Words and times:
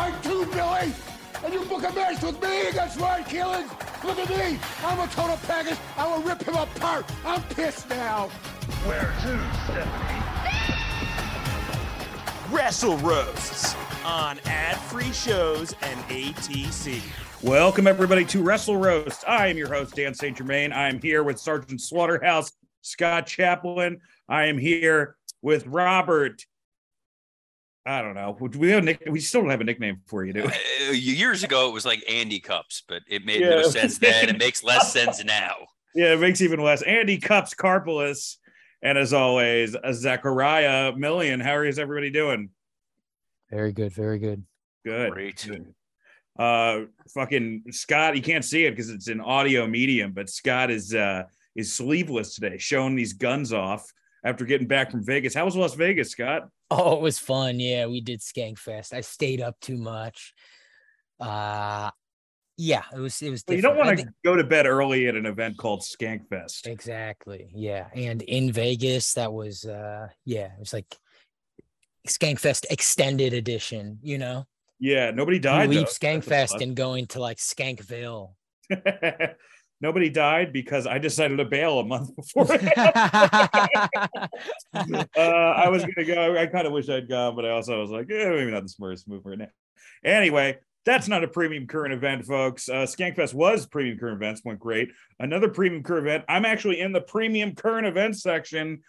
Are 0.00 0.10
too 0.10 0.16
tight 0.16 0.22
too, 0.22 0.46
Billy! 0.46 0.94
And 1.44 1.54
you 1.54 1.64
book 1.64 1.82
a 1.88 1.92
match 1.92 2.22
with 2.22 2.42
me 2.42 2.68
against 2.68 2.98
Ryan 2.98 3.24
Keelan! 3.24 4.04
Look 4.04 4.18
at 4.18 4.28
me! 4.30 4.58
I'm 4.82 4.98
a 4.98 5.06
total 5.08 5.36
package! 5.46 5.78
I 5.96 6.06
will 6.06 6.22
rip 6.22 6.42
him 6.42 6.54
apart! 6.54 7.04
I'm 7.24 7.42
pissed 7.42 7.88
now! 7.90 8.28
Where 8.86 9.12
to, 9.22 9.40
Stephanie? 9.64 10.20
Wrestle 12.50 12.96
Roasts 12.98 13.76
on 14.04 14.38
ad-free 14.46 15.12
shows 15.12 15.74
and 15.82 16.00
ATC. 16.08 17.02
Welcome 17.42 17.86
everybody 17.86 18.24
to 18.26 18.42
Wrestle 18.42 18.76
Roast. 18.76 19.24
I 19.28 19.48
am 19.48 19.56
your 19.56 19.68
host 19.68 19.94
Dan 19.94 20.14
St. 20.14 20.36
Germain. 20.36 20.72
I 20.72 20.88
am 20.88 21.00
here 21.00 21.22
with 21.22 21.38
Sergeant 21.38 21.80
Slaughterhouse 21.80 22.52
Scott 22.82 23.26
Chaplin. 23.26 24.00
I 24.28 24.46
am 24.46 24.58
here 24.58 25.16
with 25.42 25.66
Robert. 25.66 26.44
I 27.86 28.02
don't 28.02 28.14
know. 28.14 28.36
We 28.58 28.70
have 28.70 28.82
a 28.82 28.86
nick- 28.86 29.02
we 29.10 29.20
still 29.20 29.40
don't 29.40 29.50
have 29.50 29.62
a 29.62 29.64
nickname 29.64 30.02
for 30.06 30.24
you, 30.24 30.32
do 30.34 30.42
we? 30.42 30.88
Uh, 30.88 30.92
years 30.92 31.42
ago, 31.44 31.68
it 31.68 31.72
was 31.72 31.86
like 31.86 32.04
Andy 32.08 32.38
Cups, 32.38 32.82
but 32.86 33.02
it 33.08 33.24
made 33.24 33.40
Yeah. 33.40 33.50
no 33.50 33.62
sense 33.62 33.98
then. 33.98 34.28
It 34.28 34.38
makes 34.38 34.62
less 34.62 34.92
sense 34.92 35.24
now. 35.24 35.54
Yeah, 35.94 36.12
it 36.12 36.20
makes 36.20 36.40
even 36.42 36.60
less. 36.60 36.82
Andy 36.82 37.18
Cups 37.18 37.54
Carpolis, 37.54 38.36
and 38.82 38.98
as 38.98 39.12
always, 39.12 39.74
uh, 39.74 39.92
Zachariah 39.92 40.92
Million. 40.94 41.40
How 41.40 41.62
is 41.62 41.78
everybody 41.78 42.10
doing? 42.10 42.50
Very 43.50 43.72
good, 43.72 43.92
very 43.92 44.18
good. 44.18 44.44
Good. 44.84 45.12
Great. 45.12 45.44
Good. 45.48 45.74
Uh, 46.38 46.82
fucking 47.12 47.64
Scott. 47.70 48.14
You 48.14 48.22
can't 48.22 48.44
see 48.44 48.64
it 48.66 48.70
because 48.70 48.90
it's 48.90 49.08
an 49.08 49.20
audio 49.20 49.66
medium, 49.66 50.12
but 50.12 50.28
Scott 50.30 50.70
is 50.70 50.94
uh 50.94 51.24
is 51.56 51.72
sleeveless 51.72 52.34
today, 52.34 52.56
showing 52.58 52.94
these 52.94 53.14
guns 53.14 53.52
off 53.52 53.90
after 54.24 54.44
getting 54.44 54.68
back 54.68 54.90
from 54.90 55.04
Vegas. 55.04 55.34
How 55.34 55.44
was 55.44 55.56
Las 55.56 55.74
Vegas, 55.74 56.10
Scott? 56.10 56.48
Oh, 56.70 56.94
it 56.96 57.00
was 57.02 57.18
fun. 57.18 57.58
Yeah, 57.58 57.86
we 57.86 58.00
did 58.00 58.20
Skankfest. 58.20 58.92
I 58.92 59.00
stayed 59.00 59.40
up 59.40 59.58
too 59.60 59.76
much. 59.76 60.32
Uh 61.18 61.90
yeah, 62.56 62.82
it 62.94 62.98
was 62.98 63.20
it 63.22 63.30
was 63.30 63.42
Well, 63.48 63.56
you 63.56 63.62
don't 63.62 63.76
want 63.76 63.90
to 63.90 63.96
think- 63.96 64.08
go 64.24 64.36
to 64.36 64.44
bed 64.44 64.66
early 64.66 65.06
at 65.06 65.14
an 65.16 65.26
event 65.26 65.56
called 65.56 65.80
Skankfest. 65.80 66.66
exactly. 66.66 67.50
Yeah. 67.54 67.88
And 67.94 68.22
in 68.22 68.52
Vegas, 68.52 69.14
that 69.14 69.32
was 69.32 69.64
uh 69.64 70.08
yeah, 70.24 70.46
it 70.52 70.58
was 70.58 70.72
like 70.72 70.86
Skankfest 72.08 72.66
extended 72.70 73.32
edition, 73.34 73.98
you 74.02 74.18
know. 74.18 74.46
Yeah, 74.78 75.10
nobody 75.10 75.36
You 75.36 75.42
died. 75.42 75.68
leave 75.70 75.80
though. 75.80 75.84
Skankfest 75.86 76.62
and 76.62 76.74
going 76.76 77.06
to 77.08 77.20
like 77.20 77.36
Skankville. 77.38 78.34
nobody 79.80 80.08
died 80.08 80.52
because 80.52 80.86
I 80.86 80.98
decided 80.98 81.36
to 81.38 81.44
bail 81.44 81.80
a 81.80 81.84
month 81.84 82.14
before. 82.16 82.52
uh, 82.52 82.58
I 84.74 85.68
was 85.68 85.82
gonna 85.82 86.06
go. 86.06 86.36
I 86.36 86.46
kind 86.46 86.66
of 86.66 86.72
wish 86.72 86.88
I'd 86.88 87.08
gone, 87.08 87.36
but 87.36 87.44
I 87.44 87.50
also 87.50 87.80
was 87.80 87.90
like, 87.90 88.10
eh, 88.10 88.28
maybe 88.28 88.50
not 88.50 88.62
the 88.62 88.68
smartest 88.68 89.08
move 89.08 89.22
right 89.24 89.38
now. 89.38 89.48
Anyway, 90.04 90.58
that's 90.84 91.08
not 91.08 91.24
a 91.24 91.28
premium 91.28 91.66
current 91.66 91.92
event, 91.92 92.24
folks. 92.24 92.68
Uh, 92.68 92.86
Skankfest 92.86 93.34
was 93.34 93.66
premium 93.66 93.98
current 93.98 94.16
events, 94.16 94.42
went 94.44 94.58
great. 94.58 94.90
Another 95.18 95.48
premium 95.48 95.82
current 95.82 96.06
event. 96.06 96.24
I'm 96.28 96.44
actually 96.44 96.80
in 96.80 96.92
the 96.92 97.02
premium 97.02 97.54
current 97.54 97.86
events 97.86 98.22
section. 98.22 98.82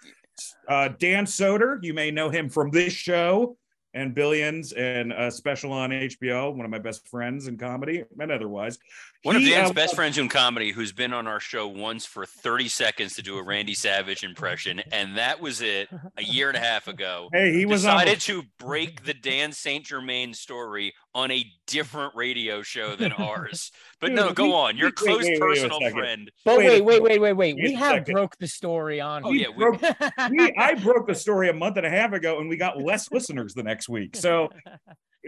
Uh, 0.68 0.90
Dan 1.00 1.26
Soder, 1.26 1.80
you 1.82 1.94
may 1.94 2.10
know 2.10 2.30
him 2.30 2.50
from 2.50 2.72
this 2.72 2.94
show 2.94 3.58
and 3.94 4.16
Billions 4.16 4.72
and 4.74 5.12
a 5.12 5.30
special 5.30 5.74
on 5.74 5.90
HBO. 5.90 6.56
One 6.56 6.66
of 6.66 6.72
my 6.72 6.80
best 6.80 7.08
friends 7.08 7.48
in 7.48 7.58
comedy 7.58 8.04
and 8.20 8.32
otherwise. 8.32 8.80
One 9.24 9.36
of 9.36 9.44
Dan's 9.44 9.70
uh, 9.70 9.74
best 9.74 9.94
friends 9.96 10.18
in 10.18 10.30
comedy, 10.30 10.72
who's 10.72 10.92
been 10.92 11.14
on 11.14 11.28
our 11.28 11.40
show 11.40 11.68
once 11.68 12.08
for 12.08 12.26
30 12.26 12.68
seconds 12.68 13.14
to 13.18 13.22
do 13.22 13.38
a 13.38 13.44
Randy 13.44 13.76
Savage 13.76 14.24
impression, 14.24 14.82
and 14.92 15.16
that 15.18 15.40
was 15.40 15.62
it 15.62 15.90
a 16.18 16.24
year 16.24 16.48
and 16.50 16.58
a 16.58 16.60
half 16.60 16.88
ago. 16.88 17.30
Hey, 17.32 17.54
he 17.54 17.68
was 17.68 17.86
on 17.86 18.00
decided 18.00 18.20
to 18.22 18.42
break 18.58 19.04
the 19.06 19.14
Dan 19.14 19.52
St. 19.52 19.86
Germain 19.86 20.34
story 20.34 20.94
on 21.14 21.30
a 21.30 21.46
different 21.68 22.16
radio 22.16 22.64
show 22.64 22.96
than 22.96 23.12
ours. 23.18 23.72
But 24.00 24.08
Dude, 24.08 24.16
no, 24.16 24.34
go 24.34 24.46
we- 24.46 24.54
on. 24.54 24.78
Your 24.78 24.88
wait, 24.88 24.96
close 24.96 25.24
wait, 25.24 25.32
wait 25.34 25.40
personal 25.40 25.80
second. 25.80 25.94
friend. 26.00 26.32
But 26.44 26.58
Wait 26.58 26.68
wait, 26.68 26.82
wait, 26.84 27.04
wait, 27.04 27.22
wait, 27.22 27.34
wait. 27.34 27.56
wait 27.56 27.64
We 27.64 27.74
have 27.76 27.92
second. 27.98 28.14
broke 28.16 28.38
the 28.40 28.48
story 28.48 29.00
on 29.02 29.22
Oh, 29.24 29.32
here. 29.32 29.50
yeah, 29.50 29.56
we- 29.56 29.78
broke- 29.78 29.82
we, 30.32 30.54
I 30.58 30.74
broke 30.74 31.06
the 31.06 31.14
story 31.16 31.48
a 31.50 31.54
month 31.54 31.78
and 31.78 31.86
a 31.86 31.92
half 31.92 32.14
ago, 32.14 32.40
and 32.40 32.50
we 32.50 32.58
got 32.58 32.82
less 32.82 33.12
listeners 33.12 33.54
the 33.54 33.62
next 33.62 33.88
week. 33.88 34.16
So 34.16 34.50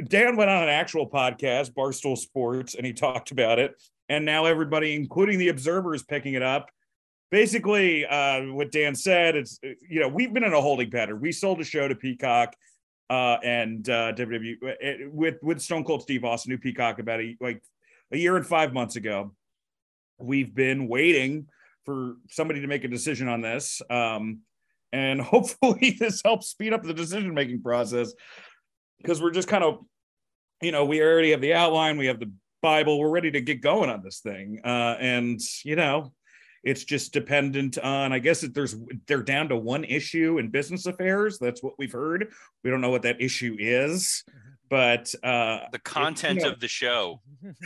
Dan 0.07 0.35
went 0.35 0.49
on 0.49 0.63
an 0.63 0.69
actual 0.69 1.09
podcast, 1.09 1.73
Barstool 1.73 2.17
Sports, 2.17 2.75
and 2.75 2.85
he 2.85 2.93
talked 2.93 3.31
about 3.31 3.59
it. 3.59 3.81
And 4.09 4.25
now 4.25 4.45
everybody, 4.45 4.95
including 4.95 5.39
the 5.39 5.49
Observer, 5.49 5.93
is 5.93 6.03
picking 6.03 6.33
it 6.33 6.41
up. 6.41 6.69
Basically, 7.31 8.05
uh, 8.05 8.43
what 8.53 8.71
Dan 8.71 8.95
said, 8.95 9.35
it's 9.35 9.59
you 9.61 9.99
know 9.99 10.07
we've 10.07 10.33
been 10.33 10.43
in 10.43 10.53
a 10.53 10.61
holding 10.61 10.91
pattern. 10.91 11.19
We 11.19 11.31
sold 11.31 11.59
a 11.61 11.63
show 11.63 11.87
to 11.87 11.95
Peacock 11.95 12.55
uh, 13.09 13.37
and 13.43 13.87
uh, 13.89 14.13
WWE 14.13 14.55
uh, 14.63 15.09
with 15.11 15.41
with 15.41 15.61
Stone 15.61 15.83
Cold 15.83 16.03
Steve 16.03 16.23
Austin, 16.25 16.51
new 16.51 16.57
Peacock, 16.57 16.99
about 16.99 17.21
a, 17.21 17.35
like 17.39 17.63
a 18.11 18.17
year 18.17 18.35
and 18.35 18.45
five 18.45 18.73
months 18.73 18.95
ago. 18.95 19.33
We've 20.19 20.53
been 20.53 20.87
waiting 20.87 21.47
for 21.85 22.15
somebody 22.29 22.61
to 22.61 22.67
make 22.67 22.83
a 22.83 22.87
decision 22.87 23.27
on 23.27 23.41
this. 23.41 23.81
Um, 23.89 24.41
and 24.91 25.19
hopefully 25.21 25.97
this 25.99 26.21
helps 26.23 26.47
speed 26.47 26.73
up 26.73 26.83
the 26.83 26.93
decision 26.93 27.33
making 27.33 27.61
process 27.61 28.13
because 29.03 29.22
we're 29.22 29.30
just 29.31 29.47
kind 29.47 29.64
of 29.64 29.78
you 30.62 30.72
know 30.72 30.86
we 30.86 31.02
already 31.02 31.30
have 31.31 31.41
the 31.41 31.53
outline 31.53 31.97
we 31.97 32.08
have 32.08 32.19
the 32.19 32.31
bible 32.64 32.97
we're 33.00 33.09
ready 33.09 33.30
to 33.30 33.41
get 33.41 33.62
going 33.62 33.90
on 33.90 34.02
this 34.02 34.19
thing. 34.22 34.59
Uh, 34.64 34.96
and 35.00 35.40
you 35.64 35.75
know 35.75 36.12
it's 36.64 36.86
just 36.86 37.12
dependent 37.12 37.78
on 37.80 38.14
i 38.14 38.19
guess 38.19 38.40
that 38.41 38.53
there's 38.53 38.75
they're 39.06 39.22
down 39.22 39.50
to 39.50 39.56
one 39.58 39.84
issue 39.84 40.38
in 40.40 40.50
business 40.50 40.86
affairs 40.86 41.38
that's 41.38 41.62
what 41.62 41.74
we've 41.78 41.91
heard. 41.91 42.31
We 42.64 42.69
don't 42.72 42.81
know 42.81 42.90
what 42.90 43.02
that 43.03 43.22
issue 43.22 43.56
is 43.59 44.24
but 44.69 45.14
uh 45.24 45.59
The 45.74 45.80
content 45.80 46.41
know- 46.41 46.52
of 46.52 46.59
the 46.62 46.68
show. 46.70 47.22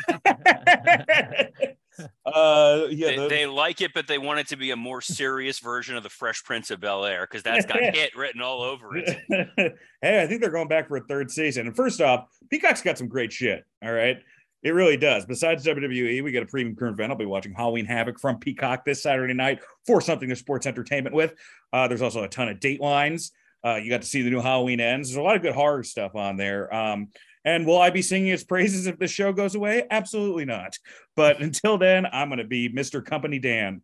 uh 2.26 2.88
yeah 2.90 3.08
They, 3.08 3.16
the- 3.18 3.28
they 3.28 3.46
like 3.46 3.82
it, 3.82 3.94
but 3.94 4.08
they 4.08 4.18
want 4.18 4.40
it 4.40 4.48
to 4.50 4.56
be 4.56 4.72
a 4.72 4.76
more 4.76 5.02
serious 5.02 5.60
version 5.60 5.96
of 5.96 6.04
the 6.04 6.10
Fresh 6.10 6.44
Prince 6.44 6.72
of 6.72 6.80
Bel 6.80 7.06
Air 7.06 7.28
because 7.30 7.44
that's 7.44 7.66
got 7.66 7.80
hit 7.96 8.16
written 8.16 8.42
all 8.42 8.62
over 8.62 8.98
it. 8.98 9.18
hey, 10.02 10.22
I 10.22 10.28
think 10.28 10.42
they're 10.42 10.52
going 10.52 10.68
back 10.68 10.88
for 10.88 10.98
a 10.98 11.02
third 11.02 11.32
season. 11.32 11.68
And 11.68 11.76
first 11.76 12.02
off, 12.02 12.28
Peacock's 12.50 12.82
got 12.82 12.98
some 12.98 13.08
great 13.08 13.32
shit. 13.32 13.66
All 13.84 13.92
right. 13.92 14.18
It 14.64 14.72
really 14.72 14.98
does. 14.98 15.26
Besides 15.26 15.64
WWE, 15.66 16.24
we 16.24 16.32
got 16.32 16.44
a 16.44 16.48
premium 16.48 16.76
current 16.76 16.96
event. 16.96 17.12
I'll 17.12 17.18
be 17.18 17.26
watching 17.26 17.54
Halloween 17.54 17.86
Havoc 17.86 18.20
from 18.20 18.40
Peacock 18.40 18.86
this 18.86 19.04
Saturday 19.04 19.34
night 19.36 19.60
for 19.86 20.02
something 20.02 20.28
to 20.30 20.36
sports 20.36 20.66
entertainment 20.66 21.16
with. 21.16 21.36
Uh, 21.72 21.88
there's 21.88 22.02
also 22.02 22.24
a 22.24 22.28
ton 22.28 22.50
of 22.50 22.58
datelines. 22.60 23.32
Uh, 23.64 23.76
you 23.76 23.90
got 23.90 24.02
to 24.02 24.08
see 24.08 24.24
the 24.24 24.30
new 24.30 24.42
Halloween 24.42 24.80
ends. 24.80 25.10
There's 25.10 25.18
a 25.18 25.22
lot 25.22 25.36
of 25.36 25.42
good 25.42 25.54
horror 25.54 25.84
stuff 25.84 26.16
on 26.16 26.38
there. 26.38 26.74
Um, 26.74 27.10
and 27.48 27.66
will 27.66 27.78
I 27.80 27.90
be 27.92 28.02
singing 28.02 28.28
its 28.28 28.44
praises 28.44 28.88
if 28.88 29.00
the 29.00 29.08
show 29.08 29.32
goes 29.32 29.56
away? 29.56 29.86
Absolutely 29.90 30.44
not. 30.44 30.78
But 31.16 31.42
until 31.42 31.78
then, 31.78 32.06
I'm 32.06 32.28
going 32.28 32.40
to 32.40 32.44
be 32.44 32.68
Mr. 32.70 33.04
Company 33.04 33.40
Dan. 33.40 33.82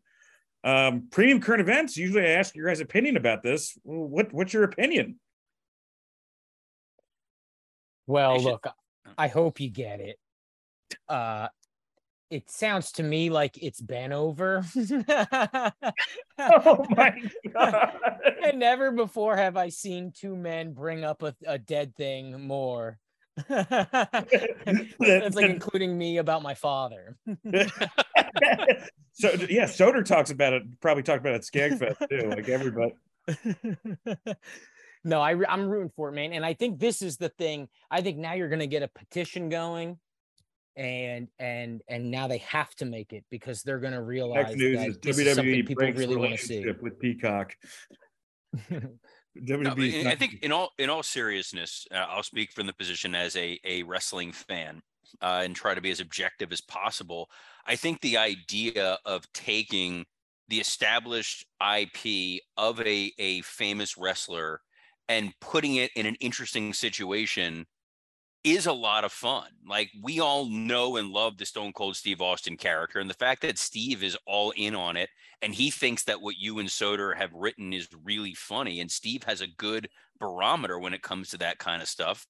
Um, 0.66 1.08
premium 1.10 1.40
current 1.40 1.62
events. 1.62 1.96
Usually, 1.96 2.24
I 2.28 2.32
ask 2.32 2.54
your 2.56 2.68
guys' 2.68 2.82
opinion 2.82 3.16
about 3.16 3.42
this. 3.42 3.78
What 3.84 4.34
What's 4.34 4.54
your 4.54 4.66
opinion? 4.66 5.18
Well, 8.06 8.34
They 8.34 8.40
should- 8.44 8.50
look, 8.52 8.68
I 9.18 9.28
hope 9.30 9.60
you 9.62 9.70
get 9.70 10.00
it. 10.02 10.18
Uh 11.08 11.48
it 12.30 12.50
sounds 12.50 12.92
to 12.94 13.04
me 13.04 13.30
like 13.30 13.62
it's 13.62 13.82
been 13.82 14.12
over. 14.12 14.66
Oh 16.40 16.84
my 16.90 17.14
god! 17.54 17.94
and 18.44 18.60
never 18.60 18.92
before 18.92 19.38
have 19.38 19.56
I 19.56 19.70
seen 19.70 20.12
two 20.12 20.36
men 20.36 20.74
bring 20.74 21.04
up 21.04 21.22
a, 21.22 21.36
a 21.46 21.60
dead 21.60 21.96
thing 21.96 22.48
more. 22.48 22.98
It's 23.50 25.36
like 25.36 25.50
including 25.50 25.98
me 25.98 26.18
about 26.18 26.44
my 26.44 26.54
father. 26.54 27.18
so 29.14 29.32
yeah, 29.50 29.66
Soder 29.66 30.06
talks 30.06 30.32
about 30.32 30.54
it. 30.54 30.64
Probably 30.82 31.04
talked 31.04 31.20
about 31.20 31.34
it 31.34 31.38
at 31.38 31.42
Skankfest 31.44 32.10
too. 32.10 32.30
Like 32.30 32.50
everybody. 32.50 32.94
no, 35.04 35.22
I, 35.22 35.36
I'm 35.48 35.68
rooting 35.68 35.92
for 35.96 36.10
it, 36.10 36.14
man. 36.14 36.34
And 36.34 36.46
I 36.46 36.54
think 36.54 36.80
this 36.80 37.02
is 37.02 37.18
the 37.18 37.30
thing. 37.30 37.70
I 37.90 38.02
think 38.02 38.18
now 38.18 38.34
you're 38.34 38.50
going 38.50 38.60
to 38.60 38.68
get 38.68 38.84
a 38.84 38.88
petition 38.88 39.50
going, 39.50 39.98
and 40.76 41.28
and 41.40 41.82
and 41.88 42.12
now 42.12 42.28
they 42.28 42.40
have 42.40 42.74
to 42.76 42.86
make 42.86 43.14
it 43.14 43.26
because 43.30 43.64
they're 43.64 43.80
going 43.80 43.94
to 43.94 44.02
realize 44.02 44.48
Next 44.48 44.58
news 44.58 44.78
that 44.78 44.88
is 44.90 44.98
this 45.00 45.18
is 45.18 45.36
something 45.36 45.66
people 45.66 45.92
really 45.92 46.16
want 46.16 46.32
to 46.34 46.38
see. 46.38 46.66
with 46.82 47.00
Peacock. 47.00 47.56
No, 49.62 49.74
WWE 49.74 49.76
but 49.76 49.92
's 49.92 50.06
I 50.06 50.16
think 50.16 50.38
in 50.42 50.52
all 50.52 50.74
in 50.78 50.90
all 50.90 51.04
seriousness, 51.04 51.88
uh, 51.92 51.96
I'll 51.96 52.24
speak 52.24 52.52
from 52.52 52.68
the 52.68 52.74
position 52.74 53.16
as 53.16 53.36
a 53.36 53.60
a 53.64 53.84
wrestling 53.84 54.32
fan 54.32 54.82
uh, 55.22 55.42
and 55.44 55.56
try 55.56 55.74
to 55.74 55.82
be 55.82 55.92
as 55.92 56.00
objective 56.00 56.52
as 56.52 56.62
possible. 56.62 57.30
I 57.66 57.76
think 57.76 58.02
the 58.02 58.18
idea 58.18 59.00
of 59.06 59.32
taking 59.34 60.06
the 60.48 60.60
established 60.60 61.46
IP 61.62 62.42
of 62.58 62.80
a 62.82 63.14
a 63.18 63.42
famous 63.42 63.98
wrestler 63.98 64.62
and 65.08 65.34
putting 65.40 65.76
it 65.76 65.92
in 65.96 66.06
an 66.06 66.16
interesting 66.16 66.74
situation 66.74 67.66
is 68.44 68.66
a 68.66 68.74
lot 68.74 69.04
of 69.04 69.12
fun. 69.12 69.48
Like 69.68 69.90
we 70.02 70.20
all 70.20 70.46
know 70.46 70.98
and 70.98 71.10
love 71.10 71.38
the 71.38 71.46
Stone 71.46 71.74
Cold 71.74 71.96
Steve 71.96 72.22
Austin 72.22 72.58
character, 72.58 73.00
and 73.00 73.10
the 73.10 73.16
fact 73.16 73.42
that 73.42 73.58
Steve 73.58 74.04
is 74.04 74.18
all 74.26 74.52
in 74.52 74.76
on 74.76 74.98
it, 74.98 75.10
and 75.42 75.54
he 75.54 75.72
thinks 75.72 76.04
that 76.04 76.22
what 76.22 76.38
you 76.38 76.60
and 76.60 76.70
Soder 76.70 77.16
have 77.16 77.34
written 77.34 77.74
is 77.74 77.88
really 78.04 78.34
funny, 78.34 78.80
and 78.80 78.92
Steve 78.92 79.24
has 79.24 79.42
a 79.42 79.48
good 79.48 79.90
barometer 80.20 80.80
when 80.80 80.94
it 80.94 81.02
comes 81.02 81.30
to 81.30 81.38
that 81.38 81.60
kind 81.60 81.82
of 81.82 81.88
stuff. 81.88 82.26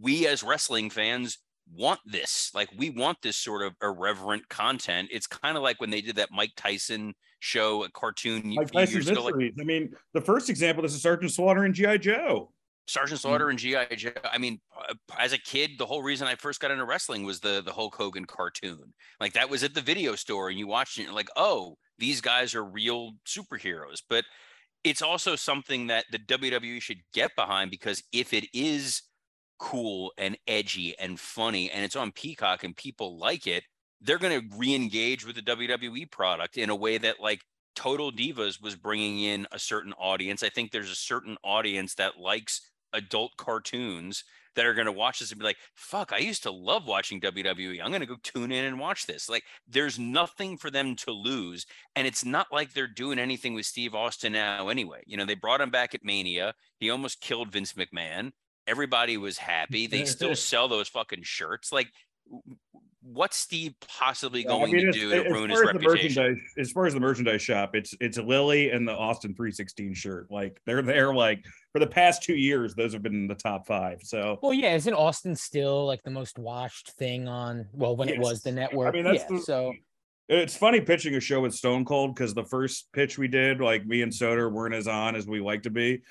We 0.00 0.26
as 0.26 0.42
wrestling 0.42 0.90
fans 0.90 1.38
want 1.74 2.00
this. 2.06 2.50
Like 2.54 2.70
we 2.76 2.90
want 2.90 3.18
this 3.22 3.36
sort 3.36 3.62
of 3.62 3.74
irreverent 3.82 4.48
content. 4.48 5.08
It's 5.12 5.26
kind 5.26 5.56
of 5.56 5.62
like 5.62 5.80
when 5.80 5.90
they 5.90 6.00
did 6.00 6.16
that 6.16 6.30
Mike 6.32 6.52
Tyson 6.56 7.14
show, 7.40 7.84
a 7.84 7.90
cartoon 7.90 8.54
Mike 8.54 8.70
few 8.70 8.80
Tyson's 8.80 8.94
years 8.94 9.08
ago. 9.08 9.24
Like, 9.24 9.52
I 9.60 9.64
mean, 9.64 9.94
the 10.12 10.20
first 10.20 10.50
example 10.50 10.82
this 10.82 10.94
is 10.94 11.02
Sergeant 11.02 11.32
Slaughter 11.32 11.64
and 11.64 11.74
GI 11.74 11.98
Joe. 11.98 12.52
Sergeant 12.86 13.20
Slaughter 13.20 13.48
and 13.48 13.58
GI 13.58 13.96
Joe. 13.96 14.10
I 14.24 14.38
mean, 14.38 14.60
uh, 14.76 14.94
as 15.18 15.32
a 15.32 15.38
kid, 15.38 15.72
the 15.78 15.86
whole 15.86 16.02
reason 16.02 16.26
I 16.26 16.34
first 16.34 16.60
got 16.60 16.70
into 16.70 16.84
wrestling 16.84 17.24
was 17.24 17.40
the 17.40 17.62
the 17.64 17.72
Hulk 17.72 17.94
Hogan 17.94 18.24
cartoon. 18.24 18.92
Like 19.20 19.32
that 19.34 19.48
was 19.50 19.62
at 19.62 19.74
the 19.74 19.80
video 19.80 20.14
store, 20.14 20.48
and 20.48 20.58
you 20.58 20.66
watched 20.66 20.98
it, 20.98 21.02
and 21.02 21.08
you're 21.08 21.16
like, 21.16 21.30
oh, 21.36 21.76
these 21.98 22.20
guys 22.20 22.54
are 22.54 22.64
real 22.64 23.12
superheroes. 23.26 24.02
But 24.08 24.24
it's 24.84 25.02
also 25.02 25.36
something 25.36 25.86
that 25.86 26.06
the 26.10 26.18
WWE 26.18 26.82
should 26.82 27.00
get 27.12 27.36
behind 27.36 27.70
because 27.70 28.02
if 28.12 28.32
it 28.32 28.46
is 28.52 29.02
cool 29.58 30.12
and 30.18 30.36
edgy 30.48 30.98
and 30.98 31.20
funny, 31.20 31.70
and 31.70 31.84
it's 31.84 31.96
on 31.96 32.10
Peacock 32.10 32.64
and 32.64 32.76
people 32.76 33.16
like 33.18 33.46
it, 33.46 33.62
they're 34.00 34.18
going 34.18 34.40
to 34.40 34.56
re-engage 34.56 35.24
with 35.24 35.36
the 35.36 35.42
WWE 35.42 36.10
product 36.10 36.56
in 36.56 36.70
a 36.70 36.74
way 36.76 36.98
that 36.98 37.20
like 37.20 37.40
Total 37.76 38.10
Divas 38.10 38.60
was 38.60 38.74
bringing 38.74 39.20
in 39.20 39.46
a 39.52 39.58
certain 39.58 39.92
audience. 39.94 40.42
I 40.42 40.48
think 40.48 40.72
there's 40.72 40.90
a 40.90 40.96
certain 40.96 41.36
audience 41.44 41.94
that 41.94 42.18
likes 42.18 42.71
adult 42.92 43.36
cartoons 43.36 44.24
that 44.54 44.66
are 44.66 44.74
going 44.74 44.86
to 44.86 44.92
watch 44.92 45.20
this 45.20 45.30
and 45.30 45.38
be 45.38 45.46
like, 45.46 45.56
fuck, 45.74 46.12
I 46.12 46.18
used 46.18 46.42
to 46.42 46.50
love 46.50 46.86
watching 46.86 47.20
WWE. 47.20 47.80
I'm 47.82 47.90
going 47.90 48.00
to 48.00 48.06
go 48.06 48.16
tune 48.22 48.52
in 48.52 48.64
and 48.64 48.78
watch 48.78 49.06
this. 49.06 49.28
Like, 49.28 49.44
there's 49.66 49.98
nothing 49.98 50.56
for 50.56 50.70
them 50.70 50.94
to 50.96 51.10
lose. 51.10 51.66
And 51.96 52.06
it's 52.06 52.24
not 52.24 52.48
like 52.52 52.72
they're 52.72 52.86
doing 52.86 53.18
anything 53.18 53.54
with 53.54 53.66
Steve 53.66 53.94
Austin 53.94 54.32
now 54.32 54.68
anyway. 54.68 55.02
You 55.06 55.16
know, 55.16 55.24
they 55.24 55.34
brought 55.34 55.60
him 55.60 55.70
back 55.70 55.94
at 55.94 56.04
Mania. 56.04 56.54
He 56.78 56.90
almost 56.90 57.20
killed 57.20 57.50
Vince 57.50 57.72
McMahon. 57.72 58.32
Everybody 58.66 59.16
was 59.16 59.38
happy. 59.38 59.86
They 59.86 60.04
still 60.04 60.36
sell 60.36 60.68
those 60.68 60.88
fucking 60.88 61.22
shirts. 61.22 61.72
Like, 61.72 61.88
what's 63.02 63.36
Steve 63.36 63.74
possibly 63.98 64.46
I 64.46 64.48
going 64.48 64.72
mean, 64.72 64.86
to 64.86 64.92
do 64.92 65.10
to 65.10 65.24
as 65.26 65.32
ruin 65.32 65.50
far 65.50 65.60
his 65.60 65.60
as 65.60 65.60
the 65.60 65.78
reputation? 65.88 66.22
merchandise- 66.22 66.52
as 66.58 66.70
far 66.72 66.86
as 66.86 66.94
the 66.94 67.00
merchandise 67.00 67.42
shop, 67.42 67.74
it's 67.74 67.94
it's 68.00 68.18
Lily 68.18 68.70
and 68.70 68.86
the 68.86 68.92
Austin 68.92 69.34
316 69.34 69.94
shirt. 69.94 70.30
Like 70.30 70.60
they're 70.66 70.82
there 70.82 71.14
like 71.14 71.44
for 71.72 71.78
the 71.78 71.86
past 71.86 72.22
two 72.22 72.36
years, 72.36 72.74
those 72.74 72.92
have 72.92 73.02
been 73.02 73.14
in 73.14 73.26
the 73.28 73.34
top 73.34 73.66
five. 73.66 73.98
So 74.02 74.38
Well, 74.42 74.52
yeah, 74.54 74.74
isn't 74.74 74.94
Austin 74.94 75.34
still 75.34 75.86
like 75.86 76.02
the 76.02 76.10
most 76.10 76.38
watched 76.38 76.92
thing 76.92 77.28
on? 77.28 77.66
Well, 77.72 77.96
when 77.96 78.08
it 78.08 78.18
was 78.18 78.42
the 78.42 78.52
network. 78.52 78.88
I 78.88 78.90
mean, 78.92 79.04
that's 79.04 79.24
yeah, 79.28 79.36
the- 79.36 79.42
so 79.42 79.72
it's 80.28 80.56
funny 80.56 80.80
pitching 80.80 81.14
a 81.16 81.20
show 81.20 81.40
with 81.40 81.52
Stone 81.54 81.84
Cold 81.84 82.14
because 82.14 82.32
the 82.32 82.44
first 82.44 82.90
pitch 82.92 83.18
we 83.18 83.28
did, 83.28 83.60
like 83.60 83.84
me 83.84 84.02
and 84.02 84.12
Soder 84.12 84.50
weren't 84.50 84.74
as 84.74 84.86
on 84.86 85.16
as 85.16 85.26
we 85.26 85.40
like 85.40 85.64
to 85.64 85.70
be. 85.70 86.02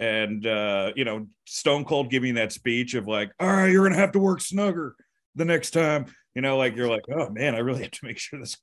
And 0.00 0.46
uh, 0.46 0.92
you 0.96 1.04
know, 1.04 1.26
Stone 1.44 1.84
Cold 1.84 2.10
giving 2.10 2.34
that 2.36 2.52
speech 2.52 2.94
of 2.94 3.06
like, 3.06 3.30
all 3.38 3.46
right, 3.48 3.66
you're 3.70 3.84
gonna 3.86 4.00
have 4.00 4.12
to 4.12 4.18
work 4.18 4.40
snugger 4.40 4.94
the 5.34 5.44
next 5.44 5.70
time. 5.72 6.06
You 6.38 6.42
know, 6.42 6.56
like 6.56 6.76
you're 6.76 6.88
like, 6.88 7.02
oh 7.12 7.30
man, 7.30 7.56
I 7.56 7.58
really 7.58 7.82
have 7.82 7.90
to 7.90 8.04
make 8.06 8.16
sure 8.16 8.38
this 8.38 8.56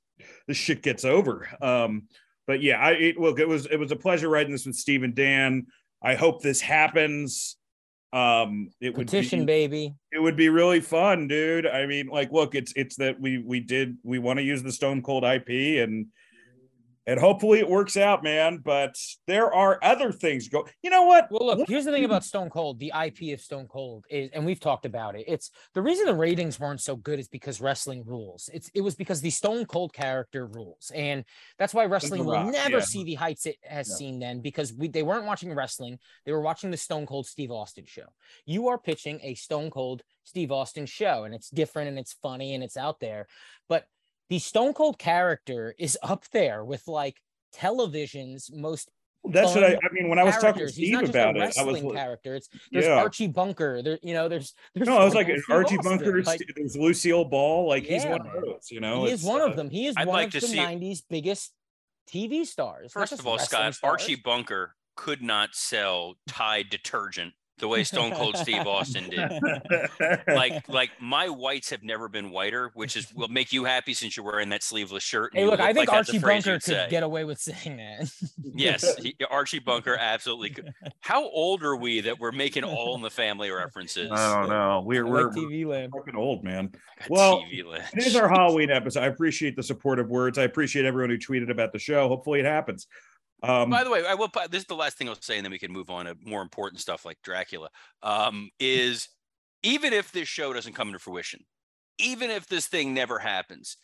this 0.48 0.56
shit 0.56 0.82
gets 0.82 1.04
over. 1.04 1.46
Um, 1.60 2.04
but 2.46 2.62
yeah, 2.62 2.80
I 2.80 2.92
it, 2.92 3.18
look, 3.18 3.38
it 3.38 3.46
was 3.46 3.66
it 3.66 3.76
was 3.76 3.92
a 3.92 3.96
pleasure 3.96 4.30
writing 4.30 4.52
this 4.52 4.64
with 4.64 4.76
Steve 4.76 5.02
and 5.02 5.14
Dan. 5.14 5.66
I 6.02 6.14
hope 6.14 6.40
this 6.40 6.62
happens. 6.62 7.58
Um, 8.14 8.70
it 8.80 8.96
would 8.96 9.10
be, 9.10 9.44
baby. 9.44 9.94
it 10.10 10.20
would 10.20 10.36
be 10.36 10.48
really 10.48 10.80
fun, 10.80 11.28
dude. 11.28 11.66
I 11.66 11.84
mean, 11.84 12.06
like, 12.06 12.32
look, 12.32 12.54
it's 12.54 12.72
it's 12.76 12.96
that 12.96 13.20
we 13.20 13.44
we 13.44 13.60
did 13.60 13.98
we 14.02 14.18
want 14.18 14.38
to 14.38 14.42
use 14.42 14.62
the 14.62 14.72
Stone 14.72 15.02
Cold 15.02 15.24
IP 15.24 15.50
and 15.84 16.06
and 17.06 17.20
hopefully 17.20 17.60
it 17.60 17.68
works 17.68 17.96
out, 17.96 18.22
man. 18.22 18.58
But 18.58 18.96
there 19.26 19.52
are 19.52 19.78
other 19.82 20.12
things 20.12 20.48
go. 20.48 20.66
You 20.82 20.90
know 20.90 21.04
what? 21.04 21.28
Well, 21.30 21.46
look, 21.46 21.58
What- 21.60 21.68
here's 21.68 21.84
the 21.84 21.92
thing 21.92 22.04
about 22.04 22.24
Stone 22.24 22.50
Cold. 22.50 22.78
The 22.78 22.92
IP 22.94 23.32
of 23.32 23.40
Stone 23.40 23.68
Cold 23.68 24.04
is, 24.10 24.30
and 24.32 24.44
we've 24.44 24.60
talked 24.60 24.86
about 24.86 25.16
it. 25.16 25.24
It's 25.28 25.50
the 25.74 25.82
reason 25.82 26.06
the 26.06 26.14
ratings 26.14 26.58
weren't 26.58 26.80
so 26.80 26.96
good 26.96 27.18
is 27.18 27.28
because 27.28 27.60
wrestling 27.60 28.04
rules. 28.04 28.50
It's 28.52 28.68
it 28.74 28.80
was 28.80 28.94
because 28.94 29.20
the 29.20 29.30
Stone 29.30 29.66
Cold 29.66 29.92
character 29.92 30.46
rules, 30.46 30.90
and 30.94 31.24
that's 31.58 31.74
why 31.74 31.84
wrestling 31.86 32.24
will 32.24 32.32
Rock, 32.34 32.52
never 32.52 32.78
yeah. 32.78 32.84
see 32.84 33.04
the 33.04 33.14
heights 33.14 33.46
it 33.46 33.56
has 33.62 33.88
No. 33.88 33.96
seen 33.96 34.18
then 34.18 34.40
because 34.40 34.72
we 34.72 34.88
they 34.88 35.02
weren't 35.02 35.26
watching 35.26 35.54
wrestling. 35.54 35.98
They 36.24 36.32
were 36.32 36.40
watching 36.40 36.70
the 36.70 36.76
Stone 36.76 37.06
Cold 37.06 37.26
Steve 37.26 37.50
Austin 37.50 37.84
show. 37.86 38.06
You 38.44 38.68
are 38.68 38.78
pitching 38.78 39.20
a 39.22 39.34
Stone 39.34 39.70
Cold 39.70 40.02
Steve 40.24 40.50
Austin 40.50 40.86
show, 40.86 41.24
and 41.24 41.34
it's 41.34 41.50
different 41.50 41.88
and 41.88 41.98
it's 41.98 42.14
funny 42.14 42.54
and 42.54 42.64
it's 42.64 42.76
out 42.76 42.98
there, 43.00 43.26
but 43.68 43.86
the 44.28 44.38
Stone 44.38 44.72
Cold 44.74 44.98
character 44.98 45.74
is 45.78 45.98
up 46.02 46.24
there 46.32 46.64
with 46.64 46.86
like 46.88 47.16
television's 47.52 48.50
most 48.52 48.90
That's 49.24 49.54
what 49.54 49.64
I. 49.64 49.74
I 49.74 49.92
mean, 49.92 50.08
when 50.08 50.18
I 50.18 50.24
was 50.24 50.34
talking 50.34 50.52
to 50.52 50.72
characters. 50.72 50.76
He's 50.76 50.86
Steve 50.88 50.92
not 50.92 51.00
just 51.02 51.10
about 51.10 51.36
a 51.36 51.38
it, 51.38 51.42
I 51.42 51.46
was 51.46 51.56
wrestling 51.56 51.84
like, 51.86 51.94
character. 51.96 52.34
It's 52.36 52.48
there's 52.70 52.84
Yeah. 52.84 52.94
Archie 52.94 53.26
Bunker. 53.28 53.82
There, 53.82 53.98
you 54.02 54.14
know, 54.14 54.28
there's 54.28 54.54
there's 54.74 54.86
no, 54.88 54.98
I 54.98 55.04
was 55.04 55.14
like 55.14 55.28
Archie 55.50 55.78
Austin. 55.78 55.98
Bunker. 55.98 56.22
Like, 56.22 56.40
There's 56.56 56.76
Lucille 56.76 57.24
Ball. 57.24 57.68
Like 57.68 57.84
he's 57.84 58.04
one 58.04 58.20
of 58.26 58.32
those. 58.32 58.70
You 58.70 58.80
know, 58.80 59.04
he 59.04 59.12
is 59.12 59.22
one 59.24 59.40
uh, 59.40 59.46
of 59.46 59.56
them. 59.56 59.70
He 59.70 59.86
is 59.86 59.94
I'd 59.96 60.06
one 60.06 60.16
like 60.16 60.26
of 60.28 60.32
to 60.34 60.40
the 60.40 60.46
see- 60.46 60.58
'90s 60.58 61.02
biggest 61.10 61.52
TV 62.08 62.46
stars. 62.46 62.92
First 62.92 63.12
of 63.12 63.26
all, 63.26 63.36
wrestling 63.36 63.72
Scott, 63.72 63.88
Archie. 63.88 64.16
Bunker 64.16 64.74
could 64.96 65.22
not 65.22 65.54
sell 65.54 66.14
Tide 66.28 66.70
detergent 66.70 67.34
the 67.58 67.68
way 67.68 67.84
Stone 67.84 68.12
Cold 68.12 68.36
Steve 68.36 68.66
Austin 68.66 69.08
did. 69.08 69.32
Like, 70.26 70.68
like 70.68 70.90
my 71.00 71.28
whites 71.28 71.70
have 71.70 71.82
never 71.82 72.08
been 72.08 72.30
whiter, 72.30 72.70
which 72.74 72.96
is 72.96 73.12
will 73.14 73.28
make 73.28 73.52
you 73.52 73.64
happy 73.64 73.94
since 73.94 74.16
you're 74.16 74.26
wearing 74.26 74.50
that 74.50 74.62
sleeveless 74.62 75.02
shirt. 75.02 75.32
Hey, 75.34 75.42
you 75.42 75.50
look, 75.50 75.60
I 75.60 75.72
think 75.72 75.88
like 75.88 75.96
Archie 75.96 76.18
Bunker 76.18 76.54
could 76.54 76.62
say. 76.62 76.86
get 76.90 77.02
away 77.02 77.24
with 77.24 77.38
saying 77.38 77.78
that. 77.78 78.10
Yes, 78.54 78.96
he, 79.02 79.16
Archie 79.30 79.58
Bunker 79.58 79.96
absolutely 79.96 80.50
could. 80.50 80.74
How 81.00 81.28
old 81.28 81.62
are 81.62 81.76
we 81.76 82.00
that 82.02 82.18
we're 82.18 82.32
making 82.32 82.64
all 82.64 82.94
in 82.94 83.02
the 83.02 83.10
family 83.10 83.50
references? 83.50 84.10
I 84.10 84.40
don't 84.40 84.50
know. 84.50 84.82
We're 84.84 85.06
I 85.06 85.10
we're, 85.10 85.26
like 85.28 85.36
TV 85.36 85.66
land. 85.66 85.92
we're 85.92 86.00
fucking 86.02 86.16
old, 86.16 86.44
man. 86.44 86.70
God, 87.00 87.08
Well, 87.08 87.42
TV 87.42 87.64
land. 87.64 87.84
It 87.94 88.06
is 88.06 88.16
our 88.16 88.28
Halloween 88.28 88.70
episode. 88.70 89.02
I 89.02 89.06
appreciate 89.06 89.56
the 89.56 89.62
supportive 89.62 90.08
words. 90.08 90.38
I 90.38 90.42
appreciate 90.42 90.84
everyone 90.84 91.10
who 91.10 91.18
tweeted 91.18 91.50
about 91.50 91.72
the 91.72 91.78
show. 91.78 92.08
Hopefully, 92.08 92.40
it 92.40 92.46
happens. 92.46 92.86
Um, 93.42 93.70
By 93.70 93.84
the 93.84 93.90
way, 93.90 94.04
I 94.06 94.14
will. 94.14 94.30
This 94.50 94.62
is 94.62 94.66
the 94.66 94.74
last 94.74 94.96
thing 94.96 95.08
I'll 95.08 95.20
say, 95.20 95.36
and 95.36 95.44
then 95.44 95.52
we 95.52 95.58
can 95.58 95.72
move 95.72 95.90
on 95.90 96.06
to 96.06 96.16
more 96.24 96.42
important 96.42 96.80
stuff 96.80 97.04
like 97.04 97.18
Dracula. 97.22 97.68
Um, 98.02 98.50
is 98.58 99.08
even 99.62 99.92
if 99.92 100.12
this 100.12 100.28
show 100.28 100.52
doesn't 100.52 100.74
come 100.74 100.92
to 100.92 100.98
fruition, 100.98 101.40
even 101.98 102.30
if 102.30 102.46
this 102.46 102.66
thing 102.66 102.94
never 102.94 103.18
happens, 103.18 103.76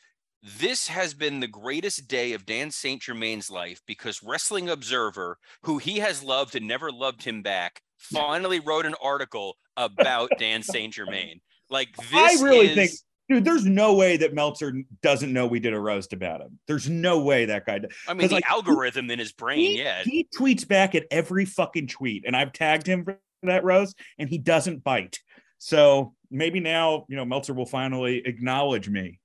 this 0.43 0.89
has 0.89 1.15
been 1.15 1.41
the 1.41 1.49
greatest 1.49 2.09
day 2.09 2.33
of 2.33 2.47
Dan 2.47 2.71
St. 2.71 3.01
Germain's 3.01 3.51
life 3.51 3.81
because 3.87 4.23
Wrestling 4.23 4.69
Observer, 4.69 5.39
who 5.63 5.79
he 5.79 5.99
has 5.99 6.23
loved 6.23 6.57
and 6.57 6.67
never 6.67 6.91
loved 6.91 7.23
him 7.23 7.43
back, 7.43 7.81
finally 7.97 8.59
wrote 8.59 8.87
an 8.87 8.97
article 9.03 9.57
about 9.77 10.31
Dan 10.39 10.63
St. 10.63 10.93
Germain. 10.93 11.41
Like 11.71 11.95
this, 11.97 12.41
I 12.41 12.45
really 12.45 12.67
is, 12.69 12.75
think, 12.75 12.91
dude, 13.33 13.45
there's 13.45 13.65
no 13.67 13.95
way 13.95 14.17
that 14.19 14.35
Meltzer 14.35 14.73
doesn't 15.03 15.33
know 15.33 15.47
we 15.47 15.61
did 15.61 15.75
a 15.75 15.81
roast 15.81 16.13
about 16.13 16.41
him. 16.41 16.59
There's 16.67 16.89
no 16.89 17.21
way 17.21 17.47
that 17.47 17.67
guy. 17.67 17.81
I 18.07 18.15
mean, 18.15 18.29
the 18.29 18.35
like, 18.35 18.45
he- 18.45 18.51
algorithm 18.51 19.11
in 19.11 19.19
his 19.19 19.33
brain. 19.33 19.59
He, 19.59 19.79
yeah, 19.79 20.03
he 20.03 20.29
tweets 20.39 20.67
back 20.67 20.95
at 20.95 21.05
every 21.11 21.45
fucking 21.45 21.89
tweet, 21.89 22.25
and 22.27 22.37
I've 22.37 22.53
tagged 22.53 22.87
him 22.87 23.05
for 23.05 23.19
that 23.43 23.65
roast, 23.65 23.99
and 24.19 24.29
he 24.29 24.39
doesn't 24.39 24.85
bite. 24.85 25.19
So 25.59 26.15
maybe 26.31 26.61
now, 26.61 27.07
you 27.09 27.17
know, 27.17 27.25
Meltzer 27.25 27.55
will 27.55 27.67
finally 27.67 28.23
acknowledge 28.25 28.89
me. 28.89 29.21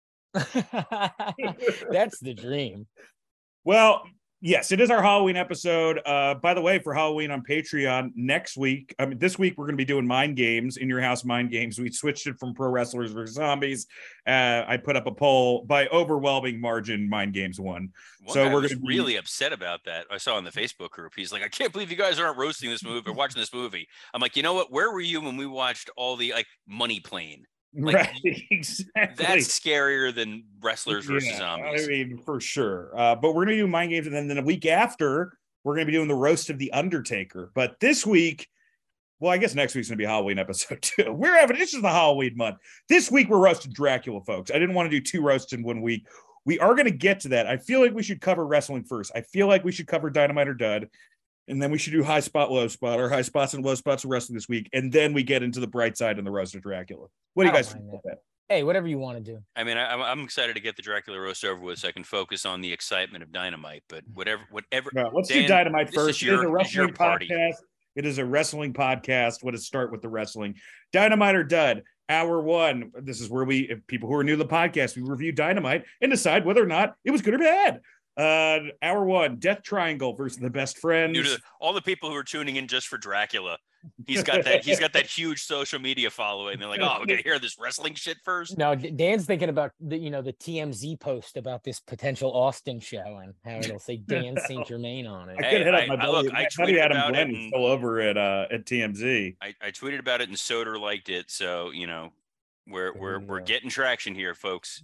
That's 0.32 2.18
the 2.20 2.34
dream. 2.34 2.86
Well, 3.64 4.02
yes, 4.40 4.72
it 4.72 4.80
is 4.80 4.90
our 4.90 5.02
Halloween 5.02 5.36
episode. 5.36 6.00
Uh, 6.04 6.34
by 6.34 6.54
the 6.54 6.60
way, 6.60 6.78
for 6.78 6.94
Halloween 6.94 7.30
on 7.30 7.42
Patreon 7.42 8.12
next 8.14 8.56
week, 8.56 8.94
I 8.98 9.06
mean, 9.06 9.18
this 9.18 9.38
week 9.38 9.54
we're 9.56 9.64
going 9.66 9.74
to 9.74 9.80
be 9.80 9.84
doing 9.84 10.06
mind 10.06 10.36
games 10.36 10.76
in 10.76 10.88
your 10.88 11.00
house. 11.00 11.24
Mind 11.24 11.50
games. 11.50 11.78
We 11.78 11.90
switched 11.90 12.26
it 12.26 12.38
from 12.38 12.54
pro 12.54 12.68
wrestlers 12.68 13.12
versus 13.12 13.34
zombies. 13.36 13.86
Uh, 14.26 14.64
I 14.66 14.76
put 14.76 14.96
up 14.96 15.06
a 15.06 15.12
poll 15.12 15.64
by 15.64 15.86
overwhelming 15.88 16.60
margin. 16.60 17.08
Mind 17.08 17.32
games 17.32 17.60
won. 17.60 17.90
One 18.24 18.34
So 18.34 18.48
we're 18.52 18.60
was 18.60 18.72
gonna 18.72 18.80
be- 18.82 18.88
really 18.88 19.16
upset 19.16 19.52
about 19.52 19.84
that. 19.84 20.06
I 20.10 20.18
saw 20.18 20.38
in 20.38 20.44
the 20.44 20.50
Facebook 20.52 20.90
group. 20.90 21.12
He's 21.16 21.32
like, 21.32 21.42
I 21.42 21.48
can't 21.48 21.72
believe 21.72 21.90
you 21.90 21.96
guys 21.96 22.18
aren't 22.18 22.38
roasting 22.38 22.70
this 22.70 22.84
movie 22.84 23.08
or 23.08 23.14
watching 23.14 23.40
this 23.40 23.54
movie. 23.54 23.88
I'm 24.14 24.20
like, 24.20 24.36
you 24.36 24.42
know 24.42 24.54
what? 24.54 24.70
Where 24.72 24.90
were 24.92 25.00
you 25.00 25.20
when 25.20 25.36
we 25.36 25.46
watched 25.46 25.90
all 25.96 26.16
the 26.16 26.32
like 26.32 26.46
Money 26.66 27.00
Plane? 27.00 27.44
Like, 27.74 27.94
right? 27.94 28.20
Exactly. 28.50 29.24
That's 29.24 29.46
scarier 29.60 30.14
than 30.14 30.44
wrestlers 30.60 31.04
versus 31.04 31.28
Yeah, 31.28 31.38
zombies. 31.38 31.84
I 31.84 31.88
mean, 31.88 32.18
for 32.18 32.40
sure. 32.40 32.90
Uh, 32.98 33.14
but 33.14 33.34
we're 33.34 33.44
gonna 33.44 33.56
do 33.56 33.66
mind 33.66 33.90
games, 33.90 34.06
and 34.06 34.14
then, 34.16 34.28
then 34.28 34.38
a 34.38 34.42
week 34.42 34.66
after, 34.66 35.32
we're 35.64 35.74
to 35.76 35.86
be 35.86 35.92
doing 35.92 36.08
the 36.08 36.14
roast 36.14 36.50
of 36.50 36.58
the 36.58 36.72
Undertaker. 36.72 37.50
But 37.54 37.78
this 37.80 38.06
week, 38.06 38.48
well, 39.20 39.32
I 39.32 39.38
guess 39.38 39.54
next 39.54 39.74
week's 39.74 39.88
to 39.88 39.96
be 39.96 40.04
Halloween 40.04 40.38
episode 40.38 40.80
too. 40.82 41.12
We're 41.12 41.38
having 41.38 41.58
this 41.58 41.74
is 41.74 41.82
the 41.82 41.90
Halloween 41.90 42.36
month. 42.36 42.58
This 42.88 43.10
week 43.10 43.28
we're 43.28 43.38
roasting 43.38 43.72
Dracula, 43.72 44.22
folks. 44.22 44.50
I 44.50 44.54
didn't 44.54 44.74
want 44.74 44.90
to 44.90 44.96
do 44.96 45.02
two 45.02 45.22
roasts 45.22 45.52
in 45.52 45.62
one 45.62 45.82
week. 45.82 46.06
We 46.44 46.58
are 46.58 46.74
to 46.86 46.90
get 46.90 47.20
to 47.20 47.28
that. 47.30 47.46
I 47.46 47.58
feel 47.58 47.80
like 47.80 47.92
we 47.92 48.02
should 48.02 48.20
cover 48.22 48.46
wrestling 48.46 48.84
first. 48.84 49.12
I 49.14 49.20
feel 49.20 49.46
like 49.48 49.64
we 49.64 49.72
should 49.72 49.86
cover 49.86 50.08
Dynamite 50.08 50.48
or 50.48 50.54
Dud, 50.54 50.88
and 51.48 51.60
then 51.62 51.70
we 51.70 51.78
should 51.78 51.92
do 51.92 52.02
high 52.02 52.20
spot, 52.20 52.50
low 52.52 52.68
spot, 52.68 53.00
or 53.00 53.08
high 53.08 53.22
spots 53.22 53.54
and 53.54 53.64
low 53.64 53.74
spots 53.74 54.04
of 54.04 54.10
wrestling 54.10 54.34
this 54.34 54.48
week, 54.48 54.68
and 54.72 54.92
then 54.92 55.12
we 55.12 55.22
get 55.22 55.42
into 55.42 55.60
the 55.60 55.66
bright 55.66 55.96
side 55.96 56.18
and 56.18 56.26
the 56.26 56.30
roast 56.30 56.54
of 56.54 56.62
Dracula. 56.62 57.06
What 57.34 57.44
do 57.44 57.48
you 57.48 57.54
guys 57.54 57.72
mind 57.74 57.80
think 57.84 57.90
about 57.92 58.02
that? 58.04 58.18
Hey, 58.48 58.62
whatever 58.62 58.86
you 58.86 58.98
want 58.98 59.22
to 59.22 59.32
do. 59.32 59.40
I 59.56 59.64
mean, 59.64 59.76
I, 59.76 59.90
I'm- 59.90 60.00
I'm 60.00 60.20
excited 60.20 60.54
to 60.54 60.60
get 60.62 60.74
the 60.76 60.82
Dracula 60.82 61.20
roast 61.20 61.44
over 61.44 61.60
with, 61.60 61.78
so 61.80 61.88
I 61.88 61.92
can 61.92 62.04
focus 62.04 62.46
on 62.46 62.60
the 62.62 62.72
excitement 62.72 63.22
of 63.22 63.30
Dynamite. 63.30 63.82
But 63.88 64.04
whatever, 64.14 64.42
whatever. 64.50 64.90
Well, 64.94 65.10
let's 65.14 65.28
Dan, 65.28 65.42
do 65.42 65.48
Dynamite 65.48 65.88
this 65.88 65.96
is 65.96 66.02
first. 66.06 66.22
your- 66.22 66.34
it 66.34 66.38
is 66.38 66.44
a 66.44 66.58
this 66.58 66.68
is 66.68 66.74
your 66.74 66.86
wrestling 66.86 67.28
podcast. 67.28 67.54
It 67.96 68.06
is 68.06 68.18
a 68.18 68.24
wrestling 68.24 68.72
podcast. 68.72 69.42
What 69.42 69.50
does 69.52 69.66
start 69.66 69.90
with 69.92 70.02
the 70.02 70.08
wrestling? 70.08 70.54
Dynamite 70.92 71.34
or 71.34 71.44
Dud? 71.44 71.82
Hour 72.08 72.40
one. 72.40 72.90
This 73.02 73.20
is 73.20 73.28
where 73.28 73.44
we, 73.44 73.68
if 73.68 73.86
people 73.86 74.08
who 74.08 74.14
are 74.14 74.24
new 74.24 74.32
to 74.36 74.42
the 74.42 74.46
podcast, 74.48 74.96
we 74.96 75.02
review 75.02 75.30
Dynamite 75.32 75.84
and 76.00 76.10
decide 76.10 76.46
whether 76.46 76.62
or 76.62 76.66
not 76.66 76.94
it 77.04 77.10
was 77.10 77.20
good 77.20 77.34
or 77.34 77.38
bad. 77.38 77.80
Uh, 78.18 78.58
hour 78.82 79.04
one, 79.04 79.36
Death 79.36 79.62
Triangle 79.62 80.12
versus 80.12 80.38
the 80.38 80.50
Best 80.50 80.78
Friends. 80.78 81.12
New 81.12 81.22
to 81.22 81.38
all 81.60 81.72
the 81.72 81.80
people 81.82 82.10
who 82.10 82.16
are 82.16 82.24
tuning 82.24 82.56
in 82.56 82.66
just 82.66 82.88
for 82.88 82.98
Dracula. 82.98 83.56
He's 84.08 84.24
got 84.24 84.44
that. 84.44 84.64
He's 84.64 84.80
got 84.80 84.92
that 84.94 85.06
huge 85.18 85.44
social 85.44 85.78
media 85.78 86.10
following. 86.10 86.58
They're 86.58 86.68
like, 86.68 86.80
oh, 86.82 86.96
we're 86.98 87.06
gonna 87.06 87.20
hear 87.24 87.38
this 87.38 87.56
wrestling 87.60 87.94
shit 87.94 88.16
first. 88.24 88.58
No, 88.58 88.74
Dan's 88.74 89.24
thinking 89.24 89.48
about 89.50 89.70
the 89.78 89.96
you 89.96 90.10
know 90.10 90.20
the 90.20 90.32
TMZ 90.32 90.98
post 90.98 91.36
about 91.36 91.62
this 91.62 91.78
potential 91.78 92.32
Austin 92.32 92.80
show 92.80 93.20
and 93.22 93.34
how 93.44 93.58
it'll 93.60 93.78
say 93.78 93.98
Dan 93.98 94.36
St. 94.48 94.66
Germain 94.66 95.06
on 95.06 95.30
I 95.30 95.34
it. 95.34 95.44
Hey, 95.44 95.50
could 95.58 95.66
hit 95.66 95.74
up 95.76 95.82
I- 95.82 95.86
my 95.86 95.94
I- 95.94 95.96
buddy, 96.06 96.12
look, 96.26 96.34
I 96.34 96.48
buddy 96.58 96.72
tweeted 96.72 96.78
Adam 96.80 96.96
about 96.96 97.08
it 97.10 97.12
Glenn 97.14 97.30
is 97.30 97.36
and- 97.36 97.48
still 97.50 97.66
over 97.66 98.00
at 98.00 98.16
uh 98.18 98.46
at 98.50 98.64
TMZ. 98.66 99.36
I, 99.40 99.54
I 99.62 99.70
tweeted 99.70 100.00
about 100.00 100.20
it 100.22 100.28
and 100.28 100.36
Soder 100.36 100.78
liked 100.80 101.08
it. 101.08 101.30
So 101.30 101.70
you 101.70 101.86
know, 101.86 102.12
we're 102.66 102.92
we're 102.98 103.20
we're 103.20 103.40
getting 103.40 103.70
traction 103.70 104.12
here, 104.16 104.34
folks. 104.34 104.82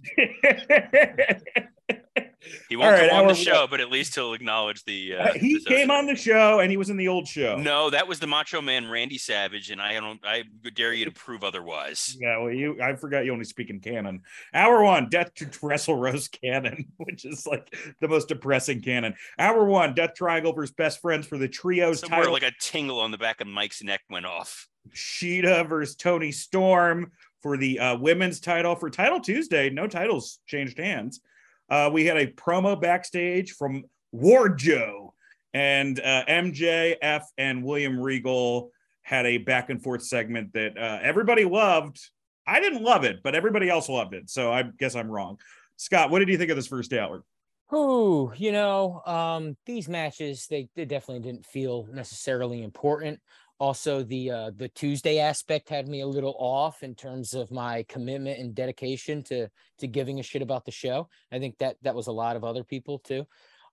He 2.69 2.75
won't 2.75 2.91
right, 2.91 3.09
come 3.09 3.21
on 3.21 3.27
the 3.27 3.35
show, 3.35 3.67
but 3.69 3.79
at 3.79 3.89
least 3.89 4.15
he'll 4.15 4.33
acknowledge 4.33 4.83
the. 4.83 5.15
Uh, 5.15 5.33
he 5.33 5.55
the 5.59 5.65
came 5.65 5.91
on 5.91 6.05
the 6.05 6.15
show 6.15 6.59
and 6.59 6.71
he 6.71 6.77
was 6.77 6.89
in 6.89 6.97
the 6.97 7.07
old 7.07 7.27
show. 7.27 7.57
No, 7.57 7.89
that 7.89 8.07
was 8.07 8.19
the 8.19 8.27
Macho 8.27 8.61
Man 8.61 8.89
Randy 8.89 9.17
Savage, 9.17 9.69
and 9.71 9.81
I 9.81 9.93
don't. 9.93 10.19
I 10.23 10.43
dare 10.73 10.93
you 10.93 11.05
to 11.05 11.11
prove 11.11 11.43
otherwise. 11.43 12.17
Yeah, 12.19 12.37
well, 12.37 12.51
you 12.51 12.81
I 12.81 12.95
forgot 12.95 13.25
you 13.25 13.31
only 13.33 13.45
speak 13.45 13.69
in 13.69 13.79
canon. 13.79 14.21
Hour 14.53 14.83
one, 14.83 15.09
Death 15.09 15.33
to 15.35 15.49
Wrestle 15.61 15.95
Rose 15.95 16.27
canon, 16.27 16.85
which 16.97 17.25
is 17.25 17.45
like 17.45 17.75
the 18.01 18.07
most 18.07 18.27
depressing 18.27 18.81
canon. 18.81 19.15
Hour 19.39 19.65
one, 19.65 19.93
Death 19.93 20.15
Triangle 20.15 20.53
versus 20.53 20.73
Best 20.75 21.01
Friends 21.01 21.27
for 21.27 21.37
the 21.37 21.47
trios 21.47 21.99
Somewhere 21.99 22.19
title. 22.19 22.33
like 22.33 22.43
a 22.43 22.51
tingle 22.59 22.99
on 22.99 23.11
the 23.11 23.17
back 23.17 23.41
of 23.41 23.47
Mike's 23.47 23.83
neck 23.83 24.01
went 24.09 24.25
off. 24.25 24.67
Shida 24.93 25.67
versus 25.67 25.95
Toni 25.95 26.31
Storm 26.31 27.11
for 27.41 27.57
the 27.57 27.79
uh, 27.79 27.97
women's 27.97 28.39
title 28.39 28.75
for 28.75 28.89
Title 28.89 29.19
Tuesday. 29.19 29.69
No 29.69 29.87
titles 29.87 30.39
changed 30.47 30.77
hands. 30.77 31.21
Uh, 31.69 31.89
we 31.91 32.05
had 32.05 32.17
a 32.17 32.27
promo 32.27 32.79
backstage 32.79 33.53
from 33.53 33.83
Ward 34.11 34.57
Joe 34.57 35.13
and 35.53 35.99
uh, 35.99 36.25
MJF 36.27 37.23
and 37.37 37.63
William 37.63 37.99
Regal 37.99 38.71
had 39.03 39.25
a 39.25 39.37
back 39.37 39.69
and 39.69 39.81
forth 39.81 40.03
segment 40.03 40.51
that 40.53 40.77
uh, 40.77 40.99
everybody 41.01 41.45
loved. 41.45 41.99
I 42.45 42.59
didn't 42.59 42.83
love 42.83 43.05
it, 43.05 43.21
but 43.23 43.35
everybody 43.35 43.69
else 43.69 43.87
loved 43.87 44.13
it. 44.13 44.29
So 44.29 44.51
I 44.51 44.63
guess 44.63 44.95
I'm 44.95 45.09
wrong. 45.09 45.37
Scott, 45.77 46.09
what 46.09 46.19
did 46.19 46.29
you 46.29 46.37
think 46.37 46.49
of 46.49 46.57
this 46.57 46.67
first 46.67 46.91
hour? 46.91 47.23
Who, 47.69 48.33
you 48.35 48.51
know, 48.51 49.01
um, 49.05 49.55
these 49.65 49.87
matches 49.87 50.47
they, 50.47 50.67
they 50.75 50.85
definitely 50.85 51.23
didn't 51.23 51.45
feel 51.45 51.87
necessarily 51.91 52.61
important. 52.61 53.19
Also, 53.57 54.03
the 54.03 54.29
uh, 54.31 54.51
the 54.55 54.67
Tuesday 54.69 55.19
aspect 55.19 55.69
had 55.69 55.87
me 55.87 56.01
a 56.01 56.07
little 56.07 56.35
off 56.37 56.83
in 56.83 56.93
terms 56.93 57.33
of 57.33 57.51
my 57.51 57.83
commitment 57.87 58.39
and 58.39 58.53
dedication 58.53 59.23
to 59.23 59.47
to 59.79 59.87
giving 59.87 60.19
a 60.19 60.23
shit 60.23 60.41
about 60.41 60.65
the 60.65 60.71
show. 60.71 61.07
I 61.31 61.39
think 61.39 61.57
that 61.59 61.77
that 61.83 61.95
was 61.95 62.07
a 62.07 62.11
lot 62.11 62.35
of 62.35 62.43
other 62.43 62.63
people 62.63 62.99
too. 62.99 63.25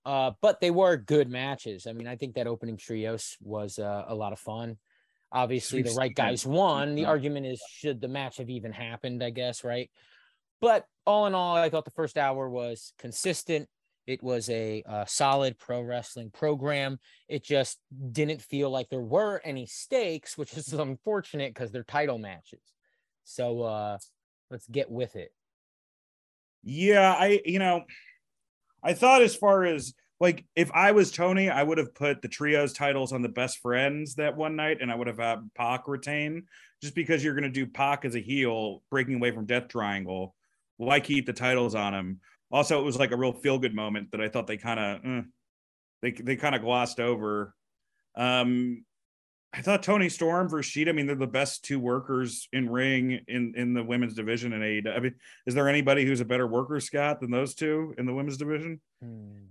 Uh, 0.05 0.31
but 0.41 0.59
they 0.59 0.71
were 0.71 0.97
good 0.97 1.29
matches. 1.29 1.87
I 1.87 1.93
mean, 1.93 2.07
I 2.07 2.15
think 2.15 2.35
that 2.35 2.47
opening 2.47 2.77
trios 2.77 3.37
was 3.41 3.79
uh, 3.79 4.05
a 4.07 4.15
lot 4.15 4.33
of 4.33 4.39
fun. 4.39 4.77
Obviously, 5.31 5.81
the 5.81 5.95
right 5.95 6.13
guys 6.13 6.45
won. 6.45 6.95
The 6.95 7.05
argument 7.05 7.47
is 7.47 7.61
should 7.69 7.99
the 7.99 8.07
match 8.07 8.37
have 8.37 8.49
even 8.49 8.71
happened? 8.71 9.23
I 9.23 9.31
guess 9.31 9.63
right. 9.63 9.89
But 10.61 10.85
all 11.05 11.25
in 11.25 11.35
all, 11.35 11.57
I 11.57 11.69
thought 11.69 11.85
the 11.85 11.91
first 11.91 12.17
hour 12.17 12.49
was 12.49 12.93
consistent. 12.99 13.67
It 14.05 14.21
was 14.21 14.49
a 14.49 14.83
uh, 14.87 15.05
solid 15.05 15.57
pro 15.57 15.81
wrestling 15.81 16.29
program. 16.31 16.99
It 17.27 17.43
just 17.43 17.79
didn't 18.11 18.41
feel 18.41 18.69
like 18.69 18.89
there 18.89 19.01
were 19.01 19.41
any 19.43 19.65
stakes, 19.65 20.37
which 20.37 20.55
is 20.57 20.73
unfortunate 20.73 21.53
because 21.53 21.71
they're 21.71 21.83
title 21.83 22.17
matches. 22.17 22.61
So 23.23 23.61
uh, 23.61 23.97
let's 24.51 24.67
get 24.67 24.91
with 24.91 25.15
it. 25.15 25.31
Yeah, 26.63 27.13
I 27.13 27.41
you 27.45 27.59
know, 27.59 27.83
I 28.83 28.93
thought 28.93 29.21
as 29.21 29.35
far 29.35 29.65
as 29.65 29.93
like 30.19 30.45
if 30.55 30.71
I 30.71 30.91
was 30.91 31.11
Tony, 31.11 31.49
I 31.49 31.63
would 31.63 31.77
have 31.77 31.93
put 31.93 32.21
the 32.21 32.27
trios 32.27 32.73
titles 32.73 33.11
on 33.11 33.21
the 33.21 33.29
best 33.29 33.59
friends 33.59 34.15
that 34.15 34.37
one 34.37 34.55
night, 34.55 34.77
and 34.81 34.91
I 34.91 34.95
would 34.95 35.07
have 35.07 35.19
had 35.19 35.49
Pac 35.55 35.87
retain 35.87 36.43
just 36.81 36.95
because 36.95 37.23
you're 37.23 37.33
going 37.33 37.43
to 37.43 37.49
do 37.49 37.65
Pac 37.65 38.05
as 38.05 38.15
a 38.15 38.19
heel, 38.19 38.83
breaking 38.89 39.15
away 39.15 39.31
from 39.31 39.45
Death 39.45 39.67
Triangle. 39.67 40.35
Why 40.77 40.99
keep 40.99 41.25
the 41.25 41.33
titles 41.33 41.75
on 41.75 41.93
him? 41.93 42.19
Also, 42.53 42.79
it 42.79 42.83
was 42.83 42.97
like 42.99 43.11
a 43.11 43.17
real 43.17 43.33
feel 43.33 43.57
good 43.59 43.73
moment 43.75 44.11
that 44.11 44.21
I 44.21 44.29
thought 44.29 44.45
they 44.47 44.57
kind 44.57 44.79
of 44.79 45.25
they 46.03 46.11
they 46.11 46.35
kind 46.35 46.53
of 46.55 46.61
glossed 46.61 46.99
over. 46.99 47.55
Um, 48.15 48.85
I 49.55 49.61
thought 49.61 49.83
Toni 49.83 50.09
Storm 50.09 50.49
versus 50.49 50.71
Shida. 50.73 50.89
I 50.89 50.91
mean, 50.93 51.05
they're 51.07 51.15
the 51.15 51.27
best 51.27 51.65
two 51.65 51.79
workers 51.79 52.47
in 52.53 52.69
ring 52.69 53.19
in 53.27 53.53
in 53.55 53.73
the 53.73 53.83
women's 53.83 54.13
division 54.13 54.53
in 54.53 54.61
AEW. 54.61 54.95
I 54.95 54.99
mean, 54.99 55.15
is 55.47 55.55
there 55.55 55.67
anybody 55.67 56.05
who's 56.05 56.21
a 56.21 56.25
better 56.25 56.47
worker, 56.47 56.79
Scott, 56.79 57.19
than 57.21 57.31
those 57.31 57.55
two 57.55 57.93
in 57.97 58.05
the 58.05 58.13
women's 58.13 58.37
division 58.37 58.79
Hmm. 59.01 59.45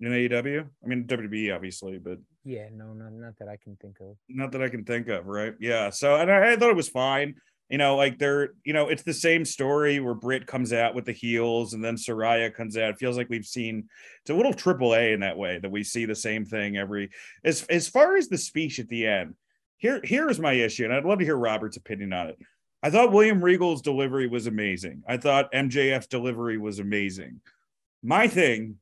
in 0.00 0.12
AEW? 0.12 0.68
I 0.84 0.86
mean, 0.86 1.06
WWE, 1.06 1.54
obviously, 1.54 1.98
but 1.98 2.18
Yeah, 2.44 2.68
no, 2.72 2.92
no, 2.92 3.08
not 3.08 3.38
that 3.38 3.48
I 3.48 3.56
can 3.56 3.76
think 3.76 4.00
of. 4.00 4.16
not 4.28 4.52
that 4.52 4.62
I 4.62 4.68
can 4.68 4.84
think 4.84 5.08
of, 5.08 5.26
right? 5.26 5.54
Yeah. 5.60 5.90
So, 5.90 6.16
and 6.16 6.30
I, 6.30 6.52
I 6.52 6.56
thought 6.56 6.70
it 6.70 6.76
was 6.76 6.88
fine. 6.90 7.34
You 7.70 7.78
know, 7.78 7.96
like 7.96 8.18
they're, 8.18 8.50
you 8.64 8.72
know, 8.72 8.88
it's 8.88 9.02
the 9.02 9.14
same 9.14 9.44
story 9.44 9.98
where 9.98 10.14
Britt 10.14 10.46
comes 10.46 10.72
out 10.72 10.94
with 10.94 11.06
the 11.06 11.12
heels 11.12 11.72
and 11.72 11.82
then 11.82 11.96
Saraya 11.96 12.54
comes 12.54 12.76
out. 12.76 12.90
It 12.90 12.98
feels 12.98 13.16
like 13.16 13.30
we've 13.30 13.46
seen 13.46 13.88
it's 14.20 14.30
a 14.30 14.34
little 14.34 14.52
triple 14.52 14.94
A 14.94 15.12
in 15.12 15.20
that 15.20 15.38
way 15.38 15.58
that 15.58 15.70
we 15.70 15.82
see 15.82 16.04
the 16.04 16.14
same 16.14 16.44
thing 16.44 16.76
every 16.76 17.10
as 17.42 17.64
as 17.64 17.88
far 17.88 18.16
as 18.16 18.28
the 18.28 18.38
speech 18.38 18.78
at 18.78 18.88
the 18.88 19.06
end. 19.06 19.34
Here, 19.78 20.00
here's 20.04 20.38
my 20.38 20.52
issue, 20.52 20.84
and 20.84 20.92
I'd 20.94 21.04
love 21.04 21.18
to 21.18 21.24
hear 21.24 21.36
Robert's 21.36 21.76
opinion 21.76 22.12
on 22.12 22.28
it. 22.28 22.38
I 22.82 22.90
thought 22.90 23.12
William 23.12 23.42
Regal's 23.42 23.82
delivery 23.82 24.28
was 24.28 24.46
amazing. 24.46 25.02
I 25.08 25.16
thought 25.16 25.52
MJF's 25.52 26.06
delivery 26.06 26.58
was 26.58 26.78
amazing. 26.78 27.40
My 28.02 28.28
thing 28.28 28.76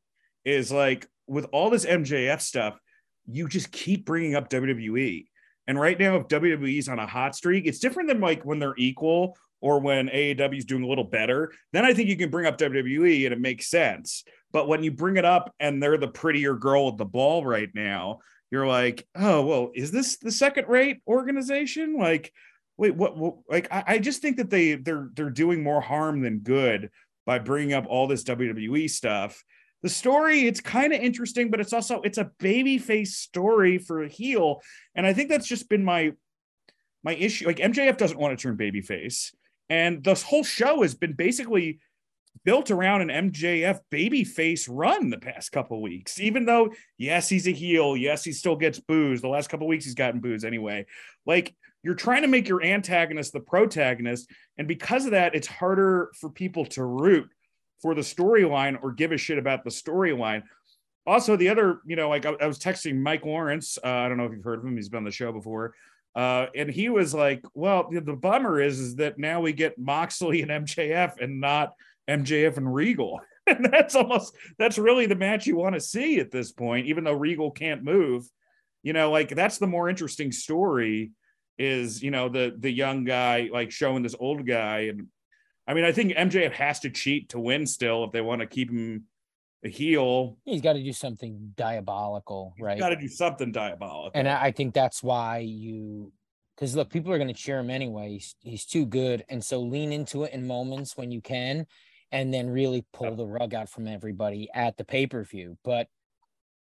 is 0.45 0.73
like 0.73 1.07
with 1.29 1.47
all 1.53 1.71
this 1.71 1.87
MJF 1.87 2.41
stuff, 2.41 2.79
you 3.27 3.49
just 3.49 3.71
keep 3.71 4.05
bringing 4.05 4.35
up 4.35 4.51
WWE. 4.51 5.27
And 5.67 5.81
right 5.81 5.99
now, 5.99 6.17
if 6.17 6.29
WWE's 6.29 6.89
on 6.89 6.99
a 6.99 7.07
hot 7.07 7.35
streak, 7.35 7.67
it's 7.67 7.79
different 7.79 8.09
than 8.09 8.21
like 8.21 8.45
when 8.45 8.59
they're 8.59 8.75
equal 8.77 9.37
or 9.61 9.79
when 9.79 10.09
AEW 10.09 10.59
is 10.59 10.65
doing 10.65 10.83
a 10.83 10.89
little 10.89 11.05
better. 11.05 11.53
Then 11.73 11.85
I 11.85 11.95
think 11.95 12.09
you 12.09 12.17
can 12.17 12.31
bring 12.31 12.47
up 12.47 12.59
WWE 12.59 13.25
and 13.25 13.33
it 13.33 13.41
makes 13.41 13.69
sense. 13.69 14.25
But 14.51 14.69
when 14.69 14.83
you 14.83 14.91
bring 14.91 15.17
it 15.17 15.25
up 15.25 15.55
and 15.61 15.83
they're 15.83 15.99
the 15.99 16.09
prettier 16.09 16.55
girl 16.55 16.87
with 16.87 16.99
the 16.99 17.05
ball 17.05 17.45
right 17.45 17.71
now, 17.75 18.19
you're 18.51 18.67
like, 18.67 19.07
oh 19.15 19.43
well, 19.43 19.71
is 19.75 19.91
this 19.91 20.19
the 20.19 20.33
second 20.33 20.69
rate 20.69 21.01
organization? 21.07 21.97
Like, 21.97 22.33
wait, 22.77 22.95
what? 22.95 23.17
what 23.17 23.37
like, 23.49 23.69
I, 23.73 23.85
I 23.87 23.99
just 23.99 24.21
think 24.21 24.37
that 24.37 24.51
they 24.51 24.75
they're 24.75 25.09
they're 25.15 25.31
doing 25.31 25.63
more 25.63 25.81
harm 25.81 26.21
than 26.21 26.41
good 26.41 26.91
by 27.25 27.39
bringing 27.39 27.73
up 27.73 27.87
all 27.89 28.09
this 28.09 28.25
WWE 28.25 28.91
stuff 28.91 29.43
the 29.83 29.89
story 29.89 30.47
it's 30.47 30.61
kind 30.61 30.93
of 30.93 31.01
interesting 31.01 31.51
but 31.51 31.61
it's 31.61 31.73
also 31.73 32.01
it's 32.03 32.19
a 32.19 32.31
baby 32.39 32.79
face 32.79 33.17
story 33.17 33.79
for 33.79 34.03
a 34.03 34.09
heel. 34.09 34.61
And 34.95 35.07
i 35.07 35.13
think 35.13 35.29
that's 35.29 35.47
just 35.47 35.69
been 35.69 35.85
my 35.85 36.13
my 37.05 37.15
issue. 37.15 37.47
Like 37.47 37.59
mjf 37.59 37.97
doesn't 37.97 38.19
want 38.19 38.39
to 38.39 38.43
turn 38.43 38.57
baby 38.57 38.81
face 38.81 39.35
and 39.69 40.03
this 40.03 40.23
whole 40.23 40.45
show 40.45 40.83
has 40.83 40.95
been 40.95 41.15
basically 41.15 41.81
built 42.45 42.71
around 42.71 43.09
an 43.09 43.31
mjf 43.31 43.79
baby 43.91 44.25
face 44.25 44.69
run 44.69 45.11
the 45.11 45.19
past 45.19 45.53
couple 45.53 45.81
weeks. 45.83 46.21
Even 46.21 46.45
though 46.45 46.73
yes 46.99 47.29
he's 47.29 47.47
a 47.47 47.53
heel 47.53 47.97
yes 47.97 48.25
he 48.25 48.33
still 48.33 48.57
gets 48.57 48.79
booze 48.81 49.21
the 49.21 49.29
last 49.29 49.49
couple 49.49 49.67
weeks 49.67 49.85
he's 49.85 49.95
gotten 49.95 50.21
booze 50.21 50.45
anyway. 50.45 50.87
Like 51.27 51.55
you're 51.83 51.95
trying 51.95 52.23
to 52.23 52.29
make 52.29 52.49
your 52.49 52.63
antagonist 52.63 53.33
the 53.33 53.41
protagonist. 53.41 54.31
And 54.57 54.69
because 54.69 55.05
of 55.05 55.11
that 55.13 55.35
it's 55.35 55.49
harder 55.49 56.11
for 56.21 56.31
people 56.31 56.67
to 56.67 56.85
root 56.85 57.29
for 57.83 57.95
the 57.95 58.01
storyline 58.01 58.79
or 58.83 58.93
give 58.93 59.13
a 59.13 59.17
shit 59.19 59.39
about 59.39 59.65
the 59.65 59.71
storyline. 59.71 60.45
Also, 61.05 61.37
the 61.37 61.49
other, 61.49 61.81
you 61.85 61.97
know, 61.97 62.09
like 62.09 62.25
I, 62.25 62.35
I 62.41 62.47
was 62.47 62.59
texting 62.59 62.97
Mike 62.97 63.25
Lawrence. 63.25 63.77
Uh, 63.85 63.89
I 63.89 64.09
don't 64.09 64.17
know 64.17 64.25
if 64.27 64.33
you've 64.33 64.45
heard 64.45 64.61
of 64.61 64.65
him. 64.65 64.77
He's 64.77 64.89
been 64.89 64.99
on 64.99 65.05
the 65.05 65.11
show 65.11 65.33
before. 65.33 65.75
Uh, 66.15 66.47
and 66.55 66.71
he 66.71 66.89
was 66.89 67.13
like, 67.13 67.43
well, 67.55 67.89
the, 67.91 68.01
the 68.01 68.13
bummer 68.13 68.61
is, 68.61 68.79
is 68.79 68.97
that 68.97 69.19
now 69.19 69.41
we 69.41 69.53
get 69.53 69.79
Moxley 69.79 70.43
and 70.43 70.51
MJF 70.51 71.21
and 71.21 71.41
not 71.41 71.73
MJF 72.09 72.57
and 72.57 72.73
Regal. 72.73 73.21
and 73.47 73.65
that's 73.65 73.97
almost 73.97 74.37
that's 74.57 74.79
really 74.79 75.07
the 75.07 75.17
match 75.17 75.47
you 75.47 75.57
want 75.57 75.75
to 75.75 75.81
see 75.81 76.21
at 76.21 76.31
this 76.31 76.53
point, 76.53 76.87
even 76.87 77.03
though 77.03 77.13
Regal 77.13 77.51
can't 77.51 77.83
move. 77.83 78.25
You 78.85 78.93
know, 78.93 79.11
like 79.11 79.31
that's 79.31 79.59
the 79.59 79.67
more 79.67 79.89
interesting 79.89 80.31
story 80.31 81.11
is 81.59 82.03
you 82.03 82.11
know 82.11 82.29
the 82.29 82.55
the 82.59 82.71
young 82.71 83.05
guy 83.05 83.49
like 83.53 83.71
showing 83.71 84.03
this 84.03 84.15
old 84.19 84.47
guy 84.47 84.91
and 84.91 85.09
I 85.67 85.75
mean 85.75 85.85
I 85.85 85.93
think 85.93 86.13
MJF 86.13 86.53
has 86.53 86.81
to 86.81 86.91
cheat 86.91 87.31
to 87.31 87.41
win 87.41 87.67
still 87.67 88.05
if 88.05 88.13
they 88.13 88.21
want 88.21 88.41
to 88.41 88.47
keep 88.47 88.71
him 88.71 89.05
a 89.65 89.69
heel. 89.69 90.37
He's 90.45 90.61
got 90.61 90.75
to 90.75 90.83
do 90.83 90.93
something 90.93 91.53
diabolical, 91.57 92.55
right? 92.59 92.75
He's 92.75 92.83
got 92.83 92.91
to 92.91 92.97
do 92.97 93.09
something 93.09 93.53
diabolical. 93.53 94.11
And 94.15 94.29
I 94.29 94.47
I 94.47 94.51
think 94.51 94.75
that's 94.75 95.03
why 95.03 95.39
you, 95.39 96.13
because 96.57 96.75
look, 96.75 96.91
people 96.91 97.13
are 97.13 97.19
going 97.19 97.29
to 97.29 97.35
cheer 97.35 97.59
him 97.59 97.71
anyway. 97.71 98.13
He's, 98.13 98.35
he's 98.41 98.67
too 98.67 98.87
good. 98.87 99.25
And 99.29 99.45
so 99.45 99.61
lean 99.61 99.93
into 99.93 100.25
it 100.25 100.33
in 100.33 100.47
moments 100.47 100.97
when 100.97 101.11
you 101.11 101.21
can, 101.21 101.67
and 102.11 102.33
then 102.33 102.51
really 102.51 102.85
pull 102.93 103.15
the 103.15 103.27
rug 103.27 103.55
out 103.55 103.69
from 103.69 103.87
everybody 103.87 104.49
at 104.53 104.77
the 104.77 104.85
pay 104.85 105.07
per 105.07 105.25
view. 105.25 105.57
But 105.65 105.89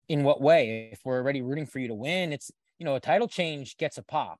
in 0.08 0.22
what 0.22 0.40
way? 0.40 0.90
If 0.92 1.00
we're 1.04 1.18
already 1.18 1.42
rooting 1.42 1.66
for 1.66 1.78
you 1.78 1.88
to 1.88 1.94
win, 1.94 2.32
it's, 2.32 2.50
you 2.78 2.84
know, 2.84 2.94
a 2.94 3.00
title 3.00 3.28
change 3.28 3.76
gets 3.76 3.98
a 3.98 4.02
pop. 4.02 4.38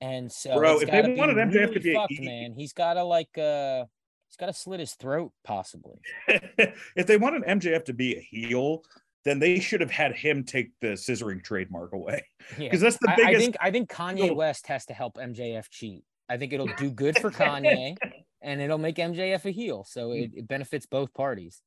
And 0.00 0.30
so, 0.30 0.56
Bro, 0.56 0.80
if 0.80 0.90
they 0.90 1.14
wanted 1.14 1.36
MJF 1.36 1.74
to 1.74 1.80
be 1.80 1.92
a 1.92 1.94
fucked, 1.94 2.12
heel- 2.12 2.24
man, 2.24 2.52
he's 2.56 2.72
got 2.72 2.94
to 2.94 3.02
like, 3.04 3.36
uh, 3.36 3.84
he's 4.28 4.36
got 4.36 4.46
to 4.46 4.52
slit 4.52 4.80
his 4.80 4.94
throat 4.94 5.32
possibly. 5.44 5.96
if 6.28 7.06
they 7.06 7.16
wanted 7.16 7.42
MJF 7.42 7.84
to 7.86 7.92
be 7.92 8.16
a 8.16 8.20
heel, 8.20 8.82
then 9.24 9.38
they 9.40 9.58
should 9.58 9.80
have 9.80 9.90
had 9.90 10.14
him 10.14 10.44
take 10.44 10.70
the 10.80 10.88
scissoring 10.88 11.42
trademark 11.42 11.92
away. 11.92 12.24
Yeah. 12.56 12.68
Because 12.68 12.80
that's 12.80 12.96
the 12.98 13.10
I, 13.10 13.12
I 13.12 13.16
biggest 13.16 13.40
think 13.42 13.56
I 13.60 13.70
think 13.70 13.90
Kanye 13.90 14.20
Little- 14.20 14.36
West 14.36 14.68
has 14.68 14.86
to 14.86 14.94
help 14.94 15.16
MJF 15.18 15.68
cheat. 15.70 16.02
I 16.30 16.38
think 16.38 16.52
it'll 16.54 16.68
do 16.78 16.90
good 16.90 17.18
for 17.18 17.30
Kanye 17.30 17.96
and 18.40 18.60
it'll 18.62 18.78
make 18.78 18.96
MJF 18.96 19.44
a 19.44 19.50
heel. 19.50 19.84
So 19.86 20.12
it, 20.12 20.30
it 20.34 20.48
benefits 20.48 20.86
both 20.86 21.12
parties. 21.12 21.60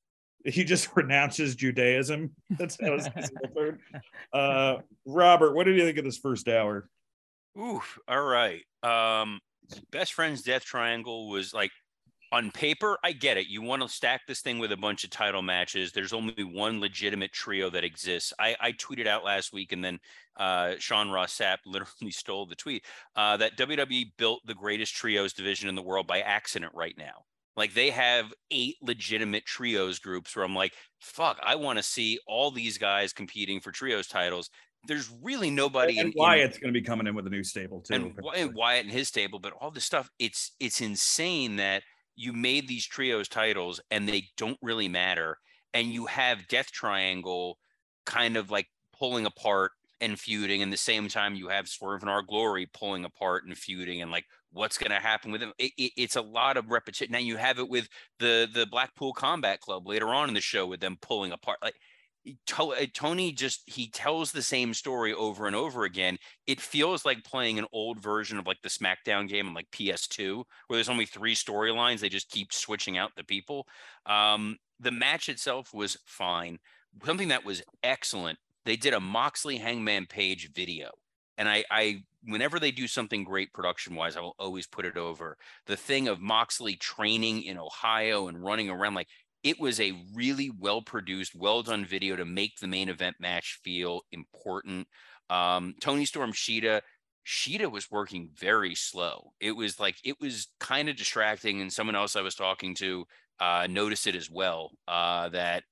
he 0.46 0.64
just 0.64 0.90
renounces 0.96 1.56
Judaism. 1.56 2.32
That's 2.52 2.78
that 2.78 2.92
was 2.92 3.06
his 3.16 3.30
whole 3.38 3.54
third. 3.56 3.80
Uh 4.34 4.78
Robert, 5.06 5.54
what 5.54 5.66
did 5.66 5.76
you 5.76 5.84
think 5.84 5.98
of 6.00 6.04
this 6.06 6.18
first 6.18 6.48
hour? 6.48 6.90
Oof. 7.60 8.00
All 8.08 8.24
right. 8.24 8.64
Um, 8.84 9.40
best 9.92 10.14
friends 10.14 10.42
death 10.42 10.64
triangle 10.64 11.30
was 11.30 11.54
like 11.54 11.72
on 12.32 12.50
paper, 12.50 12.98
I 13.04 13.12
get 13.12 13.38
it. 13.38 13.48
You 13.48 13.62
want 13.62 13.82
to 13.82 13.90
stack 13.90 14.22
this 14.26 14.40
thing 14.42 14.58
with 14.58 14.72
a 14.72 14.78
bunch 14.78 15.04
of 15.04 15.10
title 15.10 15.42
matches. 15.42 15.92
There's 15.92 16.14
only 16.14 16.44
one 16.44 16.80
legitimate 16.80 17.34
trio 17.34 17.70
that 17.72 17.84
exists. 17.84 18.32
I, 18.40 18.56
I 18.60 18.72
tweeted 18.72 19.06
out 19.06 19.26
last 19.26 19.52
week, 19.52 19.74
and 19.74 19.84
then 19.84 20.00
uh, 20.38 20.76
Sean 20.80 21.10
Ross 21.10 21.38
Sapp 21.38 21.58
literally 21.66 22.12
stole 22.12 22.46
the 22.46 22.56
tweet 22.56 22.86
uh, 23.18 23.36
that 23.38 23.58
WWE 23.58 24.14
built 24.18 24.42
the 24.46 24.56
greatest 24.56 24.96
trios 24.96 25.34
division 25.34 25.68
in 25.68 25.76
the 25.76 25.82
world 25.82 26.08
by 26.08 26.22
accident 26.22 26.72
right 26.74 26.96
now. 26.98 27.26
Like 27.58 27.74
they 27.74 27.90
have 27.90 28.34
eight 28.50 28.78
legitimate 28.82 29.46
trios 29.46 30.00
groups 30.00 30.34
where 30.34 30.46
I'm 30.46 30.56
like, 30.56 30.74
fuck, 31.00 31.38
I 31.44 31.56
want 31.56 31.80
to 31.80 31.84
see 31.84 32.18
all 32.26 32.50
these 32.50 32.78
guys 32.78 33.12
competing 33.12 33.60
for 33.60 33.72
trios 33.72 34.08
titles. 34.08 34.50
There's 34.88 35.12
really 35.22 35.52
nobody 35.52 36.00
and 36.00 36.10
in, 36.10 36.14
Wyatt's 36.18 36.58
going 36.58 36.74
to 36.74 36.80
be 36.80 36.84
coming 36.86 37.08
in 37.08 37.14
with 37.16 37.28
a 37.28 37.30
new 37.30 37.44
stable 37.44 37.82
too. 37.82 37.94
and, 37.94 38.14
and 38.36 38.54
Wyatt 38.56 38.86
and 38.86 38.92
his 38.92 39.12
table, 39.12 39.40
but 39.40 39.54
all 39.60 39.72
this 39.72 39.86
stuff, 39.86 40.10
it's 40.20 40.52
it's 40.60 40.82
insane 40.82 41.58
that 41.58 41.84
you 42.16 42.34
made 42.34 42.68
these 42.68 42.86
trios 42.86 43.28
titles 43.28 43.80
and 43.92 44.08
they 44.08 44.28
don't 44.38 44.58
really 44.62 44.88
matter. 44.88 45.38
And 45.74 45.88
you 45.94 46.06
have 46.08 46.48
Death 46.48 46.72
Triangle 46.72 47.58
kind 48.06 48.36
of 48.38 48.52
like 48.52 48.68
pulling 48.98 49.26
apart 49.26 49.72
and 50.02 50.20
feuding, 50.20 50.64
and 50.64 50.74
the 50.74 50.78
same 50.78 51.08
time 51.08 51.36
you 51.36 51.48
have 51.48 51.68
Swerve 51.68 52.02
in 52.02 52.10
Our 52.10 52.24
Glory 52.24 52.66
pulling 52.74 53.06
apart 53.06 53.46
and 53.46 53.56
feuding, 53.56 54.02
and 54.02 54.10
like 54.10 54.26
what's 54.52 54.80
going 54.80 54.90
to 54.90 55.00
happen 55.00 55.32
with 55.32 55.42
them. 55.42 55.54
It, 55.60 55.72
it- 55.78 55.92
it's 55.96 56.16
a 56.16 56.22
lot 56.22 56.58
of 56.58 56.70
repetition. 56.72 57.12
Now 57.12 57.20
you 57.20 57.38
have 57.38 57.60
it 57.60 57.70
with 57.70 57.88
the 58.18 58.50
the 58.52 58.66
Blackpool 58.66 59.14
Combat 59.14 59.62
Club 59.62 59.88
later 59.88 60.08
on 60.08 60.28
in 60.28 60.34
the 60.34 60.42
show 60.42 60.66
with 60.66 60.80
them 60.80 60.98
pulling 61.02 61.32
apart. 61.32 61.60
Like 61.62 61.76
Tony 62.46 63.32
just 63.32 63.64
he 63.66 63.90
tells 63.90 64.32
the 64.32 64.42
same 64.42 64.74
story 64.74 65.14
over 65.14 65.48
and 65.48 65.56
over 65.56 65.86
again. 65.86 66.18
It 66.46 66.62
feels 66.62 67.06
like 67.06 67.24
playing 67.24 67.58
an 67.58 67.66
old 67.74 68.00
version 68.00 68.38
of 68.38 68.46
like 68.46 68.62
the 68.62 68.70
SmackDown 68.70 69.28
game 69.28 69.48
on 69.48 69.54
like 69.54 69.72
PS2, 69.72 70.44
where 70.68 70.78
there's 70.78 70.90
only 70.90 71.06
three 71.06 71.36
storylines. 71.36 72.00
They 72.00 72.10
just 72.10 72.30
keep 72.30 72.54
switching 72.54 72.98
out 72.98 73.12
the 73.16 73.24
people. 73.24 73.68
Um, 74.06 74.58
the 74.80 74.92
match 74.92 75.30
itself 75.30 75.74
was 75.74 75.98
fine. 76.06 76.60
Something 77.06 77.30
that 77.30 77.46
was 77.46 77.64
excellent. 77.84 78.38
They 78.66 78.76
did 78.76 78.94
a 78.94 79.00
Moxley 79.00 79.58
Hangman 79.58 80.06
Page 80.06 80.52
video, 80.54 80.92
and 81.38 81.50
I, 81.50 81.64
I 81.72 82.04
whenever 82.26 82.60
they 82.60 82.72
do 82.72 82.88
something 82.88 83.24
great 83.24 83.54
production 83.54 83.96
wise, 83.96 84.16
I 84.16 84.22
will 84.22 84.36
always 84.38 84.68
put 84.68 84.86
it 84.86 84.98
over. 84.98 85.38
The 85.66 85.78
thing 85.78 86.08
of 86.08 86.22
Moxley 86.22 86.76
training 86.76 87.44
in 87.44 87.58
Ohio 87.58 88.28
and 88.28 88.44
running 88.44 88.70
around 88.70 88.94
like 88.94 89.08
it 89.44 89.60
was 89.60 89.80
a 89.80 89.94
really 90.14 90.52
well 90.60 90.82
produced, 90.82 91.36
well 91.36 91.64
done 91.64 91.86
video 91.86 92.16
to 92.16 92.26
make 92.26 92.60
the 92.60 92.68
main 92.68 92.90
event 92.90 93.16
match 93.20 93.60
feel 93.64 94.02
important. 94.12 94.88
Um, 95.30 95.76
Toni 95.82 96.06
Storm 96.06 96.32
Shida, 96.32 96.82
Shida 97.26 97.72
was 97.72 97.90
working 97.90 98.30
very 98.36 98.76
slow. 98.76 99.34
It 99.40 99.52
was 99.54 99.80
like 99.80 99.96
it 100.04 100.20
was 100.20 100.48
kind 100.60 100.90
of 100.90 100.96
distracting, 100.96 101.62
and 101.62 101.72
someone 101.72 101.96
else 101.96 102.16
I 102.16 102.22
was 102.22 102.36
talking 102.36 102.76
to 102.76 103.06
uh, 103.40 103.68
noticed 103.70 104.08
it 104.08 104.16
as 104.16 104.30
well. 104.30 104.72
Uh, 104.88 105.30
that 105.30 105.64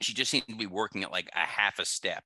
she 0.00 0.14
just 0.14 0.30
seemed 0.30 0.48
to 0.48 0.56
be 0.56 0.66
working 0.66 1.02
at 1.02 1.12
like 1.12 1.28
a 1.34 1.40
half 1.40 1.78
a 1.78 1.84
step. 1.84 2.24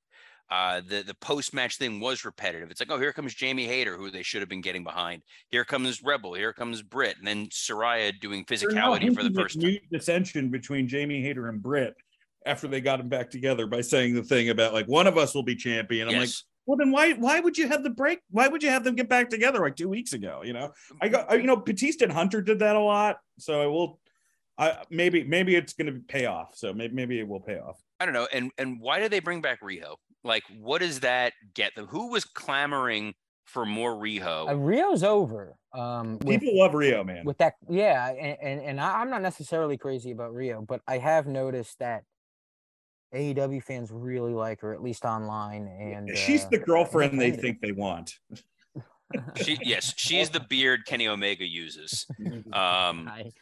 Uh, 0.51 0.81
the 0.87 1.03
the 1.03 1.15
post 1.15 1.53
match 1.53 1.77
thing 1.77 2.01
was 2.01 2.25
repetitive. 2.25 2.71
It's 2.71 2.81
like, 2.81 2.91
oh, 2.91 2.99
here 2.99 3.13
comes 3.13 3.35
Jamie 3.35 3.67
Hayter, 3.67 3.97
who 3.97 4.11
they 4.11 4.23
should 4.23 4.41
have 4.41 4.49
been 4.49 4.63
getting 4.63 4.83
behind. 4.83 5.23
Here 5.51 5.65
comes 5.65 6.03
Rebel. 6.03 6.35
Here 6.35 6.55
comes 6.55 6.81
Britt, 6.81 7.19
and 7.19 7.27
then 7.27 7.49
Saraya 7.49 8.19
doing 8.19 8.45
physicality 8.47 9.15
for 9.15 9.23
the 9.23 9.33
first 9.33 9.61
time. 9.61 9.71
new 9.71 9.79
dissension 9.93 10.51
between 10.51 10.89
Jamie 10.89 11.21
Hayter 11.21 11.49
and 11.49 11.63
Britt 11.63 11.95
after 12.47 12.67
they 12.67 12.81
got 12.81 12.99
him 12.99 13.09
back 13.09 13.31
together 13.31 13.67
by 13.67 13.83
saying 13.83 14.15
the 14.15 14.23
thing 14.23 14.49
about 14.49 14.73
like 14.73 14.87
one 14.87 15.07
of 15.07 15.19
us 15.19 15.35
will 15.35 15.43
be 15.43 15.55
champion. 15.55 16.09
I'm 16.09 16.17
like, 16.17 16.31
well, 16.65 16.77
then 16.79 16.93
why 16.93 17.13
why 17.13 17.41
would 17.41 17.59
you 17.59 17.69
have 17.69 17.83
the 17.83 17.91
break? 17.91 18.21
Why 18.31 18.49
would 18.49 18.63
you 18.63 18.71
have 18.71 18.85
them 18.85 18.95
get 18.95 19.09
back 19.09 19.29
together 19.29 19.61
like 19.61 19.77
two 19.77 19.89
weeks 19.89 20.15
ago? 20.15 20.41
You 20.45 20.55
know, 20.55 20.73
I 21.03 21.09
got 21.09 21.31
you 21.33 21.47
know 21.47 21.57
Batista 21.57 22.05
and 22.05 22.13
Hunter 22.13 22.41
did 22.41 22.59
that 22.61 22.77
a 22.77 22.81
lot, 22.81 23.19
so 23.39 23.61
I 23.61 23.67
will. 23.67 24.01
I 24.57 24.83
maybe 24.91 25.25
maybe 25.25 25.55
it's 25.55 25.75
going 25.75 25.93
to 25.93 26.01
pay 26.09 26.27
off. 26.27 26.57
So 26.57 26.73
maybe 26.73 26.95
maybe 26.95 27.21
it 27.21 27.29
will 27.29 27.41
pay 27.41 27.59
off. 27.59 27.81
I 28.01 28.05
don't 28.07 28.15
know. 28.15 28.27
And 28.33 28.51
and 28.59 28.81
why 28.81 28.99
did 28.99 29.13
they 29.13 29.21
bring 29.21 29.41
back 29.41 29.61
Riho? 29.61 29.97
Like, 30.29 30.45
what 30.61 30.81
does 30.81 31.01
that 31.01 31.33
get 31.55 31.75
them? 31.75 31.87
Who 31.87 32.11
was 32.11 32.25
clamoring 32.25 33.15
for 33.47 33.65
more 33.65 33.93
Riho? 33.93 34.49
Uh, 34.49 34.53
Riho's 34.53 35.03
over. 35.03 35.57
Um, 35.73 36.19
with, 36.21 36.41
People 36.41 36.59
love 36.59 36.73
Riho, 36.73 37.05
man. 37.05 37.25
with 37.25 37.39
that, 37.39 37.55
yeah, 37.69 38.09
and 38.11 38.37
and, 38.41 38.61
and 38.61 38.81
I, 38.81 39.01
I'm 39.01 39.11
not 39.11 39.23
necessarily 39.23 39.77
crazy 39.77 40.11
about 40.11 40.33
Riho, 40.33 40.67
but 40.67 40.83
I 40.87 40.99
have 40.99 41.27
noticed 41.27 41.79
that 41.79 42.05
AEW 43.15 43.63
fans 43.63 43.91
really 43.91 44.35
like 44.35 44.61
her, 44.61 44.75
at 44.75 44.83
least 44.83 45.05
online. 45.05 45.67
And 45.67 46.17
She's 46.17 46.45
uh, 46.45 46.49
the 46.51 46.59
girlfriend 46.59 47.19
they 47.19 47.31
think 47.31 47.61
they 47.61 47.73
want. 47.73 48.19
she, 49.43 49.59
yes, 49.63 49.95
she's 49.97 50.29
the 50.29 50.41
beard 50.41 50.85
Kenny 50.85 51.09
Omega 51.09 51.47
uses. 51.47 52.07
Um, 52.53 53.09
I- 53.09 53.33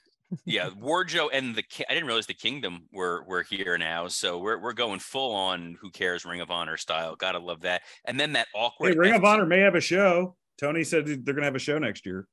yeah, 0.44 0.70
Warjo 0.70 1.28
and 1.32 1.54
the 1.54 1.64
I 1.88 1.94
didn't 1.94 2.06
realize 2.06 2.26
the 2.26 2.34
Kingdom 2.34 2.86
were 2.92 3.24
were 3.26 3.42
here 3.42 3.78
now, 3.78 4.08
so 4.08 4.38
we're 4.38 4.58
we're 4.60 4.72
going 4.72 4.98
full 5.00 5.34
on 5.34 5.76
Who 5.80 5.90
cares 5.90 6.24
Ring 6.24 6.40
of 6.40 6.50
Honor 6.50 6.76
style. 6.76 7.16
Gotta 7.16 7.38
love 7.38 7.60
that. 7.62 7.82
And 8.04 8.18
then 8.18 8.32
that 8.32 8.48
awkward. 8.54 8.94
Hey, 8.94 8.98
Ring 8.98 9.14
of 9.14 9.24
Honor 9.24 9.46
may 9.46 9.60
have 9.60 9.74
a 9.74 9.80
show. 9.80 10.36
Tony 10.58 10.84
said 10.84 11.06
they're 11.06 11.16
going 11.16 11.36
to 11.36 11.44
have 11.44 11.54
a 11.54 11.58
show 11.58 11.78
next 11.78 12.06
year. 12.06 12.26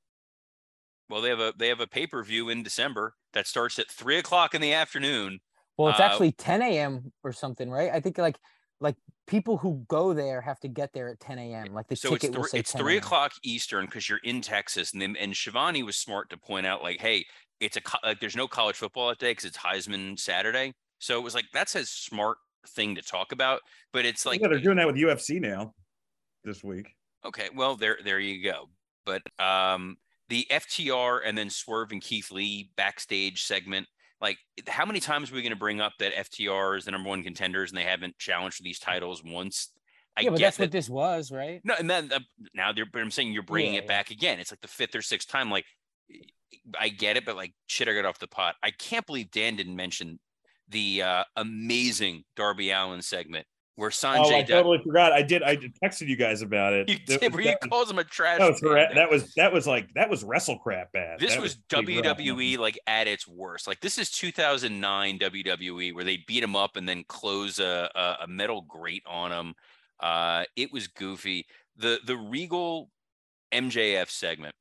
Well, 1.09 1.21
they 1.21 1.29
have 1.29 1.39
a 1.39 1.53
they 1.57 1.67
have 1.67 1.81
a 1.81 1.87
pay 1.87 2.07
per 2.07 2.23
view 2.23 2.49
in 2.49 2.63
December 2.63 3.15
that 3.33 3.47
starts 3.47 3.77
at 3.79 3.91
three 3.91 4.17
o'clock 4.17 4.55
in 4.55 4.61
the 4.61 4.73
afternoon. 4.73 5.39
well, 5.77 5.89
it's 5.89 5.99
Uh, 5.99 6.03
actually 6.03 6.31
10 6.31 6.61
a.m. 6.61 7.11
or 7.23 7.33
something, 7.33 7.69
right? 7.69 7.91
I 7.91 7.99
think 7.99 8.17
like 8.17 8.37
like 8.79 8.95
people 9.27 9.57
who 9.57 9.85
go 9.87 10.13
there 10.13 10.41
have 10.41 10.59
to 10.61 10.67
get 10.67 10.91
there 10.93 11.09
at 11.09 11.19
10 11.19 11.37
a.m. 11.39 11.73
Like 11.73 11.87
the 11.87 11.95
so 11.95 12.13
it's 12.13 12.21
ticket 12.21 12.35
will 12.37 12.43
three, 12.43 12.49
say 12.49 12.59
it's 12.59 12.71
10 12.71 12.81
three 12.81 12.97
o'clock 12.97 13.33
Eastern 13.43 13.85
because 13.85 14.07
you're 14.09 14.19
in 14.23 14.41
Texas, 14.41 14.93
and 14.93 15.01
then 15.01 15.15
and 15.17 15.33
Shivani 15.33 15.85
was 15.85 15.97
smart 15.97 16.29
to 16.31 16.37
point 16.37 16.65
out 16.65 16.81
like, 16.81 16.99
hey, 17.01 17.25
it's 17.59 17.77
a 17.77 17.81
like 18.03 18.19
there's 18.19 18.35
no 18.35 18.47
college 18.47 18.75
football 18.75 19.09
that 19.09 19.19
day 19.19 19.31
because 19.31 19.45
it's 19.45 19.57
Heisman 19.57 20.19
Saturday. 20.19 20.73
So 20.99 21.17
it 21.19 21.23
was 21.23 21.35
like 21.35 21.45
that's 21.53 21.75
a 21.75 21.85
smart 21.85 22.37
thing 22.69 22.95
to 22.95 23.01
talk 23.01 23.31
about, 23.31 23.61
but 23.91 24.05
it's 24.05 24.25
like 24.25 24.41
yeah, 24.41 24.47
they're 24.47 24.59
doing 24.59 24.77
that 24.77 24.87
with 24.87 24.95
UFC 24.95 25.39
now 25.41 25.73
this 26.43 26.63
week. 26.63 26.87
okay, 27.25 27.49
well 27.55 27.75
there 27.75 27.97
there 28.03 28.19
you 28.19 28.43
go. 28.43 28.69
But 29.05 29.21
um, 29.39 29.97
the 30.29 30.47
FTR 30.49 31.19
and 31.25 31.37
then 31.37 31.49
Swerve 31.49 31.91
and 31.91 32.01
Keith 32.01 32.31
Lee 32.31 32.71
backstage 32.77 33.43
segment. 33.43 33.87
Like, 34.21 34.37
how 34.69 34.85
many 34.85 35.01
times 35.01 35.29
are 35.29 35.35
we 35.35 35.41
going 35.41 35.51
to 35.51 35.57
bring 35.59 35.81
up 35.81 35.91
that 35.99 36.13
FTR 36.13 36.77
is 36.77 36.85
the 36.85 36.91
number 36.91 37.09
one 37.09 37.23
contenders 37.23 37.71
and 37.71 37.77
they 37.77 37.83
haven't 37.83 38.17
challenged 38.17 38.55
for 38.55 38.63
these 38.63 38.79
titles 38.79 39.21
once? 39.21 39.73
I 40.15 40.21
yeah, 40.21 40.29
but 40.29 40.37
get 40.37 40.45
that's 40.45 40.57
that 40.57 40.63
what 40.63 40.71
this 40.71 40.89
was, 40.89 41.29
right? 41.29 41.59
no, 41.65 41.73
and 41.77 41.89
then 41.89 42.09
uh, 42.13 42.19
now 42.53 42.71
they're, 42.71 42.85
but 42.85 43.01
I'm 43.01 43.11
saying 43.11 43.33
you're 43.33 43.43
bringing 43.43 43.73
Yeah, 43.73 43.79
it 43.79 43.83
yeah. 43.83 43.87
back 43.89 44.11
again. 44.11 44.39
It's 44.39 44.49
like 44.51 44.61
the 44.61 44.69
fifth 44.69 44.95
or 44.95 45.01
sixth 45.01 45.27
time. 45.27 45.51
Like, 45.51 45.65
I 46.79 46.89
get 46.89 47.17
it, 47.17 47.25
but 47.25 47.35
like, 47.35 47.53
shit, 47.67 47.87
I 47.87 47.93
got 47.93 48.05
off 48.05 48.19
the 48.19 48.27
pot. 48.27 48.55
I 48.63 48.71
can't 48.71 49.05
believe 49.05 49.31
Dan 49.31 49.55
didn't 49.55 49.75
mention 49.75 50.19
the 50.69 51.01
uh, 51.03 51.23
amazing 51.35 52.23
Darby 52.35 52.71
Allin 52.71 53.01
segment 53.01 53.45
where 53.75 53.89
Sonjay. 53.89 54.31
Oh, 54.31 54.35
I 54.35 54.41
Dutt- 54.41 54.47
totally 54.49 54.81
forgot. 54.83 55.11
I 55.13 55.21
did. 55.21 55.43
I 55.43 55.57
texted 55.83 56.07
you 56.07 56.15
guys 56.15 56.41
about 56.41 56.73
it. 56.73 56.89
you 56.89 56.97
did, 56.99 57.21
was- 57.21 57.31
where 57.31 57.41
he 57.41 57.49
that, 57.49 57.69
calls 57.69 57.89
him 57.89 57.99
a 57.99 58.03
trash. 58.03 58.39
that 58.39 58.49
was. 58.49 58.61
That 58.61 59.09
was 59.09 59.33
that 59.35 59.53
was 59.53 59.67
like 59.67 59.93
that 59.95 60.09
was 60.09 60.23
wrestle 60.23 60.59
crap 60.59 60.91
bad. 60.91 61.19
This 61.19 61.33
That 61.33 61.41
was 61.41 61.55
big 61.69 62.05
rough. 62.05 62.17
WWE 62.17 62.57
like 62.57 62.79
at 62.87 63.07
its 63.07 63.27
worst. 63.27 63.67
Like 63.67 63.79
this 63.81 63.97
is 63.97 64.09
2009 64.11 65.19
WWE 65.19 65.93
where 65.93 66.03
they 66.03 66.23
beat 66.27 66.43
him 66.43 66.55
up 66.55 66.75
and 66.75 66.87
then 66.87 67.03
close 67.07 67.59
a, 67.59 67.89
a, 67.95 68.17
a 68.23 68.27
metal 68.27 68.61
grate 68.61 69.03
on 69.07 69.31
him. 69.31 69.53
Uh, 69.99 70.43
it 70.55 70.71
was 70.71 70.87
goofy. 70.87 71.45
The 71.77 71.99
the 72.05 72.15
Regal 72.17 72.89
MJF 73.51 74.09
segment. 74.09 74.55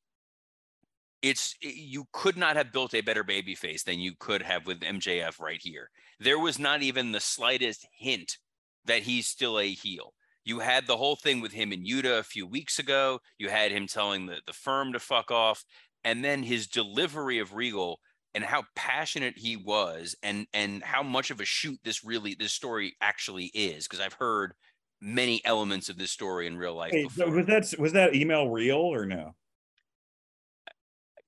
It's 1.22 1.54
you 1.60 2.04
could 2.12 2.36
not 2.36 2.56
have 2.56 2.72
built 2.72 2.94
a 2.94 3.00
better 3.00 3.22
baby 3.22 3.54
face 3.54 3.84
than 3.84 4.00
you 4.00 4.12
could 4.18 4.42
have 4.42 4.66
with 4.66 4.80
MJF 4.80 5.40
right 5.40 5.60
here. 5.62 5.88
There 6.18 6.38
was 6.38 6.58
not 6.58 6.82
even 6.82 7.12
the 7.12 7.20
slightest 7.20 7.86
hint 7.96 8.38
that 8.84 9.02
he's 9.02 9.28
still 9.28 9.58
a 9.58 9.68
heel. 9.68 10.14
You 10.44 10.58
had 10.58 10.86
the 10.86 10.96
whole 10.96 11.14
thing 11.14 11.40
with 11.40 11.52
him 11.52 11.70
and 11.70 11.86
Yuta 11.86 12.18
a 12.18 12.24
few 12.24 12.46
weeks 12.46 12.80
ago. 12.80 13.20
You 13.38 13.48
had 13.48 13.70
him 13.70 13.86
telling 13.86 14.26
the, 14.26 14.40
the 14.46 14.52
firm 14.52 14.92
to 14.92 14.98
fuck 14.98 15.30
off 15.30 15.64
and 16.04 16.24
then 16.24 16.42
his 16.42 16.66
delivery 16.66 17.38
of 17.38 17.54
Regal 17.54 18.00
and 18.34 18.44
how 18.44 18.64
passionate 18.74 19.34
he 19.36 19.56
was 19.56 20.16
and 20.22 20.46
and 20.52 20.82
how 20.82 21.02
much 21.02 21.30
of 21.30 21.40
a 21.40 21.44
shoot 21.44 21.78
this 21.84 22.04
really 22.04 22.34
this 22.34 22.52
story 22.52 22.96
actually 23.00 23.50
is 23.54 23.86
because 23.86 24.00
I've 24.00 24.14
heard 24.14 24.54
many 25.00 25.42
elements 25.44 25.88
of 25.88 25.98
this 25.98 26.10
story 26.10 26.46
in 26.46 26.56
real 26.56 26.74
life 26.74 26.92
Hey, 26.92 27.06
so 27.14 27.28
was 27.28 27.46
that 27.46 27.74
was 27.78 27.92
that 27.92 28.14
email 28.14 28.48
real 28.48 28.78
or 28.78 29.04
no? 29.06 29.34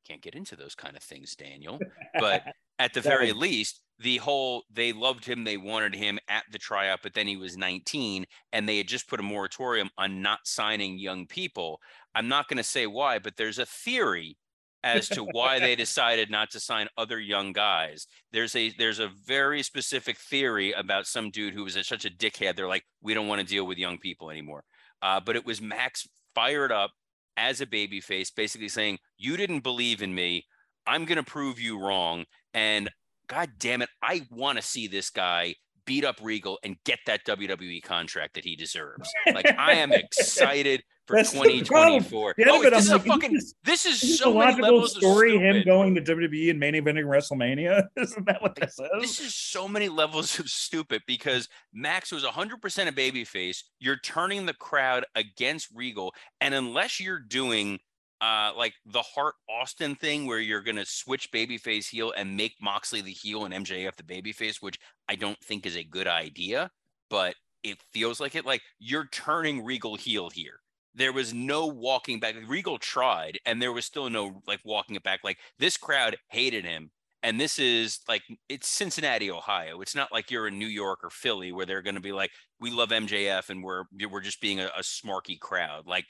Can't 0.06 0.22
get 0.22 0.34
into 0.34 0.56
those 0.56 0.74
kind 0.74 0.96
of 0.96 1.02
things, 1.02 1.34
Daniel. 1.34 1.78
But 2.18 2.42
at 2.78 2.94
the 2.94 3.00
very 3.00 3.32
was- 3.32 3.40
least, 3.40 3.80
the 3.98 4.16
whole 4.18 4.64
they 4.72 4.92
loved 4.92 5.24
him, 5.24 5.44
they 5.44 5.56
wanted 5.56 5.94
him 5.94 6.18
at 6.28 6.44
the 6.50 6.58
tryout, 6.58 7.00
but 7.02 7.14
then 7.14 7.26
he 7.26 7.36
was 7.36 7.56
19 7.56 8.26
and 8.52 8.68
they 8.68 8.78
had 8.78 8.88
just 8.88 9.08
put 9.08 9.20
a 9.20 9.22
moratorium 9.22 9.88
on 9.96 10.20
not 10.20 10.40
signing 10.44 10.98
young 10.98 11.26
people. 11.26 11.80
I'm 12.14 12.28
not 12.28 12.48
going 12.48 12.56
to 12.58 12.64
say 12.64 12.86
why, 12.86 13.18
but 13.18 13.36
there's 13.36 13.58
a 13.58 13.66
theory 13.66 14.36
as 14.82 15.08
to 15.08 15.24
why 15.24 15.58
they 15.58 15.74
decided 15.76 16.30
not 16.30 16.50
to 16.50 16.60
sign 16.60 16.88
other 16.98 17.18
young 17.18 17.52
guys. 17.52 18.06
There's 18.32 18.54
a 18.56 18.70
there's 18.78 18.98
a 18.98 19.10
very 19.26 19.62
specific 19.62 20.18
theory 20.18 20.72
about 20.72 21.06
some 21.06 21.30
dude 21.30 21.54
who 21.54 21.64
was 21.64 21.76
a, 21.76 21.84
such 21.84 22.04
a 22.04 22.10
dickhead. 22.10 22.56
They're 22.56 22.68
like, 22.68 22.84
we 23.00 23.14
don't 23.14 23.28
want 23.28 23.40
to 23.40 23.46
deal 23.46 23.66
with 23.66 23.78
young 23.78 23.98
people 23.98 24.30
anymore. 24.30 24.64
Uh, 25.02 25.20
but 25.20 25.36
it 25.36 25.46
was 25.46 25.60
Max 25.60 26.06
fired 26.34 26.72
up 26.72 26.90
as 27.36 27.60
a 27.60 27.66
babyface, 27.66 28.34
basically 28.34 28.68
saying, 28.68 28.98
"You 29.18 29.36
didn't 29.36 29.60
believe 29.60 30.02
in 30.02 30.14
me. 30.14 30.46
I'm 30.86 31.04
going 31.04 31.16
to 31.16 31.22
prove 31.22 31.58
you 31.60 31.78
wrong." 31.78 32.24
And 32.52 32.90
God 33.26 33.52
damn 33.58 33.82
it, 33.82 33.88
I 34.02 34.26
want 34.30 34.58
to 34.58 34.62
see 34.62 34.86
this 34.86 35.10
guy 35.10 35.56
beat 35.86 36.04
up 36.04 36.16
Regal 36.22 36.58
and 36.64 36.76
get 36.84 36.98
that 37.06 37.24
WWE 37.26 37.82
contract 37.82 38.34
that 38.34 38.44
he 38.44 38.56
deserves. 38.56 39.10
Like 39.26 39.46
I 39.58 39.72
am 39.74 39.92
excited 39.92 40.82
for 41.06 41.16
That's 41.16 41.32
2024. 41.32 42.34
Yeah, 42.38 42.46
oh, 42.48 42.62
this 42.70 42.84
is 42.86 42.90
I'm 42.90 42.94
a 42.94 42.98
like, 43.02 43.06
fucking. 43.08 43.34
this 43.34 43.44
is- 43.44 43.54
This 43.64 43.86
is 43.86 44.02
Isn't 44.02 44.16
so 44.16 44.32
many 44.32 44.52
logical 44.52 44.62
levels 44.74 44.96
story 44.96 45.38
him 45.38 45.62
going 45.64 45.94
to 45.96 46.00
WWE 46.00 46.50
and 46.50 46.58
main 46.58 46.74
eventing 46.74 47.04
WrestleMania? 47.04 47.84
Isn't 47.96 48.24
that 48.26 48.40
what 48.40 48.54
this 48.54 48.78
This 49.00 49.20
is? 49.20 49.26
is 49.26 49.34
so 49.34 49.68
many 49.68 49.88
levels 49.90 50.38
of 50.38 50.48
stupid 50.48 51.02
because 51.06 51.48
Max 51.74 52.10
was 52.10 52.24
100% 52.24 52.88
a 52.88 52.92
babyface. 52.92 53.58
You're 53.80 53.98
turning 53.98 54.46
the 54.46 54.54
crowd 54.54 55.04
against 55.14 55.68
Regal. 55.74 56.14
And 56.40 56.54
unless 56.54 56.98
you're 57.00 57.18
doing 57.20 57.80
uh, 58.24 58.52
like 58.56 58.72
the 58.86 59.02
Hart 59.02 59.34
Austin 59.50 59.94
thing 59.94 60.26
where 60.26 60.38
you're 60.38 60.62
going 60.62 60.76
to 60.76 60.86
switch 60.86 61.30
babyface 61.30 61.90
heel 61.90 62.14
and 62.16 62.34
make 62.36 62.54
Moxley 62.58 63.02
the 63.02 63.10
heel 63.10 63.44
and 63.44 63.52
MJF 63.52 63.96
the 63.96 64.02
babyface, 64.02 64.62
which 64.62 64.78
I 65.10 65.14
don't 65.14 65.38
think 65.44 65.66
is 65.66 65.76
a 65.76 65.84
good 65.84 66.08
idea, 66.08 66.70
but 67.10 67.34
it 67.62 67.78
feels 67.92 68.20
like 68.20 68.34
it. 68.34 68.46
Like 68.46 68.62
you're 68.78 69.08
turning 69.12 69.62
Regal 69.62 69.96
heel 69.96 70.30
here. 70.30 70.60
There 70.94 71.12
was 71.12 71.34
no 71.34 71.66
walking 71.66 72.18
back. 72.18 72.34
Regal 72.46 72.78
tried, 72.78 73.38
and 73.44 73.60
there 73.60 73.72
was 73.72 73.84
still 73.84 74.08
no 74.08 74.40
like 74.46 74.60
walking 74.64 74.96
it 74.96 75.02
back. 75.02 75.20
Like 75.22 75.38
this 75.58 75.76
crowd 75.76 76.16
hated 76.30 76.64
him 76.64 76.90
and 77.24 77.40
this 77.40 77.58
is 77.58 78.00
like 78.06 78.22
it's 78.50 78.68
Cincinnati, 78.68 79.30
Ohio. 79.30 79.80
It's 79.80 79.94
not 79.94 80.12
like 80.12 80.30
you're 80.30 80.46
in 80.46 80.58
New 80.58 80.66
York 80.66 81.00
or 81.02 81.08
Philly 81.08 81.52
where 81.52 81.64
they're 81.64 81.80
going 81.80 81.94
to 81.94 82.00
be 82.00 82.12
like, 82.12 82.30
we 82.60 82.70
love 82.70 82.90
MJF 82.90 83.48
and 83.48 83.64
we're 83.64 83.84
we're 84.10 84.20
just 84.20 84.42
being 84.42 84.60
a, 84.60 84.66
a 84.76 84.82
smarky 84.82 85.40
crowd. 85.40 85.86
Like 85.86 86.04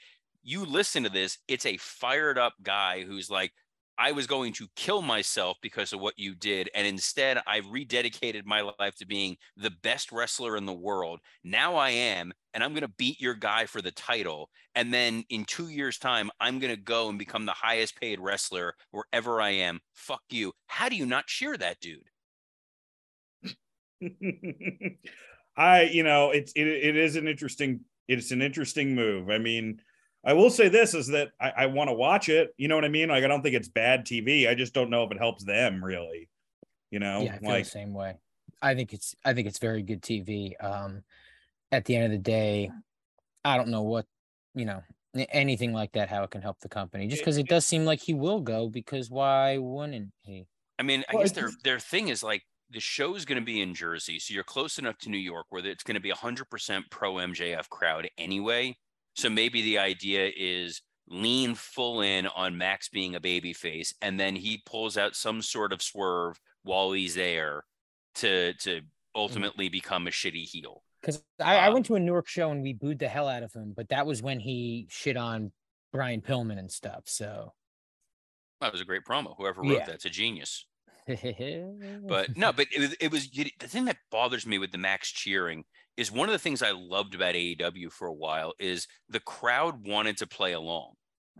you 0.45 0.63
listen 0.63 1.03
to 1.03 1.09
this, 1.09 1.39
it's 1.47 1.65
a 1.65 1.75
fired 1.77 2.37
up 2.37 2.53
guy 2.61 3.03
who's 3.03 3.29
like, 3.29 3.51
I 3.97 4.11
was 4.11 4.27
going 4.27 4.53
to 4.53 4.67
kill 4.75 5.01
myself 5.01 5.57
because 5.61 5.91
of 5.91 6.01
what 6.01 6.19
you 6.19 6.35
did, 6.35 6.69
and 6.75 6.85
instead 6.85 7.39
I 7.47 7.61
rededicated 7.61 8.45
my 8.45 8.69
life 8.77 8.95
to 8.97 9.07
being 9.07 9.37
the 9.57 9.71
best 9.83 10.11
wrestler 10.11 10.57
in 10.57 10.65
the 10.65 10.73
world. 10.73 11.19
Now 11.43 11.75
I 11.75 11.91
am, 11.91 12.33
and 12.53 12.63
I'm 12.63 12.73
going 12.73 12.81
to 12.81 12.93
beat 12.97 13.21
your 13.21 13.33
guy 13.33 13.65
for 13.65 13.81
the 13.81 13.91
title. 13.91 14.49
And 14.75 14.93
then 14.93 15.23
in 15.29 15.45
two 15.45 15.69
years' 15.69 15.97
time, 15.97 16.29
I'm 16.41 16.59
going 16.59 16.75
to 16.75 16.81
go 16.81 17.09
and 17.09 17.17
become 17.17 17.45
the 17.45 17.53
highest 17.53 17.99
paid 17.99 18.19
wrestler 18.19 18.75
wherever 18.91 19.41
I 19.41 19.51
am. 19.51 19.79
Fuck 19.93 20.23
you. 20.29 20.51
How 20.67 20.89
do 20.89 20.97
you 20.97 21.05
not 21.05 21.27
cheer 21.27 21.57
that 21.57 21.79
dude? 21.79 22.09
I, 25.57 25.83
you 25.83 26.03
know, 26.03 26.31
it's 26.31 26.51
it, 26.53 26.67
it 26.67 26.97
is 26.97 27.15
an 27.15 27.29
interesting 27.29 27.79
it's 28.09 28.31
an 28.31 28.41
interesting 28.41 28.93
move. 28.93 29.29
I 29.29 29.37
mean, 29.37 29.79
I 30.25 30.33
will 30.33 30.49
say 30.49 30.69
this 30.69 30.93
is 30.93 31.07
that 31.07 31.29
I, 31.39 31.51
I 31.57 31.65
want 31.67 31.89
to 31.89 31.93
watch 31.93 32.29
it. 32.29 32.53
You 32.57 32.67
know 32.67 32.75
what 32.75 32.85
I 32.85 32.89
mean? 32.89 33.09
Like 33.09 33.23
I 33.23 33.27
don't 33.27 33.43
think 33.43 33.55
it's 33.55 33.67
bad 33.67 34.05
TV. 34.05 34.49
I 34.49 34.55
just 34.55 34.73
don't 34.73 34.89
know 34.89 35.03
if 35.03 35.11
it 35.11 35.17
helps 35.17 35.43
them 35.43 35.83
really. 35.83 36.29
You 36.89 36.99
know, 36.99 37.21
yeah, 37.21 37.35
I 37.35 37.37
feel 37.39 37.49
like 37.49 37.63
the 37.65 37.69
same 37.69 37.93
way. 37.93 38.15
I 38.61 38.73
think 38.73 38.93
it's 38.93 39.15
I 39.23 39.33
think 39.33 39.47
it's 39.47 39.59
very 39.59 39.83
good 39.83 40.01
TV. 40.01 40.53
Um, 40.63 41.03
at 41.71 41.85
the 41.85 41.95
end 41.95 42.05
of 42.05 42.11
the 42.11 42.17
day, 42.17 42.71
I 43.43 43.57
don't 43.57 43.69
know 43.69 43.83
what 43.83 44.05
you 44.55 44.65
know 44.65 44.81
anything 45.29 45.73
like 45.73 45.93
that 45.93 46.09
how 46.09 46.23
it 46.23 46.31
can 46.31 46.41
help 46.41 46.59
the 46.59 46.69
company. 46.69 47.07
Just 47.07 47.21
because 47.21 47.37
it 47.37 47.47
does 47.47 47.65
seem 47.65 47.85
like 47.85 48.01
he 48.01 48.13
will 48.13 48.41
go. 48.41 48.69
Because 48.69 49.09
why 49.09 49.57
wouldn't 49.57 50.11
he? 50.23 50.47
I 50.79 50.83
mean, 50.83 51.03
I 51.09 51.15
Well, 51.15 51.23
guess 51.23 51.33
their 51.33 51.51
their 51.63 51.79
thing 51.79 52.07
is 52.07 52.23
like 52.23 52.43
the 52.71 52.79
show 52.79 53.15
is 53.15 53.25
going 53.25 53.39
to 53.39 53.45
be 53.45 53.61
in 53.61 53.75
Jersey, 53.75 54.19
so 54.19 54.33
you're 54.33 54.43
close 54.43 54.79
enough 54.79 54.97
to 54.99 55.09
New 55.09 55.17
York 55.17 55.45
where 55.49 55.65
it's 55.65 55.83
going 55.83 55.95
to 55.95 56.01
be 56.01 56.09
a 56.09 56.15
hundred 56.15 56.49
percent 56.49 56.85
pro 56.89 57.13
MJF 57.15 57.69
crowd 57.69 58.09
anyway. 58.17 58.75
So 59.15 59.29
maybe 59.29 59.61
the 59.61 59.79
idea 59.79 60.29
is 60.35 60.81
lean 61.07 61.55
full 61.55 62.01
in 62.01 62.27
on 62.27 62.57
Max 62.57 62.89
being 62.89 63.15
a 63.15 63.19
baby 63.19 63.53
face, 63.53 63.93
and 64.01 64.19
then 64.19 64.35
he 64.35 64.61
pulls 64.65 64.97
out 64.97 65.15
some 65.15 65.41
sort 65.41 65.71
of 65.71 65.81
swerve 65.81 66.39
while 66.63 66.91
he's 66.91 67.15
there 67.15 67.63
to 68.15 68.53
to 68.55 68.81
ultimately 69.15 69.69
become 69.69 70.07
a 70.07 70.11
shitty 70.11 70.43
heel. 70.43 70.83
Because 71.01 71.23
I, 71.39 71.57
I 71.57 71.67
Um, 71.67 71.73
went 71.75 71.85
to 71.87 71.95
a 71.95 71.99
Newark 71.99 72.27
show 72.27 72.51
and 72.51 72.61
we 72.61 72.73
booed 72.73 72.99
the 72.99 73.07
hell 73.07 73.27
out 73.29 73.43
of 73.43 73.53
him, 73.53 73.73
but 73.75 73.87
that 73.89 74.05
was 74.05 74.21
when 74.21 74.39
he 74.39 74.87
shit 74.89 75.15
on 75.15 75.51
Brian 75.93 76.21
Pillman 76.21 76.57
and 76.59 76.69
stuff. 76.71 77.03
So, 77.05 77.53
That 78.59 78.71
was 78.71 78.81
a 78.81 78.85
great 78.85 79.03
promo. 79.05 79.35
Whoever 79.37 79.61
wrote 79.61 79.71
Yeah. 79.71 79.85
that's 79.85 80.05
a 80.05 80.09
genius. 80.09 80.65
But 82.07 82.35
no, 82.35 82.51
but 82.51 82.67
it 82.75 82.79
was, 82.79 82.93
it 82.99 83.11
was 83.11 83.29
the 83.29 83.67
thing 83.67 83.85
that 83.85 83.97
bothers 84.11 84.45
me 84.45 84.57
with 84.57 84.71
the 84.71 84.77
Max 84.77 85.11
cheering 85.11 85.63
is 85.97 86.11
one 86.11 86.27
of 86.27 86.33
the 86.33 86.39
things 86.39 86.61
I 86.61 86.71
loved 86.71 87.15
about 87.15 87.35
AEW 87.35 87.91
for 87.91 88.07
a 88.07 88.13
while 88.13 88.53
is 88.59 88.87
the 89.07 89.19
crowd 89.19 89.85
wanted 89.85 90.17
to 90.17 90.27
play 90.27 90.53
along. 90.53 90.93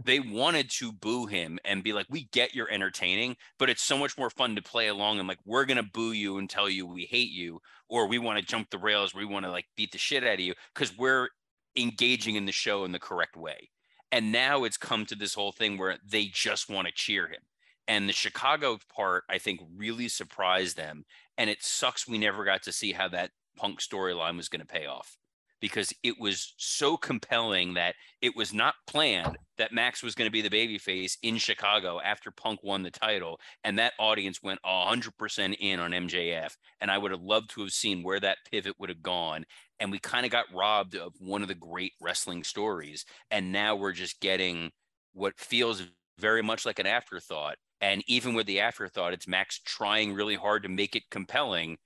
They 0.04 0.20
wanted 0.20 0.70
to 0.72 0.92
boo 0.92 1.26
him 1.26 1.58
and 1.64 1.84
be 1.84 1.94
like, 1.94 2.08
"We 2.10 2.26
get 2.32 2.54
you're 2.54 2.70
entertaining, 2.70 3.38
but 3.58 3.70
it's 3.70 3.82
so 3.82 3.98
much 3.98 4.18
more 4.18 4.30
fun 4.30 4.56
to 4.56 4.62
play 4.62 4.88
along 4.88 5.20
and 5.20 5.28
like 5.28 5.40
we're 5.46 5.66
gonna 5.66 5.84
boo 5.84 6.12
you 6.12 6.38
and 6.38 6.50
tell 6.50 6.70
you 6.70 6.86
we 6.86 7.06
hate 7.06 7.32
you, 7.32 7.60
or 7.88 8.06
we 8.08 8.20
want 8.20 8.38
to 8.38 8.46
jump 8.46 8.70
the 8.70 8.78
rails, 8.78 9.14
we 9.14 9.26
want 9.26 9.46
to 9.46 9.52
like 9.52 9.66
beat 9.78 9.92
the 9.94 9.98
shit 9.98 10.24
out 10.24 10.34
of 10.36 10.40
you 10.42 10.54
because 10.74 10.98
we're 10.98 11.30
engaging 11.78 12.36
in 12.36 12.46
the 12.46 12.52
show 12.52 12.84
in 12.86 12.92
the 12.92 13.00
correct 13.00 13.36
way." 13.38 13.70
And 14.12 14.32
now 14.32 14.64
it's 14.64 14.78
come 14.78 15.06
to 15.08 15.16
this 15.16 15.34
whole 15.34 15.52
thing 15.52 15.78
where 15.78 15.98
they 16.06 16.26
just 16.28 16.70
want 16.70 16.88
to 16.88 16.94
cheer 16.94 17.28
him. 17.28 17.42
And 17.88 18.10
the 18.10 18.14
Chicago 18.14 18.80
part, 18.96 19.24
I 19.30 19.38
think, 19.38 19.62
really 19.76 20.08
surprised 20.08 20.78
them. 20.78 21.06
And 21.38 21.50
it 21.50 21.64
sucks 21.64 22.08
we 22.08 22.18
never 22.18 22.44
got 22.44 22.64
to 22.64 22.72
see 22.72 22.94
how 22.94 23.08
that 23.10 23.32
punk 23.58 23.80
storyline 23.80 24.38
was 24.38 24.50
going 24.50 24.62
to 24.62 24.66
pay 24.66 24.86
off 24.86 25.18
because 25.62 25.94
it 26.04 26.20
was 26.20 26.54
so 26.58 26.98
compelling 26.98 27.74
that 27.74 27.96
it 28.22 28.36
was 28.36 28.54
not 28.54 28.76
planned 28.88 29.38
that 29.58 29.74
Max 29.74 30.04
was 30.04 30.14
going 30.14 30.28
to 30.28 30.32
be 30.32 30.42
the 30.42 30.50
babyface 30.50 31.18
in 31.24 31.38
Chicago 31.38 32.00
after 32.02 32.30
Punk 32.30 32.60
won 32.62 32.84
the 32.84 32.92
title. 32.92 33.40
And 33.64 33.80
that 33.80 33.94
audience 33.98 34.44
went 34.44 34.60
100% 34.64 35.56
in 35.60 35.80
on 35.80 35.92
MJF. 35.92 36.52
And 36.82 36.92
I 36.92 36.98
would 36.98 37.12
have 37.12 37.22
loved 37.22 37.50
to 37.52 37.62
have 37.62 37.72
seen 37.72 38.04
where 38.04 38.20
that 38.20 38.38
pivot 38.52 38.76
would 38.80 38.90
have 38.90 39.02
gone. 39.02 39.46
And 39.80 39.92
we 39.92 40.00
kind 40.00 40.26
of 40.26 40.32
got 40.32 40.54
robbed 40.54 40.96
of 40.96 41.14
one 41.20 41.42
of 41.42 41.48
the 41.48 41.56
great 41.56 41.94
wrestling 42.02 42.44
stories. 42.44 43.06
And 43.32 43.52
now 43.52 43.76
we're 43.76 43.94
just 43.94 44.20
getting 44.20 44.72
what 45.14 45.40
feels 45.40 45.84
very 46.20 46.44
much 46.44 46.66
like 46.66 46.80
an 46.80 46.88
afterthought. 46.88 47.56
And 47.82 48.04
even 48.08 48.34
with 48.34 48.48
the 48.48 48.62
afterthought, 48.62 49.14
it's 49.14 49.28
Max 49.28 49.60
trying 49.60 50.14
really 50.14 50.36
hard 50.36 50.64
to 50.64 50.70
make 50.70 50.96
it 50.96 51.10
compelling. 51.10 51.78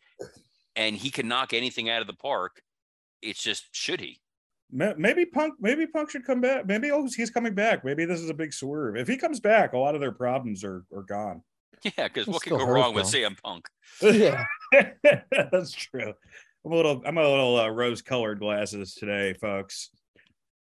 And 0.76 0.96
he 0.96 1.10
can 1.10 1.28
knock 1.28 1.54
anything 1.54 1.90
out 1.90 2.02
of 2.02 2.08
the 2.08 2.14
park. 2.14 2.62
It's 3.22 3.42
just, 3.42 3.68
should 3.72 4.00
he? 4.00 4.22
maybe 4.72 5.26
Punk 5.26 5.56
maybe 5.60 5.88
Punk 5.88 6.12
should 6.12 6.26
come 6.26 6.42
back. 6.42 6.68
Maybe 6.68 6.92
oh 6.92 7.08
he's 7.16 7.30
coming 7.30 7.54
back. 7.54 7.84
Maybe 7.84 8.06
this 8.06 8.20
is 8.20 8.30
a 8.30 8.34
big 8.34 8.54
swerve. 8.54 8.96
If 8.96 9.08
he 9.08 9.18
comes 9.18 9.40
back, 9.40 9.74
a 9.74 9.78
lot 9.78 9.96
of 9.96 10.02
their 10.02 10.12
problems 10.12 10.64
are 10.64 10.86
are 10.94 11.04
gone. 11.04 11.42
Yeah, 11.84 12.10
because 12.10 12.28
what 12.28 12.42
could 12.42 12.52
go 12.52 12.66
hurt, 12.66 12.74
wrong 12.74 12.94
with 12.94 13.12
though. 13.12 13.20
CM 13.20 13.42
Punk? 13.42 13.68
yeah, 14.02 14.44
That's 15.32 15.72
true. 15.72 16.14
I'm 16.66 16.72
a 16.72 16.76
little 16.76 17.02
I'm 17.06 17.18
a 17.18 17.28
little 17.28 17.58
uh, 17.58 17.70
rose 17.70 18.02
colored 18.02 18.40
glasses 18.40 18.94
today, 18.96 19.34
folks. 19.34 19.90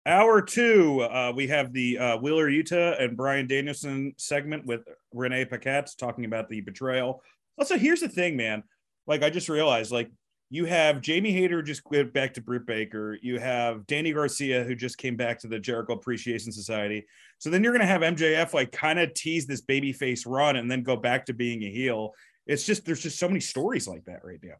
Hour 0.06 0.40
two, 0.40 1.02
uh, 1.02 1.32
we 1.34 1.46
have 1.48 1.72
the 1.74 1.98
uh, 1.98 2.16
Wheeler 2.16 2.48
Yuta 2.48 3.02
and 3.02 3.16
Bryan 3.16 3.46
Danielson 3.46 4.14
segment 4.16 4.64
with 4.64 4.80
Renee 5.12 5.44
Paquette 5.44 5.90
talking 5.98 6.24
about 6.24 6.48
the 6.48 6.62
betrayal. 6.62 7.22
Also, 7.58 7.76
here's 7.76 8.00
the 8.00 8.08
thing, 8.08 8.34
man. 8.34 8.62
Like 9.06 9.22
I 9.22 9.28
just 9.28 9.50
realized, 9.50 9.92
like 9.92 10.10
you 10.48 10.64
have 10.64 11.02
Jamie 11.02 11.32
Hayter 11.32 11.62
just 11.62 11.84
quit 11.84 12.14
back 12.14 12.32
to 12.34 12.40
Britt 12.40 12.66
Baker. 12.66 13.18
You 13.20 13.38
have 13.38 13.86
Danny 13.86 14.12
Garcia 14.12 14.64
who 14.64 14.74
just 14.74 14.96
came 14.96 15.16
back 15.16 15.38
to 15.40 15.48
the 15.48 15.58
Jericho 15.58 15.92
Appreciation 15.92 16.50
Society. 16.50 17.04
So 17.38 17.50
then 17.50 17.62
you're 17.62 17.72
gonna 17.72 17.84
have 17.84 18.00
MJF 18.00 18.54
like 18.54 18.72
kind 18.72 18.98
of 18.98 19.12
tease 19.12 19.46
this 19.46 19.60
babyface 19.60 20.24
run 20.26 20.56
and 20.56 20.70
then 20.70 20.82
go 20.82 20.96
back 20.96 21.26
to 21.26 21.34
being 21.34 21.62
a 21.62 21.70
heel. 21.70 22.14
It's 22.46 22.64
just 22.64 22.86
there's 22.86 23.02
just 23.02 23.18
so 23.18 23.28
many 23.28 23.40
stories 23.40 23.86
like 23.86 24.06
that 24.06 24.24
right 24.24 24.40
now. 24.42 24.56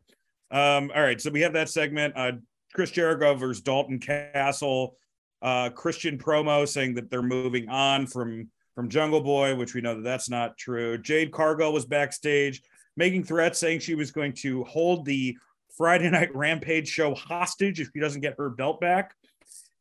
Um, 0.52 0.92
all 0.94 1.02
right, 1.02 1.20
so 1.20 1.30
we 1.30 1.40
have 1.40 1.54
that 1.54 1.70
segment. 1.70 2.12
Uh, 2.14 2.32
Chris 2.74 2.90
Jericho 2.90 3.34
versus 3.34 3.62
Dalton 3.62 3.98
Castle. 3.98 4.96
Uh, 5.42 5.70
Christian 5.70 6.18
promo 6.18 6.68
saying 6.68 6.94
that 6.94 7.10
they're 7.10 7.22
moving 7.22 7.68
on 7.68 8.06
from 8.06 8.48
from 8.74 8.88
Jungle 8.88 9.20
Boy, 9.20 9.54
which 9.54 9.74
we 9.74 9.80
know 9.80 9.94
that 9.96 10.04
that's 10.04 10.30
not 10.30 10.56
true. 10.56 10.96
Jade 10.98 11.32
Cargill 11.32 11.72
was 11.72 11.84
backstage 11.84 12.62
making 12.96 13.24
threats, 13.24 13.58
saying 13.58 13.80
she 13.80 13.94
was 13.94 14.10
going 14.10 14.32
to 14.34 14.64
hold 14.64 15.04
the 15.04 15.36
Friday 15.76 16.10
Night 16.10 16.34
Rampage 16.34 16.88
show 16.88 17.14
hostage 17.14 17.80
if 17.80 17.88
she 17.92 18.00
doesn't 18.00 18.20
get 18.20 18.36
her 18.38 18.50
belt 18.50 18.80
back. 18.80 19.14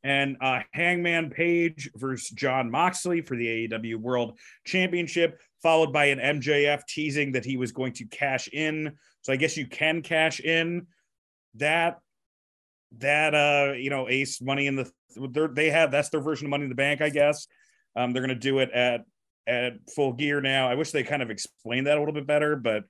And 0.03 0.37
uh, 0.39 0.61
Hangman 0.71 1.29
Page 1.29 1.91
versus 1.95 2.29
Jon 2.29 2.71
Moxley 2.71 3.21
for 3.21 3.35
the 3.35 3.67
AEW 3.67 3.97
World 3.97 4.39
Championship, 4.65 5.39
followed 5.61 5.91
by 5.91 6.05
an 6.05 6.39
MJF 6.39 6.85
teasing 6.87 7.33
that 7.33 7.43
he 7.43 7.57
was 7.57 7.73
going 7.73 7.91
to 7.93 8.05
cash 8.05 8.47
in. 8.47 8.93
So 9.21 9.33
I 9.33 9.35
guess 9.35 9.57
you 9.57 9.67
can 9.67 10.01
cash 10.01 10.39
in 10.39 10.87
that 11.55 11.99
that 12.97 13.35
uh 13.35 13.73
you 13.73 13.89
know 13.89 14.09
ace 14.09 14.41
money 14.41 14.65
in 14.65 14.75
the 14.75 14.89
they 15.15 15.69
have 15.69 15.91
that's 15.91 16.09
their 16.09 16.21
version 16.21 16.47
of 16.47 16.51
money 16.51 16.63
in 16.63 16.69
the 16.69 16.75
bank 16.75 17.01
i 17.01 17.09
guess. 17.09 17.47
Um 17.95 18.13
they're 18.13 18.23
gonna 18.23 18.35
do 18.35 18.59
it 18.59 18.71
at 18.71 19.01
at 19.47 19.73
full 19.95 20.13
gear 20.13 20.41
now. 20.41 20.69
I 20.69 20.75
wish 20.75 20.91
they 20.91 21.03
kind 21.03 21.23
of 21.23 21.31
explained 21.31 21.87
that 21.87 21.97
a 21.97 21.99
little 21.99 22.13
bit 22.13 22.27
better 22.27 22.55
but 22.55 22.83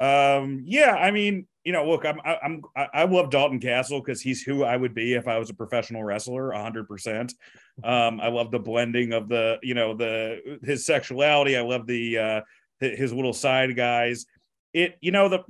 um 0.00 0.62
yeah 0.64 0.94
i 0.94 1.10
mean 1.10 1.44
you 1.64 1.72
know 1.72 1.88
look 1.88 2.06
i'm 2.06 2.20
i'm 2.24 2.62
i 2.76 3.02
love 3.04 3.30
dalton 3.30 3.58
castle 3.58 4.00
because 4.00 4.20
he's 4.20 4.42
who 4.42 4.62
i 4.62 4.76
would 4.76 4.94
be 4.94 5.14
if 5.14 5.26
i 5.26 5.38
was 5.38 5.50
a 5.50 5.54
professional 5.54 6.04
wrestler 6.04 6.50
100% 6.50 7.32
um 7.82 8.20
i 8.20 8.28
love 8.28 8.52
the 8.52 8.60
blending 8.60 9.12
of 9.12 9.28
the 9.28 9.58
you 9.62 9.74
know 9.74 9.94
the 9.94 10.58
his 10.62 10.86
sexuality. 10.86 11.56
I 11.56 11.62
love 11.62 11.86
the 11.86 12.18
uh 12.18 12.40
his 12.80 13.12
little 13.12 13.32
side 13.32 13.74
guys. 13.76 14.26
It 14.72 14.96
you 15.00 15.10
know 15.10 15.28
the 15.28 15.40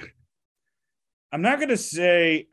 i'm 1.33 1.43
not 1.43 1.61
gonna 1.61 1.77
say 1.77 2.49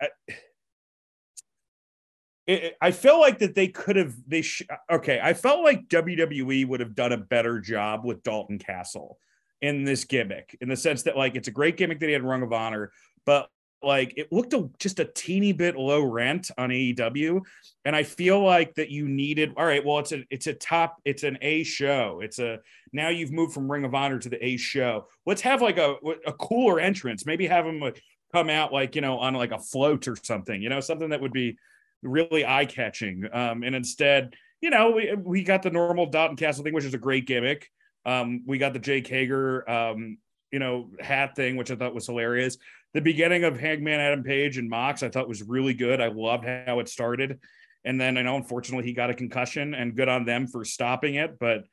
it, 2.48 2.78
I 2.82 2.92
felt 2.92 3.22
like 3.22 3.40
that 3.40 3.56
they 3.56 3.68
could 3.68 3.96
have 3.96 4.14
they 4.28 4.42
sh- 4.42 4.64
okay 4.92 5.20
I 5.22 5.34
felt 5.34 5.64
like 5.64 5.88
WWE 5.88 6.68
would 6.68 6.80
have 6.80 6.96
done 6.96 7.12
a 7.12 7.18
better 7.18 7.60
job 7.60 8.06
with 8.06 8.24
Dalton 8.24 8.60
Castle 8.60 9.18
in 9.62 9.84
this 9.84 10.04
gimmick 10.04 10.58
in 10.62 10.70
the 10.70 10.76
sense 10.76 11.04
that 11.04 11.18
like 11.18 11.36
it's 11.36 11.48
a 11.48 11.52
great 11.52 11.78
gimmick 11.78 12.00
that 12.00 12.08
he 12.08 12.14
had 12.14 12.24
Ring 12.24 12.44
of 12.44 12.54
Honor 12.54 12.92
but 13.26 13.50
like 13.82 14.14
it 14.18 14.32
looked 14.32 14.54
a, 14.54 14.70
just 14.80 15.00
a 15.00 15.06
teeny 15.06 15.54
bit 15.54 15.76
low 15.76 16.04
rent 16.04 16.52
on 16.58 16.70
AEW 16.70 17.42
and 17.84 17.96
I 17.96 18.04
feel 18.04 18.44
like 18.44 18.74
that 18.76 18.90
you 18.90 19.08
needed 19.08 19.54
all 19.58 19.66
right 19.66 19.84
well 19.84 20.00
it's 20.00 20.12
a 20.12 20.24
it's 20.30 20.48
a 20.48 20.54
top 20.54 20.98
it's 21.04 21.24
an 21.24 21.38
A 21.42 21.64
show. 21.64 22.20
It's 22.24 22.40
a 22.40 22.60
now 22.94 23.10
you've 23.10 23.32
moved 23.32 23.54
from 23.54 23.72
Ring 23.72 23.86
of 23.86 23.96
Honor 23.96 24.20
to 24.20 24.30
the 24.30 24.44
A 24.44 24.58
show. 24.58 25.08
Let's 25.26 25.42
have 25.42 25.62
like 25.62 25.78
a 25.78 25.96
a 26.26 26.34
cooler 26.34 26.80
entrance. 26.80 27.26
Maybe 27.26 27.48
have 27.48 27.66
him 27.66 27.82
uh, 27.82 27.92
come 28.34 28.50
out 28.50 28.74
like 28.74 28.96
you 28.96 29.02
know 29.02 29.18
on 29.18 29.34
like 29.34 29.52
a 29.52 29.60
float 29.60 30.08
or 30.08 30.16
something 30.22 30.62
you 30.62 30.70
know 30.70 30.80
something 30.80 31.10
that 31.10 31.22
would 31.22 31.34
be 31.34 31.58
really 32.06 32.46
eye 32.46 32.66
catching. 32.66 33.28
Um, 33.34 33.64
and 33.64 33.76
instead, 33.76 34.34
you 34.62 34.70
know, 34.70 34.92
we, 34.92 35.14
we 35.16 35.44
got 35.44 35.64
the 35.64 35.70
normal 35.70 36.06
Dalton 36.06 36.38
Castle 36.38 36.64
thing, 36.64 36.74
which 36.74 36.86
is 36.86 36.94
a 36.94 37.00
great 37.00 37.28
gimmick. 37.28 37.70
Um, 38.06 38.44
we 38.46 38.58
got 38.58 38.74
the 38.74 38.80
Jake 38.80 39.08
Hager, 39.08 39.70
um, 39.70 40.18
you 40.52 40.60
know, 40.60 40.92
hat 41.00 41.36
thing, 41.36 41.58
which 41.58 41.72
I 41.72 41.76
thought 41.76 41.96
was 41.96 42.06
hilarious. 42.06 42.58
The 42.94 43.02
beginning 43.02 43.44
of 43.44 43.60
Hangman 43.60 44.00
Adam 44.00 44.24
Page 44.24 44.58
and 44.58 44.70
Mox, 44.70 45.04
I 45.04 45.10
thought 45.10 45.28
was 45.28 45.44
really 45.44 45.74
good. 45.74 46.00
I 46.00 46.08
loved 46.08 46.46
how 46.46 46.80
it 46.80 46.88
started. 46.88 47.40
And 47.84 48.00
then 48.00 48.18
I 48.18 48.22
know, 48.22 48.38
unfortunately, 48.38 48.86
he 48.86 48.94
got 48.94 49.10
a 49.10 49.16
concussion, 49.16 49.76
and 49.76 49.96
good 49.96 50.10
on 50.10 50.26
them 50.26 50.48
for 50.48 50.64
stopping 50.64 51.16
it. 51.16 51.38
But 51.40 51.66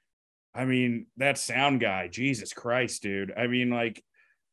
I 0.54 0.64
mean, 0.64 1.06
that 1.16 1.38
sound 1.38 1.80
guy, 1.80 2.08
Jesus 2.08 2.52
Christ, 2.52 3.02
dude. 3.02 3.32
I 3.36 3.46
mean, 3.46 3.70
like, 3.70 4.02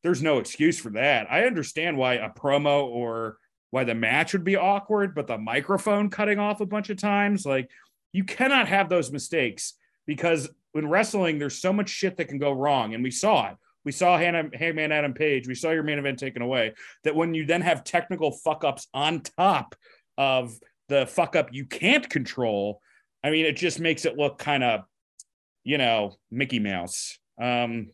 there's 0.03 0.21
no 0.21 0.37
excuse 0.37 0.79
for 0.79 0.91
that. 0.91 1.29
I 1.29 1.43
understand 1.43 1.97
why 1.97 2.13
a 2.15 2.29
promo 2.29 2.85
or 2.85 3.37
why 3.71 3.83
the 3.83 3.95
match 3.95 4.33
would 4.33 4.43
be 4.43 4.55
awkward, 4.55 5.13
but 5.13 5.27
the 5.27 5.37
microphone 5.37 6.09
cutting 6.09 6.39
off 6.39 6.61
a 6.61 6.65
bunch 6.65 6.89
of 6.89 6.97
times, 6.97 7.45
like 7.45 7.69
you 8.11 8.23
cannot 8.23 8.67
have 8.67 8.89
those 8.89 9.11
mistakes 9.11 9.73
because 10.07 10.49
in 10.73 10.87
wrestling, 10.87 11.39
there's 11.39 11.61
so 11.61 11.73
much 11.73 11.89
shit 11.89 12.17
that 12.17 12.27
can 12.27 12.39
go 12.39 12.51
wrong. 12.51 12.93
And 12.93 13.03
we 13.03 13.11
saw 13.11 13.49
it. 13.49 13.57
We 13.85 13.91
saw 13.91 14.17
Hannah, 14.17 14.49
Hangman 14.53 14.91
Adam 14.91 15.13
Page. 15.13 15.47
We 15.47 15.55
saw 15.55 15.71
your 15.71 15.83
main 15.83 15.99
event 15.99 16.19
taken 16.19 16.41
away. 16.41 16.73
That 17.03 17.15
when 17.15 17.33
you 17.33 17.45
then 17.45 17.61
have 17.61 17.83
technical 17.83 18.31
fuck 18.31 18.63
ups 18.63 18.87
on 18.93 19.21
top 19.21 19.75
of 20.17 20.57
the 20.89 21.05
fuck 21.05 21.35
up 21.35 21.49
you 21.51 21.65
can't 21.65 22.09
control, 22.09 22.81
I 23.23 23.29
mean, 23.31 23.45
it 23.45 23.55
just 23.55 23.79
makes 23.79 24.05
it 24.05 24.17
look 24.17 24.37
kind 24.37 24.63
of, 24.63 24.81
you 25.63 25.77
know, 25.77 26.17
Mickey 26.31 26.59
Mouse. 26.59 27.17
Um, 27.41 27.91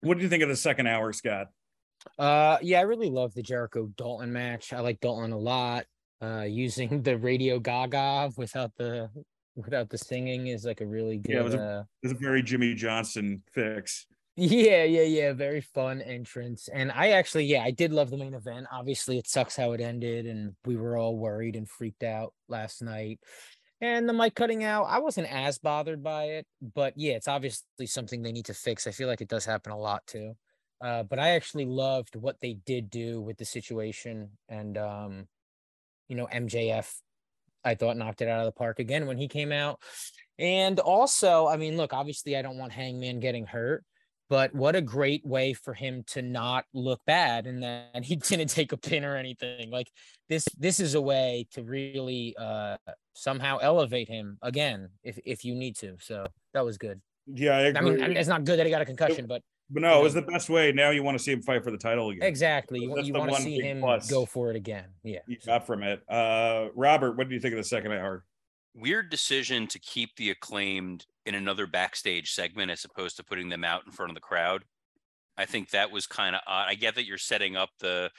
what 0.00 0.16
do 0.16 0.22
you 0.22 0.28
think 0.28 0.42
of 0.42 0.48
the 0.48 0.56
second 0.56 0.86
hour, 0.86 1.12
Scott? 1.12 1.48
Uh, 2.18 2.58
yeah, 2.62 2.78
I 2.78 2.82
really 2.82 3.10
love 3.10 3.34
the 3.34 3.42
Jericho 3.42 3.88
Dalton 3.96 4.32
match. 4.32 4.72
I 4.72 4.80
like 4.80 5.00
Dalton 5.00 5.32
a 5.32 5.38
lot. 5.38 5.86
Uh, 6.20 6.42
using 6.42 7.02
the 7.02 7.18
Radio 7.18 7.58
Gaga 7.58 8.30
without 8.36 8.72
the 8.76 9.10
without 9.56 9.90
the 9.90 9.98
singing 9.98 10.46
is 10.46 10.64
like 10.64 10.80
a 10.80 10.86
really 10.86 11.18
good. 11.18 11.32
Yeah, 11.32 11.40
it 11.40 11.44
was 11.44 11.54
a, 11.54 11.62
uh, 11.62 11.82
it 12.02 12.06
was 12.06 12.12
a 12.12 12.18
very 12.18 12.42
Jimmy 12.42 12.74
Johnson 12.74 13.42
fix. 13.52 14.06
Yeah, 14.34 14.84
yeah, 14.84 15.02
yeah. 15.02 15.32
Very 15.34 15.60
fun 15.60 16.00
entrance. 16.00 16.68
And 16.72 16.90
I 16.90 17.10
actually, 17.10 17.44
yeah, 17.44 17.62
I 17.62 17.70
did 17.70 17.92
love 17.92 18.08
the 18.08 18.16
main 18.16 18.32
event. 18.32 18.66
Obviously, 18.72 19.18
it 19.18 19.28
sucks 19.28 19.56
how 19.56 19.72
it 19.72 19.80
ended, 19.80 20.26
and 20.26 20.54
we 20.64 20.76
were 20.76 20.96
all 20.96 21.16
worried 21.16 21.54
and 21.54 21.68
freaked 21.68 22.02
out 22.02 22.32
last 22.48 22.80
night. 22.80 23.20
And 23.82 24.08
the 24.08 24.12
mic 24.12 24.34
cutting 24.36 24.62
out, 24.64 24.84
I 24.84 25.00
wasn't 25.00 25.30
as 25.30 25.58
bothered 25.58 26.04
by 26.04 26.24
it, 26.24 26.46
but 26.62 26.94
yeah, 26.96 27.14
it's 27.14 27.26
obviously 27.26 27.86
something 27.86 28.22
they 28.22 28.30
need 28.30 28.44
to 28.46 28.54
fix. 28.54 28.86
I 28.86 28.92
feel 28.92 29.08
like 29.08 29.20
it 29.20 29.28
does 29.28 29.44
happen 29.44 29.72
a 29.72 29.78
lot 29.78 30.06
too. 30.06 30.34
Uh, 30.82 31.04
but 31.04 31.18
I 31.18 31.30
actually 31.30 31.64
loved 31.64 32.16
what 32.16 32.40
they 32.40 32.54
did 32.66 32.90
do 32.90 33.20
with 33.20 33.38
the 33.38 33.44
situation. 33.44 34.30
And, 34.48 34.76
um, 34.76 35.28
you 36.08 36.16
know, 36.16 36.26
MJF, 36.26 36.92
I 37.64 37.76
thought 37.76 37.96
knocked 37.96 38.20
it 38.20 38.28
out 38.28 38.40
of 38.40 38.46
the 38.46 38.52
park 38.52 38.80
again 38.80 39.06
when 39.06 39.16
he 39.16 39.28
came 39.28 39.52
out. 39.52 39.80
And 40.38 40.80
also, 40.80 41.46
I 41.46 41.56
mean, 41.56 41.76
look, 41.76 41.92
obviously, 41.92 42.36
I 42.36 42.42
don't 42.42 42.58
want 42.58 42.72
Hangman 42.72 43.20
getting 43.20 43.46
hurt, 43.46 43.84
but 44.28 44.52
what 44.52 44.74
a 44.74 44.80
great 44.80 45.24
way 45.24 45.52
for 45.52 45.72
him 45.72 46.02
to 46.08 46.22
not 46.22 46.64
look 46.74 47.00
bad 47.06 47.46
and 47.46 47.62
that 47.62 48.04
he 48.04 48.16
didn't 48.28 48.48
take 48.48 48.72
a 48.72 48.76
pin 48.76 49.04
or 49.04 49.16
anything. 49.16 49.70
Like 49.70 49.88
this, 50.28 50.46
this 50.58 50.80
is 50.80 50.96
a 50.96 51.00
way 51.00 51.46
to 51.52 51.62
really 51.62 52.34
uh, 52.36 52.76
somehow 53.14 53.58
elevate 53.58 54.08
him 54.08 54.38
again 54.42 54.88
if 55.04 55.18
if 55.24 55.44
you 55.44 55.54
need 55.54 55.76
to. 55.76 55.96
So 56.00 56.26
that 56.54 56.64
was 56.64 56.76
good. 56.76 57.00
Yeah, 57.26 57.56
I 57.56 57.60
agree. 57.60 58.02
I 58.02 58.08
mean, 58.08 58.16
it's 58.16 58.28
not 58.28 58.44
good 58.44 58.58
that 58.58 58.66
he 58.66 58.72
got 58.72 58.82
a 58.82 58.86
concussion, 58.86 59.26
but 59.28 59.42
but 59.72 59.82
no, 59.82 59.98
it 59.98 60.02
was 60.02 60.14
the 60.14 60.22
best 60.22 60.50
way. 60.50 60.70
Now 60.70 60.90
you 60.90 61.02
want 61.02 61.16
to 61.16 61.22
see 61.22 61.32
him 61.32 61.42
fight 61.42 61.64
for 61.64 61.70
the 61.70 61.78
title 61.78 62.10
again. 62.10 62.22
Exactly. 62.22 62.80
You, 62.80 63.00
you 63.00 63.12
want 63.14 63.34
to 63.34 63.42
see 63.42 63.60
him 63.60 63.80
plus. 63.80 64.10
go 64.10 64.26
for 64.26 64.50
it 64.50 64.56
again. 64.56 64.84
Yeah. 65.02 65.20
You 65.26 65.38
got 65.44 65.66
from 65.66 65.82
it. 65.82 66.02
Uh, 66.08 66.68
Robert, 66.74 67.16
what 67.16 67.28
do 67.28 67.34
you 67.34 67.40
think 67.40 67.54
of 67.54 67.58
the 67.58 67.64
second 67.64 67.92
hour? 67.92 68.24
Weird 68.74 69.10
decision 69.10 69.66
to 69.68 69.78
keep 69.78 70.14
the 70.16 70.30
acclaimed 70.30 71.06
in 71.24 71.34
another 71.34 71.66
backstage 71.66 72.32
segment 72.32 72.70
as 72.70 72.84
opposed 72.84 73.16
to 73.16 73.24
putting 73.24 73.48
them 73.48 73.64
out 73.64 73.82
in 73.86 73.92
front 73.92 74.10
of 74.10 74.14
the 74.14 74.20
crowd. 74.20 74.64
I 75.36 75.46
think 75.46 75.70
that 75.70 75.90
was 75.90 76.06
kind 76.06 76.34
of 76.34 76.42
odd. 76.46 76.68
I 76.68 76.74
get 76.74 76.94
that 76.96 77.06
you're 77.06 77.18
setting 77.18 77.56
up 77.56 77.70
the 77.80 78.10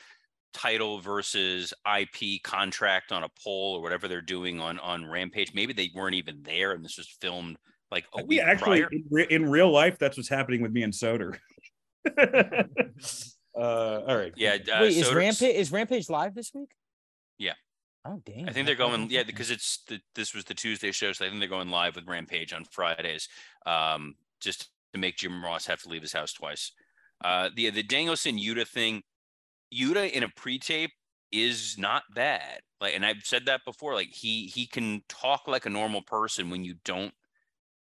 title 0.54 1.00
versus 1.00 1.74
IP 1.88 2.42
contract 2.44 3.12
on 3.12 3.24
a 3.24 3.30
poll 3.44 3.76
or 3.76 3.82
whatever 3.82 4.08
they're 4.08 4.22
doing 4.22 4.60
on 4.60 4.80
on 4.80 5.06
Rampage. 5.06 5.54
Maybe 5.54 5.74
they 5.74 5.92
weren't 5.94 6.16
even 6.16 6.42
there 6.44 6.72
and 6.72 6.84
this 6.84 6.98
was 6.98 7.08
filmed 7.22 7.58
like 7.94 8.06
a 8.18 8.26
week 8.26 8.42
actually, 8.42 8.82
prior. 8.82 8.90
in, 8.92 9.06
re- 9.10 9.28
in 9.30 9.50
real 9.50 9.72
life, 9.72 9.98
that's 10.00 10.18
what's 10.18 10.30
happening 10.30 10.62
with 10.62 10.72
me 10.72 10.82
and 10.84 10.92
Soder. 10.92 11.38
uh, 12.18 12.64
all 13.56 14.18
right. 14.18 14.34
Yeah. 14.36 14.58
Uh, 14.72 14.80
Wait, 14.82 14.98
is 14.98 15.14
Rampage 15.14 15.56
is 15.56 15.72
Rampage 15.72 16.10
live 16.10 16.34
this 16.34 16.52
week? 16.54 16.72
Yeah. 17.38 17.54
Oh 18.06 18.20
damn. 18.26 18.50
I 18.50 18.52
think 18.52 18.66
they're 18.66 18.76
going, 18.76 19.10
yeah, 19.10 19.24
because 19.24 19.52
it's 19.52 19.84
the 19.88 20.00
this 20.16 20.34
was 20.34 20.44
the 20.46 20.56
Tuesday 20.56 20.92
show, 20.92 21.12
so 21.14 21.26
I 21.26 21.30
think 21.30 21.40
they're 21.40 21.48
going 21.48 21.70
live 21.70 21.96
with 21.96 22.08
Rampage 22.08 22.52
on 22.52 22.66
Fridays, 22.66 23.30
um, 23.66 24.16
just 24.42 24.70
to 24.94 25.00
make 25.00 25.18
Jim 25.18 25.44
Ross 25.44 25.68
have 25.68 25.82
to 25.84 25.90
leave 25.90 26.02
his 26.02 26.14
house 26.14 26.34
twice. 26.34 26.72
Uh, 27.24 27.50
the 27.56 27.70
the 27.70 27.84
Danielson 27.84 28.38
Yuta 28.38 28.68
thing, 28.68 29.04
Yuta 29.74 30.12
in 30.12 30.24
a 30.24 30.30
pre-tape 30.30 30.92
is 31.32 31.76
not 31.78 32.04
bad. 32.14 32.62
Like, 32.82 32.96
and 32.96 33.06
I've 33.06 33.24
said 33.24 33.46
that 33.46 33.62
before. 33.66 33.94
Like 33.94 34.10
he 34.12 34.48
he 34.48 34.66
can 34.66 35.04
talk 35.08 35.48
like 35.48 35.66
a 35.66 35.70
normal 35.70 36.02
person 36.02 36.50
when 36.50 36.64
you 36.64 36.76
don't 36.84 37.14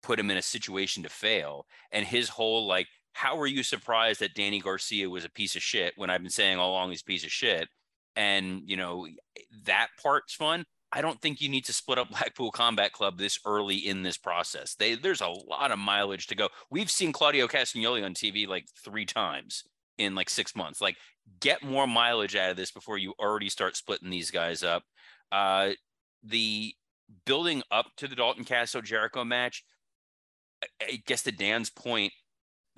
put 0.04 0.20
him 0.20 0.30
in 0.30 0.36
a 0.36 0.42
situation 0.42 1.02
to 1.02 1.08
fail. 1.08 1.66
And 1.90 2.06
his 2.06 2.28
whole 2.28 2.66
like, 2.66 2.86
how 3.14 3.36
were 3.36 3.46
you 3.46 3.62
surprised 3.62 4.20
that 4.20 4.34
Danny 4.34 4.60
Garcia 4.60 5.10
was 5.10 5.24
a 5.24 5.30
piece 5.30 5.56
of 5.56 5.62
shit 5.62 5.94
when 5.96 6.10
I've 6.10 6.22
been 6.22 6.30
saying 6.30 6.58
all 6.58 6.70
along 6.70 6.90
he's 6.90 7.00
a 7.00 7.04
piece 7.04 7.24
of 7.24 7.32
shit? 7.32 7.68
and 8.16 8.62
you 8.66 8.76
know 8.76 9.06
that 9.64 9.88
part's 10.02 10.34
fun. 10.34 10.64
I 10.92 11.00
don't 11.00 11.20
think 11.20 11.40
you 11.40 11.48
need 11.48 11.64
to 11.64 11.72
split 11.72 11.98
up 11.98 12.08
Blackpool 12.10 12.50
Combat 12.50 12.92
Club 12.92 13.18
this 13.18 13.38
early 13.44 13.76
in 13.76 14.02
this 14.02 14.16
process. 14.16 14.74
They, 14.74 14.94
there's 14.94 15.20
a 15.20 15.28
lot 15.28 15.72
of 15.72 15.78
mileage 15.78 16.28
to 16.28 16.34
go. 16.34 16.48
We've 16.70 16.90
seen 16.90 17.12
Claudio 17.12 17.48
Castagnoli 17.48 18.04
on 18.04 18.14
TV 18.14 18.46
like 18.46 18.66
three 18.84 19.06
times 19.06 19.64
in 19.98 20.14
like 20.14 20.30
six 20.30 20.54
months. 20.54 20.80
Like, 20.80 20.96
get 21.40 21.64
more 21.64 21.86
mileage 21.86 22.36
out 22.36 22.50
of 22.50 22.56
this 22.56 22.70
before 22.70 22.98
you 22.98 23.12
already 23.18 23.48
start 23.48 23.76
splitting 23.76 24.10
these 24.10 24.30
guys 24.30 24.62
up. 24.62 24.84
Uh, 25.32 25.70
the 26.22 26.74
building 27.26 27.62
up 27.72 27.86
to 27.96 28.06
the 28.06 28.14
Dalton 28.14 28.44
Castle 28.44 28.80
Jericho 28.80 29.24
match, 29.24 29.64
I 30.80 31.02
guess 31.06 31.22
to 31.22 31.32
Dan's 31.32 31.70
point, 31.70 32.12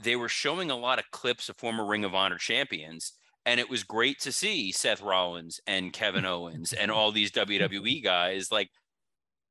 they 0.02 0.16
were 0.16 0.28
showing 0.28 0.70
a 0.70 0.76
lot 0.76 0.98
of 0.98 1.10
clips 1.10 1.48
of 1.48 1.56
former 1.56 1.84
Ring 1.84 2.04
of 2.04 2.14
Honor 2.14 2.38
champions 2.38 3.12
and 3.46 3.60
it 3.60 3.70
was 3.70 3.84
great 3.84 4.18
to 4.20 4.32
see 4.32 4.72
Seth 4.72 5.00
Rollins 5.00 5.60
and 5.66 5.92
Kevin 5.92 6.26
Owens 6.26 6.72
and 6.72 6.90
all 6.90 7.12
these 7.12 7.30
WWE 7.30 8.02
guys. 8.02 8.50
Like 8.50 8.70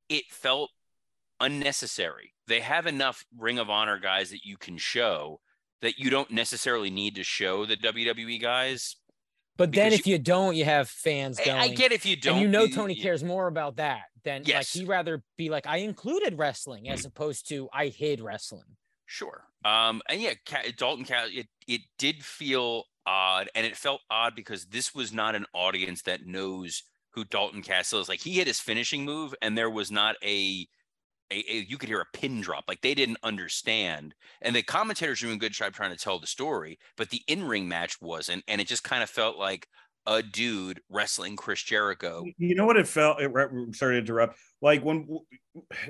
it 0.09 0.25
felt 0.29 0.69
unnecessary. 1.39 2.33
They 2.47 2.59
have 2.59 2.85
enough 2.85 3.25
Ring 3.35 3.57
of 3.57 3.69
Honor 3.69 3.97
guys 3.97 4.29
that 4.29 4.43
you 4.43 4.57
can 4.57 4.77
show 4.77 5.39
that 5.81 5.97
you 5.97 6.09
don't 6.09 6.31
necessarily 6.31 6.89
need 6.89 7.15
to 7.15 7.23
show 7.23 7.65
the 7.65 7.77
WWE 7.77 8.41
guys. 8.41 8.97
But 9.57 9.71
then 9.71 9.93
if 9.93 10.05
you, 10.05 10.13
you, 10.13 10.19
don't, 10.19 10.55
you 10.55 10.65
have 10.65 10.89
fans 10.89 11.39
going. 11.39 11.57
I 11.57 11.69
get 11.69 11.91
if 11.91 12.05
you 12.05 12.15
don't. 12.17 12.33
And 12.33 12.41
you 12.41 12.47
know 12.47 12.67
Tony 12.67 12.95
cares 12.95 13.23
more 13.23 13.47
about 13.47 13.77
that 13.77 14.03
than 14.23 14.43
yes. 14.45 14.75
like 14.75 14.81
he'd 14.81 14.89
rather 14.89 15.23
be 15.37 15.49
like 15.49 15.65
I 15.65 15.77
included 15.77 16.37
wrestling 16.37 16.89
as 16.89 17.05
opposed 17.05 17.47
to 17.49 17.69
I 17.71 17.87
hid 17.87 18.19
wrestling. 18.19 18.75
Sure. 19.05 19.43
Um 19.63 20.01
and 20.09 20.21
yeah, 20.21 20.33
Dalton 20.77 21.05
Castle, 21.05 21.31
it 21.33 21.47
it 21.67 21.81
did 21.97 22.23
feel 22.23 22.85
odd, 23.05 23.49
and 23.55 23.65
it 23.65 23.77
felt 23.77 24.01
odd 24.09 24.35
because 24.35 24.65
this 24.65 24.93
was 24.93 25.13
not 25.13 25.35
an 25.35 25.45
audience 25.53 26.01
that 26.03 26.25
knows 26.25 26.83
who 27.11 27.23
Dalton 27.23 27.61
Castle 27.61 28.01
is. 28.01 28.09
Like 28.09 28.21
he 28.21 28.33
hit 28.33 28.47
his 28.47 28.59
finishing 28.59 29.05
move, 29.05 29.33
and 29.41 29.57
there 29.57 29.69
was 29.69 29.91
not 29.91 30.15
a, 30.23 30.67
a, 31.31 31.35
a 31.37 31.65
you 31.67 31.77
could 31.77 31.89
hear 31.89 32.01
a 32.01 32.17
pin 32.17 32.41
drop. 32.41 32.65
Like 32.67 32.81
they 32.81 32.93
didn't 32.93 33.17
understand, 33.23 34.15
and 34.41 34.55
the 34.55 34.63
commentators 34.63 35.21
were 35.21 35.27
doing 35.27 35.39
good 35.39 35.53
job 35.53 35.73
trying 35.73 35.91
to 35.91 35.97
tell 35.97 36.19
the 36.19 36.27
story, 36.27 36.79
but 36.97 37.09
the 37.09 37.21
in 37.27 37.43
ring 37.43 37.67
match 37.67 38.01
wasn't, 38.01 38.43
and 38.47 38.61
it 38.61 38.67
just 38.67 38.83
kind 38.83 39.03
of 39.03 39.09
felt 39.09 39.37
like 39.37 39.67
a 40.07 40.21
dude 40.21 40.81
wrestling 40.89 41.35
Chris 41.35 41.63
Jericho. 41.63 42.23
You 42.37 42.53
know 42.53 42.65
what 42.65 42.77
it 42.77 42.87
felt? 42.87 43.19
It, 43.19 43.31
sorry 43.75 43.95
to 43.95 43.99
interrupt. 43.99 44.37
Like 44.61 44.83
when 44.83 45.07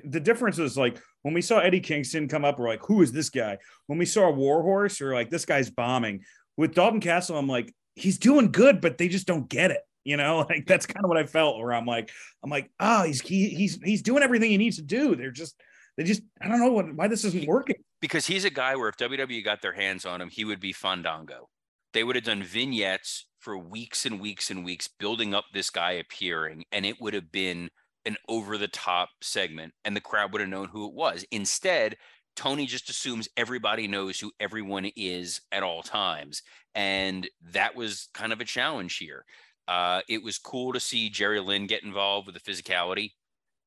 the 0.06 0.22
difference 0.22 0.58
is 0.58 0.78
like 0.78 1.02
when 1.24 1.34
we 1.34 1.42
saw 1.42 1.60
Eddie 1.60 1.82
Kingston 1.82 2.28
come 2.28 2.46
up, 2.46 2.58
we're 2.58 2.70
like, 2.70 2.84
who 2.86 3.02
is 3.02 3.12
this 3.12 3.30
guy? 3.30 3.58
When 3.88 4.00
we 4.00 4.06
saw 4.06 4.30
Warhorse, 4.30 5.02
we're 5.02 5.14
like, 5.14 5.30
this 5.30 5.46
guy's 5.46 5.70
bombing 5.70 6.24
with 6.58 6.74
Dalton 6.74 7.02
Castle, 7.02 7.38
I'm 7.38 7.48
like, 7.48 7.74
he's 7.96 8.18
doing 8.18 8.52
good, 8.52 8.82
but 8.82 8.98
they 8.98 9.08
just 9.08 9.28
don't 9.28 9.50
get 9.50 9.72
it. 9.72 9.82
You 10.06 10.16
know, 10.18 10.40
like 10.50 10.66
that's 10.66 10.86
kind 10.86 11.04
of 11.04 11.10
what 11.10 11.18
I 11.18 11.26
felt 11.26 11.58
where 11.58 11.74
I'm 11.74 11.86
like, 11.86 12.12
I'm 12.44 12.50
like, 12.50 12.72
oh, 12.80 13.04
he's 13.04 13.22
he, 13.22 13.50
he's 13.50 13.80
he's 13.84 14.02
doing 14.02 14.24
everything 14.24 14.52
he 14.52 14.58
needs 14.58 14.78
to 14.78 14.84
do. 14.84 15.16
They're 15.16 15.32
just 15.32 15.62
they 15.98 16.04
just 16.04 16.22
I 16.42 16.48
don't 16.48 16.60
know 16.60 16.72
what 16.72 16.94
why 16.96 17.08
this 17.08 17.26
isn't 17.26 17.48
working. 17.48 17.76
Because 18.00 18.26
he's 18.26 18.46
a 18.46 18.50
guy 18.50 18.76
where 18.76 18.90
if 18.90 18.98
WWE 18.98 19.44
got 19.44 19.62
their 19.62 19.74
hands 19.74 20.06
on 20.06 20.22
him, 20.22 20.30
he 20.30 20.46
would 20.46 20.60
be 20.60 20.72
Fandango. 20.72 21.50
They 21.94 22.04
would 22.04 22.16
have 22.16 22.26
done 22.26 22.44
vignettes 22.44 23.26
for 23.40 23.58
weeks 23.58 24.06
and 24.06 24.20
weeks 24.20 24.52
and 24.52 24.64
weeks 24.64 24.88
building 25.00 25.34
up 25.34 25.46
this 25.54 25.70
guy 25.70 25.94
appearing, 25.94 26.66
and 26.72 26.86
it 26.86 27.02
would 27.02 27.14
have 27.14 27.32
been 27.32 27.70
an 28.06 28.18
over 28.30 28.58
the 28.58 28.68
top 28.68 29.10
segment, 29.22 29.74
and 29.84 29.96
the 29.96 30.02
crowd 30.02 30.32
would 30.32 30.42
have 30.42 30.50
known 30.50 30.68
who 30.68 30.88
it 30.88 30.94
was. 30.94 31.26
Instead, 31.32 31.96
Tony 32.36 32.66
just 32.66 32.90
assumes 32.90 33.30
everybody 33.38 33.88
knows 33.88 34.20
who 34.20 34.32
everyone 34.40 34.92
is 34.96 35.42
at 35.52 35.64
all 35.64 35.82
times. 35.82 36.42
And 36.74 37.28
that 37.54 37.76
was 37.76 38.10
kind 38.14 38.34
of 38.34 38.42
a 38.42 38.46
challenge 38.46 38.98
here. 38.98 39.26
Uh, 39.68 40.02
it 40.08 40.24
was 40.24 40.38
cool 40.38 40.74
to 40.74 40.80
see 40.80 41.10
Jerry 41.10 41.40
Lynn 41.40 41.68
get 41.68 41.84
involved 41.84 42.28
with 42.28 42.36
the 42.36 42.52
physicality 42.52 43.12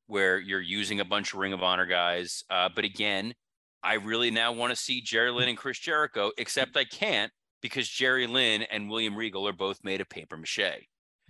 where 0.07 0.39
you're 0.39 0.61
using 0.61 0.99
a 0.99 1.05
bunch 1.05 1.33
of 1.33 1.39
Ring 1.39 1.53
of 1.53 1.61
Honor 1.61 1.85
guys. 1.85 2.43
Uh, 2.49 2.69
but 2.73 2.83
again, 2.83 3.33
I 3.83 3.95
really 3.95 4.31
now 4.31 4.51
want 4.51 4.71
to 4.71 4.75
see 4.75 5.01
Jerry 5.01 5.31
Lynn 5.31 5.49
and 5.49 5.57
Chris 5.57 5.77
Jericho, 5.77 6.31
except 6.37 6.75
I 6.75 6.83
can't 6.85 7.31
because 7.61 7.87
Jerry 7.87 8.27
Lynn 8.27 8.63
and 8.63 8.89
William 8.89 9.15
Regal 9.15 9.47
are 9.47 9.53
both 9.53 9.83
made 9.83 10.01
of 10.01 10.09
paper 10.09 10.35
mache. 10.35 10.87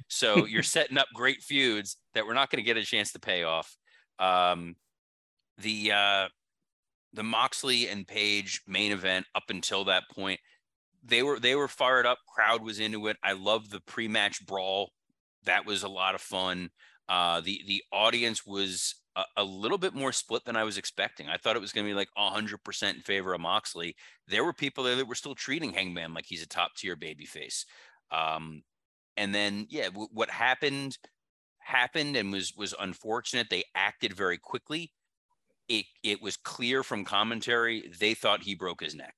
So 0.08 0.45
you're 0.45 0.63
setting 0.63 0.97
up 0.97 1.08
great 1.13 1.41
feuds 1.41 1.97
that 2.13 2.25
we're 2.25 2.34
not 2.34 2.49
going 2.49 2.63
to 2.63 2.65
get 2.65 2.77
a 2.77 2.86
chance 2.86 3.12
to 3.12 3.19
pay 3.19 3.43
off. 3.43 3.75
Um, 4.17 4.75
the 5.58 5.91
uh, 5.91 6.27
the 7.13 7.23
Moxley 7.23 7.89
and 7.89 8.08
Page 8.08 8.62
main 8.67 8.91
event 8.91 9.25
up 9.36 9.49
until 9.49 9.86
that 9.86 10.03
point, 10.13 10.39
they 11.03 11.23
were 11.23 11.39
they 11.39 11.55
were 11.55 11.67
fired 11.67 12.05
up. 12.05 12.19
Crowd 12.27 12.63
was 12.63 12.79
into 12.79 13.07
it. 13.07 13.17
I 13.23 13.33
love 13.33 13.69
the 13.69 13.81
pre-match 13.81 14.45
brawl. 14.45 14.91
That 15.45 15.65
was 15.65 15.83
a 15.83 15.89
lot 15.89 16.15
of 16.15 16.21
fun. 16.21 16.69
Uh, 17.07 17.41
the 17.41 17.62
the 17.67 17.83
audience 17.91 18.45
was 18.45 18.95
a, 19.15 19.23
a, 19.38 19.43
little 19.43 19.77
bit 19.77 19.95
more 19.95 20.12
split 20.12 20.45
than 20.45 20.55
I 20.55 20.63
was 20.63 20.77
expecting. 20.77 21.27
I 21.27 21.38
thought 21.38 21.55
it 21.55 21.62
was 21.62 21.71
going 21.71 21.85
to 21.85 21.91
be 21.91 21.95
like 21.95 22.09
hundred 22.15 22.63
percent 22.63 22.97
in 22.97 23.03
favor 23.03 23.33
of 23.33 23.41
Moxley. 23.41 23.95
There 24.27 24.43
were 24.43 24.53
people 24.53 24.83
there 24.83 24.95
that 24.95 25.07
were 25.07 25.15
still 25.15 25.35
treating 25.35 25.73
Hangman 25.73 26.13
like 26.13 26.25
he's 26.27 26.43
a 26.43 26.47
top 26.47 26.75
tier 26.75 26.95
babyface. 26.95 27.65
Um, 28.12 28.63
and 29.17 29.33
then 29.33 29.65
yeah, 29.69 29.85
w- 29.85 30.09
what 30.12 30.29
happened 30.29 30.97
happened 31.59 32.15
and 32.15 32.31
was 32.31 32.53
was 32.55 32.75
unfortunate. 32.79 33.47
They 33.49 33.63
acted 33.73 34.13
very 34.13 34.38
quickly 34.38 34.91
it 35.69 35.85
it 36.03 36.21
was 36.21 36.35
clear 36.35 36.83
from 36.83 37.05
commentary 37.05 37.89
they 37.99 38.13
thought 38.13 38.43
he 38.43 38.55
broke 38.55 38.81
his 38.81 38.95
neck 38.95 39.13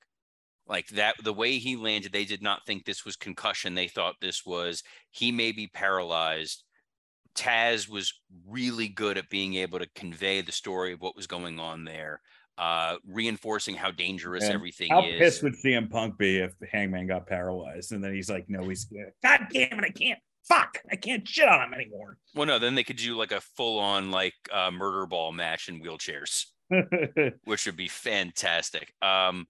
like 0.71 0.87
that 0.87 1.15
the 1.23 1.33
way 1.33 1.57
he 1.57 1.75
landed 1.75 2.11
they 2.11 2.25
did 2.25 2.41
not 2.41 2.65
think 2.65 2.85
this 2.85 3.05
was 3.05 3.15
concussion 3.15 3.75
they 3.75 3.87
thought 3.87 4.15
this 4.21 4.45
was 4.45 4.81
he 5.11 5.31
may 5.31 5.51
be 5.51 5.67
paralyzed 5.67 6.63
taz 7.35 7.87
was 7.87 8.13
really 8.47 8.87
good 8.87 9.17
at 9.17 9.29
being 9.29 9.55
able 9.55 9.77
to 9.77 9.87
convey 9.93 10.41
the 10.41 10.51
story 10.51 10.93
of 10.93 11.01
what 11.01 11.15
was 11.15 11.27
going 11.27 11.59
on 11.59 11.83
there 11.83 12.21
uh 12.57 12.95
reinforcing 13.07 13.75
how 13.75 13.91
dangerous 13.91 14.45
and 14.45 14.53
everything 14.53 14.89
how 14.89 15.05
is 15.05 15.19
pissed 15.19 15.43
would 15.43 15.55
cm 15.63 15.89
punk 15.89 16.17
be 16.17 16.37
if 16.37 16.53
hangman 16.71 17.07
got 17.07 17.27
paralyzed 17.27 17.91
and 17.91 18.03
then 18.03 18.13
he's 18.13 18.29
like 18.29 18.45
no 18.49 18.67
he's 18.67 18.85
god 19.21 19.47
damn 19.53 19.77
it 19.77 19.85
i 19.85 19.89
can't 19.89 20.19
fuck, 20.43 20.79
I 20.91 20.95
can't 20.95 21.27
shit 21.27 21.47
on 21.47 21.61
him 21.61 21.73
anymore. 21.73 22.17
Well, 22.35 22.47
no, 22.47 22.59
then 22.59 22.75
they 22.75 22.83
could 22.83 22.97
do 22.97 23.15
like 23.15 23.31
a 23.31 23.41
full 23.41 23.79
on 23.79 24.11
like 24.11 24.33
uh, 24.51 24.71
murder 24.71 25.05
ball 25.05 25.31
match 25.31 25.69
in 25.69 25.81
wheelchairs, 25.81 26.45
which 27.45 27.65
would 27.65 27.77
be 27.77 27.87
fantastic. 27.87 28.93
Um, 29.01 29.45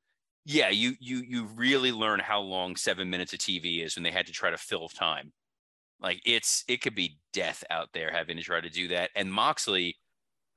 yeah, 0.46 0.70
you 0.70 0.94
you 1.00 1.24
you 1.28 1.46
really 1.56 1.92
learn 1.92 2.20
how 2.20 2.42
long 2.42 2.76
seven 2.76 3.10
minutes 3.10 3.34
of 3.34 3.40
TV 3.40 3.84
is 3.84 3.96
when 3.96 4.04
they 4.04 4.12
had 4.12 4.26
to 4.28 4.32
try 4.32 4.50
to 4.50 4.58
fill 4.58 4.90
time. 4.90 5.32
Like 6.02 6.22
it's 6.26 6.64
it 6.68 6.82
could 6.82 6.96
be 6.96 7.20
death 7.34 7.64
out 7.70 7.90
there 7.94 8.12
having 8.12 8.38
to 8.38 8.44
try 8.44 8.62
to 8.62 8.70
do 8.70 8.88
that. 8.90 9.12
And 9.16 9.32
Moxley 9.32 9.98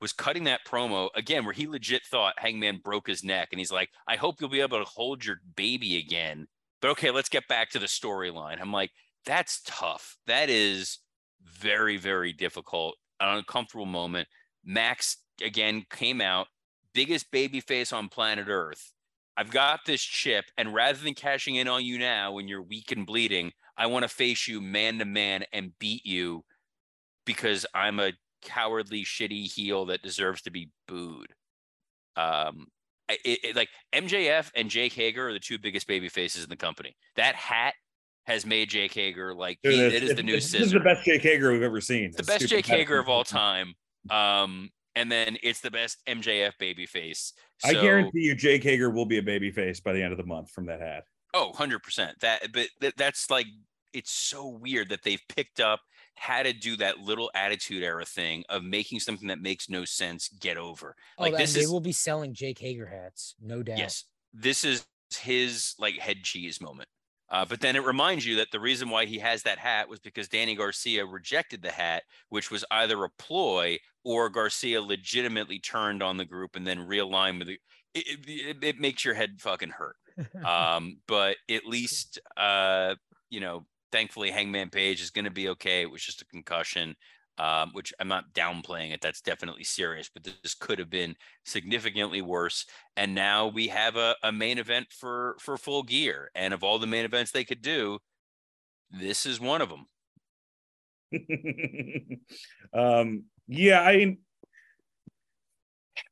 was 0.01 0.13
cutting 0.13 0.45
that 0.45 0.67
promo 0.67 1.09
again 1.15 1.45
where 1.45 1.55
he 1.55 1.67
legit 1.67 2.03
thought 2.05 2.35
Hangman 2.39 2.81
broke 2.83 3.07
his 3.07 3.25
neck, 3.25 3.49
and 3.53 3.59
he's 3.59 3.73
like, 3.73 3.91
"I 4.09 4.17
hope 4.17 4.41
you'll 4.41 4.51
be 4.51 4.61
able 4.61 4.79
to 4.79 4.91
hold 4.91 5.25
your 5.25 5.37
baby 5.57 5.99
again." 5.99 6.47
But 6.81 6.91
okay, 6.93 7.11
let's 7.11 7.29
get 7.29 7.49
back 7.49 7.71
to 7.71 7.79
the 7.79 7.87
storyline. 7.87 8.61
I'm 8.61 8.73
like, 8.73 8.91
that's 9.25 9.63
tough. 9.65 10.17
That 10.27 10.51
is 10.51 10.99
very, 11.43 11.97
very 11.97 12.33
difficult, 12.33 12.97
an 13.21 13.39
uncomfortable 13.39 13.87
moment. 13.87 14.29
Max 14.65 15.19
again 15.43 15.85
came 15.91 16.21
out, 16.21 16.49
biggest 16.93 17.31
baby 17.31 17.61
face 17.61 17.93
on 17.93 18.09
planet 18.09 18.49
Earth. 18.49 18.93
I've 19.37 19.51
got 19.51 19.81
this 19.87 20.03
chip, 20.03 20.45
and 20.57 20.73
rather 20.73 20.99
than 20.99 21.15
cashing 21.15 21.57
in 21.57 21.69
on 21.69 21.85
you 21.85 21.99
now 21.99 22.33
when 22.33 22.47
you're 22.47 22.63
weak 22.63 22.93
and 22.93 23.07
bleeding, 23.07 23.53
I 23.77 23.87
want 23.87 24.05
to 24.05 24.09
face 24.09 24.47
you 24.47 24.61
man 24.61 24.99
to 24.99 25.05
man 25.05 25.45
and 25.53 25.73
beat 25.79 26.07
you 26.07 26.45
because 27.25 27.67
I'm 27.75 27.99
a 27.99 28.13
cowardly, 28.43 29.05
shitty 29.05 29.53
heel 29.53 29.87
that 29.87 30.03
deserves 30.03 30.43
to 30.43 30.51
be 30.51 30.71
booed. 30.87 31.29
Um, 32.17 32.67
it, 33.09 33.41
it, 33.43 33.57
like 33.57 33.69
MJF 33.93 34.51
and 34.55 34.71
Jake 34.71 34.93
Hager 34.93 35.29
are 35.29 35.33
the 35.33 35.41
two 35.41 35.59
biggest 35.59 35.87
baby 35.87 36.09
faces 36.09 36.45
in 36.45 36.51
the 36.51 36.57
company. 36.57 36.97
That 37.17 37.35
hat 37.35 37.75
has 38.27 38.47
made 38.47 38.71
Jake 38.71 38.95
Hager 38.95 39.35
like 39.35 39.59
he, 39.63 39.81
it 39.81 40.03
is 40.03 40.15
the 40.15 40.23
new 40.23 40.35
this 40.35 40.55
is 40.55 40.73
the 40.73 40.81
best 40.81 41.05
Jake 41.05 41.23
Hager 41.23 41.53
we've 41.53 41.63
ever 41.63 41.81
seen. 41.81 42.05
It's 42.05 42.17
the 42.17 42.23
best 42.23 42.49
Jake 42.49 42.67
Hager 42.67 42.99
of 42.99 43.09
all 43.09 43.25
time. 43.25 43.75
Um, 44.09 44.71
and 44.97 45.11
then 45.11 45.37
it's 45.43 45.61
the 45.61 45.71
best 45.71 45.99
MJF 46.07 46.53
babyface. 46.61 47.33
So, 47.59 47.69
I 47.69 47.73
guarantee 47.75 48.21
you, 48.21 48.35
Jake 48.35 48.63
Hager 48.63 48.91
will 48.91 49.07
be 49.07 49.19
a 49.19 49.23
babyface 49.23 49.83
by 49.83 49.93
the 49.93 50.03
end 50.03 50.13
of 50.13 50.19
the 50.19 50.27
month 50.27 50.51
from 50.51 50.67
that 50.67 50.81
hat. 50.81 51.05
Oh, 51.33 51.49
100 51.49 51.83
percent. 51.83 52.21
That, 52.21 52.53
but 52.53 52.69
that, 52.81 52.97
that's 52.97 53.31
like 53.31 53.47
it's 53.93 54.11
so 54.11 54.49
weird 54.49 54.89
that 54.91 55.03
they've 55.03 55.23
picked 55.29 55.61
up 55.61 55.81
how 56.17 56.43
to 56.43 56.53
do 56.53 56.77
that 56.77 56.99
little 56.99 57.31
attitude 57.35 57.83
era 57.83 58.05
thing 58.05 58.45
of 58.49 58.63
making 58.63 59.01
something 59.01 59.29
that 59.29 59.41
makes 59.41 59.69
no 59.69 59.85
sense 59.85 60.29
get 60.41 60.57
over. 60.57 60.95
Oh, 61.19 61.23
like 61.23 61.37
this 61.37 61.55
they 61.55 61.61
is, 61.61 61.71
will 61.71 61.81
be 61.81 61.93
selling 61.93 62.35
Jake 62.35 62.59
Hager 62.59 62.87
hats, 62.87 63.35
no 63.41 63.63
doubt. 63.63 63.79
Yes, 63.79 64.05
this 64.33 64.65
is 64.65 64.85
his 65.11 65.75
like 65.79 65.99
head 65.99 66.23
cheese 66.23 66.61
moment. 66.61 66.89
Uh, 67.31 67.45
but 67.45 67.61
then 67.61 67.75
it 67.75 67.85
reminds 67.85 68.25
you 68.25 68.37
that 68.37 68.51
the 68.53 68.61
reason 68.61 68.91
why 68.91 69.07
he 69.07 69.19
has 69.19 69.43
that 69.43 69.59
hat 69.59 69.89
was 69.89 69.99
because 69.99 70.29
Danny 70.29 70.55
Garcia 70.55 71.05
rejected 71.05 71.63
the 71.63 71.71
hat, 71.71 72.03
which 72.29 72.51
was 72.51 72.65
either 72.71 73.03
a 73.03 73.11
ploy 73.19 73.79
or 74.05 74.29
Garcia 74.29 74.83
legitimately 74.83 75.59
turned 75.59 76.03
on 76.03 76.17
the 76.17 76.25
group 76.25 76.57
and 76.57 76.67
then 76.67 76.87
realigned 76.87 77.39
with 77.39 77.49
it. 77.49 77.61
It, 77.95 78.19
it, 78.27 78.57
it 78.63 78.81
makes 78.81 79.05
your 79.05 79.15
head 79.15 79.41
fucking 79.41 79.71
hurt. 79.71 79.97
um, 80.45 80.99
but 81.09 81.37
at 81.51 81.67
least, 81.67 82.21
uh, 82.37 82.95
you 83.31 83.41
know, 83.41 83.67
thankfully, 83.91 84.31
Hangman 84.31 84.71
Page 84.71 85.01
is 85.01 85.11
going 85.11 85.25
to 85.25 85.31
be 85.31 85.49
okay. 85.51 85.83
It 85.83 85.91
was 85.91 86.03
just 86.03 86.23
a 86.23 86.27
concussion, 86.27 86.95
um, 87.39 87.71
which 87.73 87.93
I'm 87.99 88.09
not 88.09 88.33
downplaying 88.35 88.93
it. 88.93 89.01
That's 89.01 89.21
definitely 89.21 89.65
serious, 89.65 90.11
but 90.13 90.25
this 90.25 90.55
could 90.55 90.79
have 90.79 90.91
been 90.91 91.17
significantly 91.45 92.23
worse. 92.23 92.67
And 92.97 93.15
now 93.15 93.49
we 93.49 93.69
have 93.69 93.97
a, 93.97 94.17
a 94.23 94.33
main 94.33 94.59
event 94.59 94.89
for 94.91 95.37
for 95.41 95.57
full 95.57 95.83
gear. 95.83 96.31
And 96.35 96.53
of 96.53 96.63
all 96.63 96.79
the 96.79 96.87
main 96.87 97.05
events 97.05 97.31
they 97.31 97.45
could 97.45 97.63
do, 97.63 97.99
this 98.91 99.27
is 99.27 99.41
one 99.41 99.63
of 99.63 99.69
them. 99.69 99.87
um, 102.75 103.25
yeah, 103.49 103.81
I 103.81 103.97
mean, 103.97 104.19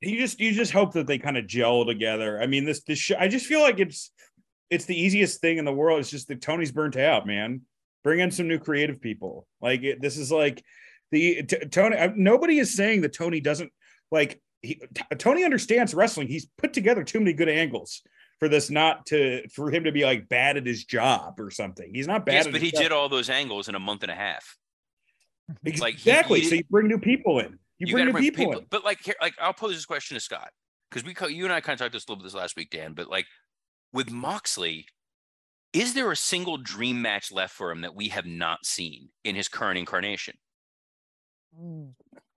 you 0.01 0.19
just 0.19 0.41
you 0.41 0.53
just 0.53 0.73
hope 0.73 0.93
that 0.93 1.07
they 1.07 1.19
kind 1.19 1.37
of 1.37 1.47
gel 1.47 1.85
together. 1.85 2.41
I 2.41 2.47
mean, 2.47 2.65
this 2.65 2.83
this 2.83 2.99
sh- 2.99 3.13
I 3.19 3.29
just 3.29 3.47
feel 3.47 3.61
like 3.61 3.79
it's 3.79 4.11
it's 4.71 4.85
the 4.85 5.01
easiest 5.01 5.41
thing 5.41 5.59
in 5.59 5.65
the 5.65 5.73
world. 5.73 6.01
It's 6.01 6.11
just 6.11 6.29
that 6.29 6.41
Tony's 6.41 6.73
burnt 6.73 6.97
out, 6.97 7.27
man. 7.27 7.63
Bring 8.05 8.21
in 8.21 8.31
some 8.31 8.49
new 8.49 8.59
creative 8.59 9.01
people. 9.01 9.47
Like 9.61 9.83
it, 9.83 10.01
this 10.01 10.17
is 10.19 10.33
like 10.33 10.63
the 11.11 11.43
t- 11.43 11.67
Tony. 11.71 11.97
uh, 11.97 12.11
Nobody 12.15 12.59
is 12.59 12.75
saying 12.75 13.03
that 13.03 13.13
Tony 13.15 13.41
doesn't 13.41 13.73
like. 14.11 14.41
He, 14.63 14.75
t- 14.95 15.03
Tony 15.19 15.45
understands 15.45 15.93
wrestling. 15.95 16.29
He's 16.29 16.47
put 16.59 16.73
together 16.73 17.03
too 17.03 17.19
many 17.19 17.33
good 17.33 17.49
angles 17.49 18.03
for 18.39 18.49
this 18.49 18.71
not 18.71 19.07
to 19.07 19.47
for 19.51 19.71
him 19.71 19.85
to 19.85 19.93
be 19.93 20.05
like 20.05 20.29
bad 20.29 20.57
at 20.57 20.67
his 20.67 20.85
job 20.85 21.39
or 21.39 21.51
something. 21.51 21.91
He's 21.95 22.09
not 22.09 22.27
bad. 22.27 22.35
Yes, 22.35 22.49
but 22.49 22.61
he 22.61 22.71
job. 22.73 22.83
did 22.83 22.93
all 22.93 23.09
those 23.09 23.31
angles 23.31 23.69
in 23.69 23.75
a 23.75 23.81
month 23.81 24.03
and 24.03 24.11
a 24.11 24.17
half. 24.17 24.57
Mm-hmm. 25.51 25.81
like, 25.81 25.95
exactly. 25.95 26.43
so 26.45 26.55
you 26.57 26.65
bring 26.71 26.89
new 26.89 26.99
people 26.99 27.41
in. 27.41 27.59
You, 27.79 27.93
bring 27.93 28.07
gotta 28.07 28.21
new 28.21 28.31
people, 28.33 28.59
in. 28.59 28.67
But 28.71 28.85
like, 28.85 29.01
here, 29.03 29.17
like 29.21 29.35
I'll 29.41 29.53
pose 29.53 29.75
this 29.75 29.87
question 29.87 30.15
to 30.15 30.21
Scott 30.21 30.51
because 30.91 31.05
we, 31.05 31.15
you 31.35 31.45
and 31.45 31.53
I 31.53 31.61
kind 31.61 31.75
of 31.75 31.81
talked 31.81 31.93
this 31.93 32.05
a 32.07 32.11
little 32.11 32.23
bit 32.23 32.25
this 32.27 32.35
last 32.35 32.57
week, 32.57 32.71
Dan. 32.71 32.95
But 32.95 33.09
like 33.09 33.27
with 33.93 34.11
Moxley, 34.11 34.87
is 35.73 35.95
there 35.95 36.11
a 36.13 36.17
single 36.17 36.59
dream 36.59 37.03
match 37.03 37.33
left 37.33 37.55
for 37.55 37.71
him 37.71 37.81
that 37.81 37.95
we 37.95 38.09
have 38.09 38.27
not 38.27 38.65
seen 38.65 39.09
in 39.25 39.35
his 39.35 39.49
current 39.49 39.79
incarnation? 39.79 40.37
Mm. 41.61 41.93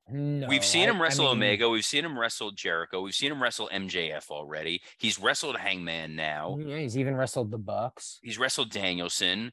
No, 0.07 0.47
We've 0.47 0.63
seen 0.63 0.87
I- 0.87 0.91
him 0.91 0.97
I 0.97 1.03
wrestle 1.03 1.25
mean, 1.25 1.37
Omega. 1.37 1.69
We've 1.69 1.85
seen 1.85 2.05
him 2.05 2.17
wrestle 2.17 2.51
Jericho. 2.51 3.01
We've 3.01 3.15
seen 3.15 3.31
him 3.31 3.41
wrestle 3.41 3.69
MJF 3.73 4.29
already. 4.29 4.81
He's 4.99 5.19
wrestled 5.19 5.57
Hangman 5.57 6.15
now. 6.15 6.57
Mm, 6.59 6.69
yeah, 6.69 6.77
he's 6.77 6.97
even 6.97 7.15
wrestled 7.15 7.49
the 7.49 7.57
Bucks. 7.57 8.19
He's 8.21 8.37
wrestled 8.37 8.69
Danielson. 8.71 9.51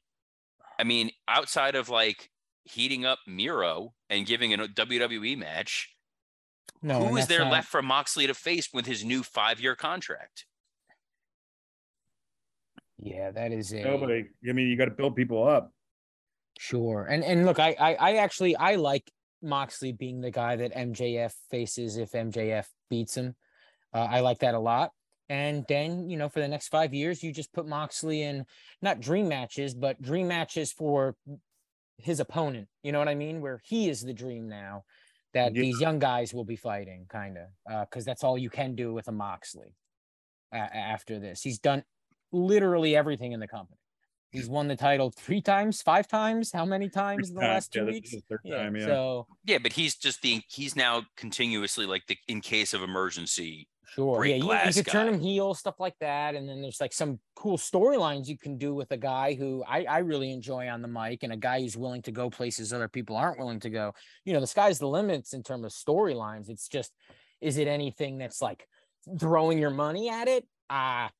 I 0.79 0.85
mean, 0.85 1.11
outside 1.27 1.75
of 1.75 1.89
like 1.89 2.29
heating 2.65 3.05
up 3.05 3.19
Miro 3.27 3.93
and 4.09 4.27
giving 4.27 4.53
a 4.55 4.59
WWE 4.59 5.37
match, 5.37 5.95
No, 6.83 7.05
who 7.05 7.17
and 7.17 7.29
there 7.29 7.41
not- 7.41 7.53
left 7.53 7.69
for 7.69 7.83
Moxley 7.83 8.27
to 8.27 8.35
face 8.35 8.73
with 8.73 8.87
his 8.87 9.05
new 9.05 9.23
five-year 9.23 9.77
contract? 9.77 10.47
Yeah, 12.99 13.33
that 13.33 13.53
is 13.53 13.73
a 13.73 13.83
Nobody. 13.83 14.27
I 14.49 14.53
mean, 14.53 14.69
you 14.69 14.77
got 14.77 14.85
to 14.85 14.91
build 14.93 15.17
people 15.17 15.47
up. 15.47 15.73
Sure. 16.59 17.05
And 17.11 17.25
and 17.25 17.45
look, 17.45 17.59
I, 17.59 17.75
I 17.81 17.95
I 17.95 18.13
actually 18.17 18.55
I 18.55 18.77
like 18.77 19.11
Moxley 19.43 19.91
being 19.93 20.21
the 20.21 20.31
guy 20.31 20.55
that 20.57 20.73
MJF 20.75 21.33
faces 21.51 21.97
if 21.97 22.13
MJF 22.13 22.67
beats 22.91 23.17
him. 23.17 23.35
Uh, 23.93 24.07
I 24.09 24.21
like 24.21 24.39
that 24.41 24.55
a 24.55 24.59
lot. 24.61 24.93
And 25.29 25.65
then, 25.69 26.09
you 26.09 26.17
know, 26.17 26.29
for 26.29 26.41
the 26.41 26.49
next 26.49 26.69
five 26.69 26.93
years, 26.95 27.23
you 27.23 27.33
just 27.33 27.53
put 27.53 27.67
Moxley 27.67 28.23
in 28.23 28.45
not 28.83 29.01
dream 29.01 29.29
matches, 29.29 29.75
but 29.75 30.01
dream 30.01 30.29
matches 30.29 30.73
for 30.73 31.17
his 32.05 32.21
opponent. 32.21 32.69
You 32.83 32.93
know 32.93 32.99
what 32.99 33.09
I 33.09 33.15
mean? 33.15 33.41
Where 33.41 33.61
he 33.65 33.89
is 33.89 34.03
the 34.03 34.13
dream 34.13 34.49
now 34.49 34.85
that 35.35 35.55
Yeah. 35.55 35.63
these 35.63 35.81
young 35.81 35.99
guys 35.99 36.35
will 36.35 36.45
be 36.45 36.57
fighting, 36.57 37.07
kind 37.09 37.39
of, 37.39 37.49
uh, 37.71 37.85
because 37.87 38.05
that's 38.05 38.23
all 38.25 38.37
you 38.37 38.51
can 38.51 38.75
do 38.75 38.93
with 38.93 39.09
a 39.09 39.13
Moxley 39.13 39.75
a- 40.53 40.57
a- 40.59 40.61
after 40.77 41.19
this. 41.19 41.43
He's 41.43 41.59
done 41.59 41.85
literally 42.33 42.95
everything 42.97 43.33
in 43.33 43.41
the 43.41 43.49
company. 43.49 43.79
He's 44.31 44.49
won 44.49 44.67
the 44.69 44.77
title 44.77 45.11
three 45.11 45.43
times, 45.43 45.83
five 45.83 46.09
times. 46.09 46.53
How 46.53 46.65
many 46.65 46.89
times 46.89 47.29
in 47.29 47.35
the 47.35 47.43
last 47.43 47.71
two 47.73 47.85
this 47.85 47.93
weeks? 47.95 48.11
the 48.13 48.21
third 48.23 48.41
Yeah. 48.45 48.57
time, 48.63 48.77
yeah. 48.77 48.87
So 48.87 49.27
Yeah, 49.45 49.59
but 49.59 49.75
he's 49.75 49.95
just 49.95 50.23
the 50.23 50.43
he's 50.49 50.75
now 50.75 51.05
continuously 51.17 51.85
like 51.85 52.07
the 52.07 52.17
in 52.29 52.41
case 52.41 52.73
of 52.73 52.83
emergency. 52.83 53.69
Sure. 53.95 54.19
Great 54.19 54.43
yeah, 54.43 54.63
you, 54.63 54.69
you 54.69 54.75
could 54.75 54.87
turn 54.87 55.07
guy. 55.07 55.13
him 55.15 55.21
heel, 55.21 55.55
stuff 55.55 55.79
like 55.79 55.95
that. 56.01 56.35
And 56.35 56.49
then 56.49 56.63
there's 56.63 56.81
like 56.81 56.93
some 56.93 57.19
cool 57.35 57.57
storylines 57.57 58.27
you 58.29 58.39
can 58.39 58.59
do 58.59 58.75
with 58.75 58.91
a 58.93 58.97
guy 58.97 59.35
who 59.35 59.65
I, 59.67 59.85
I 59.85 59.99
really 59.99 60.33
enjoy 60.33 60.69
on 60.69 60.83
the 60.83 60.89
mic 60.89 61.23
and 61.23 61.33
a 61.33 61.37
guy 61.37 61.61
who's 61.61 61.77
willing 61.77 62.03
to 62.03 62.13
go 62.13 62.31
places 62.31 62.73
other 62.73 62.89
people 62.89 63.17
aren't 63.17 63.39
willing 63.39 63.61
to 63.61 63.71
go. 63.71 63.93
You 64.25 64.33
know, 64.33 64.41
the 64.41 64.47
sky's 64.47 64.79
the 64.79 64.89
limits 64.89 65.33
in 65.33 65.43
terms 65.43 65.65
of 65.65 65.73
storylines. 65.73 66.49
It's 66.49 66.69
just, 66.69 66.93
is 67.41 67.59
it 67.59 67.69
anything 67.69 68.19
that's 68.19 68.41
like 68.41 68.67
throwing 69.19 69.59
your 69.59 69.71
money 69.71 70.09
at 70.09 70.29
it? 70.29 70.47
Ah, 70.71 71.11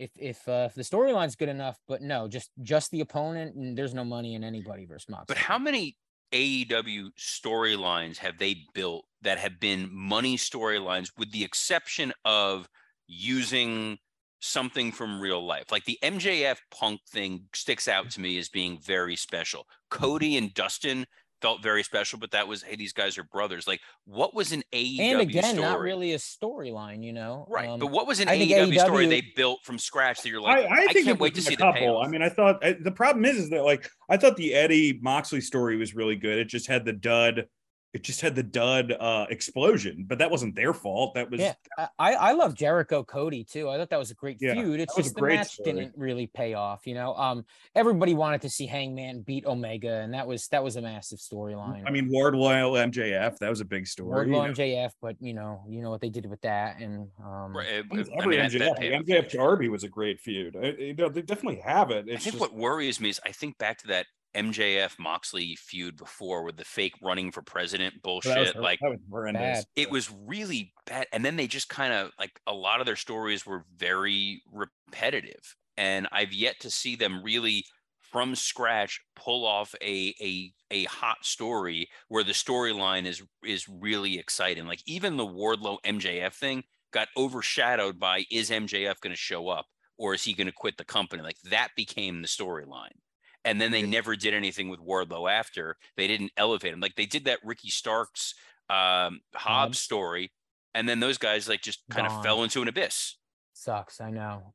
if 0.00 0.10
if 0.16 0.48
uh, 0.48 0.68
if 0.70 0.74
the 0.74 0.82
storyline's 0.82 1.36
good 1.36 1.50
enough, 1.50 1.78
but 1.86 2.02
no, 2.02 2.26
just 2.26 2.50
just 2.62 2.90
the 2.90 3.00
opponent, 3.00 3.54
and 3.54 3.76
there's 3.76 3.94
no 3.94 4.04
money 4.04 4.34
in 4.34 4.42
anybody 4.42 4.86
versus 4.86 5.08
Moxley. 5.08 5.26
But 5.28 5.36
how 5.36 5.58
many 5.58 5.96
AEW 6.32 7.10
storylines 7.18 8.16
have 8.18 8.38
they 8.38 8.64
built 8.72 9.04
that 9.22 9.38
have 9.38 9.60
been 9.60 9.88
money 9.92 10.36
storylines, 10.36 11.08
with 11.18 11.30
the 11.32 11.44
exception 11.44 12.12
of 12.24 12.68
using 13.06 13.98
something 14.40 14.92
from 14.92 15.20
real 15.20 15.44
life? 15.44 15.70
Like 15.70 15.84
the 15.84 15.98
MJF 16.02 16.56
Punk 16.70 17.00
thing 17.10 17.44
sticks 17.54 17.88
out 17.88 18.10
to 18.10 18.20
me 18.20 18.38
as 18.38 18.48
being 18.48 18.78
very 18.84 19.16
special. 19.16 19.66
Cody 19.90 20.36
and 20.36 20.52
Dustin 20.54 21.06
felt 21.42 21.62
very 21.62 21.82
special, 21.82 22.18
but 22.18 22.30
that 22.32 22.46
was 22.46 22.62
hey, 22.62 22.76
these 22.76 22.92
guys 22.92 23.16
are 23.16 23.24
brothers. 23.24 23.66
Like, 23.66 23.80
what 24.04 24.34
was 24.34 24.52
an 24.52 24.62
AEW 24.74 25.00
and 25.00 25.20
again, 25.22 25.42
story? 25.44 25.60
not 25.62 25.80
really 25.80 26.12
a 26.12 26.18
storyline, 26.18 27.02
you 27.02 27.14
know. 27.14 27.46
Right, 27.48 27.68
Um, 27.68 27.80
but 27.80 27.90
what 27.90 28.06
was 28.06 28.20
an 28.20 28.28
I 28.28 28.36
think 28.38 28.52
AEW, 28.52 28.78
story 28.78 29.06
they 29.06 29.22
built 29.36 29.60
from 29.64 29.78
scratch 29.78 30.20
that 30.22 30.28
you're 30.28 30.40
like, 30.42 30.66
I, 30.66 30.68
I 30.68 30.72
I, 30.82 30.92
think 30.92 31.06
can't 31.06 31.16
it 31.16 31.18
wait 31.18 31.34
to 31.36 31.42
see 31.42 31.54
a 31.54 31.56
the 31.56 31.62
couple. 31.62 31.80
payoff. 31.80 32.06
I 32.06 32.08
mean, 32.10 32.20
I 32.22 32.28
thought 32.28 32.62
I, 32.64 32.72
the 32.78 32.90
problem 32.90 33.24
is, 33.24 33.36
is 33.38 33.50
that 33.50 33.62
like 33.64 33.88
I 34.10 34.16
thought 34.18 34.36
the 34.36 34.52
Eddie 34.54 34.98
Moxley 35.02 35.40
story 35.40 35.76
was 35.76 35.94
really 35.94 36.16
good. 36.16 36.38
It 36.38 36.48
just 36.48 36.66
had 36.66 36.84
the 36.84 36.92
dud. 36.92 37.46
It 37.92 38.04
just 38.04 38.20
had 38.20 38.36
the 38.36 38.42
dud 38.44 38.92
uh, 38.92 39.26
explosion, 39.30 40.04
but 40.06 40.18
that 40.18 40.30
wasn't 40.30 40.54
their 40.54 40.72
fault. 40.72 41.14
That 41.14 41.28
was 41.28 41.40
Yeah, 41.40 41.54
I, 41.76 41.88
I 41.98 42.12
I 42.12 42.32
love 42.32 42.54
Jericho 42.54 43.02
Cody 43.02 43.42
too. 43.42 43.68
I 43.68 43.78
thought 43.78 43.90
that 43.90 43.98
was 43.98 44.12
a 44.12 44.14
great 44.14 44.36
Yeah, 44.40 44.54
feud. 44.54 44.78
It's 44.78 44.96
was 44.96 45.06
just 45.06 45.14
a 45.14 45.14
the 45.16 45.20
great 45.20 45.36
match 45.38 45.48
story. 45.54 45.72
didn't 45.72 45.94
really 45.96 46.28
pay 46.28 46.54
off. 46.54 46.86
You 46.86 46.94
know, 46.94 47.14
um, 47.16 47.44
everybody 47.74 48.14
wanted 48.14 48.42
to 48.42 48.48
see 48.48 48.66
Hangman 48.66 49.22
beat 49.22 49.44
Omega, 49.44 49.92
and 50.02 50.14
that 50.14 50.24
was 50.28 50.46
that 50.48 50.62
was 50.62 50.76
a 50.76 50.82
massive 50.82 51.18
storyline. 51.18 51.82
I 51.84 51.90
mean, 51.90 52.08
Wardlow 52.12 52.78
MJF. 52.92 53.38
That 53.38 53.50
was 53.50 53.60
a 53.60 53.64
big 53.64 53.88
story. 53.88 54.28
you 54.28 54.34
Wardlow 54.34 54.46
know. 54.46 54.52
MJF, 54.52 54.90
but 55.02 55.16
you 55.20 55.34
know, 55.34 55.64
you 55.68 55.82
know 55.82 55.90
what 55.90 56.00
they 56.00 56.10
did 56.10 56.26
with 56.30 56.40
that, 56.42 56.78
and 56.80 57.08
um, 57.24 57.56
Right, 57.56 57.66
it- 57.66 57.86
it- 57.90 58.08
I 58.14 58.20
Every 58.22 58.36
mean, 58.36 58.50
that- 58.50 58.52
that 58.52 58.76
MJF, 58.76 58.78
paid 58.78 58.92
off. 58.94 59.02
MJF 59.02 59.30
Darby 59.32 59.68
was 59.68 59.82
a 59.82 59.88
great 59.88 60.20
feud. 60.20 60.54
I- 60.54 60.76
you 60.78 60.94
know, 60.94 61.08
they 61.08 61.22
definitely 61.22 61.60
have 61.64 61.90
it. 61.90 62.04
I 62.04 62.10
think 62.10 62.20
just, 62.22 62.38
what 62.40 62.54
worries 62.54 63.00
me 63.00 63.08
is 63.08 63.20
I 63.26 63.32
think 63.32 63.58
back 63.58 63.78
to 63.78 63.88
that 63.88 64.06
MJF 64.34 64.98
Moxley 64.98 65.56
feud 65.56 65.96
before 65.96 66.44
with 66.44 66.56
the 66.56 66.64
fake 66.64 66.94
running 67.02 67.32
for 67.32 67.42
president 67.42 67.94
oh, 68.04 68.20
that 68.24 68.38
was, 68.38 68.52
bullshit. 68.52 68.62
like 68.62 68.78
that 68.80 68.90
was 68.90 69.00
horrendous. 69.10 69.64
it 69.76 69.90
was 69.90 70.10
really 70.26 70.72
bad. 70.86 71.06
And 71.12 71.24
then 71.24 71.36
they 71.36 71.46
just 71.46 71.68
kind 71.68 71.92
of 71.92 72.10
like 72.18 72.40
a 72.46 72.52
lot 72.52 72.80
of 72.80 72.86
their 72.86 72.96
stories 72.96 73.44
were 73.44 73.64
very 73.76 74.42
repetitive. 74.52 75.56
And 75.76 76.06
I've 76.12 76.32
yet 76.32 76.60
to 76.60 76.70
see 76.70 76.96
them 76.96 77.22
really 77.22 77.64
from 78.12 78.34
scratch 78.34 79.00
pull 79.14 79.46
off 79.46 79.74
a 79.82 80.14
a 80.20 80.52
a 80.70 80.84
hot 80.84 81.24
story 81.24 81.88
where 82.08 82.24
the 82.24 82.32
storyline 82.32 83.06
is 83.06 83.22
is 83.44 83.68
really 83.68 84.18
exciting. 84.18 84.66
Like 84.66 84.82
even 84.86 85.16
the 85.16 85.26
Wardlow 85.26 85.78
MJF 85.84 86.34
thing 86.34 86.64
got 86.92 87.08
overshadowed 87.16 87.98
by 87.98 88.24
is 88.30 88.50
MJF 88.50 89.00
going 89.00 89.12
to 89.12 89.16
show 89.16 89.48
up 89.48 89.66
or 89.96 90.14
is 90.14 90.24
he 90.24 90.32
going 90.32 90.46
to 90.46 90.52
quit 90.52 90.76
the 90.76 90.84
company? 90.84 91.22
Like 91.22 91.40
that 91.50 91.68
became 91.76 92.22
the 92.22 92.28
storyline. 92.28 92.96
And 93.44 93.60
then 93.60 93.70
they 93.72 93.82
never 93.82 94.16
did 94.16 94.34
anything 94.34 94.68
with 94.68 94.80
Wardlow 94.80 95.30
after. 95.30 95.76
They 95.96 96.06
didn't 96.06 96.32
elevate 96.36 96.72
him. 96.72 96.80
Like 96.80 96.94
they 96.96 97.06
did 97.06 97.24
that 97.24 97.38
Ricky 97.44 97.70
Starks 97.70 98.34
um 98.68 99.20
Hobbs 99.34 99.44
Hobbs. 99.44 99.78
story. 99.80 100.32
And 100.74 100.88
then 100.88 101.00
those 101.00 101.18
guys 101.18 101.48
like 101.48 101.62
just 101.62 101.80
kind 101.90 102.06
Gone. 102.06 102.18
of 102.18 102.22
fell 102.24 102.42
into 102.44 102.62
an 102.62 102.68
abyss. 102.68 103.16
sucks. 103.54 104.00
I 104.00 104.10
know. 104.10 104.54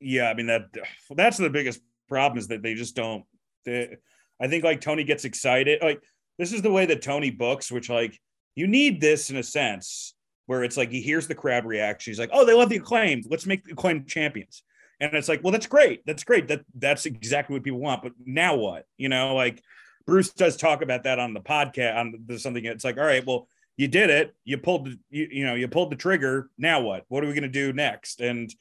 yeah, 0.00 0.28
I 0.28 0.34
mean 0.34 0.46
that 0.46 0.66
that's 1.16 1.38
the 1.38 1.50
biggest 1.50 1.80
problem 2.08 2.38
is 2.38 2.48
that 2.48 2.62
they 2.62 2.74
just 2.74 2.94
don't. 2.94 3.24
They, 3.64 3.96
I 4.40 4.48
think 4.48 4.62
like 4.62 4.80
Tony 4.80 5.02
gets 5.04 5.24
excited. 5.24 5.80
Like 5.82 6.02
this 6.38 6.52
is 6.52 6.62
the 6.62 6.70
way 6.70 6.86
that 6.86 7.02
Tony 7.02 7.30
books, 7.30 7.72
which 7.72 7.88
like 7.88 8.18
you 8.54 8.66
need 8.66 9.00
this 9.00 9.30
in 9.30 9.36
a 9.36 9.42
sense 9.42 10.14
where 10.46 10.62
it's 10.62 10.76
like 10.76 10.90
he 10.90 11.00
hears 11.00 11.26
the 11.26 11.34
crowd 11.34 11.64
reaction. 11.64 12.10
He's 12.12 12.18
like, 12.20 12.30
"Oh, 12.32 12.44
they 12.44 12.52
love 12.54 12.68
the 12.68 12.76
acclaimed. 12.76 13.24
Let's 13.28 13.46
make 13.46 13.64
the 13.64 13.72
acclaimed 13.72 14.06
champions." 14.06 14.62
And 15.00 15.12
it's 15.14 15.28
like, 15.28 15.42
well, 15.42 15.52
that's 15.52 15.66
great. 15.66 16.04
That's 16.06 16.24
great. 16.24 16.48
That 16.48 16.62
that's 16.74 17.06
exactly 17.06 17.54
what 17.54 17.62
people 17.62 17.80
want. 17.80 18.02
But 18.02 18.12
now 18.24 18.56
what? 18.56 18.86
You 18.96 19.08
know, 19.08 19.34
like 19.34 19.62
Bruce 20.06 20.30
does 20.30 20.56
talk 20.56 20.82
about 20.82 21.04
that 21.04 21.18
on 21.18 21.34
the 21.34 21.40
podcast 21.40 21.96
on 21.96 22.14
the, 22.26 22.38
something. 22.38 22.64
It's 22.64 22.84
like, 22.84 22.96
all 22.96 23.04
right, 23.04 23.24
well, 23.26 23.48
you 23.76 23.88
did 23.88 24.08
it. 24.08 24.34
You 24.44 24.56
pulled, 24.56 24.86
the, 24.86 24.98
you, 25.10 25.28
you 25.30 25.46
know, 25.46 25.54
you 25.54 25.68
pulled 25.68 25.90
the 25.90 25.96
trigger. 25.96 26.48
Now 26.56 26.80
what? 26.80 27.04
What 27.08 27.22
are 27.22 27.26
we 27.26 27.34
going 27.34 27.42
to 27.42 27.48
do 27.48 27.72
next? 27.72 28.20
And 28.20 28.52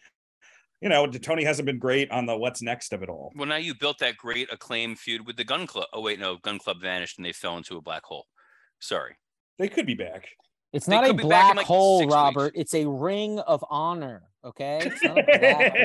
you 0.81 0.89
know, 0.89 1.07
Tony 1.07 1.43
hasn't 1.45 1.65
been 1.65 1.79
great 1.79 2.11
on 2.11 2.25
the 2.25 2.35
what's 2.35 2.61
next 2.61 2.91
of 2.93 3.01
it 3.01 3.09
all. 3.09 3.31
Well, 3.35 3.47
now 3.47 3.55
you 3.55 3.73
built 3.73 3.99
that 3.99 4.17
great 4.17 4.51
acclaim 4.51 4.95
feud 4.95 5.25
with 5.25 5.37
the 5.37 5.43
Gunn 5.43 5.67
Club. 5.67 5.87
Oh 5.93 6.01
wait, 6.01 6.19
no, 6.19 6.37
Gunn 6.37 6.59
Club 6.59 6.81
vanished 6.81 7.17
and 7.17 7.25
they 7.25 7.31
fell 7.31 7.57
into 7.57 7.77
a 7.77 7.81
black 7.81 8.03
hole. 8.03 8.25
Sorry. 8.79 9.15
They 9.57 9.69
could 9.69 9.85
be 9.85 9.93
back. 9.93 10.27
It's 10.73 10.85
They 10.85 10.95
not 10.95 11.05
a 11.05 11.07
could 11.07 11.17
be 11.17 11.23
back 11.23 11.51
in, 11.51 11.55
black 11.55 11.55
like, 11.55 11.65
hole, 11.65 11.99
six 11.99 12.07
weeks. 12.07 12.13
Robert. 12.13 12.53
It's 12.55 12.73
a 12.73 12.85
ring 12.85 13.39
of 13.39 13.63
honor. 13.69 14.23
Okay. 14.45 14.79
It's 14.85 15.03
not 15.03 15.17
a 15.17 15.23
black 15.23 15.77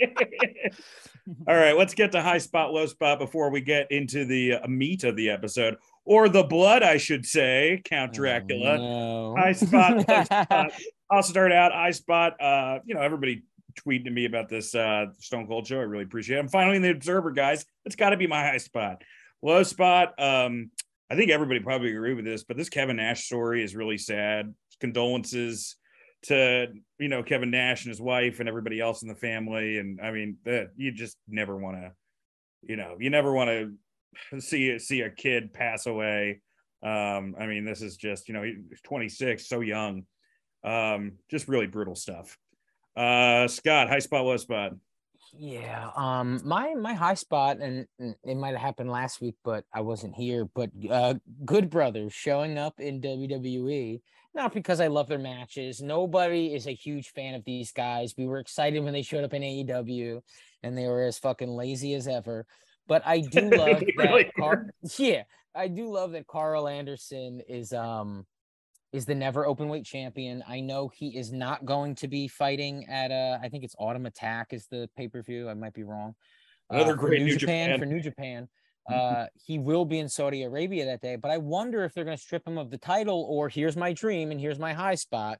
hole. 1.26 1.44
All 1.46 1.54
right, 1.54 1.76
let's 1.76 1.94
get 1.94 2.12
to 2.12 2.22
high 2.22 2.38
spot, 2.38 2.72
low 2.72 2.86
spot 2.86 3.18
before 3.18 3.50
we 3.50 3.60
get 3.60 3.90
into 3.90 4.24
the 4.24 4.54
uh, 4.54 4.66
meat 4.68 5.04
of 5.04 5.16
the 5.16 5.30
episode, 5.30 5.76
or 6.04 6.28
the 6.28 6.42
blood, 6.42 6.82
I 6.82 6.96
should 6.96 7.26
say. 7.26 7.82
Count 7.84 8.14
Dracula. 8.14 8.78
Oh, 8.78 9.34
no. 9.34 9.36
High 9.36 9.52
spot, 9.52 10.08
low 10.08 10.24
spot. 10.24 10.72
I'll 11.10 11.22
start 11.22 11.52
out. 11.52 11.72
High 11.72 11.90
spot. 11.90 12.40
Uh, 12.40 12.78
you 12.84 12.94
know, 12.94 13.02
everybody 13.02 13.42
tweeting 13.86 14.04
to 14.04 14.10
me 14.10 14.24
about 14.24 14.48
this 14.48 14.74
uh, 14.74 15.06
Stone 15.18 15.46
Cold 15.46 15.66
show. 15.66 15.78
I 15.78 15.82
really 15.82 16.04
appreciate 16.04 16.36
it. 16.36 16.40
I'm 16.40 16.48
finally 16.48 16.76
in 16.76 16.82
the 16.82 16.90
Observer, 16.90 17.32
guys. 17.32 17.64
It's 17.84 17.96
got 17.96 18.10
to 18.10 18.16
be 18.16 18.26
my 18.26 18.42
high 18.42 18.58
spot. 18.58 19.02
Low 19.42 19.62
spot. 19.62 20.20
Um, 20.20 20.70
I 21.10 21.16
think 21.16 21.30
everybody 21.30 21.60
probably 21.60 21.90
agree 21.90 22.14
with 22.14 22.24
this, 22.24 22.44
but 22.44 22.56
this 22.56 22.68
Kevin 22.68 22.96
Nash 22.96 23.24
story 23.24 23.62
is 23.62 23.76
really 23.76 23.98
sad. 23.98 24.54
Condolences 24.80 25.76
to 26.24 26.68
you 26.98 27.08
know 27.08 27.22
Kevin 27.22 27.50
Nash 27.50 27.84
and 27.84 27.90
his 27.90 28.00
wife 28.00 28.40
and 28.40 28.48
everybody 28.48 28.80
else 28.80 29.02
in 29.02 29.08
the 29.08 29.14
family. 29.14 29.78
And 29.78 30.00
I 30.00 30.10
mean, 30.10 30.38
that 30.44 30.70
you 30.76 30.92
just 30.92 31.16
never 31.28 31.56
want 31.56 31.76
to, 31.76 31.92
you 32.62 32.76
know, 32.76 32.96
you 32.98 33.10
never 33.10 33.32
want 33.32 33.50
to 34.30 34.40
see 34.40 34.78
see 34.78 35.00
a 35.02 35.10
kid 35.10 35.52
pass 35.52 35.86
away. 35.86 36.40
Um, 36.82 37.34
I 37.38 37.46
mean, 37.46 37.64
this 37.64 37.82
is 37.82 37.96
just 37.96 38.28
you 38.28 38.34
know, 38.34 38.42
he's 38.42 38.80
26, 38.84 39.46
so 39.46 39.60
young. 39.60 40.04
Um, 40.64 41.12
just 41.30 41.48
really 41.48 41.66
brutal 41.66 41.94
stuff. 41.94 42.36
Uh, 42.96 43.48
Scott, 43.48 43.88
high 43.88 43.98
spot, 43.98 44.24
low 44.24 44.36
spot. 44.36 44.72
Yeah. 45.32 45.90
Um. 45.96 46.40
My 46.44 46.74
my 46.74 46.94
high 46.94 47.14
spot, 47.14 47.58
and, 47.60 47.86
and 47.98 48.14
it 48.24 48.36
might 48.36 48.52
have 48.52 48.60
happened 48.60 48.90
last 48.90 49.20
week, 49.20 49.36
but 49.44 49.64
I 49.72 49.80
wasn't 49.80 50.14
here. 50.14 50.48
But 50.54 50.70
uh, 50.90 51.14
Good 51.44 51.70
Brothers 51.70 52.12
showing 52.12 52.58
up 52.58 52.80
in 52.80 53.00
WWE, 53.00 54.00
not 54.34 54.52
because 54.54 54.80
I 54.80 54.86
love 54.86 55.08
their 55.08 55.18
matches. 55.18 55.80
Nobody 55.82 56.54
is 56.54 56.66
a 56.66 56.74
huge 56.74 57.10
fan 57.10 57.34
of 57.34 57.44
these 57.44 57.72
guys. 57.72 58.14
We 58.16 58.26
were 58.26 58.38
excited 58.38 58.82
when 58.84 58.92
they 58.92 59.02
showed 59.02 59.24
up 59.24 59.34
in 59.34 59.42
AEW, 59.42 60.20
and 60.62 60.76
they 60.78 60.86
were 60.86 61.02
as 61.02 61.18
fucking 61.18 61.48
lazy 61.50 61.94
as 61.94 62.06
ever. 62.06 62.46
But 62.86 63.02
I 63.06 63.20
do 63.20 63.40
love 63.50 63.80
that. 63.80 63.92
really 63.96 64.30
Car- 64.38 64.70
yeah, 64.98 65.22
I 65.54 65.68
do 65.68 65.90
love 65.90 66.12
that 66.12 66.26
Karl 66.26 66.68
Anderson 66.68 67.40
is 67.48 67.72
um 67.72 68.26
is 68.92 69.04
the 69.06 69.14
never 69.14 69.46
open 69.46 69.68
weight 69.68 69.84
champion. 69.84 70.42
I 70.48 70.60
know 70.60 70.88
he 70.88 71.16
is 71.16 71.30
not 71.32 71.64
going 71.64 71.94
to 71.96 72.08
be 72.08 72.26
fighting 72.28 72.86
at 72.88 73.10
uh 73.10 73.38
I 73.42 73.48
think 73.48 73.64
it's 73.64 73.74
Autumn 73.78 74.06
Attack 74.06 74.48
is 74.52 74.66
the 74.66 74.88
pay-per-view. 74.96 75.48
I 75.48 75.54
might 75.54 75.74
be 75.74 75.82
wrong. 75.84 76.14
Another 76.70 76.92
Uh, 76.92 76.96
great 76.96 77.20
New, 77.20 77.26
New 77.26 77.36
Japan, 77.36 77.68
Japan. 77.70 77.78
for 77.80 77.86
New 77.86 78.00
Japan. 78.00 78.48
Mhm. 78.88 78.94
Uh 78.96 79.26
he 79.44 79.58
will 79.58 79.84
be 79.84 79.98
in 79.98 80.08
Saudi 80.08 80.42
Arabia 80.42 80.84
that 80.86 81.00
day, 81.00 81.16
but 81.16 81.30
I 81.30 81.38
wonder 81.38 81.84
if 81.84 81.92
they're 81.92 82.04
going 82.04 82.16
to 82.16 82.22
strip 82.22 82.46
him 82.46 82.58
of 82.58 82.70
the 82.70 82.78
title 82.78 83.26
or 83.28 83.48
here's 83.48 83.76
my 83.76 83.92
dream 83.92 84.30
and 84.30 84.40
here's 84.40 84.58
my 84.58 84.72
high 84.72 84.94
spot. 84.96 85.38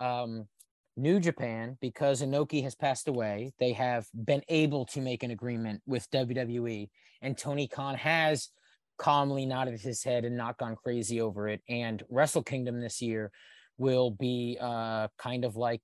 Um 0.00 0.48
New 0.96 1.20
Japan, 1.20 1.76
because 1.80 2.22
Inoki 2.22 2.62
has 2.64 2.74
passed 2.76 3.08
away, 3.08 3.52
they 3.58 3.72
have 3.72 4.06
been 4.14 4.42
able 4.48 4.86
to 4.86 5.00
make 5.00 5.22
an 5.24 5.30
agreement 5.32 5.82
with 5.86 6.08
WWE, 6.10 6.90
and 7.22 7.36
Tony 7.38 7.68
Khan 7.68 7.96
has 7.96 8.50
calmly 8.98 9.46
nodded 9.46 9.80
his 9.80 10.04
head 10.04 10.24
and 10.24 10.36
not 10.36 10.58
gone 10.58 10.76
crazy 10.76 11.20
over 11.20 11.48
it. 11.48 11.62
And 11.68 12.02
Wrestle 12.10 12.44
Kingdom 12.44 12.80
this 12.80 13.02
year 13.02 13.32
will 13.78 14.10
be 14.12 14.56
uh, 14.60 15.08
kind 15.18 15.44
of 15.44 15.56
like 15.56 15.82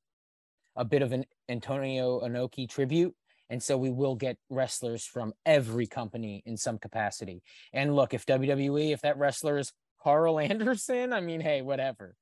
a 0.77 0.85
bit 0.85 1.03
of 1.03 1.13
an 1.13 1.25
Antonio 1.49 2.21
Inoki 2.21 2.69
tribute. 2.69 3.15
And 3.51 3.63
so 3.63 3.77
we 3.77 3.91
will 3.91 4.15
get 4.15 4.39
wrestlers 4.49 5.05
from 5.05 5.35
every 5.45 5.87
company 5.87 6.43
in 6.47 6.57
some 6.57 6.79
capacity. 6.79 7.43
And 7.73 7.95
look, 7.97 8.15
if 8.15 8.25
WWE, 8.25 8.93
if 8.93 9.03
that 9.03 9.19
wrestler 9.19 9.59
is 9.59 9.73
Karl 10.03 10.39
Anderson, 10.51 11.13
I 11.13 11.21
mean, 11.21 11.41
hey, 11.41 11.61
whatever. 11.61 12.15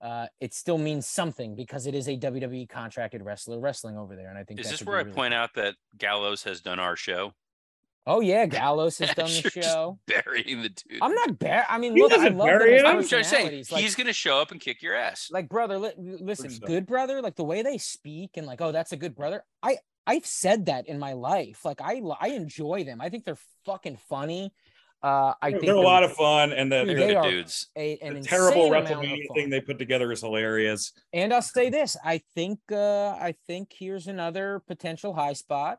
Uh, 0.00 0.26
it 0.40 0.54
still 0.54 0.78
means 0.78 1.06
something 1.06 1.54
because 1.56 1.86
it 1.86 1.94
is 1.94 2.06
a 2.06 2.16
WWE 2.16 2.68
contracted 2.68 3.22
wrestler 3.22 3.58
wrestling 3.58 3.96
over 3.98 4.14
there. 4.14 4.28
And 4.28 4.38
I 4.38 4.44
think 4.44 4.60
Is 4.60 4.66
that 4.66 4.70
this 4.70 4.78
could 4.80 4.88
where 4.88 4.96
I 4.98 5.00
really 5.00 5.12
point 5.14 5.32
cool. 5.32 5.40
out 5.42 5.54
that 5.54 5.74
Gallows 5.98 6.44
has 6.44 6.60
done 6.60 6.78
our 6.78 6.96
show? 6.96 7.32
Oh, 8.06 8.20
yeah. 8.20 8.46
Gallows 8.46 8.98
has 8.98 9.12
done 9.16 9.26
the 9.26 9.32
You're 9.42 9.50
just 9.50 9.68
show. 9.68 9.98
burying 10.06 10.62
the 10.62 10.68
dude. 10.68 10.98
I'm 11.02 11.14
not 11.14 11.38
bad. 11.40 11.66
I 11.68 11.78
mean, 11.78 11.96
He 11.96 12.02
look, 12.02 12.12
I 12.12 12.16
doesn't 12.16 12.36
love 12.36 12.46
them 12.46 12.58
bury 12.58 12.74
as 12.76 12.82
him. 12.82 12.86
I'm 12.86 13.04
just 13.06 13.30
saying. 13.30 13.64
Like, 13.72 13.82
he's 13.82 13.96
gonna 13.96 14.12
show 14.12 14.38
up 14.38 14.52
and 14.52 14.60
kick 14.60 14.82
your 14.82 14.94
ass. 14.94 15.28
like 15.32 15.48
brother 15.48 15.78
li- 15.78 15.92
listen 15.98 16.50
so. 16.50 16.64
good 16.66 16.86
brother 16.86 17.20
like 17.20 17.34
the 17.34 17.42
way 17.44 17.62
they 17.62 17.78
speak 17.78 18.36
and 18.36 18.46
like 18.46 18.60
oh 18.60 18.70
that's 18.70 18.92
a 18.92 18.96
good 18.96 19.16
brother 19.16 19.42
i 19.62 19.78
i've 20.06 20.26
said 20.26 20.66
that 20.66 20.86
in 20.88 20.98
my 20.98 21.12
life 21.12 21.64
like 21.64 21.80
i 21.80 22.00
i 22.20 22.28
enjoy 22.28 22.84
them 22.84 23.00
i 23.00 23.08
think 23.08 23.24
they're 23.24 23.38
fucking 23.64 23.96
funny 24.08 24.52
uh 25.02 25.34
i 25.42 25.50
think 25.50 25.64
They're 25.66 25.74
a 25.74 25.80
lot 25.80 26.02
of 26.04 26.12
fun, 26.14 26.52
and 26.52 26.72
the, 26.72 26.84
Dude, 26.84 26.96
They're 26.98 27.06
the- 27.08 27.12
they're 27.14 27.22
dudes. 27.30 27.68
a, 27.76 27.98
an 27.98 28.14
the 28.14 28.20
terrible 28.22 28.72
insane 28.74 28.86
amount 28.86 28.90
of 28.90 28.98
WrestleMania 29.10 29.34
thing 29.34 29.50
they 29.50 29.60
put 29.60 29.78
together 29.78 30.10
is 30.12 30.20
hilarious. 30.22 30.92
and 31.12 31.34
i'll 31.34 31.42
say 31.42 31.68
this 31.70 31.96
i 32.04 32.20
think 32.34 32.58
uh 32.72 33.08
i 33.10 33.34
think 33.46 33.72
here's 33.78 34.06
another 34.06 34.62
potential 34.66 35.12
high 35.12 35.34
spot 35.34 35.78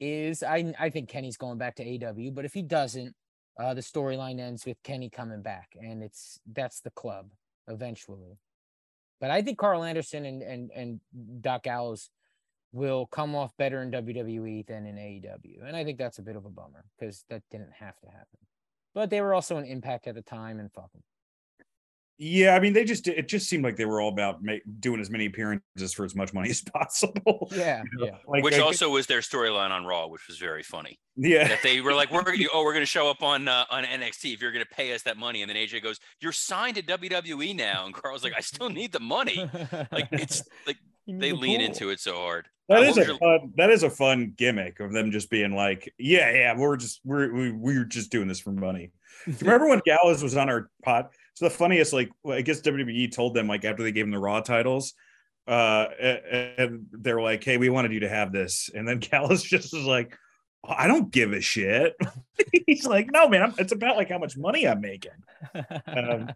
is 0.00 0.42
i 0.42 0.72
i 0.78 0.90
think 0.90 1.08
kenny's 1.08 1.36
going 1.36 1.58
back 1.58 1.74
to 1.76 1.82
aw 1.84 2.30
but 2.32 2.44
if 2.44 2.52
he 2.52 2.62
doesn't 2.62 3.14
uh 3.58 3.72
the 3.74 3.80
storyline 3.80 4.38
ends 4.38 4.66
with 4.66 4.76
kenny 4.84 5.08
coming 5.10 5.42
back 5.42 5.70
and 5.80 6.02
it's 6.02 6.38
that's 6.52 6.80
the 6.82 6.90
club 6.90 7.30
eventually 7.68 8.38
but 9.20 9.30
i 9.30 9.40
think 9.42 9.58
karl 9.58 9.82
anderson 9.82 10.24
and 10.26 10.42
and 10.42 10.70
and 10.76 11.00
doc 11.40 11.62
gallows 11.64 12.10
will 12.72 13.06
come 13.06 13.34
off 13.34 13.56
better 13.56 13.82
in 13.82 13.90
wwe 13.90 14.66
than 14.66 14.86
in 14.86 14.96
aew 14.96 15.66
and 15.66 15.76
i 15.76 15.82
think 15.84 15.98
that's 15.98 16.18
a 16.18 16.22
bit 16.22 16.36
of 16.36 16.44
a 16.44 16.50
bummer 16.50 16.84
because 16.98 17.24
that 17.30 17.42
didn't 17.50 17.72
have 17.72 17.98
to 18.00 18.06
happen 18.08 18.38
but 18.94 19.10
they 19.10 19.20
were 19.20 19.32
also 19.34 19.56
an 19.56 19.64
impact 19.64 20.06
at 20.06 20.14
the 20.14 20.22
time 20.22 20.58
and 20.60 20.72
fuck 20.72 20.90
'em. 20.94 21.02
Yeah, 22.20 22.56
I 22.56 22.58
mean, 22.58 22.72
they 22.72 22.82
just 22.84 23.06
it 23.06 23.28
just 23.28 23.48
seemed 23.48 23.62
like 23.62 23.76
they 23.76 23.84
were 23.84 24.00
all 24.00 24.08
about 24.08 24.42
make, 24.42 24.62
doing 24.80 25.00
as 25.00 25.08
many 25.08 25.26
appearances 25.26 25.92
for 25.94 26.04
as 26.04 26.16
much 26.16 26.34
money 26.34 26.50
as 26.56 26.62
possible. 26.62 27.48
yeah 27.54 27.84
You 27.92 27.98
know, 28.00 28.06
yeah 28.06 28.16
like, 28.26 28.42
which 28.42 28.54
like- 28.54 28.62
also 28.62 28.90
was 28.90 29.06
their 29.06 29.20
storyline 29.20 29.70
on 29.70 29.84
Raw, 29.84 30.08
which 30.08 30.26
was 30.26 30.36
very 30.36 30.64
funny. 30.64 30.98
yeah, 31.14 31.46
That 31.46 31.62
they 31.62 31.80
were 31.80 31.94
like, 31.94 32.10
"We're 32.10 32.24
oh, 32.52 32.64
we're 32.64 32.72
going 32.72 32.82
to 32.82 32.86
show 32.86 33.08
up 33.08 33.22
on 33.22 33.46
uh, 33.46 33.66
on 33.70 33.84
NXT 33.84 34.34
if 34.34 34.42
you're 34.42 34.50
going 34.50 34.64
to 34.64 34.74
pay 34.74 34.92
us 34.94 35.02
that 35.04 35.16
money." 35.16 35.42
And 35.42 35.48
then 35.48 35.56
AJ 35.56 35.80
goes, 35.80 36.00
"You're 36.20 36.32
signed 36.32 36.74
to 36.74 36.82
WWE 36.82 37.54
now," 37.54 37.86
and 37.86 37.94
Karl's 37.94 38.24
like, 38.24 38.34
"I 38.36 38.40
still 38.40 38.68
need 38.68 38.90
the 38.90 38.98
money." 39.00 39.48
Like 39.92 40.08
it's 40.10 40.42
like 40.66 40.78
they 41.06 41.30
lean 41.30 41.60
into 41.60 41.90
it 41.90 42.00
so 42.00 42.16
hard. 42.16 42.48
That 42.68 42.82
is 42.82 42.98
a 42.98 43.04
your- 43.04 43.18
fun, 43.18 43.52
that 43.56 43.70
is 43.70 43.82
a 43.82 43.90
fun 43.90 44.34
gimmick 44.36 44.80
of 44.80 44.92
them 44.92 45.10
just 45.10 45.30
being 45.30 45.52
like, 45.52 45.92
yeah, 45.98 46.30
yeah, 46.32 46.56
we're 46.56 46.76
just 46.76 47.00
we're 47.04 47.32
we, 47.32 47.50
we're 47.52 47.84
just 47.84 48.10
doing 48.10 48.28
this 48.28 48.40
for 48.40 48.52
money. 48.52 48.92
Do 49.24 49.32
you 49.32 49.38
remember 49.40 49.68
when 49.68 49.80
Gallows 49.84 50.22
was 50.22 50.36
on 50.36 50.48
our 50.48 50.70
pod? 50.82 51.06
So 51.34 51.46
the 51.46 51.50
funniest. 51.50 51.92
Like, 51.92 52.10
I 52.28 52.42
guess 52.42 52.60
WWE 52.60 53.12
told 53.12 53.34
them 53.34 53.48
like 53.48 53.64
after 53.64 53.82
they 53.82 53.92
gave 53.92 54.04
him 54.04 54.10
the 54.10 54.18
Raw 54.18 54.40
titles, 54.40 54.94
uh, 55.46 55.86
and 56.00 56.86
they're 56.92 57.20
like, 57.20 57.42
"Hey, 57.42 57.56
we 57.56 57.70
wanted 57.70 57.92
you 57.92 58.00
to 58.00 58.08
have 58.08 58.32
this," 58.32 58.70
and 58.74 58.86
then 58.86 58.98
Gallows 58.98 59.42
just 59.42 59.72
was 59.72 59.84
like, 59.84 60.16
"I 60.64 60.86
don't 60.86 61.10
give 61.10 61.32
a 61.32 61.40
shit." 61.40 61.94
He's 62.66 62.86
like, 62.86 63.10
"No, 63.10 63.28
man, 63.28 63.42
I'm, 63.42 63.54
it's 63.58 63.72
about 63.72 63.96
like 63.96 64.10
how 64.10 64.18
much 64.18 64.36
money 64.36 64.66
I'm 64.68 64.80
making." 64.80 65.12
Um, 65.86 66.30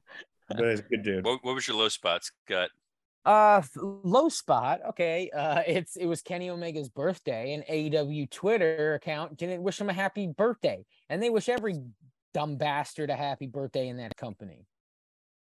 but 0.48 0.70
he's 0.70 0.80
a 0.80 0.82
good 0.82 1.02
dude. 1.02 1.24
What, 1.24 1.44
what 1.44 1.54
was 1.54 1.66
your 1.66 1.76
low 1.76 1.88
spot, 1.88 2.22
Scott? 2.24 2.70
Uh, 3.24 3.62
low 3.76 4.28
spot. 4.28 4.80
Okay. 4.90 5.30
Uh, 5.30 5.62
it's 5.66 5.96
it 5.96 6.06
was 6.06 6.22
Kenny 6.22 6.50
Omega's 6.50 6.88
birthday, 6.88 7.54
and 7.54 7.64
AEW 7.64 8.30
Twitter 8.30 8.94
account 8.94 9.36
didn't 9.36 9.62
wish 9.62 9.80
him 9.80 9.88
a 9.88 9.92
happy 9.92 10.26
birthday, 10.26 10.84
and 11.08 11.22
they 11.22 11.30
wish 11.30 11.48
every 11.48 11.82
dumb 12.34 12.56
bastard 12.56 13.10
a 13.10 13.16
happy 13.16 13.46
birthday 13.46 13.88
in 13.88 13.98
that 13.98 14.16
company. 14.16 14.66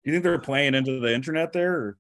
Do 0.04 0.12
you 0.12 0.14
think 0.14 0.24
they're 0.24 0.38
playing 0.38 0.76
into 0.76 1.00
the 1.00 1.14
internet 1.14 1.54
there? 1.54 1.74
Or? 1.74 1.98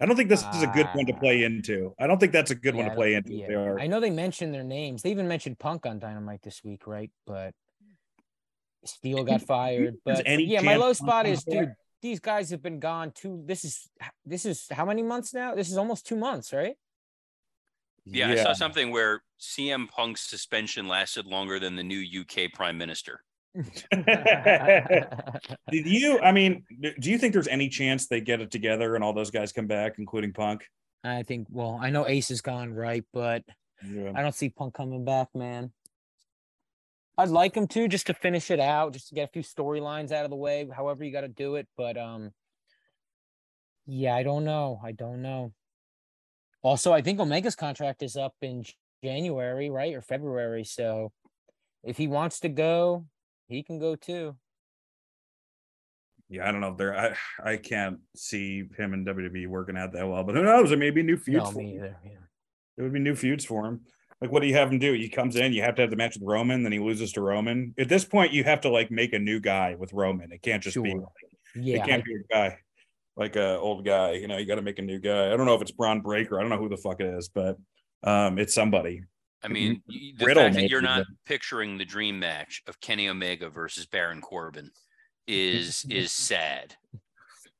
I 0.00 0.06
don't 0.06 0.16
think 0.16 0.28
this 0.28 0.44
is 0.54 0.62
a 0.62 0.66
good 0.68 0.86
one 0.92 1.06
to 1.06 1.14
play 1.14 1.42
into. 1.42 1.94
I 1.98 2.06
don't 2.06 2.20
think 2.20 2.32
that's 2.32 2.52
a 2.52 2.54
good 2.54 2.74
one 2.74 2.84
to 2.84 2.94
play 2.94 3.14
into. 3.14 3.34
yeah. 3.34 3.48
They 3.48 3.54
are. 3.54 3.80
I 3.80 3.88
know 3.88 3.98
they 4.00 4.10
mentioned 4.10 4.54
their 4.54 4.62
names. 4.62 5.02
They 5.02 5.10
even 5.10 5.26
mentioned 5.26 5.58
Punk 5.58 5.86
on 5.86 5.98
Dynamite 5.98 6.42
this 6.42 6.62
week, 6.62 6.86
right? 6.86 7.10
But 7.26 7.52
Steele 8.84 9.24
got 9.24 9.42
fired. 9.42 9.96
But 10.04 10.24
yeah, 10.40 10.60
my 10.60 10.76
low 10.76 10.92
spot 10.92 11.26
is, 11.26 11.42
dude. 11.42 11.72
Back? 12.00 12.02
These 12.02 12.20
guys 12.20 12.50
have 12.50 12.62
been 12.62 12.80
gone 12.80 13.12
two. 13.14 13.42
This 13.44 13.64
is 13.64 13.88
this 14.24 14.46
is 14.46 14.66
how 14.70 14.84
many 14.84 15.02
months 15.02 15.34
now? 15.34 15.54
This 15.54 15.70
is 15.70 15.76
almost 15.76 16.06
two 16.06 16.16
months, 16.16 16.52
right? 16.52 16.76
Yeah, 18.04 18.30
I 18.30 18.36
saw 18.36 18.52
something 18.54 18.90
where 18.90 19.22
CM 19.38 19.88
Punk's 19.88 20.22
suspension 20.22 20.88
lasted 20.88 21.26
longer 21.26 21.58
than 21.58 21.76
the 21.76 21.82
new 21.82 22.02
UK 22.20 22.52
Prime 22.54 22.78
Minister. 22.78 23.22
Did 23.54 23.66
you? 25.70 26.18
I 26.20 26.32
mean, 26.32 26.64
do 27.00 27.10
you 27.10 27.18
think 27.18 27.34
there's 27.34 27.48
any 27.48 27.68
chance 27.68 28.06
they 28.06 28.20
get 28.20 28.40
it 28.40 28.50
together 28.50 28.94
and 28.94 29.04
all 29.04 29.12
those 29.12 29.30
guys 29.30 29.52
come 29.52 29.66
back, 29.66 29.96
including 29.98 30.32
Punk? 30.32 30.64
I 31.04 31.22
think. 31.22 31.48
Well, 31.50 31.78
I 31.80 31.90
know 31.90 32.06
Ace 32.06 32.30
is 32.30 32.40
gone, 32.40 32.72
right? 32.72 33.04
But 33.12 33.42
Yeah. 33.86 34.12
I 34.14 34.22
don't 34.22 34.34
see 34.34 34.48
Punk 34.48 34.74
coming 34.74 35.04
back, 35.04 35.28
man. 35.34 35.72
I'd 37.18 37.30
like 37.30 37.56
him 37.56 37.66
to 37.66 37.88
just 37.88 38.06
to 38.06 38.14
finish 38.14 38.48
it 38.52 38.60
out, 38.60 38.92
just 38.92 39.08
to 39.08 39.16
get 39.16 39.24
a 39.28 39.32
few 39.32 39.42
storylines 39.42 40.12
out 40.12 40.24
of 40.24 40.30
the 40.30 40.36
way, 40.36 40.68
however 40.74 41.02
you 41.02 41.12
got 41.12 41.22
to 41.22 41.28
do 41.28 41.56
it. 41.56 41.66
But 41.76 41.98
um, 41.98 42.30
yeah, 43.86 44.14
I 44.14 44.22
don't 44.22 44.44
know. 44.44 44.80
I 44.84 44.92
don't 44.92 45.20
know. 45.20 45.52
Also, 46.62 46.92
I 46.92 47.02
think 47.02 47.18
Omega's 47.18 47.56
contract 47.56 48.04
is 48.04 48.16
up 48.16 48.34
in 48.40 48.64
January, 49.02 49.68
right, 49.68 49.94
or 49.94 50.00
February. 50.00 50.62
So 50.62 51.10
if 51.82 51.96
he 51.96 52.06
wants 52.06 52.38
to 52.40 52.48
go, 52.48 53.04
he 53.48 53.64
can 53.64 53.80
go 53.80 53.96
too. 53.96 54.36
Yeah, 56.28 56.48
I 56.48 56.52
don't 56.52 56.60
know 56.60 56.68
if 56.68 56.76
they're. 56.76 56.96
I 56.96 57.16
I 57.42 57.56
can't 57.56 57.98
see 58.14 58.62
him 58.76 58.92
and 58.92 59.04
WWE 59.04 59.48
working 59.48 59.76
out 59.76 59.92
that 59.92 60.06
well, 60.06 60.22
but 60.22 60.36
who 60.36 60.44
knows? 60.44 60.68
There 60.68 60.78
may 60.78 60.90
be 60.90 61.02
new 61.02 61.16
feuds. 61.16 61.46
No, 61.46 61.50
for 61.50 61.58
me 61.58 61.70
him. 61.70 61.78
either. 61.78 61.96
Yeah. 62.04 62.10
There 62.76 62.84
would 62.84 62.92
be 62.92 63.00
new 63.00 63.16
feuds 63.16 63.44
for 63.44 63.66
him. 63.66 63.80
Like, 64.20 64.32
what 64.32 64.42
do 64.42 64.48
you 64.48 64.54
have 64.54 64.72
him 64.72 64.78
do? 64.78 64.92
He 64.94 65.08
comes 65.08 65.36
in, 65.36 65.52
you 65.52 65.62
have 65.62 65.76
to 65.76 65.82
have 65.82 65.90
the 65.90 65.96
match 65.96 66.16
with 66.16 66.28
Roman, 66.28 66.62
then 66.64 66.72
he 66.72 66.80
loses 66.80 67.12
to 67.12 67.20
Roman. 67.20 67.74
At 67.78 67.88
this 67.88 68.04
point, 68.04 68.32
you 68.32 68.42
have 68.44 68.60
to 68.62 68.68
like 68.68 68.90
make 68.90 69.12
a 69.12 69.18
new 69.18 69.38
guy 69.38 69.76
with 69.78 69.92
Roman. 69.92 70.32
It 70.32 70.42
can't 70.42 70.62
just 70.62 70.80
be. 70.82 70.90
Sure. 70.90 71.06
It 71.54 71.84
can't 71.84 72.04
be 72.04 72.14
a 72.14 72.34
guy 72.34 72.58
like 73.18 73.36
a 73.36 73.58
old 73.58 73.84
guy. 73.84 74.12
You 74.12 74.28
know, 74.28 74.38
you 74.38 74.46
got 74.46 74.54
to 74.54 74.62
make 74.62 74.78
a 74.78 74.82
new 74.82 74.98
guy. 74.98 75.32
I 75.32 75.36
don't 75.36 75.44
know 75.44 75.54
if 75.54 75.60
it's 75.60 75.72
Bron 75.72 76.00
Breakker. 76.00 76.38
I 76.38 76.40
don't 76.40 76.50
know 76.50 76.58
who 76.58 76.68
the 76.68 76.76
fuck 76.76 77.00
it 77.00 77.06
is, 77.06 77.28
but 77.28 77.58
um, 78.04 78.38
it's 78.38 78.54
somebody. 78.54 79.02
I 79.42 79.48
mean, 79.48 79.82
the 79.86 80.24
Riddle 80.24 80.44
fact 80.44 80.54
that 80.56 80.70
you're 80.70 80.80
not 80.80 81.00
but- 81.00 81.06
picturing 81.26 81.76
the 81.78 81.84
dream 81.84 82.18
match 82.18 82.62
of 82.66 82.80
Kenny 82.80 83.08
Omega 83.08 83.50
versus 83.50 83.86
Baron 83.86 84.20
Corbin 84.20 84.70
is 85.26 85.84
is 85.90 86.12
sad. 86.12 86.74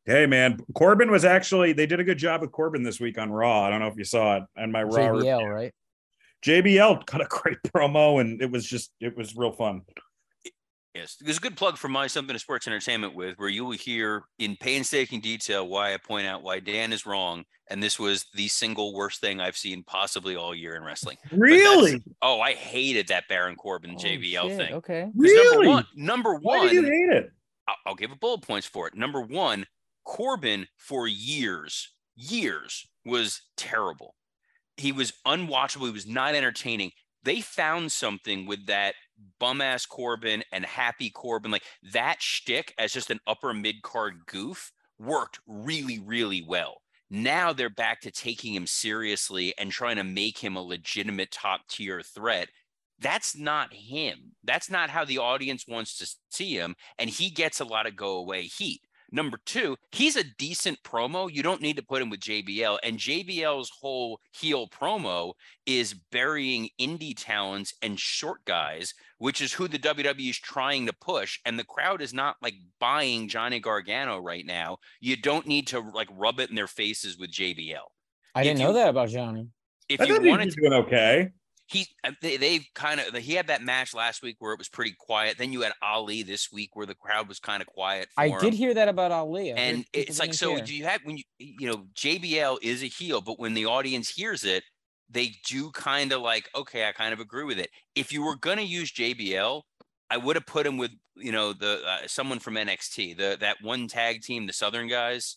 Hey 0.06 0.24
man, 0.24 0.58
Corbin 0.74 1.10
was 1.10 1.24
actually 1.26 1.74
they 1.74 1.86
did 1.86 2.00
a 2.00 2.04
good 2.04 2.18
job 2.18 2.40
with 2.40 2.50
Corbin 2.50 2.82
this 2.82 2.98
week 2.98 3.18
on 3.18 3.30
Raw. 3.30 3.64
I 3.64 3.70
don't 3.70 3.80
know 3.80 3.88
if 3.88 3.96
you 3.96 4.04
saw 4.04 4.38
it 4.38 4.44
and 4.56 4.72
my 4.72 4.82
Raw. 4.82 5.08
review. 5.08 5.30
JBL, 5.30 5.54
right? 5.54 5.74
JBL 6.44 7.06
cut 7.06 7.20
a 7.20 7.26
great 7.28 7.58
promo 7.68 8.20
and 8.20 8.40
it 8.40 8.50
was 8.50 8.66
just 8.66 8.92
it 9.00 9.16
was 9.16 9.36
real 9.36 9.52
fun. 9.52 9.82
Yes, 10.94 11.16
there's 11.20 11.36
a 11.36 11.40
good 11.40 11.56
plug 11.56 11.76
for 11.76 11.88
my 11.88 12.08
something 12.08 12.34
to 12.34 12.40
sports 12.40 12.66
entertainment 12.66 13.14
with, 13.14 13.38
where 13.38 13.48
you 13.48 13.64
will 13.64 13.72
hear 13.72 14.24
in 14.40 14.56
painstaking 14.56 15.20
detail 15.20 15.68
why 15.68 15.94
I 15.94 15.96
point 15.96 16.26
out 16.26 16.42
why 16.42 16.58
Dan 16.58 16.92
is 16.92 17.06
wrong, 17.06 17.44
and 17.70 17.80
this 17.80 18.00
was 18.00 18.26
the 18.34 18.48
single 18.48 18.94
worst 18.94 19.20
thing 19.20 19.40
I've 19.40 19.56
seen 19.56 19.84
possibly 19.84 20.34
all 20.34 20.56
year 20.56 20.74
in 20.74 20.82
wrestling. 20.82 21.16
Really? 21.30 22.02
Oh, 22.20 22.40
I 22.40 22.54
hated 22.54 23.08
that 23.08 23.28
Baron 23.28 23.54
Corbin 23.54 23.92
Oh, 23.92 24.02
JBL 24.02 24.48
shit, 24.48 24.56
thing. 24.56 24.74
Okay. 24.74 25.08
Really? 25.14 25.66
Number 25.66 25.70
one, 25.70 25.86
number 25.94 26.34
Why 26.34 26.58
one, 26.58 26.68
did 26.68 26.74
you 26.74 26.82
hate 26.82 27.16
it? 27.16 27.32
I'll, 27.68 27.76
I'll 27.86 27.94
give 27.94 28.10
a 28.10 28.16
bullet 28.16 28.42
points 28.42 28.66
for 28.66 28.88
it. 28.88 28.96
Number 28.96 29.20
one, 29.20 29.66
Corbin 30.04 30.66
for 30.78 31.06
years, 31.06 31.92
years 32.16 32.88
was 33.04 33.42
terrible. 33.56 34.16
He 34.78 34.92
was 34.92 35.12
unwatchable. 35.26 35.86
He 35.86 35.92
was 35.92 36.06
not 36.06 36.34
entertaining. 36.34 36.92
They 37.24 37.40
found 37.40 37.92
something 37.92 38.46
with 38.46 38.66
that 38.66 38.94
bum 39.38 39.60
ass 39.60 39.84
Corbin 39.84 40.44
and 40.52 40.64
happy 40.64 41.10
Corbin, 41.10 41.50
like 41.50 41.64
that 41.92 42.22
shtick 42.22 42.74
as 42.78 42.92
just 42.92 43.10
an 43.10 43.20
upper 43.26 43.52
mid 43.52 43.82
card 43.82 44.26
goof 44.26 44.72
worked 44.98 45.40
really, 45.46 45.98
really 45.98 46.42
well. 46.46 46.82
Now 47.10 47.52
they're 47.52 47.70
back 47.70 48.00
to 48.02 48.10
taking 48.10 48.54
him 48.54 48.66
seriously 48.66 49.54
and 49.58 49.70
trying 49.70 49.96
to 49.96 50.04
make 50.04 50.38
him 50.38 50.56
a 50.56 50.62
legitimate 50.62 51.30
top 51.30 51.62
tier 51.68 52.02
threat. 52.02 52.48
That's 53.00 53.36
not 53.36 53.72
him. 53.72 54.32
That's 54.44 54.70
not 54.70 54.90
how 54.90 55.04
the 55.04 55.18
audience 55.18 55.66
wants 55.66 55.96
to 55.98 56.16
see 56.30 56.54
him. 56.54 56.74
And 56.98 57.08
he 57.08 57.30
gets 57.30 57.60
a 57.60 57.64
lot 57.64 57.86
of 57.86 57.96
go 57.96 58.16
away 58.16 58.42
heat. 58.42 58.80
Number 59.10 59.38
two, 59.46 59.76
he's 59.92 60.16
a 60.16 60.24
decent 60.38 60.82
promo. 60.82 61.32
You 61.32 61.42
don't 61.42 61.62
need 61.62 61.76
to 61.76 61.82
put 61.82 62.02
him 62.02 62.10
with 62.10 62.20
JBL. 62.20 62.78
And 62.82 62.98
JBL's 62.98 63.70
whole 63.80 64.20
heel 64.32 64.68
promo 64.68 65.32
is 65.64 65.94
burying 66.12 66.68
indie 66.80 67.14
talents 67.16 67.74
and 67.80 67.98
short 67.98 68.44
guys, 68.44 68.92
which 69.16 69.40
is 69.40 69.52
who 69.52 69.66
the 69.66 69.78
WWE 69.78 70.30
is 70.30 70.38
trying 70.38 70.86
to 70.86 70.92
push. 70.92 71.38
And 71.46 71.58
the 71.58 71.64
crowd 71.64 72.02
is 72.02 72.12
not 72.12 72.36
like 72.42 72.54
buying 72.80 73.28
Johnny 73.28 73.60
Gargano 73.60 74.18
right 74.18 74.44
now. 74.44 74.78
You 75.00 75.16
don't 75.16 75.46
need 75.46 75.66
to 75.68 75.80
like 75.80 76.08
rub 76.12 76.38
it 76.40 76.50
in 76.50 76.56
their 76.56 76.66
faces 76.66 77.18
with 77.18 77.32
JBL. 77.32 77.76
I 78.34 78.42
If 78.42 78.44
didn't 78.44 78.58
know 78.58 78.74
that 78.74 78.90
about 78.90 79.08
Johnny. 79.08 79.48
If 79.88 80.02
I 80.02 80.04
you 80.04 80.14
thought 80.14 80.24
he 80.24 80.30
wanted 80.30 80.50
to 80.50 80.60
doing 80.60 80.72
okay. 80.84 81.30
He 81.68 81.86
uh, 82.02 82.12
they, 82.22 82.38
they've 82.38 82.66
kind 82.74 82.98
of 82.98 83.14
he 83.14 83.34
had 83.34 83.48
that 83.48 83.62
match 83.62 83.94
last 83.94 84.22
week 84.22 84.36
where 84.38 84.52
it 84.52 84.58
was 84.58 84.70
pretty 84.70 84.94
quiet. 84.98 85.36
Then 85.36 85.52
you 85.52 85.60
had 85.60 85.72
Ali 85.82 86.22
this 86.22 86.50
week 86.50 86.70
where 86.74 86.86
the 86.86 86.94
crowd 86.94 87.28
was 87.28 87.38
kind 87.38 87.60
of 87.60 87.66
quiet. 87.66 88.08
I 88.16 88.28
him. 88.28 88.40
did 88.40 88.54
hear 88.54 88.72
that 88.72 88.88
about 88.88 89.12
Ali. 89.12 89.52
I 89.52 89.56
and 89.56 89.84
it's 89.92 90.18
like 90.18 90.32
so 90.32 90.56
care. 90.56 90.64
do 90.64 90.74
you 90.74 90.84
have 90.84 91.02
when 91.04 91.18
you 91.18 91.24
you 91.38 91.68
know 91.68 91.86
JBL 91.94 92.58
is 92.62 92.82
a 92.82 92.86
heel, 92.86 93.20
but 93.20 93.38
when 93.38 93.52
the 93.52 93.66
audience 93.66 94.08
hears 94.08 94.44
it, 94.44 94.64
they 95.10 95.34
do 95.46 95.70
kind 95.72 96.10
of 96.12 96.22
like 96.22 96.48
okay, 96.56 96.88
I 96.88 96.92
kind 96.92 97.12
of 97.12 97.20
agree 97.20 97.44
with 97.44 97.58
it. 97.58 97.68
If 97.94 98.12
you 98.12 98.24
were 98.24 98.36
gonna 98.36 98.62
use 98.62 98.90
JBL, 98.90 99.60
I 100.10 100.16
would 100.16 100.36
have 100.36 100.46
put 100.46 100.66
him 100.66 100.78
with 100.78 100.92
you 101.16 101.32
know 101.32 101.52
the 101.52 101.82
uh, 101.86 102.06
someone 102.06 102.38
from 102.38 102.54
NXT, 102.54 103.18
the 103.18 103.36
that 103.40 103.58
one 103.60 103.88
tag 103.88 104.22
team, 104.22 104.46
the 104.46 104.54
Southern 104.54 104.88
guys. 104.88 105.36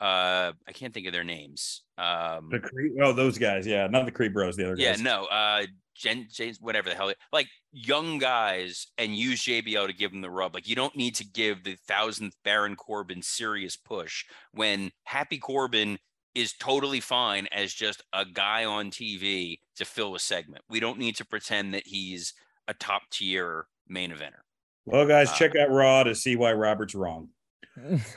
Uh, 0.00 0.52
I 0.66 0.72
can't 0.72 0.94
think 0.94 1.06
of 1.06 1.12
their 1.12 1.24
names. 1.24 1.82
Um, 1.96 2.48
The 2.50 2.60
Creed, 2.60 2.92
oh, 3.02 3.12
those 3.12 3.36
guys, 3.36 3.66
yeah, 3.66 3.86
not 3.88 4.04
the 4.04 4.12
Creed 4.12 4.32
Bros, 4.32 4.56
the 4.56 4.64
other 4.64 4.76
yeah, 4.78 4.92
guys. 4.92 4.98
Yeah, 4.98 5.04
no, 5.04 5.24
uh, 5.24 5.66
Jen, 5.96 6.28
James, 6.32 6.58
whatever 6.60 6.88
the 6.88 6.94
hell, 6.94 7.12
like 7.32 7.48
young 7.72 8.18
guys, 8.18 8.86
and 8.96 9.16
use 9.16 9.42
JBL 9.42 9.88
to 9.88 9.92
give 9.92 10.12
them 10.12 10.20
the 10.20 10.30
rub. 10.30 10.54
Like 10.54 10.68
you 10.68 10.76
don't 10.76 10.94
need 10.94 11.16
to 11.16 11.26
give 11.26 11.64
the 11.64 11.76
thousandth 11.88 12.36
Baron 12.44 12.76
Corbin 12.76 13.22
serious 13.22 13.76
push 13.76 14.24
when 14.52 14.92
Happy 15.02 15.38
Corbin 15.38 15.98
is 16.36 16.52
totally 16.52 17.00
fine 17.00 17.48
as 17.50 17.74
just 17.74 18.04
a 18.12 18.24
guy 18.24 18.64
on 18.64 18.90
TV 18.92 19.58
to 19.74 19.84
fill 19.84 20.14
a 20.14 20.20
segment. 20.20 20.62
We 20.70 20.78
don't 20.78 20.98
need 20.98 21.16
to 21.16 21.24
pretend 21.24 21.74
that 21.74 21.86
he's 21.86 22.32
a 22.68 22.74
top 22.74 23.02
tier 23.10 23.66
main 23.88 24.12
eventer. 24.12 24.42
Well, 24.84 25.06
guys, 25.06 25.30
Uh, 25.30 25.34
check 25.34 25.56
out 25.56 25.70
Raw 25.70 26.04
to 26.04 26.14
see 26.14 26.36
why 26.36 26.52
Robert's 26.52 26.94
wrong. 26.94 27.30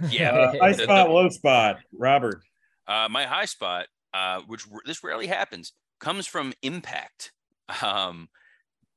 Yeah, 0.10 0.32
Uh, 0.32 0.52
high 0.62 0.72
The- 0.74 0.84
spot, 0.84 1.08
the- 1.08 1.14
low 1.14 1.30
spot, 1.30 1.80
Robert. 1.98 2.42
Uh, 2.88 3.08
my 3.10 3.26
high 3.26 3.46
spot, 3.46 3.88
uh, 4.14 4.42
which 4.48 4.64
r- 4.72 4.82
this 4.86 5.04
rarely 5.04 5.28
happens, 5.28 5.74
comes 6.00 6.28
from 6.28 6.54
Impact. 6.62 7.32
Um, 7.82 8.28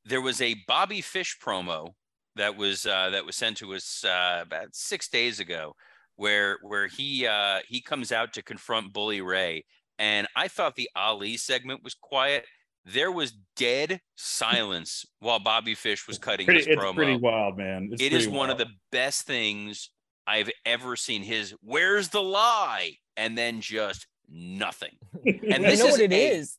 there 0.05 0.21
was 0.21 0.41
a 0.41 0.55
Bobby 0.67 1.01
Fish 1.01 1.39
promo 1.43 1.95
that 2.37 2.57
was 2.57 2.87
uh, 2.87 3.11
that 3.11 3.25
was 3.25 3.37
sent 3.37 3.57
to 3.59 3.75
us 3.75 4.05
uh, 4.05 4.41
about 4.43 4.75
six 4.75 5.09
days 5.09 5.39
ago, 5.41 5.75
where 6.17 6.59
where 6.62 6.89
he 6.89 7.27
uh, 7.27 7.61
he 7.69 7.81
comes 7.81 8.11
out 8.11 8.33
to 8.35 8.43
confront 8.43 8.93
Bully 8.93 9.21
Ray, 9.21 9.65
and 9.99 10.27
I 10.35 10.49
thought 10.49 10.75
the 10.75 10.91
Ali 10.97 11.37
segment 11.37 11.85
was 11.85 11.95
quiet. 11.95 12.45
There 12.87 13.12
was 13.12 13.33
dead 13.57 14.01
silence 14.17 15.07
while 15.21 15.39
Bobby 15.39 15.75
Fish 15.75 16.07
was 16.09 16.19
cutting 16.19 16.45
Pretty, 16.47 16.61
his 16.61 16.67
it's 16.67 16.83
promo. 16.83 16.95
pretty 16.97 17.17
wild, 17.17 17.57
man. 17.57 17.89
It's 17.93 18.03
It 18.03 18.12
is 18.12 18.25
pretty 18.25 18.37
one 18.37 18.51
of 18.51 18.59
the 18.59 18.67
best 18.93 19.27
things 19.27 19.89
I've 20.27 20.51
ever 20.64 20.97
seen. 20.97 21.22
His 21.22 21.55
"Where's 21.62 22.09
the 22.09 22.22
lie?" 22.22 22.93
and 23.16 23.37
then 23.39 23.61
just 23.61 24.07
nothing. 24.29 24.97
And 25.25 25.62
you 25.62 25.70
this 25.70 25.79
know 25.81 25.87
is 25.87 25.93
what 25.93 26.01
it 26.01 26.12
a- 26.12 26.31
is? 26.37 26.57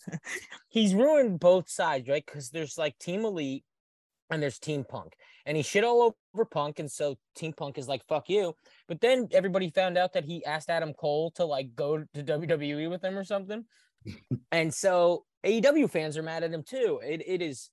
He's 0.68 0.94
ruined 0.94 1.40
both 1.40 1.68
sides, 1.68 2.08
right? 2.08 2.24
Because 2.24 2.50
there's 2.50 2.78
like 2.78 2.98
Team 2.98 3.24
Elite 3.24 3.64
and 4.30 4.42
there's 4.42 4.58
Team 4.58 4.84
Punk. 4.84 5.14
And 5.46 5.56
he 5.56 5.62
shit 5.62 5.82
all 5.84 6.14
over 6.34 6.44
Punk. 6.44 6.78
And 6.78 6.90
so 6.90 7.16
Team 7.34 7.52
Punk 7.52 7.78
is 7.78 7.88
like, 7.88 8.06
fuck 8.06 8.28
you. 8.28 8.54
But 8.86 9.00
then 9.00 9.28
everybody 9.32 9.70
found 9.70 9.98
out 9.98 10.12
that 10.12 10.24
he 10.24 10.44
asked 10.44 10.70
Adam 10.70 10.92
Cole 10.94 11.32
to 11.32 11.44
like 11.44 11.74
go 11.74 11.98
to 11.98 12.22
WWE 12.22 12.88
with 12.88 13.02
him 13.02 13.18
or 13.18 13.24
something. 13.24 13.64
and 14.52 14.72
so 14.72 15.24
AEW 15.44 15.90
fans 15.90 16.16
are 16.16 16.22
mad 16.22 16.44
at 16.44 16.52
him 16.52 16.62
too. 16.62 17.00
It 17.02 17.22
it 17.26 17.42
is 17.42 17.70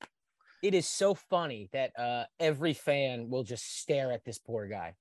it 0.63 0.73
is 0.73 0.88
so 0.88 1.13
funny 1.13 1.69
that 1.73 1.91
uh 1.99 2.23
every 2.39 2.73
fan 2.73 3.30
will 3.30 3.43
just 3.43 3.80
stare 3.80 4.11
at 4.11 4.25
this 4.25 4.39
poor 4.39 4.67
guy. 4.67 4.95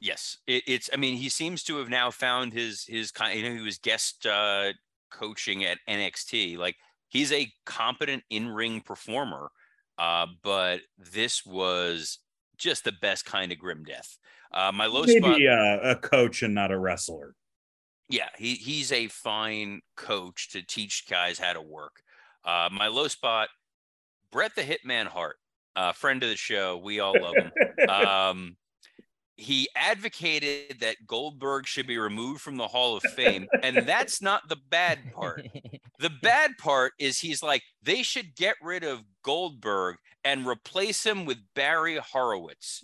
Yes, 0.00 0.38
it, 0.46 0.62
it's. 0.66 0.90
I 0.92 0.96
mean, 0.96 1.16
he 1.16 1.28
seems 1.28 1.62
to 1.64 1.78
have 1.78 1.88
now 1.88 2.10
found 2.10 2.52
his 2.52 2.84
his 2.84 3.10
kind. 3.10 3.38
You 3.38 3.48
know, 3.48 3.56
he 3.56 3.62
was 3.62 3.78
guest 3.78 4.26
uh, 4.26 4.72
coaching 5.10 5.64
at 5.64 5.78
NXT. 5.88 6.56
Like 6.56 6.76
he's 7.08 7.32
a 7.32 7.50
competent 7.66 8.22
in 8.30 8.48
ring 8.48 8.80
performer. 8.80 9.50
Uh, 9.98 10.26
but 10.44 10.80
this 10.96 11.44
was 11.44 12.18
just 12.56 12.84
the 12.84 12.92
best 12.92 13.24
kind 13.24 13.50
of 13.50 13.58
grim 13.58 13.82
death. 13.84 14.16
Uh, 14.52 14.70
my 14.72 14.86
low 14.86 15.04
spot. 15.04 15.30
Maybe 15.32 15.48
uh, 15.48 15.78
a 15.82 15.96
coach 15.96 16.42
and 16.42 16.54
not 16.54 16.70
a 16.70 16.78
wrestler. 16.78 17.34
yeah, 18.08 18.28
he 18.38 18.54
he's 18.54 18.92
a 18.92 19.08
fine 19.08 19.80
coach 19.96 20.50
to 20.50 20.62
teach 20.62 21.06
guys 21.10 21.38
how 21.38 21.52
to 21.52 21.60
work. 21.60 22.02
Uh, 22.44 22.68
my 22.72 22.86
low 22.86 23.08
spot, 23.08 23.48
Bret 24.32 24.54
the 24.54 24.62
Hitman 24.62 25.06
Hart, 25.06 25.36
uh, 25.76 25.92
friend 25.92 26.22
of 26.22 26.28
the 26.28 26.36
show. 26.36 26.78
We 26.78 27.00
all 27.00 27.14
love 27.20 27.34
him. 27.34 27.88
um, 27.88 28.56
he 29.38 29.68
advocated 29.76 30.80
that 30.80 31.06
Goldberg 31.06 31.66
should 31.66 31.86
be 31.86 31.96
removed 31.96 32.40
from 32.40 32.56
the 32.56 32.66
Hall 32.66 32.96
of 32.96 33.04
Fame, 33.04 33.46
and 33.62 33.76
that's 33.86 34.20
not 34.20 34.48
the 34.48 34.58
bad 34.68 34.98
part. 35.14 35.46
The 36.00 36.10
bad 36.22 36.52
part 36.58 36.92
is 37.00 37.18
he's 37.18 37.42
like 37.42 37.64
they 37.82 38.04
should 38.04 38.36
get 38.36 38.54
rid 38.62 38.84
of 38.84 39.02
Goldberg 39.24 39.96
and 40.22 40.46
replace 40.46 41.04
him 41.04 41.24
with 41.24 41.38
Barry 41.56 41.96
Horowitz, 41.96 42.80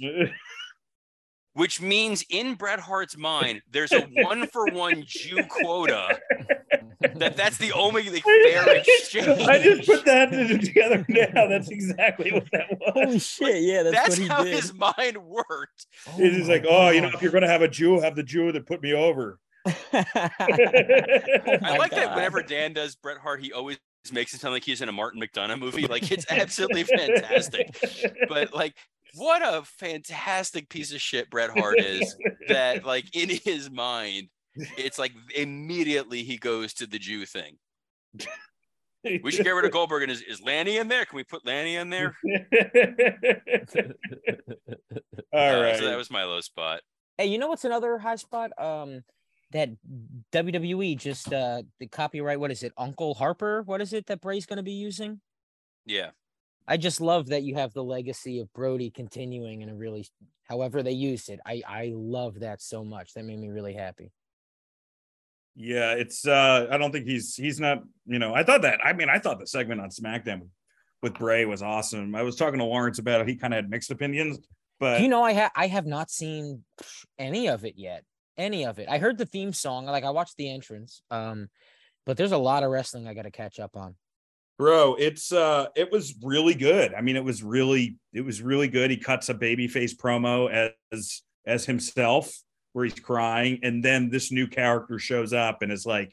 which 1.53 1.81
means 1.81 2.25
in 2.29 2.55
Bret 2.57 2.81
Hart's 2.81 3.17
mind 3.17 3.63
there's 3.71 3.93
a 3.93 4.01
one 4.15 4.49
for 4.49 4.67
one 4.73 5.05
Jew 5.07 5.45
quota. 5.49 6.19
That 7.17 7.37
that's 7.37 7.59
the 7.59 7.73
only 7.73 8.09
like, 8.11 8.23
fair 8.25 8.77
exchange. 8.77 9.27
I 9.27 9.63
just 9.63 9.89
put 9.89 10.05
that 10.07 10.31
together 10.31 11.05
now. 11.09 11.47
That's 11.49 11.69
exactly 11.71 12.33
what 12.33 12.49
that 12.53 12.67
was. 12.71 12.93
Holy 12.95 13.19
shit! 13.19 13.63
Yeah, 13.63 13.83
that's, 13.83 13.97
That's 13.97 14.09
what 14.11 14.19
he 14.19 14.27
how 14.29 14.45
did. 14.45 14.55
his 14.55 14.73
mind 14.75 15.17
worked. 15.19 15.87
Oh 16.09 16.21
it 16.21 16.35
is 16.35 16.49
my 16.49 16.55
like, 16.55 16.65
oh, 16.69 16.91
you 16.91 17.01
know, 17.01 17.11
if 17.13 17.23
you're 17.23 17.33
gonna 17.33 17.49
have 17.49 17.63
a 17.63 17.69
Jew, 17.69 18.01
have 18.01 18.17
the 18.17 18.23
Jew 18.23 18.53
that 18.53 18.67
put 18.67 18.83
me 18.83 18.93
over. 18.95 19.39
Oh 19.95 20.05
I 21.47 21.59
my 21.61 21.77
like 21.79 21.93
that 21.93 22.07
God. 22.09 22.17
whenever 22.17 22.43
Dan 22.43 22.73
does 22.73 22.97
Bret 22.97 23.19
Hart, 23.19 23.43
he 23.43 23.53
always 23.53 23.79
makes 24.13 24.35
it 24.35 24.41
sound 24.41 24.53
like 24.53 24.65
he's 24.65 24.83
in 24.83 24.89
a 24.89 24.93
Martin 24.93 25.21
McDonagh 25.21 25.59
movie. 25.59 25.87
Like 25.87 26.11
it's 26.11 26.27
absolutely 26.31 26.83
fantastic. 26.85 27.75
But 28.29 28.55
like 28.55 28.75
what 29.15 29.43
a 29.43 29.63
fantastic 29.65 30.69
piece 30.69 30.93
of 30.93 31.01
shit 31.01 31.31
Bret 31.31 31.51
Hart 31.57 31.81
is 31.81 32.17
that 32.49 32.85
like 32.85 33.15
in 33.15 33.29
his 33.31 33.71
mind 33.71 34.29
it's 34.77 34.99
like 34.99 35.13
immediately 35.35 36.23
he 36.23 36.37
goes 36.37 36.75
to 36.75 36.87
the 36.87 36.99
Jew 36.99 37.27
thing. 37.27 37.57
We 39.23 39.31
should 39.33 39.45
get 39.45 39.51
rid 39.51 39.67
of 39.67 39.71
Goldberg 39.71 40.05
and 40.05 40.11
is, 40.11 40.23
is 40.23 40.41
Lanny 40.41 40.79
in 40.79 40.89
there? 40.89 41.05
Can 41.05 41.17
we 41.17 41.25
put 41.25 41.45
Lanny 41.45 41.77
in 41.77 41.91
there? 41.91 42.17
All 45.33 45.39
Uh, 45.39 45.61
right. 45.63 45.77
So 45.79 45.85
that 45.85 45.97
was 45.99 46.11
my 46.11 46.25
low 46.25 46.41
spot. 46.41 46.81
Hey, 47.19 47.27
you 47.27 47.37
know 47.37 47.49
what's 47.49 47.67
another 47.67 47.99
high 47.99 48.17
spot? 48.17 48.53
Um, 48.59 49.03
that 49.53 49.69
WWE 50.33 50.97
just 50.99 51.33
uh 51.33 51.63
the 51.79 51.87
copyright. 51.87 52.41
What 52.41 52.51
is 52.51 52.63
it? 52.63 52.73
Uncle 52.79 53.15
Harper. 53.15 53.63
What 53.63 53.81
is 53.83 53.93
it 53.93 54.07
that 54.07 54.21
Bray's 54.23 54.47
going 54.47 54.57
to 54.57 54.63
be 54.63 54.73
using? 54.73 55.21
Yeah. 55.85 56.11
I 56.67 56.79
just 56.79 57.01
love 57.03 57.27
that 57.27 57.43
you 57.43 57.57
have 57.57 57.75
the 57.75 57.85
legacy 57.85 58.41
of 58.41 58.51
Brodie 58.55 58.91
continuing 58.91 59.61
in 59.61 59.69
a 59.69 59.75
really, 59.75 60.07
however 60.45 60.83
they 60.83 60.93
used 60.93 61.29
it. 61.29 61.41
I 61.45 61.63
I 61.69 61.93
love 61.95 62.41
that 62.41 62.63
so 62.63 62.83
much. 62.85 63.13
That 63.13 63.25
made 63.27 63.39
me 63.39 63.49
really 63.51 63.75
happy. 63.75 64.13
Yeah, 65.57 65.93
it's 65.93 66.27
uh 66.27 66.67
I 66.71 66.79
don't 66.79 66.91
think 66.93 67.07
he's 67.07 67.35
he's 67.37 67.61
not, 67.61 67.83
you 68.07 68.19
know, 68.19 68.35
I 68.35 68.43
thought 68.43 68.63
that 68.63 68.81
I 68.85 68.93
mean 68.93 69.09
I 69.09 69.19
thought 69.19 69.39
the 69.39 69.47
segment 69.47 69.81
on 69.81 69.91
SmackDown 69.91 70.49
with 71.03 71.15
Bray 71.15 71.45
was 71.45 71.63
awesome. 71.63 72.15
I 72.15 72.23
was 72.23 72.37
talking 72.37 72.59
to 72.59 72.65
Lawrence 72.65 72.99
about 72.99 73.21
it. 73.21 73.29
He 73.29 73.37
kind 73.37 73.55
of 73.55 73.59
had 73.59 73.71
mixed 73.71 73.91
opinions, 73.91 74.39
but 74.81 75.01
you 75.01 75.09
know, 75.09 75.23
I 75.23 75.33
have 75.33 75.53
I 75.55 75.69
have 75.69 75.87
not 75.87 76.11
seen 76.11 76.65
any 77.19 77.49
of 77.49 77.65
it 77.65 77.75
yet. 77.77 78.05
Any 78.37 78.67
of 78.67 78.81
it. 78.81 78.89
I 78.89 78.99
heard 78.99 79.17
the 79.17 79.27
theme 79.27 79.53
song. 79.53 79.87
Like 79.87 80.03
I 80.03 80.11
watched 80.11 80.37
the 80.37 80.51
entrance. 80.53 81.03
Um, 81.11 81.49
but 82.05 82.17
there's 82.17 82.33
a 82.33 82.39
lot 82.39 82.65
of 82.65 82.71
wrestling 82.71 83.07
I 83.07 83.15
got 83.15 83.23
to 83.23 83.31
catch 83.31 83.61
up 83.61 83.77
on. 83.77 83.95
bro, 84.59 84.97
it's 84.99 85.33
uh 85.33 85.67
it 85.77 85.91
was 85.93 86.15
really 86.23 86.55
good. 86.55 86.95
I 86.95 87.01
mean, 87.01 87.17
it 87.17 87.25
was 87.25 87.43
really 87.43 87.97
it 88.13 88.23
was 88.23 88.43
really 88.43 88.69
good. 88.69 88.91
He 88.91 88.97
cuts 88.97 89.29
a 89.29 89.35
babyface 89.35 89.95
promo 89.95 90.71
as 90.93 91.23
as 91.47 91.65
himself 91.65 92.35
where 92.75 92.85
he's 92.85 93.01
crying 93.01 93.61
and 93.63 93.83
then 93.83 94.11
this 94.11 94.31
new 94.31 94.47
character 94.47 94.99
shows 94.99 95.33
up 95.33 95.63
and 95.63 95.73
is 95.73 95.87
like 95.87 96.13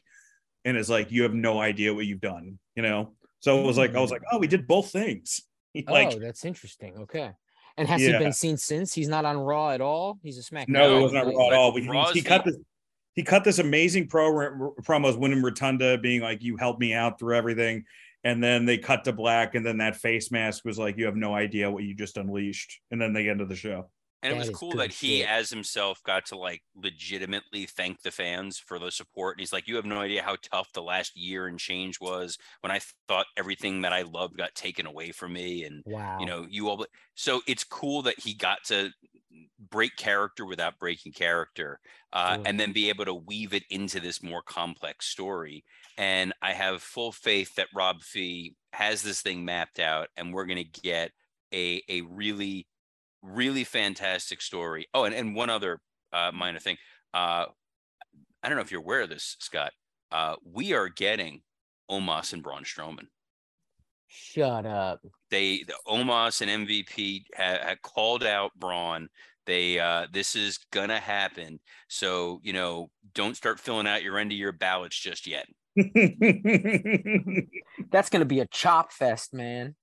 and 0.64 0.76
is 0.76 0.88
like 0.88 1.10
you 1.10 1.24
have 1.24 1.34
no 1.34 1.60
idea 1.60 1.92
what 1.92 2.06
you've 2.06 2.20
done, 2.20 2.58
you 2.74 2.82
know? 2.82 3.12
So 3.40 3.58
it 3.58 3.66
was 3.66 3.76
like 3.76 3.94
I 3.94 4.00
was 4.00 4.12
like, 4.12 4.22
"Oh, 4.30 4.38
we 4.38 4.46
did 4.46 4.66
both 4.68 4.90
things." 4.90 5.42
like 5.88 6.12
oh, 6.14 6.18
that's 6.18 6.44
interesting. 6.44 6.96
Okay. 6.98 7.32
And 7.76 7.88
has 7.88 8.00
he 8.00 8.12
been 8.12 8.32
seen 8.32 8.56
since? 8.56 8.94
He's 8.94 9.08
not 9.08 9.24
on 9.24 9.38
Raw 9.38 9.70
at 9.70 9.80
all. 9.80 10.18
He's 10.22 10.38
a 10.38 10.42
SmackDown. 10.42 10.68
No, 10.68 10.90
No, 10.90 10.98
it 10.98 11.02
wasn't 11.02 11.24
right? 11.24 11.34
raw 11.34 11.46
at 11.46 11.50
but 11.50 11.58
all. 11.58 11.76
He, 11.76 11.88
Raw's 11.88 12.12
he 12.12 12.22
cut 12.22 12.44
this. 12.44 12.56
He 13.14 13.22
cut 13.22 13.44
this 13.44 13.58
amazing 13.58 14.08
pro 14.08 14.30
promos, 14.82 15.18
Windham 15.18 15.44
Rotunda, 15.44 15.98
being 15.98 16.20
like, 16.20 16.42
"You 16.42 16.56
helped 16.56 16.80
me 16.80 16.94
out 16.94 17.18
through 17.18 17.36
everything," 17.36 17.84
and 18.22 18.42
then 18.42 18.64
they 18.64 18.78
cut 18.78 19.04
to 19.04 19.12
black, 19.12 19.54
and 19.54 19.66
then 19.66 19.78
that 19.78 19.96
face 19.96 20.30
mask 20.30 20.64
was 20.64 20.78
like, 20.78 20.96
"You 20.96 21.06
have 21.06 21.16
no 21.16 21.34
idea 21.34 21.70
what 21.70 21.82
you 21.82 21.94
just 21.94 22.16
unleashed," 22.16 22.80
and 22.90 23.00
then 23.00 23.12
they 23.12 23.26
of 23.26 23.48
the 23.48 23.56
show. 23.56 23.90
And 24.22 24.32
it 24.32 24.38
was 24.38 24.50
cool 24.50 24.72
that 24.76 24.92
he, 24.92 25.18
shit. 25.18 25.28
as 25.28 25.50
himself, 25.50 26.02
got 26.04 26.26
to 26.26 26.36
like 26.38 26.62
legitimately 26.76 27.66
thank 27.66 28.02
the 28.02 28.10
fans 28.10 28.58
for 28.58 28.78
the 28.78 28.90
support. 28.90 29.36
And 29.36 29.40
he's 29.40 29.52
like, 29.52 29.66
You 29.66 29.76
have 29.76 29.84
no 29.84 30.00
idea 30.00 30.22
how 30.22 30.36
tough 30.42 30.72
the 30.72 30.82
last 30.82 31.16
year 31.16 31.46
and 31.48 31.58
change 31.58 32.00
was 32.00 32.38
when 32.60 32.70
I 32.70 32.80
thought 33.08 33.26
everything 33.36 33.82
that 33.82 33.92
I 33.92 34.02
loved 34.02 34.36
got 34.36 34.54
taken 34.54 34.86
away 34.86 35.10
from 35.12 35.32
me. 35.32 35.64
And, 35.64 35.82
Wow. 35.86 36.18
you 36.20 36.26
know, 36.26 36.46
you 36.48 36.68
all, 36.68 36.86
so 37.14 37.40
it's 37.46 37.64
cool 37.64 38.02
that 38.02 38.20
he 38.20 38.34
got 38.34 38.58
to 38.66 38.90
break 39.70 39.96
character 39.96 40.44
without 40.44 40.78
breaking 40.78 41.12
character 41.12 41.80
uh, 42.12 42.34
Sure. 42.34 42.42
and 42.46 42.60
then 42.60 42.72
be 42.72 42.90
able 42.90 43.04
to 43.06 43.14
weave 43.14 43.54
it 43.54 43.64
into 43.70 43.98
this 44.00 44.22
more 44.22 44.42
complex 44.42 45.06
story. 45.06 45.64
And 45.96 46.32
I 46.42 46.52
have 46.52 46.82
full 46.82 47.12
faith 47.12 47.54
that 47.56 47.68
Rob 47.74 48.02
Fee 48.02 48.54
has 48.72 49.02
this 49.02 49.22
thing 49.22 49.44
mapped 49.44 49.78
out 49.78 50.08
and 50.16 50.32
we're 50.32 50.46
going 50.46 50.64
to 50.64 50.80
get 50.82 51.10
a, 51.52 51.82
a 51.88 52.02
really 52.02 52.66
really 53.22 53.64
fantastic 53.64 54.42
story. 54.42 54.88
Oh, 54.92 55.04
and, 55.04 55.14
and 55.14 55.34
one 55.34 55.50
other 55.50 55.80
uh, 56.12 56.30
minor 56.32 56.58
thing. 56.58 56.76
Uh, 57.14 57.46
I 58.42 58.48
don't 58.48 58.56
know 58.56 58.62
if 58.62 58.70
you're 58.70 58.80
aware 58.80 59.02
of 59.02 59.08
this, 59.08 59.36
Scott. 59.40 59.72
Uh, 60.10 60.36
we 60.44 60.74
are 60.74 60.88
getting 60.88 61.42
Omos 61.90 62.32
and 62.32 62.42
Braun 62.42 62.64
Strowman. 62.64 63.06
Shut 64.08 64.66
up. 64.66 65.00
They, 65.30 65.64
the 65.66 65.74
Omos 65.86 66.42
and 66.42 66.68
MVP 66.68 67.24
had, 67.34 67.60
had 67.62 67.82
called 67.82 68.24
out 68.24 68.50
Braun. 68.56 69.08
They, 69.46 69.78
uh, 69.78 70.06
this 70.12 70.36
is 70.36 70.58
gonna 70.70 71.00
happen. 71.00 71.60
So 71.88 72.40
you 72.42 72.52
know, 72.52 72.90
don't 73.14 73.36
start 73.36 73.58
filling 73.58 73.86
out 73.86 74.02
your 74.02 74.18
end 74.18 74.30
of 74.30 74.38
year 74.38 74.52
ballots 74.52 74.98
just 74.98 75.26
yet, 75.26 75.46
That's 77.90 78.10
gonna 78.10 78.26
be 78.26 78.40
a 78.40 78.46
chop 78.46 78.92
fest, 78.92 79.32
man. 79.32 79.74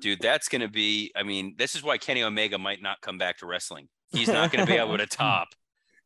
Dude. 0.00 0.20
That's 0.20 0.48
gonna 0.48 0.68
be. 0.68 1.12
I 1.14 1.22
mean, 1.22 1.54
this 1.58 1.74
is 1.74 1.82
why 1.82 1.98
Kenny 1.98 2.22
Omega 2.22 2.58
might 2.58 2.82
not 2.82 3.00
come 3.00 3.18
back 3.18 3.38
to 3.38 3.46
wrestling. 3.46 3.88
He's 4.10 4.28
not 4.28 4.52
gonna 4.52 4.66
be 4.66 4.74
able 4.74 4.96
to 4.98 5.06
top. 5.10 5.48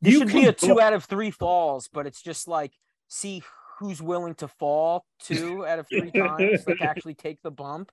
This 0.01 0.15
You 0.15 0.21
should 0.21 0.29
be 0.29 0.47
a 0.47 0.53
two 0.53 0.81
out 0.81 0.93
of 0.93 1.05
three 1.05 1.31
falls, 1.31 1.89
but 1.93 2.07
it's 2.07 2.23
just 2.23 2.49
like 2.49 2.73
see 3.09 3.43
who's 3.79 4.03
willing 4.03 4.35
to 4.37 4.49
fall 4.49 5.05
two 5.21 5.67
out 5.67 5.79
of 5.79 5.89
three 5.89 6.11
times, 6.17 6.67
like 6.67 6.83
actually 6.83 7.15
take 7.15 7.41
the 7.43 7.51
bump. 7.51 7.91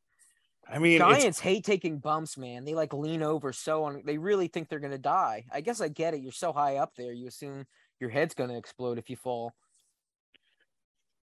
I 0.71 0.77
mean, 0.77 1.01
it's, 1.01 1.09
Giants 1.09 1.39
hate 1.39 1.63
taking 1.63 1.97
bumps, 1.97 2.37
man. 2.37 2.63
They 2.63 2.75
like 2.75 2.93
lean 2.93 3.23
over 3.23 3.51
so 3.51 3.85
on. 3.85 4.03
They 4.05 4.17
really 4.17 4.47
think 4.47 4.69
they're 4.69 4.79
gonna 4.79 4.97
die. 4.97 5.45
I 5.51 5.61
guess 5.61 5.81
I 5.81 5.87
get 5.87 6.13
it. 6.13 6.21
You're 6.21 6.31
so 6.31 6.53
high 6.53 6.77
up 6.77 6.93
there, 6.95 7.11
you 7.11 7.27
assume 7.27 7.65
your 7.99 8.09
head's 8.09 8.33
gonna 8.33 8.57
explode 8.57 8.97
if 8.97 9.09
you 9.09 9.15
fall. 9.15 9.53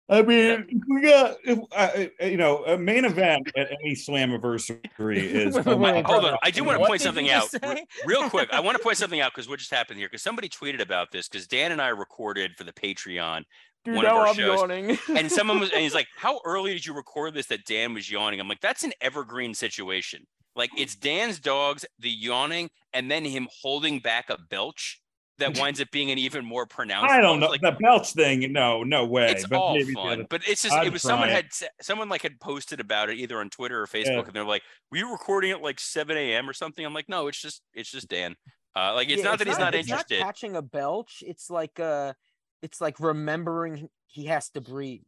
I 0.10 0.22
mean, 0.22 0.82
we 0.90 1.02
got 1.02 1.38
if, 1.46 1.60
uh, 1.72 2.26
you 2.26 2.36
know 2.36 2.64
a 2.66 2.78
main 2.78 3.06
event 3.06 3.50
at 3.56 3.72
any 3.72 3.96
Slammiversary 3.96 4.82
is. 5.16 5.56
Wait, 5.56 5.66
wait, 5.66 5.80
wait, 5.80 6.06
Hold 6.06 6.26
on, 6.26 6.38
I 6.44 6.52
do 6.52 6.64
want 6.64 6.80
to 6.80 6.86
point 6.88 7.02
something 7.02 7.30
out 7.30 7.48
re- 7.64 7.86
real 8.06 8.30
quick. 8.30 8.50
I 8.52 8.60
want 8.60 8.78
to 8.78 8.84
point 8.84 8.98
something 8.98 9.22
out 9.22 9.32
because 9.34 9.48
what 9.48 9.60
just 9.60 9.72
happened 9.72 10.00
here? 10.00 10.10
Because 10.10 10.22
somebody 10.22 10.50
tweeted 10.50 10.82
about 10.82 11.12
this 11.12 11.30
because 11.30 11.48
Dan 11.48 11.72
and 11.72 11.82
I 11.82 11.90
recorded 11.90 12.52
for 12.58 12.66
the 12.66 12.74
Patreon, 12.74 13.44
Dude, 13.86 13.96
one 13.96 14.06
of 14.06 14.12
our 14.12 14.28
I'm 14.28 14.36
shows. 14.36 14.60
yawning. 14.60 14.98
and 15.16 15.32
someone 15.32 15.62
was, 15.62 15.72
and 15.72 15.82
he's 15.82 15.96
like, 15.96 16.08
"How 16.18 16.42
early 16.44 16.74
did 16.74 16.86
you 16.86 16.94
record 16.94 17.34
this?" 17.34 17.48
That 17.48 17.66
Dan 17.66 17.94
was 17.94 18.12
yawning. 18.12 18.42
I'm 18.42 18.50
like, 18.50 18.62
"That's 18.62 18.84
an 18.84 18.92
evergreen 19.00 19.54
situation. 19.54 20.28
Like 20.56 20.70
it's 20.78 20.96
Dan's 20.96 21.40
dogs, 21.40 21.86
the 22.00 22.10
yawning, 22.10 22.70
and 22.94 23.10
then 23.10 23.24
him 23.26 23.48
holding 23.62 24.00
back 24.00 24.30
a 24.30 24.38
belch 24.50 25.00
that 25.40 25.58
winds 25.60 25.82
up 25.82 25.90
being 25.92 26.12
an 26.12 26.18
even 26.20 26.46
more 26.46 26.66
pronounced. 26.66 27.12
I 27.12 27.20
don't 27.22 27.40
know 27.40 27.48
like, 27.48 27.62
the 27.62 27.70
Like 27.70 27.80
belch 27.80 28.14
thing. 28.14 28.52
No, 28.54 28.84
no 28.84 29.06
way. 29.06 29.32
it's 29.32 29.48
but 29.48 29.58
all 29.58 29.76
maybe 29.76 29.94
fun, 29.94 30.08
other- 30.14 30.28
but 30.30 30.42
it's 30.48 30.62
just 30.64 30.76
I'd 30.76 30.88
it 30.88 30.94
was 30.94 31.02
someone 31.02 31.30
try 31.30 31.36
had 31.38 31.48
someone 31.82 32.08
like 32.10 32.22
had 32.22 32.40
posted 32.40 32.80
about 32.80 33.10
it 33.10 33.18
either 33.18 33.40
on 33.40 33.50
Twitter 33.50 33.82
or 33.82 33.88
Facebook, 33.88 34.06
Yeah. 34.06 34.20
and 34.20 34.34
they're 34.34 34.44
like, 34.46 34.62
"Were 34.92 34.98
you 34.98 35.12
recording 35.12 35.52
at 35.52 35.62
like 35.62 35.80
7 35.80 36.16
a.m. 36.16 36.50
or 36.50 36.54
something?" 36.54 36.86
I'm 36.86 36.94
like, 36.94 37.10
"No, 37.10 37.28
it's 37.28 37.42
just 37.42 37.62
it's 37.74 37.90
just 37.92 38.08
Dan. 38.10 38.36
Uh, 38.76 38.94
like 38.94 39.10
it's 39.10 39.24
Yeah, 39.24 39.30
not 39.30 39.40
that 39.40 39.48
he's 39.48 39.58
not 39.60 39.74
it's 39.76 39.88
interested. 39.88 40.20
Not 40.20 40.26
catching 40.28 40.56
a 40.56 40.62
belch. 40.62 41.24
It's 41.26 41.50
like 41.50 41.80
uh, 41.80 42.14
it's 42.62 42.80
like 42.80 43.00
remembering 43.00 43.90
he 44.08 44.26
has 44.26 44.50
to 44.52 44.62
breathe. 44.62 45.02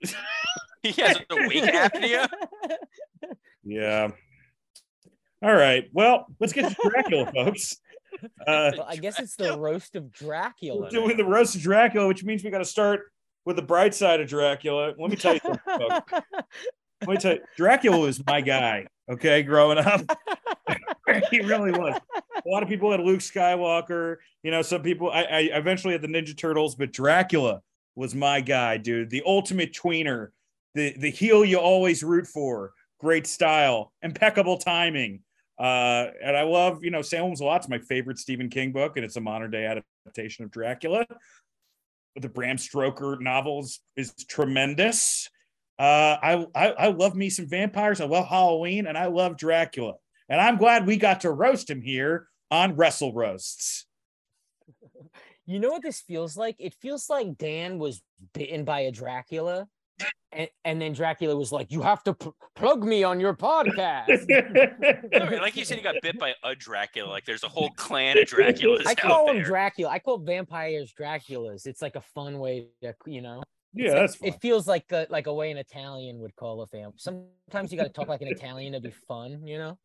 he 0.82 0.92
has 1.02 1.18
a 1.30 1.36
wake 1.48 1.64
apnea. 1.64 2.28
Yeah. 3.64 4.08
All 5.42 5.54
right. 5.54 5.84
Well, 5.92 6.26
let's 6.40 6.52
get 6.52 6.70
to 6.70 6.90
Dracula, 6.90 7.30
folks. 7.32 7.76
Uh, 8.46 8.72
Well, 8.76 8.86
I 8.88 8.96
guess 8.96 9.18
it's 9.20 9.36
the 9.36 9.58
roast 9.58 9.96
of 9.96 10.12
Dracula. 10.12 10.82
we're 10.82 10.88
doing 10.90 11.16
the 11.16 11.24
roast 11.24 11.54
of 11.54 11.62
Dracula, 11.62 12.06
which 12.08 12.24
means 12.24 12.42
we 12.44 12.50
got 12.50 12.58
to 12.58 12.64
start 12.64 13.00
with 13.44 13.56
the 13.56 13.62
bright 13.62 13.94
side 13.94 14.20
of 14.20 14.28
Dracula. 14.28 14.94
Let 14.98 15.10
me 15.10 15.16
tell 15.16 15.34
you, 15.34 15.40
something, 15.40 15.88
let 17.02 17.08
me 17.08 17.16
tell 17.16 17.34
you, 17.34 17.40
Dracula 17.56 17.98
was 17.98 18.24
my 18.26 18.40
guy. 18.40 18.86
Okay, 19.10 19.42
growing 19.42 19.78
up, 19.78 20.02
he 21.30 21.40
really 21.40 21.70
was. 21.70 21.98
A 22.16 22.48
lot 22.48 22.62
of 22.62 22.68
people 22.68 22.90
had 22.90 23.00
Luke 23.00 23.20
Skywalker. 23.20 24.16
You 24.42 24.50
know, 24.50 24.62
some 24.62 24.82
people. 24.82 25.10
I, 25.10 25.22
I 25.22 25.38
eventually 25.52 25.92
had 25.92 26.02
the 26.02 26.08
Ninja 26.08 26.36
Turtles, 26.36 26.74
but 26.74 26.92
Dracula 26.92 27.62
was 27.94 28.14
my 28.14 28.40
guy, 28.40 28.76
dude. 28.76 29.08
The 29.10 29.22
ultimate 29.24 29.72
tweener, 29.72 30.28
the 30.74 30.94
the 30.98 31.10
heel 31.10 31.44
you 31.44 31.58
always 31.58 32.02
root 32.02 32.26
for. 32.26 32.72
Great 33.00 33.26
style, 33.26 33.92
impeccable 34.02 34.58
timing. 34.58 35.20
Uh, 35.58 36.06
and 36.22 36.36
I 36.36 36.42
love, 36.42 36.84
you 36.84 36.90
know, 36.90 37.02
Salem's 37.02 37.40
Lot's 37.40 37.68
my 37.68 37.78
favorite 37.78 38.18
Stephen 38.18 38.48
King 38.48 38.72
book, 38.72 38.96
and 38.96 39.04
it's 39.04 39.16
a 39.16 39.20
modern 39.20 39.50
day 39.50 39.66
adaptation 39.66 40.44
of 40.44 40.50
Dracula. 40.50 41.06
The 42.16 42.28
Bram 42.28 42.58
Stoker 42.58 43.18
novels 43.20 43.80
is 43.96 44.12
tremendous. 44.28 45.28
Uh, 45.78 46.16
I, 46.22 46.46
I 46.54 46.68
I 46.70 46.86
love 46.88 47.14
me 47.14 47.30
some 47.30 47.48
vampires. 47.48 48.00
I 48.00 48.06
love 48.06 48.26
Halloween, 48.26 48.86
and 48.86 48.98
I 48.98 49.06
love 49.06 49.36
Dracula. 49.36 49.94
And 50.28 50.40
I'm 50.40 50.56
glad 50.56 50.86
we 50.86 50.96
got 50.96 51.20
to 51.22 51.30
roast 51.30 51.70
him 51.70 51.80
here 51.80 52.28
on 52.50 52.76
Wrestle 52.76 53.12
Roasts. 53.12 53.86
You 55.46 55.58
know 55.58 55.70
what 55.70 55.80
this 55.80 56.02
feels 56.02 56.36
like? 56.36 56.56
It 56.58 56.74
feels 56.74 57.08
like 57.08 57.38
Dan 57.38 57.78
was 57.78 58.02
bitten 58.34 58.64
by 58.64 58.80
a 58.80 58.92
Dracula, 58.92 59.66
and, 60.32 60.48
and 60.64 60.80
then 60.80 60.92
Dracula 60.92 61.36
was 61.36 61.52
like, 61.52 61.70
"You 61.72 61.82
have 61.82 62.02
to 62.04 62.14
pl- 62.14 62.36
plug 62.54 62.84
me 62.84 63.02
on 63.02 63.20
your 63.20 63.34
podcast." 63.34 64.26
Like 65.40 65.56
you 65.56 65.64
said, 65.64 65.78
he 65.78 65.82
got 65.82 65.94
bit 66.02 66.18
by 66.18 66.34
a 66.44 66.54
Dracula. 66.54 67.08
Like 67.08 67.24
there's 67.24 67.44
a 67.44 67.48
whole 67.48 67.70
clan 67.70 68.18
of 68.18 68.28
Draculas 68.28 68.86
I 68.86 68.90
out 68.90 68.98
call 68.98 69.30
him 69.30 69.36
there. 69.36 69.44
Dracula. 69.44 69.90
I 69.90 69.98
call 69.98 70.18
vampires 70.18 70.92
Draculas. 70.98 71.66
It's 71.66 71.80
like 71.80 71.96
a 71.96 72.00
fun 72.00 72.38
way 72.38 72.68
to, 72.82 72.94
you 73.06 73.22
know. 73.22 73.42
Yeah, 73.74 73.94
that's 73.94 74.16
fine. 74.16 74.30
It 74.30 74.40
feels 74.40 74.66
like 74.66 74.90
a, 74.92 75.06
like 75.10 75.26
a 75.26 75.34
way 75.34 75.50
an 75.50 75.56
Italian 75.56 76.18
would 76.20 76.34
call 76.36 76.62
a 76.62 76.66
vamp. 76.66 76.94
Sometimes 76.98 77.70
you 77.70 77.78
got 77.78 77.84
to 77.84 77.92
talk 77.92 78.08
like 78.08 78.22
an 78.22 78.28
Italian 78.28 78.72
to 78.72 78.80
be 78.80 78.90
fun, 78.90 79.46
you 79.46 79.58
know. 79.58 79.78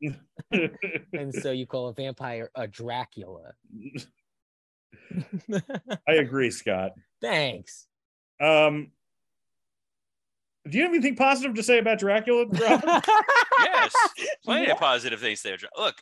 And 1.14 1.34
so 1.34 1.52
you 1.52 1.66
call 1.66 1.90
a 1.90 1.94
vampire 1.94 2.50
a 2.56 2.68
Dracula. 2.68 3.54
I 6.08 6.14
agree, 6.14 6.52
Scott. 6.52 6.92
Thanks. 7.22 7.88
Um, 8.42 8.92
do 10.70 10.78
you 10.78 10.84
have 10.84 10.94
anything 10.94 11.16
positive 11.16 11.56
to 11.56 11.64
say 11.64 11.80
about 11.80 12.00
Dracula? 12.00 12.46
Yes, 13.64 13.94
plenty 14.44 14.68
Yeah. 14.68 14.74
of 14.74 14.80
positive 14.80 15.20
things 15.20 15.42
there. 15.42 15.58
Jo- 15.58 15.68
Look, 15.78 15.96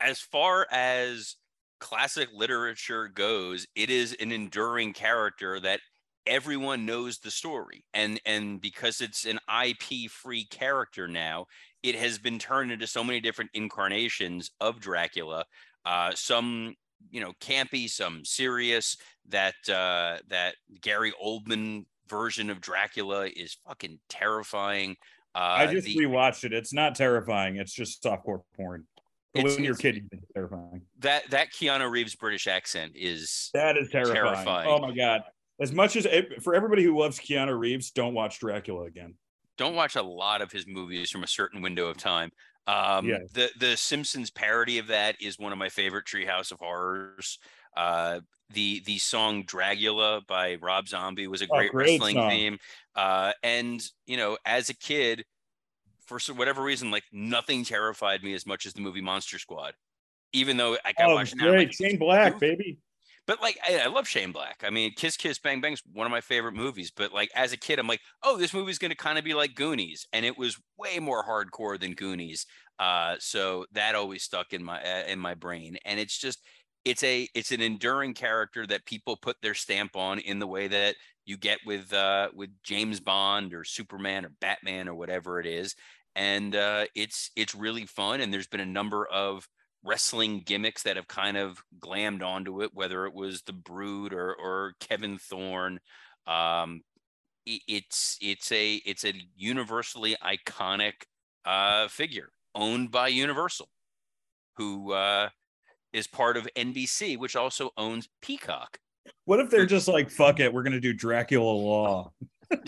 as 0.00 0.20
far 0.20 0.66
as 0.70 1.36
classic 1.80 2.28
literature 2.32 3.08
goes, 3.08 3.66
it 3.74 3.90
is 3.90 4.14
an 4.20 4.32
enduring 4.32 4.92
character 4.92 5.58
that 5.60 5.80
everyone 6.26 6.86
knows 6.86 7.18
the 7.18 7.30
story, 7.30 7.84
and 7.92 8.20
and 8.24 8.60
because 8.60 9.00
it's 9.00 9.24
an 9.26 9.40
IP 9.64 10.10
free 10.10 10.44
character 10.46 11.08
now, 11.08 11.46
it 11.82 11.94
has 11.96 12.18
been 12.18 12.38
turned 12.38 12.70
into 12.72 12.86
so 12.86 13.02
many 13.02 13.20
different 13.20 13.50
incarnations 13.54 14.50
of 14.60 14.80
Dracula. 14.80 15.44
Uh, 15.84 16.12
some 16.14 16.74
you 17.10 17.20
know 17.20 17.32
campy, 17.40 17.88
some 17.90 18.24
serious. 18.24 18.96
That 19.28 19.54
uh, 19.68 20.18
that 20.28 20.54
Gary 20.80 21.12
Oldman 21.22 21.84
version 22.12 22.50
of 22.50 22.60
Dracula 22.60 23.26
is 23.34 23.56
fucking 23.66 23.98
terrifying. 24.08 24.96
Uh, 25.34 25.38
I 25.38 25.66
just 25.66 25.86
the- 25.86 25.96
rewatched 25.96 26.44
it. 26.44 26.52
It's 26.52 26.72
not 26.74 26.94
terrifying. 26.94 27.56
It's 27.56 27.72
just 27.72 28.02
softcore 28.04 28.42
porn. 28.56 28.86
But 29.34 29.44
when 29.44 29.64
you're 29.64 29.72
a 29.72 29.76
it's- 29.76 29.78
kid, 29.78 30.08
it's 30.12 30.26
terrifying. 30.34 30.82
that 30.98 31.30
that 31.30 31.48
Keanu 31.52 31.90
Reeves 31.90 32.14
British 32.14 32.46
accent 32.46 32.92
is 32.94 33.48
That 33.54 33.78
is 33.78 33.88
terrifying. 33.90 34.14
Terrifying. 34.26 34.68
Oh 34.68 34.78
my 34.78 34.94
god! 34.94 35.22
As 35.58 35.72
much 35.72 35.96
as 35.96 36.06
for 36.42 36.54
everybody 36.54 36.82
who 36.84 36.98
loves 36.98 37.18
Keanu 37.18 37.58
Reeves, 37.58 37.90
don't 37.92 38.12
watch 38.14 38.38
Dracula 38.40 38.84
again. 38.84 39.14
don't 39.58 39.74
watch 39.74 39.96
a 39.96 40.02
lot 40.02 40.42
of 40.42 40.50
his 40.52 40.66
movies 40.66 41.10
from 41.10 41.22
a 41.22 41.26
certain 41.26 41.62
window 41.62 41.86
of 41.86 41.96
time. 41.96 42.30
Um, 42.66 43.06
Yeah. 43.08 43.18
the 43.32 43.50
the 43.58 43.76
Simpsons 43.76 44.30
parody 44.30 44.76
of 44.78 44.86
that 44.88 45.16
is 45.20 45.38
one 45.38 45.52
of 45.52 45.58
my 45.58 45.68
favorite 45.70 46.04
Treehouse 46.06 46.52
of 46.52 46.58
Horrors. 46.58 47.38
Uh, 47.76 48.20
the 48.50 48.80
the 48.86 48.98
song 48.98 49.44
Dragula 49.44 50.26
by 50.26 50.56
Rob 50.56 50.88
Zombie 50.88 51.26
was 51.28 51.42
a 51.42 51.46
Oh, 51.50 51.62
great, 51.62 51.72
great 51.72 52.02
wrestling 52.02 52.14
song. 52.14 52.30
theme. 52.30 52.58
Uh, 52.94 53.32
and 53.42 53.82
you 54.06 54.16
know, 54.16 54.38
as 54.44 54.68
a 54.70 54.74
kid, 54.74 55.24
for 56.00 56.18
whatever 56.34 56.62
reason, 56.62 56.90
like 56.90 57.04
nothing 57.12 57.64
terrified 57.64 58.22
me 58.22 58.34
as 58.34 58.46
much 58.46 58.66
as 58.66 58.74
the 58.74 58.80
movie 58.80 59.00
Monster 59.00 59.38
Squad. 59.38 59.74
Even 60.32 60.56
though 60.58 60.78
I 60.84 60.92
got 60.94 61.10
Oh, 61.10 61.14
watched 61.14 61.36
now, 61.36 61.48
I'm 61.50 61.56
like, 61.56 61.72
Shane 61.72 61.98
Black, 61.98 62.38
baby. 62.40 62.80
but 63.26 63.40
like 63.40 63.58
I, 63.66 63.80
I 63.80 63.86
love 63.86 64.08
Shane 64.08 64.32
Black. 64.32 64.62
I 64.64 64.70
mean, 64.70 64.92
Kiss 64.96 65.16
Kiss 65.16 65.38
Bang 65.38 65.60
Bang's 65.60 65.82
one 65.92 66.06
of 66.06 66.10
my 66.10 66.20
favorite 66.20 66.54
movies. 66.54 66.90
But 66.94 67.12
like 67.12 67.30
as 67.34 67.52
a 67.52 67.56
kid, 67.56 67.78
I'm 67.78 67.86
like, 67.86 68.00
oh, 68.22 68.36
this 68.36 68.52
movie's 68.54 68.78
gonna 68.78 68.94
kind 68.96 69.18
of 69.18 69.24
be 69.24 69.34
like 69.34 69.54
Goonies, 69.54 70.06
and 70.12 70.24
it 70.26 70.36
was 70.36 70.60
way 70.76 70.98
more 70.98 71.24
hardcore 71.24 71.78
than 71.78 71.94
Goonies. 71.94 72.46
Uh, 72.78 73.16
so 73.20 73.66
that 73.72 73.94
always 73.94 74.22
stuck 74.24 74.52
in 74.52 74.64
my 74.64 74.82
uh, 74.82 75.04
in 75.06 75.18
my 75.18 75.34
brain, 75.34 75.76
and 75.84 76.00
it's 76.00 76.18
just 76.18 76.42
it's 76.84 77.02
a 77.02 77.28
it's 77.34 77.52
an 77.52 77.60
enduring 77.60 78.14
character 78.14 78.66
that 78.66 78.86
people 78.86 79.16
put 79.16 79.36
their 79.42 79.54
stamp 79.54 79.96
on 79.96 80.18
in 80.18 80.38
the 80.38 80.46
way 80.46 80.68
that 80.68 80.96
you 81.24 81.36
get 81.36 81.58
with 81.64 81.92
uh 81.92 82.28
with 82.34 82.50
James 82.64 83.00
Bond 83.00 83.54
or 83.54 83.64
Superman 83.64 84.24
or 84.24 84.32
Batman 84.40 84.88
or 84.88 84.94
whatever 84.94 85.38
it 85.40 85.46
is, 85.46 85.74
and 86.14 86.54
uh, 86.56 86.86
it's 86.94 87.30
it's 87.36 87.54
really 87.54 87.86
fun. 87.86 88.20
And 88.20 88.32
there's 88.32 88.48
been 88.48 88.60
a 88.60 88.66
number 88.66 89.06
of 89.06 89.48
wrestling 89.84 90.42
gimmicks 90.44 90.82
that 90.84 90.96
have 90.96 91.08
kind 91.08 91.36
of 91.36 91.58
glammed 91.80 92.22
onto 92.22 92.62
it, 92.62 92.70
whether 92.74 93.06
it 93.06 93.14
was 93.14 93.42
the 93.42 93.52
Brood 93.52 94.12
or 94.12 94.34
or 94.34 94.74
Kevin 94.80 95.18
Thorn. 95.18 95.78
Um, 96.26 96.82
it's 97.46 98.18
it's 98.20 98.52
a 98.52 98.74
it's 98.86 99.04
a 99.04 99.12
universally 99.36 100.16
iconic 100.22 100.92
uh, 101.44 101.88
figure 101.88 102.30
owned 102.54 102.90
by 102.90 103.08
Universal, 103.08 103.68
who 104.56 104.92
uh, 104.92 105.28
is 105.92 106.06
part 106.06 106.36
of 106.36 106.48
NBC, 106.56 107.18
which 107.18 107.36
also 107.36 107.70
owns 107.76 108.08
Peacock. 108.20 108.78
What 109.24 109.40
if 109.40 109.50
they're 109.50 109.66
just 109.66 109.88
like, 109.88 110.10
fuck 110.10 110.40
it, 110.40 110.52
we're 110.52 110.62
gonna 110.62 110.80
do 110.80 110.92
Dracula 110.92 111.42
Law. 111.44 112.12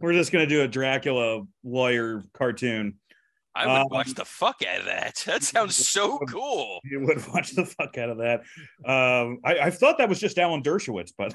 we're 0.00 0.12
just 0.12 0.32
gonna 0.32 0.46
do 0.46 0.62
a 0.62 0.68
Dracula 0.68 1.42
lawyer 1.64 2.22
cartoon. 2.34 2.98
I 3.54 3.66
would 3.66 3.82
Um, 3.82 3.88
watch 3.90 4.14
the 4.14 4.24
fuck 4.24 4.62
out 4.66 4.80
of 4.80 4.86
that. 4.86 5.22
That 5.26 5.42
sounds 5.42 5.76
so 5.76 6.18
cool. 6.28 6.80
You 6.84 7.00
would 7.00 7.26
watch 7.28 7.50
the 7.52 7.66
fuck 7.66 7.98
out 7.98 8.08
of 8.10 8.18
that. 8.18 8.40
Um, 8.84 9.40
I, 9.44 9.58
I 9.64 9.70
thought 9.70 9.98
that 9.98 10.08
was 10.08 10.18
just 10.20 10.38
Alan 10.38 10.62
Dershowitz, 10.62 11.12
but 11.16 11.34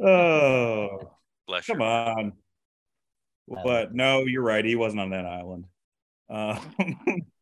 oh, 0.00 0.98
Bless 1.46 1.66
come 1.66 1.82
on. 1.82 2.32
But 3.48 3.92
no, 3.94 4.20
you're 4.20 4.42
right. 4.42 4.64
He 4.64 4.76
wasn't 4.76 5.02
on 5.02 5.10
that 5.10 5.26
island. 5.26 5.66
Uh, 6.30 6.58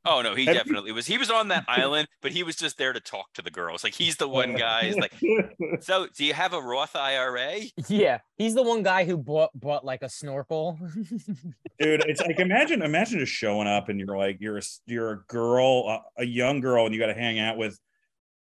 Oh 0.05 0.21
no, 0.21 0.35
he 0.35 0.45
Have 0.47 0.55
you- 0.55 0.61
definitely 0.61 0.93
was. 0.93 1.07
He 1.07 1.17
was 1.19 1.31
on 1.31 1.49
that 1.49 1.65
island, 1.69 2.09
but 2.23 2.33
he 2.33 2.43
was 2.43 2.57
just 2.57 2.77
there 2.77 2.93
to 2.93 2.99
talk 3.01 3.33
to 3.35 3.43
the 3.43 3.51
girls. 3.51 3.85
Like 3.85 3.95
he's 3.95 4.17
the 4.17 4.29
one 4.29 4.55
guy. 4.55 4.83
Is 4.87 4.97
like, 4.97 5.13
so 5.81 6.09
do 6.17 6.25
you 6.25 6.35
have 6.35 6.53
a 6.53 6.61
Roth 6.61 6.97
IRA? 6.97 7.61
Yeah, 7.89 8.19
he's 8.37 8.55
the 8.55 8.63
one 8.65 8.83
guy 8.83 9.05
who 9.05 9.17
bought 9.17 9.51
bought 9.55 9.85
like 9.85 10.03
a 10.03 10.09
snorkel. 10.09 10.79
dude 11.79 12.05
it's 12.07 12.21
like 12.21 12.39
imagine 12.39 12.83
imagine 12.83 13.19
just 13.19 13.33
showing 13.33 13.67
up 13.69 13.89
and 13.89 13.99
you're 14.01 14.17
like 14.17 14.39
you're 14.41 14.59
a, 14.59 14.63
you're 14.87 15.11
a 15.13 15.25
girl 15.29 15.89
a, 15.89 16.23
a 16.23 16.25
young 16.25 16.61
girl 16.61 16.85
and 16.85 16.95
you 16.95 17.01
got 17.01 17.07
to 17.07 17.15
hang 17.15 17.39
out 17.41 17.57
with 17.57 17.79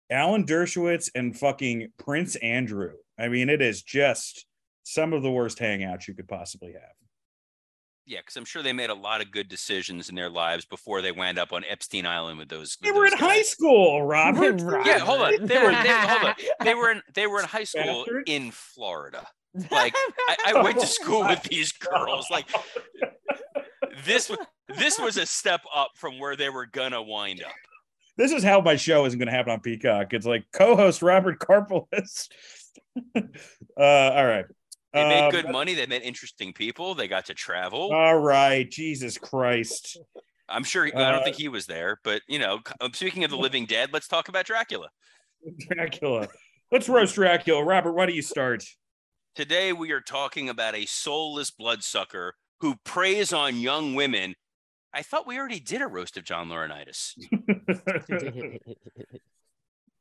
alan 0.10 0.46
dershowitz 0.46 1.10
and 1.14 1.38
fucking 1.38 1.90
prince 2.00 2.36
andrew 2.38 2.94
i 3.20 3.28
mean 3.28 3.50
it 3.50 3.62
is 3.62 3.84
just 3.84 4.46
some 4.84 5.14
of 5.14 5.22
the 5.22 5.30
worst 5.30 5.60
hangouts 5.60 6.08
you 6.08 6.16
could 6.16 6.28
possibly 6.28 6.72
have 6.72 6.82
Yeah, 8.10 8.20
because 8.22 8.36
I'm 8.38 8.46
sure 8.46 8.64
they 8.64 8.74
made 8.74 8.90
a 8.90 8.96
lot 8.96 9.22
of 9.22 9.30
good 9.30 9.48
decisions 9.48 10.10
in 10.10 10.16
their 10.16 10.32
lives 10.32 10.66
before 10.66 11.04
they 11.04 11.12
wound 11.12 11.38
up 11.38 11.54
on 11.54 11.64
Epstein 11.70 12.08
Island 12.08 12.40
with 12.40 12.50
those. 12.50 12.76
they 12.82 12.90
with 12.90 12.98
were 12.98 13.06
in 13.06 13.12
those 13.12 13.20
high 13.20 13.42
school 13.44 14.04
robert 14.04 14.60
Right. 14.62 14.84
Yeah, 14.86 14.98
hold 14.98 15.22
on. 15.22 15.46
They 15.46 15.60
were 15.62 15.70
they, 15.70 15.90
hold 15.90 16.24
on. 16.26 16.36
They 16.64 16.74
were 16.74 16.90
in 16.92 17.02
they 17.14 17.28
were 17.28 17.40
in 17.40 17.46
high 17.46 17.66
school 17.66 17.84
Bastard. 18.06 18.24
in 18.28 18.50
Florida. 18.52 19.28
Like 19.72 19.96
I, 20.28 20.38
I 20.56 20.62
went 20.64 20.80
to 20.80 20.88
school 20.88 21.22
with 21.22 21.42
these 21.44 21.72
girls. 21.72 22.28
Like 22.32 22.48
this 24.06 24.28
w- 24.28 24.46
this 24.78 25.00
was 25.00 25.18
a 25.18 25.26
step 25.26 25.62
up 25.76 25.92
from 25.96 26.20
where 26.20 26.36
they 26.36 26.50
were 26.50 26.66
gonna 26.68 27.02
wind 27.02 27.44
up. 27.44 27.52
this 28.18 28.32
is 28.32 28.44
how 28.44 28.62
my 28.62 28.76
show 28.76 29.06
isn't 29.06 29.18
going 29.20 29.28
to 29.28 29.34
happen 29.34 29.52
on 29.52 29.60
peacock 29.60 30.14
it's 30.14 30.26
like 30.26 30.46
co-host 30.54 31.02
robert 31.02 31.40
karpolis 31.40 32.28
uh 33.16 33.22
all 33.80 34.26
right 34.26 34.46
They 34.94 35.08
made 35.08 35.26
Um, 35.26 35.32
good 35.32 35.50
money. 35.50 35.74
They 35.76 35.86
met 35.86 36.02
interesting 36.04 36.52
people. 36.54 36.96
They 36.96 37.08
got 37.08 37.26
to 37.28 37.34
travel. 37.34 37.94
all 37.94 38.18
right 38.18 38.70
jesus 38.70 39.18
christ 39.18 39.98
I'm 40.52 40.64
sure. 40.64 40.86
He, 40.86 40.94
I 40.94 41.12
don't 41.12 41.22
uh, 41.22 41.24
think 41.26 41.36
he 41.36 41.48
was 41.48 41.68
there, 41.68 42.00
but 42.04 42.24
you 42.28 42.40
know, 42.40 42.58
c- 42.68 42.74
uh, 42.82 42.90
speaking 42.94 43.24
of 43.24 43.30
the 43.30 43.38
living 43.38 43.68
dead, 43.68 43.92
let's 43.94 44.08
talk 44.08 44.30
about 44.30 44.46
Dracula. 44.46 44.90
dracula 45.70 46.28
let's 46.72 46.90
roast 46.90 47.16
dracula 47.16 47.64
robert 47.64 47.94
why 47.94 48.06
do 48.06 48.14
you 48.14 48.22
start 48.22 48.64
Today 49.36 49.72
we 49.72 49.92
are 49.92 50.02
talking 50.02 50.50
about 50.50 50.76
a 50.76 50.86
soulless 50.88 51.52
bloodsucker 51.52 52.34
who 52.62 52.76
preys 52.84 53.32
on 53.32 53.58
young 53.58 53.94
women. 53.96 54.34
I 54.92 55.04
thought 55.04 55.28
we 55.28 55.38
already 55.38 55.60
did 55.62 55.82
a 55.84 55.88
roast 55.88 56.18
of 56.18 56.24
John 56.26 56.50
Laurinaitis. 56.50 57.14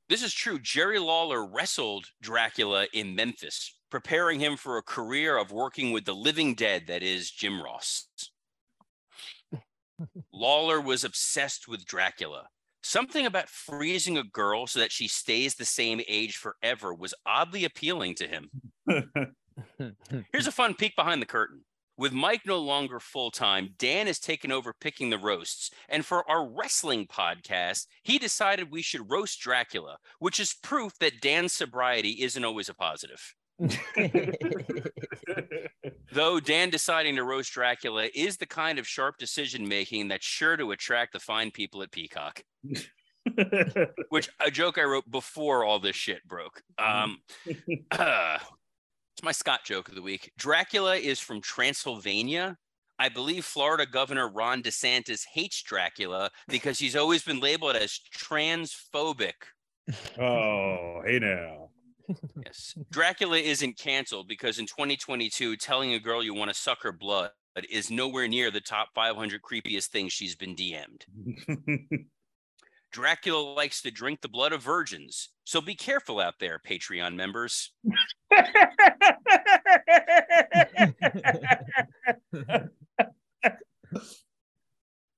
This 0.09 0.23
is 0.23 0.33
true. 0.33 0.59
Jerry 0.59 0.99
Lawler 0.99 1.45
wrestled 1.47 2.07
Dracula 2.23 2.87
in 2.95 3.15
Memphis, 3.15 3.78
preparing 3.91 4.41
him 4.41 4.57
for 4.57 4.77
a 4.77 4.83
career 4.83 5.37
of 5.37 5.53
working 5.53 5.93
with 5.93 6.05
the 6.05 6.15
living 6.15 6.55
dead, 6.55 6.87
that 6.87 7.03
is, 7.03 7.31
Jim 7.31 7.63
Ross. 7.63 8.09
Lawler 10.33 10.81
was 10.81 11.05
obsessed 11.05 11.67
with 11.67 11.85
Dracula. 11.85 12.49
Something 12.83 13.27
about 13.27 13.49
freezing 13.49 14.17
a 14.17 14.23
girl 14.23 14.67
so 14.67 14.79
that 14.79 14.93
she 14.93 15.09
stays 15.09 15.55
the 15.55 15.65
same 15.65 16.01
age 16.09 16.37
forever 16.37 16.95
was 16.95 17.15
oddly 17.27 17.65
appealing 17.65 18.15
to 18.17 18.29
him. 18.29 18.51
Here's 20.33 20.47
a 20.47 20.53
fun 20.53 20.75
peek 20.75 20.95
behind 20.95 21.21
the 21.21 21.27
curtain. 21.27 21.65
With 21.97 22.13
Mike 22.13 22.43
no 22.47 22.59
longer 22.59 23.01
full 23.01 23.33
time, 23.33 23.75
Dan 23.77 24.07
has 24.07 24.21
taken 24.21 24.53
over 24.53 24.73
picking 24.73 25.11
the 25.11 25.19
roasts. 25.19 25.73
And 25.89 26.07
for 26.07 26.29
our 26.31 26.49
wrestling 26.49 27.09
podcast, 27.09 27.87
he 28.05 28.19
decided 28.19 28.71
we 28.71 28.83
should 28.83 29.11
roast 29.11 29.41
Dracula, 29.41 29.99
which 30.21 30.39
is 30.39 30.55
proof 30.63 30.97
that 31.01 31.21
Dan's 31.21 31.53
sobriety 31.53 32.23
isn't 32.23 32.45
always 32.45 32.69
a 32.69 32.75
positive. 32.75 33.35
Though 36.13 36.41
Dan 36.41 36.71
deciding 36.71 37.17
to 37.17 37.25
roast 37.25 37.53
Dracula 37.53 38.09
is 38.15 38.37
the 38.37 38.47
kind 38.47 38.79
of 38.79 38.87
sharp 38.87 39.19
decision 39.19 39.67
making 39.67 40.07
that's 40.09 40.25
sure 40.25 40.57
to 40.57 40.71
attract 40.71 41.13
the 41.13 41.19
fine 41.19 41.51
people 41.51 41.83
at 41.83 41.91
Peacock, 41.91 42.45
which 44.11 44.29
a 44.41 44.51
joke 44.51 44.79
I 44.79 44.85
wrote 44.85 45.11
before 45.11 45.65
all 45.65 45.81
this 45.81 45.97
shit 45.97 46.27
broke. 46.27 46.63
Um, 46.79 47.19
it's 47.47 49.23
my 49.23 49.33
Scott 49.33 49.65
joke 49.65 49.89
of 49.89 49.97
the 49.97 50.03
week. 50.03 50.31
Dracula 50.39 50.97
is 50.97 51.19
from 51.19 51.41
Transylvania. 51.41 52.57
I 53.01 53.09
believe 53.09 53.45
Florida 53.45 53.87
Governor 53.87 54.29
Ron 54.29 54.63
DeSantis 54.63 55.25
hates 55.33 55.63
Dracula 55.63 56.31
because 56.49 56.79
he's 56.79 56.97
always 56.97 57.25
been 57.25 57.41
labeled 57.41 57.77
as 57.77 58.01
transphobic. 58.17 59.35
oh, 60.21 61.03
hey 61.05 61.19
now. 61.21 61.68
Yes. 62.45 62.75
Dracula 62.91 63.39
isn't 63.39 63.79
canceled 63.79 64.29
because 64.29 64.59
in 64.59 64.67
2022, 64.67 65.57
telling 65.57 65.93
a 65.95 65.99
girl 65.99 66.23
you 66.23 66.35
want 66.35 66.51
to 66.51 66.55
suck 66.55 66.83
her 66.83 66.93
blood 66.93 67.31
is 67.71 67.91
nowhere 67.91 68.29
near 68.29 68.51
the 68.51 68.61
top 68.61 68.89
500 68.95 69.41
creepiest 69.43 69.87
things 69.87 70.13
she's 70.13 70.37
been 70.37 70.55
DM'd. 70.55 71.07
Dracula 72.93 73.55
likes 73.55 73.83
to 73.83 73.91
drink 73.91 74.21
the 74.21 74.29
blood 74.29 74.53
of 74.53 74.63
virgins. 74.63 75.31
So 75.45 75.61
be 75.61 75.75
careful 75.75 76.21
out 76.21 76.35
there, 76.41 76.61
Patreon 76.67 77.15
members. 77.15 77.73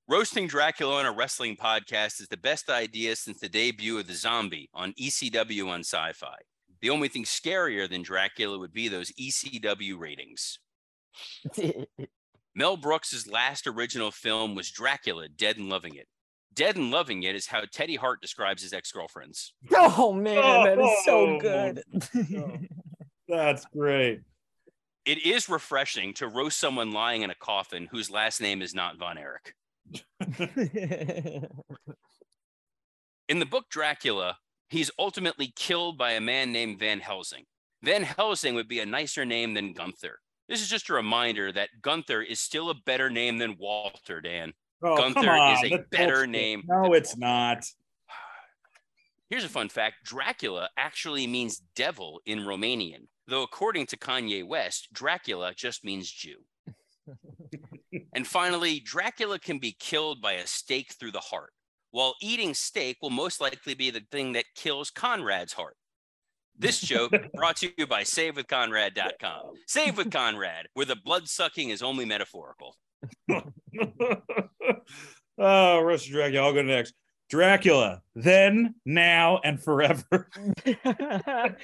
Roasting 0.09 0.49
Dracula 0.49 0.97
on 0.97 1.07
a 1.07 1.13
wrestling 1.13 1.57
podcast 1.57 2.21
is 2.21 2.27
the 2.29 2.37
best 2.37 2.69
idea 2.69 3.15
since 3.15 3.39
the 3.39 3.49
debut 3.49 3.97
of 3.97 4.09
the 4.09 4.15
zombie 4.15 4.69
on 4.75 4.93
ECW 4.95 5.69
on 5.69 5.81
sci 5.81 6.13
fi. 6.15 6.35
The 6.83 6.91
only 6.91 7.09
thing 7.09 7.25
scarier 7.25 7.89
than 7.89 8.03
Dracula 8.03 8.59
would 8.59 8.73
be 8.73 8.89
those 8.89 9.13
ECW 9.13 9.99
ratings. 9.99 10.59
Mel 12.55 12.77
Brooks' 12.77 13.27
last 13.27 13.67
original 13.67 14.11
film 14.11 14.55
was 14.55 14.71
Dracula 14.71 15.29
Dead 15.29 15.57
and 15.59 15.69
Loving 15.69 15.95
It. 15.97 16.09
Dead 16.53 16.77
and 16.77 16.91
Loving 16.91 17.23
It 17.23 17.37
is 17.37 17.47
how 17.47 17.63
Teddy 17.71 17.97
Hart 17.97 18.21
describes 18.21 18.63
his 18.63 18.73
ex 18.73 18.91
girlfriends. 18.93 19.53
oh 19.75 20.13
man, 20.13 20.65
that 20.65 20.81
is 20.81 21.05
so 21.05 21.27
Oh. 21.27 21.35
oh 21.37 21.39
good. 21.39 21.83
Oh. 22.37 22.57
That's 23.29 23.65
great. 23.67 24.21
It 25.05 25.25
is 25.25 25.49
refreshing 25.49 26.13
to 26.15 26.27
roast 26.29 26.59
someone 26.59 26.91
lying 26.93 27.23
in 27.23 27.31
a 27.31 27.35
coffin 27.35 27.89
whose 27.91 28.11
last 28.11 28.41
name 28.41 28.61
is 28.63 28.75
not 28.75 28.99
Von 28.99 29.17
Erich. 29.19 29.55
In 33.29 33.39
the 33.39 33.47
book 33.47 33.67
Dracula, 33.71 34.37
he's 34.71 34.91
ultimately 34.99 35.53
killed 35.55 35.99
by 35.99 36.13
a 36.13 36.21
man 36.21 36.53
named 36.53 36.79
Van 36.79 37.01
Helsing. 37.01 37.45
Van 37.83 38.03
Helsing 38.03 38.55
would 38.55 38.69
be 38.69 38.81
a 38.81 38.87
nicer 38.87 39.25
name 39.25 39.55
than 39.55 39.73
Gunther. 39.73 40.19
This 40.49 40.63
is 40.63 40.69
just 40.69 40.89
a 40.89 40.95
reminder 40.95 41.53
that 41.53 41.69
Gunther 41.83 42.23
is 42.23 42.41
still 42.41 42.71
a 42.71 42.75
better 42.75 43.11
name 43.11 43.39
than 43.39 43.57
Walter, 43.59 44.21
Dan. 44.21 44.53
Oh, 44.83 44.97
come 44.97 45.13
Gunther 45.13 45.65
is 45.65 45.73
a 45.73 45.77
that's 45.77 45.89
better 45.91 46.15
bullshit. 46.15 46.31
name 46.31 46.63
No, 46.67 46.85
than 46.85 46.95
it's 46.95 47.17
not. 47.17 47.65
Here's 49.29 49.45
a 49.45 49.49
fun 49.49 49.69
fact 49.69 50.05
Dracula 50.05 50.69
actually 50.77 51.27
means 51.27 51.63
devil 51.77 52.21
in 52.27 52.41
Romanian, 52.41 53.07
though, 53.27 53.43
according 53.43 53.87
to 53.87 53.97
Kanye 53.97 54.47
West, 54.47 54.89
Dracula 54.93 55.53
just 55.55 55.85
means 55.85 56.11
Jew. 56.11 56.37
and 58.15 58.27
finally, 58.27 58.81
Dracula 58.81 59.39
can 59.39 59.59
be 59.59 59.77
killed 59.79 60.21
by 60.21 60.35
a 60.35 60.47
stake 60.47 60.95
through 60.99 61.13
the 61.13 61.21
heart, 61.21 61.53
while 61.91 62.15
eating 62.21 62.55
steak 62.55 62.99
will 63.03 63.11
most 63.11 63.41
likely 63.41 63.75
be 63.75 63.91
the 63.91 64.03
thing 64.11 64.33
that 64.33 64.45
kills 64.55 64.91
Conrad's 64.91 65.53
heart. 65.53 65.77
This 66.59 66.81
joke 66.81 67.13
brought 67.35 67.57
to 67.57 67.71
you 67.77 67.87
by 67.87 68.03
SaveWithConrad.com. 68.03 69.53
Save 69.67 69.97
with 69.97 70.13
Conrad, 70.13 70.67
where 70.75 70.87
the 70.87 70.97
blood 70.97 71.29
sucking 71.29 71.71
is 71.71 71.83
only 71.83 72.05
metaphorical. 72.05 72.77
oh, 75.39 75.81
Roast 75.81 76.07
of 76.07 76.13
Dracula. 76.13 76.47
I'll 76.47 76.53
go 76.53 76.63
next. 76.63 76.95
Dracula, 77.31 78.03
then, 78.17 78.75
now, 78.85 79.41
and 79.45 79.63
forever. 79.63 80.29
It's 80.67 80.81
a 80.85 81.57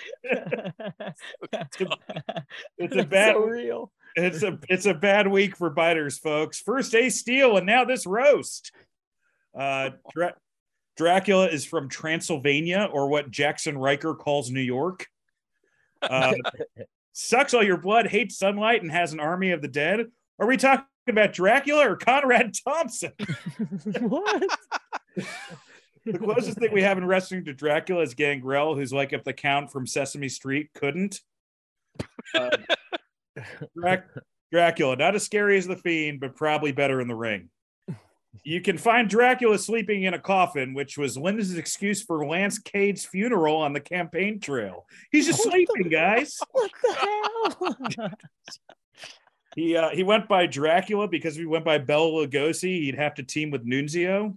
That's 2.78 3.04
bad 3.08 3.34
so 3.34 3.40
real. 3.40 3.92
it's 4.14 4.42
a 4.44 4.58
it's 4.68 4.86
a 4.86 4.94
bad 4.94 5.26
week 5.26 5.56
for 5.56 5.68
biters, 5.70 6.18
folks. 6.18 6.60
First 6.60 6.94
Ace 6.94 7.18
Steel, 7.18 7.56
and 7.56 7.66
now 7.66 7.84
this 7.84 8.06
roast. 8.06 8.70
Uh, 9.59 9.90
Dra- 10.12 10.34
Dracula 10.96 11.46
is 11.48 11.64
from 11.64 11.88
Transylvania, 11.88 12.88
or 12.92 13.09
what 13.09 13.30
Jaxson 13.30 13.76
Ryker 13.76 14.14
calls 14.14 14.50
New 14.50 14.61
York. 14.61 15.07
Uh, 16.02 16.34
sucks 17.12 17.54
all 17.54 17.62
your 17.62 17.78
blood, 17.78 18.07
hates 18.07 18.38
sunlight, 18.38 18.82
and 18.82 18.90
has 18.90 19.12
an 19.12 19.20
army 19.20 19.50
of 19.50 19.62
the 19.62 19.68
dead. 19.68 20.07
Are 20.38 20.46
we 20.46 20.57
talking 20.57 20.84
about 21.09 21.32
Dracula 21.32 21.88
or 21.88 21.96
Conrad 21.96 22.54
Thompson? 22.66 23.12
what? 24.00 24.59
The 26.04 26.18
closest 26.18 26.59
thing 26.59 26.72
we 26.72 26.82
have 26.82 26.98
in 26.98 27.07
wrestling 27.07 27.44
to 27.46 27.52
Dracula 27.52 28.02
is 28.02 28.14
Gangrel, 28.14 28.74
who's 28.74 28.92
like 28.92 29.12
if 29.12 29.24
the 29.24 29.32
Count 29.32 29.72
from 29.72 29.86
Sesame 29.86 30.28
Street 30.28 30.70
couldn't. 30.74 31.20
Uh, 32.34 32.50
Drac- 33.76 34.09
Dracula, 34.52 34.96
not 34.96 35.14
as 35.14 35.24
scary 35.24 35.59
as 35.59 35.66
the 35.66 35.76
Fiend, 35.76 36.20
but 36.20 36.36
probably 36.36 36.72
better 36.72 37.00
in 37.00 37.09
the 37.09 37.14
ring. 37.14 37.48
You 38.45 38.61
can 38.61 38.78
find 38.78 39.09
Dracula 39.09 39.59
sleeping 39.59 40.05
in 40.05 40.14
a 40.14 40.18
coffin, 40.18 40.74
which 40.74 40.97
was 40.99 41.16
Linda's 41.16 41.57
excuse 41.57 42.03
for 42.03 42.26
Lance 42.26 42.59
Cade's 42.59 43.05
funeral 43.05 43.57
on 43.57 43.72
the 43.72 43.80
campaign 43.80 44.41
trail. 44.41 44.87
He's 45.11 45.26
just 45.26 45.39
What 45.45 45.53
the- 45.53 45.66
sleeping, 45.66 45.91
guys. 45.91 46.39
What 46.53 46.70
the 46.82 47.95
hell? 47.99 48.11
He 49.57 49.74
uh, 49.74 49.89
he 49.89 50.03
went 50.03 50.28
by 50.28 50.47
Dracula 50.47 51.09
because 51.09 51.37
if 51.37 51.41
he 51.41 51.47
went 51.47 51.64
by 51.64 51.78
Bela 51.78 52.26
Lugosi, 52.26 52.82
he'd 52.82 52.95
have 52.97 53.14
to 53.14 53.22
team 53.22 53.51
with 53.51 53.66
Nunzio. 53.66 54.37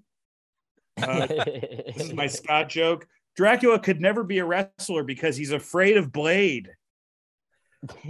Uh, 0.98 1.28
this 1.28 2.06
is 2.06 2.14
my 2.14 2.26
Scott 2.26 2.70
joke. 2.70 3.06
Dracula 3.36 3.80
could 3.80 4.00
never 4.00 4.24
be 4.24 4.38
a 4.40 4.46
wrestler 4.46 5.04
because 5.04 5.36
he's 5.36 5.52
afraid 5.52 5.98
of 5.98 6.14
Blade. 6.14 6.72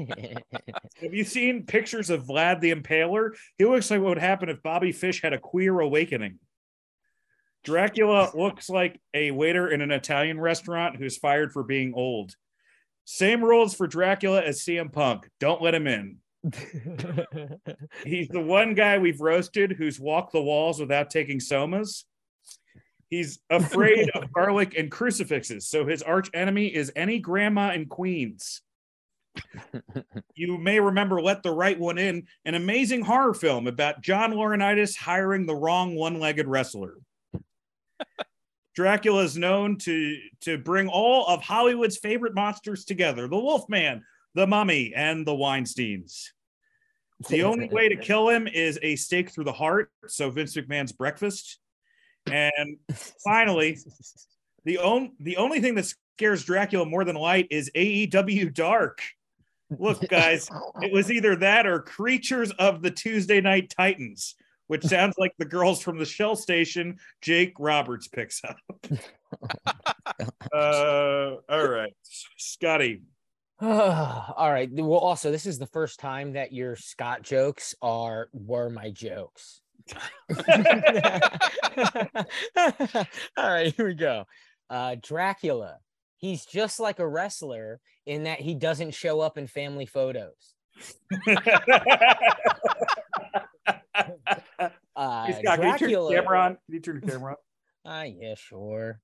Have 1.01 1.13
you 1.13 1.23
seen 1.23 1.65
pictures 1.65 2.09
of 2.09 2.25
Vlad 2.25 2.59
the 2.59 2.73
Impaler? 2.73 3.35
He 3.57 3.65
looks 3.65 3.91
like 3.91 4.01
what 4.01 4.09
would 4.09 4.17
happen 4.17 4.49
if 4.49 4.63
Bobby 4.63 4.91
Fish 4.91 5.21
had 5.21 5.33
a 5.33 5.39
queer 5.39 5.79
awakening. 5.79 6.39
Dracula 7.63 8.31
looks 8.33 8.69
like 8.69 8.99
a 9.13 9.31
waiter 9.31 9.69
in 9.69 9.81
an 9.81 9.91
Italian 9.91 10.39
restaurant 10.39 10.95
who's 10.95 11.17
fired 11.17 11.51
for 11.51 11.63
being 11.63 11.93
old. 11.93 12.35
Same 13.05 13.43
rules 13.43 13.73
for 13.73 13.85
Dracula 13.85 14.41
as 14.41 14.61
CM 14.61 14.91
Punk. 14.91 15.29
Don't 15.39 15.61
let 15.61 15.75
him 15.75 15.87
in. 15.87 16.17
He's 18.05 18.29
the 18.29 18.39
one 18.39 18.75
guy 18.75 18.97
we've 18.97 19.19
roasted 19.19 19.73
who's 19.73 19.99
walked 19.99 20.31
the 20.31 20.41
walls 20.41 20.79
without 20.79 21.09
taking 21.09 21.39
somas. 21.39 22.05
He's 23.09 23.39
afraid 23.49 24.09
of 24.11 24.31
garlic 24.33 24.75
and 24.77 24.91
crucifixes, 24.91 25.67
so 25.67 25.85
his 25.85 26.03
arch 26.03 26.29
enemy 26.33 26.67
is 26.67 26.91
any 26.95 27.19
grandma 27.19 27.73
in 27.73 27.87
Queens. 27.87 28.61
you 30.35 30.57
may 30.57 30.79
remember 30.79 31.21
Let 31.21 31.43
the 31.43 31.51
Right 31.51 31.79
One 31.79 31.97
In, 31.97 32.27
an 32.45 32.55
amazing 32.55 33.03
horror 33.03 33.33
film 33.33 33.67
about 33.67 34.01
John 34.01 34.33
Laurinaitis 34.33 34.97
hiring 34.97 35.45
the 35.45 35.55
wrong 35.55 35.95
one-legged 35.95 36.47
wrestler. 36.47 36.95
Dracula 38.75 39.23
is 39.23 39.37
known 39.37 39.77
to 39.79 40.17
to 40.41 40.57
bring 40.57 40.87
all 40.87 41.27
of 41.27 41.41
Hollywood's 41.41 41.97
favorite 41.97 42.33
monsters 42.33 42.85
together: 42.85 43.27
the 43.27 43.37
Wolfman, 43.37 44.03
the 44.35 44.47
Mummy, 44.47 44.93
and 44.95 45.25
the 45.25 45.35
Weinstein's. 45.35 46.31
The 47.27 47.43
only 47.43 47.67
way 47.67 47.89
to 47.89 47.97
kill 47.97 48.29
him 48.29 48.47
is 48.47 48.79
a 48.81 48.95
stake 48.95 49.31
through 49.31 49.43
the 49.43 49.51
heart. 49.51 49.91
So 50.07 50.29
Vince 50.29 50.55
McMahon's 50.55 50.93
breakfast. 50.93 51.59
And 52.31 52.77
finally, 53.23 53.77
the 54.63 54.77
only 54.77 55.11
the 55.19 55.37
only 55.37 55.59
thing 55.59 55.75
that 55.75 55.93
scares 56.17 56.43
Dracula 56.45 56.85
more 56.85 57.03
than 57.03 57.15
light 57.15 57.47
is 57.49 57.71
AEW 57.75 58.53
Dark. 58.53 59.01
Look, 59.77 60.07
guys, 60.09 60.49
it 60.81 60.91
was 60.91 61.11
either 61.11 61.35
that 61.37 61.67
or 61.67 61.81
Creatures 61.81 62.51
of 62.51 62.81
the 62.81 62.91
Tuesday 62.91 63.39
Night 63.39 63.73
Titans, 63.75 64.35
which 64.67 64.83
sounds 64.85 65.15
like 65.17 65.33
the 65.37 65.45
girls 65.45 65.81
from 65.81 65.97
the 65.97 66.05
Shell 66.05 66.35
Station 66.35 66.97
Jake 67.21 67.53
Roberts 67.59 68.07
picks 68.07 68.41
up. 68.43 68.57
uh, 70.53 71.35
all 71.49 71.67
right, 71.67 71.93
Scotty. 72.37 73.01
All 73.61 74.33
right. 74.37 74.69
Well, 74.71 74.99
also, 74.99 75.31
this 75.31 75.45
is 75.45 75.59
the 75.59 75.67
first 75.67 75.99
time 75.99 76.31
that 76.31 76.53
your 76.53 76.77
Scott 76.77 77.23
jokes 77.23 77.75
are 77.81 78.29
were 78.31 78.69
my 78.69 78.89
jokes. 78.89 79.59
All 83.35 83.49
right, 83.49 83.75
here 83.75 83.87
we 83.87 83.95
go. 83.95 84.23
Uh, 84.69 84.95
Dracula. 85.01 85.79
He's 86.19 86.45
just 86.45 86.79
like 86.79 86.99
a 86.99 87.07
wrestler 87.07 87.79
in 88.05 88.23
that 88.23 88.41
he 88.41 88.53
doesn't 88.53 88.93
show 88.93 89.21
up 89.21 89.37
in 89.37 89.47
family 89.47 89.85
photos. 89.85 90.35
Uh, 94.95 95.27
Hey, 95.27 95.41
Scott, 95.41 95.59
can 95.59 95.67
you 95.71 95.77
turn 95.77 95.91
the 95.91 96.09
camera 96.09 96.39
on? 96.41 96.57
Can 96.65 96.73
you 96.73 96.79
turn 96.81 96.99
the 96.99 97.07
camera 97.09 97.31
on? 97.31 97.37
Ah, 97.85 98.03
yeah, 98.19 98.35
sure. 98.35 98.99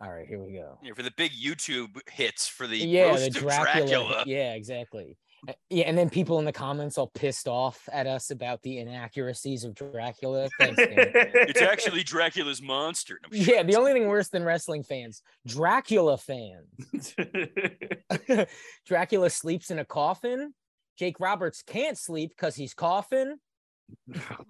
All 0.00 0.10
right, 0.10 0.26
here 0.26 0.42
we 0.42 0.52
go. 0.54 0.78
Yeah, 0.82 0.92
for 0.94 1.02
the 1.02 1.12
big 1.16 1.32
YouTube 1.32 1.88
hits 2.10 2.48
for 2.48 2.66
the 2.66 2.78
yeah, 2.78 3.08
roast 3.08 3.32
the 3.32 3.38
of 3.38 3.44
Dracula. 3.44 3.86
Dracula. 3.86 4.24
Yeah, 4.26 4.54
exactly. 4.54 5.18
Uh, 5.48 5.52
Yeah, 5.70 5.84
and 5.84 5.96
then 5.96 6.10
people 6.10 6.38
in 6.38 6.44
the 6.44 6.52
comments 6.52 6.98
all 6.98 7.08
pissed 7.08 7.48
off 7.48 7.88
at 7.92 8.06
us 8.06 8.30
about 8.30 8.62
the 8.62 8.78
inaccuracies 8.78 9.64
of 9.64 9.74
Dracula. 9.74 10.48
Thanks, 10.58 10.76
It's 10.78 11.62
actually 11.62 12.02
Dracula's 12.02 12.62
monster. 12.62 13.20
No, 13.22 13.28
yeah, 13.36 13.62
the 13.62 13.76
only 13.76 13.92
thing 13.92 14.06
worse 14.08 14.28
than 14.28 14.44
wrestling 14.44 14.82
fans, 14.82 15.22
Dracula 15.46 16.18
fans. 16.18 17.14
Dracula 18.86 19.30
sleeps 19.30 19.70
in 19.70 19.78
a 19.78 19.84
coffin. 19.84 20.54
Jake 20.98 21.20
Roberts 21.20 21.62
can't 21.62 21.98
sleep 21.98 22.30
because 22.30 22.56
he's 22.56 22.74
coughing. 22.74 23.36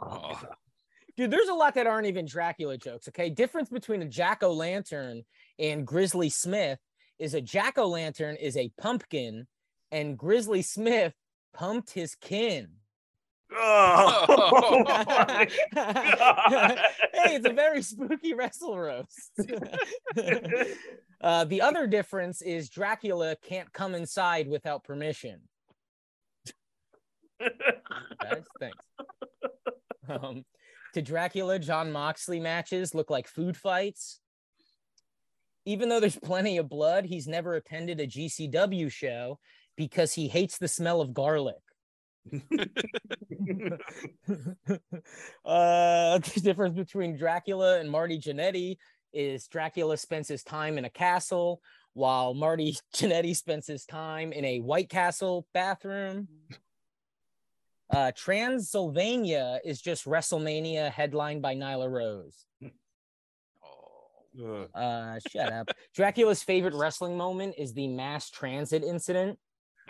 Oh, 0.01 0.40
Dude, 1.16 1.30
there's 1.30 1.49
a 1.49 1.55
lot 1.55 1.74
that 1.74 1.86
aren't 1.86 2.07
even 2.07 2.26
Dracula 2.26 2.76
jokes. 2.76 3.09
Okay, 3.09 3.30
difference 3.30 3.70
between 3.70 4.03
a 4.03 4.07
jack 4.07 4.42
o' 4.42 4.53
lantern 4.53 5.22
and 5.59 5.86
Grizzly 5.86 6.28
Smith 6.28 6.78
is 7.18 7.32
a 7.32 7.40
jack 7.40 7.78
o' 7.78 7.88
lantern 7.88 8.36
is 8.36 8.57
a 8.57 8.70
pumpkin, 8.78 9.47
and 9.97 10.18
Grizzly 10.18 10.61
Smith 10.61 11.14
pumped 11.55 11.90
his 11.90 12.14
kin. 12.16 12.68
Oh, 13.51 14.84
hey, 15.74 15.86
it's 17.34 17.47
a 17.47 17.53
very 17.53 17.80
spooky 17.80 18.34
wrestle 18.34 18.78
roast. 18.78 19.30
uh, 21.22 21.44
the 21.44 21.62
other 21.62 21.86
difference 21.86 22.42
is 22.42 22.68
Dracula 22.68 23.36
can't 23.42 23.72
come 23.72 23.94
inside 23.94 24.49
without 24.49 24.84
permission. 24.84 25.40
Guys, 27.40 28.44
thanks. 28.61 28.84
Um, 30.09 30.44
to 30.92 31.01
Dracula, 31.01 31.59
Jon 31.59 31.90
Moxley 31.90 32.40
matches 32.40 32.94
look 32.94 33.09
like 33.09 33.28
food 33.28 33.57
fights. 33.57 34.20
Even 35.64 35.88
though 35.88 36.01
there's 36.01 36.18
plenty 36.18 36.59
of 36.59 36.68
blood, 36.68 37.07
he's 37.07 37.26
never 37.26 37.55
attended 37.55 38.01
a 38.01 38.07
GCW 38.07 38.90
show 38.90 39.38
because 39.77 40.14
he 40.14 40.29
hates 40.29 40.59
the 40.59 40.68
smell 40.68 41.01
of 41.01 41.14
garlic. 41.14 41.57
uh, 45.45 46.18
the 46.18 46.41
difference 46.43 46.77
between 46.77 47.16
Dracula 47.16 47.81
and 47.81 47.91
Marty 47.91 48.18
Jannetty 48.18 48.77
is 49.12 49.47
Dracula 49.47 49.97
spends 49.97 50.29
his 50.29 50.43
time 50.43 50.79
in 50.79 50.85
a 50.85 50.91
castle, 50.91 51.61
while 51.95 52.35
Marty 52.35 52.77
Jannetty 52.95 53.35
spends 53.35 53.66
his 53.66 53.85
time 53.85 54.33
in 54.33 54.45
a 54.45 54.61
White 54.61 54.89
Castle 54.89 55.47
bathroom. 55.55 56.29
Uh, 57.89 58.11
Transylvania 58.16 59.61
is 59.64 59.81
just 59.81 60.07
WrestleMania 60.07 60.91
headlined 60.91 61.41
by 61.41 61.55
Nyla 61.55 61.89
Rose. 61.89 62.45
Oh. 64.39 64.66
Uh, 64.74 65.18
shut 65.31 65.53
up. 65.53 65.70
Dracula's 65.95 66.43
favorite 66.43 66.74
wrestling 66.74 67.16
moment 67.16 67.55
is 67.57 67.72
the 67.72 67.87
mass 67.89 68.29
transit 68.29 68.83
incident. 68.83 69.39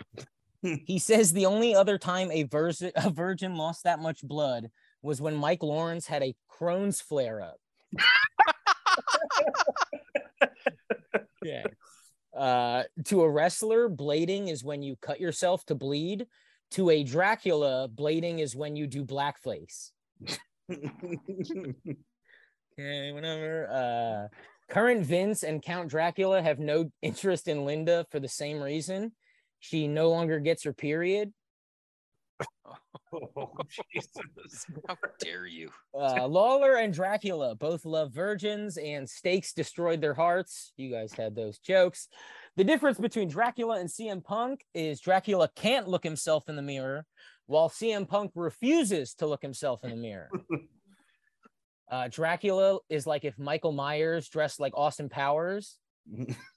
he 0.61 0.99
says 0.99 1.31
the 1.31 1.45
only 1.45 1.75
other 1.75 1.97
time 1.97 2.31
a, 2.31 2.43
vers- 2.43 2.81
a 2.81 3.09
virgin 3.09 3.55
lost 3.55 3.83
that 3.83 3.99
much 3.99 4.21
blood 4.21 4.69
was 5.01 5.21
when 5.21 5.35
Mike 5.35 5.63
Lawrence 5.63 6.07
had 6.07 6.23
a 6.23 6.35
Crohn's 6.51 7.01
flare 7.01 7.41
up. 7.41 7.59
yeah. 11.43 11.65
Uh, 12.35 12.83
to 13.05 13.21
a 13.21 13.29
wrestler, 13.29 13.89
blading 13.89 14.49
is 14.49 14.63
when 14.63 14.81
you 14.81 14.95
cut 15.01 15.19
yourself 15.19 15.65
to 15.65 15.75
bleed. 15.75 16.27
To 16.71 16.89
a 16.89 17.03
Dracula, 17.03 17.87
blading 17.87 18.39
is 18.39 18.55
when 18.55 18.75
you 18.75 18.87
do 18.87 19.05
blackface. 19.05 19.91
Okay, 22.79 23.11
whatever. 23.11 23.67
Uh, 23.71 24.27
current 24.71 25.03
Vince 25.03 25.41
and 25.41 25.63
Count 25.63 25.89
Dracula 25.89 26.43
have 26.43 26.59
no 26.59 26.91
interest 27.01 27.47
in 27.47 27.65
Linda 27.65 28.05
for 28.11 28.19
the 28.19 28.27
same 28.27 28.61
reason. 28.61 29.13
She 29.67 29.87
no 29.87 30.09
longer 30.09 30.39
gets 30.39 30.63
her 30.63 30.73
period. 30.73 31.33
Oh, 33.13 33.53
Jesus. 33.93 34.65
How 34.87 34.97
dare 35.19 35.45
you? 35.45 35.69
Uh, 35.97 36.27
Lawler 36.27 36.75
and 36.75 36.93
Dracula 36.93 37.55
both 37.55 37.85
love 37.85 38.11
virgins, 38.11 38.77
and 38.77 39.09
stakes 39.09 39.53
destroyed 39.53 40.01
their 40.01 40.13
hearts. 40.13 40.73
You 40.75 40.91
guys 40.91 41.13
had 41.13 41.33
those 41.33 41.57
jokes. 41.59 42.09
The 42.57 42.65
difference 42.65 42.99
between 42.99 43.29
Dracula 43.29 43.79
and 43.79 43.87
CM 43.89 44.21
Punk 44.21 44.65
is 44.73 44.99
Dracula 44.99 45.49
can't 45.55 45.87
look 45.87 46.03
himself 46.03 46.49
in 46.49 46.57
the 46.57 46.61
mirror, 46.61 47.05
while 47.45 47.69
CM 47.69 48.07
Punk 48.07 48.33
refuses 48.35 49.13
to 49.15 49.25
look 49.25 49.41
himself 49.41 49.85
in 49.85 49.89
the 49.91 49.95
mirror. 49.95 50.29
Uh, 51.89 52.09
Dracula 52.09 52.79
is 52.89 53.07
like 53.07 53.23
if 53.23 53.39
Michael 53.39 53.71
Myers 53.71 54.27
dressed 54.27 54.59
like 54.59 54.73
Austin 54.75 55.07
Powers. 55.07 55.77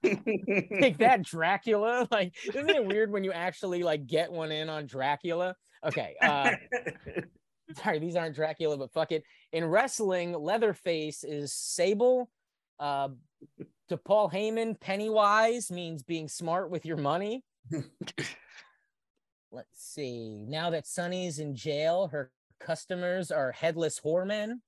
Take 0.02 0.98
that, 0.98 1.22
Dracula. 1.22 2.08
Like, 2.10 2.34
isn't 2.48 2.70
it 2.70 2.84
weird 2.84 3.10
when 3.10 3.24
you 3.24 3.32
actually 3.32 3.82
like 3.82 4.06
get 4.06 4.30
one 4.30 4.52
in 4.52 4.68
on 4.68 4.86
Dracula? 4.86 5.54
Okay. 5.84 6.14
Uh, 6.20 6.52
sorry, 7.82 7.98
these 7.98 8.16
aren't 8.16 8.34
Dracula, 8.34 8.76
but 8.76 8.92
fuck 8.92 9.12
it. 9.12 9.24
In 9.52 9.64
wrestling, 9.64 10.32
Leatherface 10.32 11.24
is 11.24 11.52
Sable. 11.52 12.30
Uh, 12.78 13.08
to 13.88 13.96
Paul 13.96 14.30
Heyman, 14.30 14.78
Pennywise 14.80 15.70
means 15.70 16.02
being 16.02 16.28
smart 16.28 16.70
with 16.70 16.86
your 16.86 16.96
money. 16.96 17.44
Let's 19.52 19.74
see. 19.74 20.44
Now 20.48 20.70
that 20.70 20.86
Sunny's 20.86 21.40
in 21.40 21.56
jail, 21.56 22.08
her 22.08 22.30
customers 22.60 23.30
are 23.30 23.50
headless 23.50 24.00
whoremen. 24.00 24.60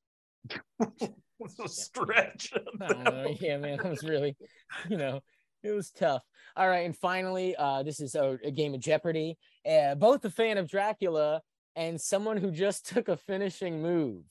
What's 1.56 1.58
a 1.58 1.68
stretch? 1.68 2.52
Know. 2.78 3.36
Yeah, 3.40 3.58
man, 3.58 3.78
it 3.80 3.84
was 3.84 4.02
really, 4.02 4.36
you 4.88 4.96
know, 4.96 5.20
it 5.62 5.72
was 5.72 5.90
tough. 5.90 6.22
All 6.56 6.68
right, 6.68 6.84
and 6.86 6.96
finally, 6.96 7.56
uh, 7.56 7.82
this 7.82 8.00
is 8.00 8.14
a, 8.14 8.38
a 8.44 8.50
game 8.50 8.74
of 8.74 8.80
Jeopardy. 8.80 9.38
Uh, 9.68 9.94
both 9.94 10.24
a 10.24 10.30
fan 10.30 10.58
of 10.58 10.68
Dracula 10.68 11.42
and 11.74 12.00
someone 12.00 12.36
who 12.36 12.50
just 12.50 12.86
took 12.86 13.08
a 13.08 13.16
finishing 13.16 13.82
move. 13.82 14.22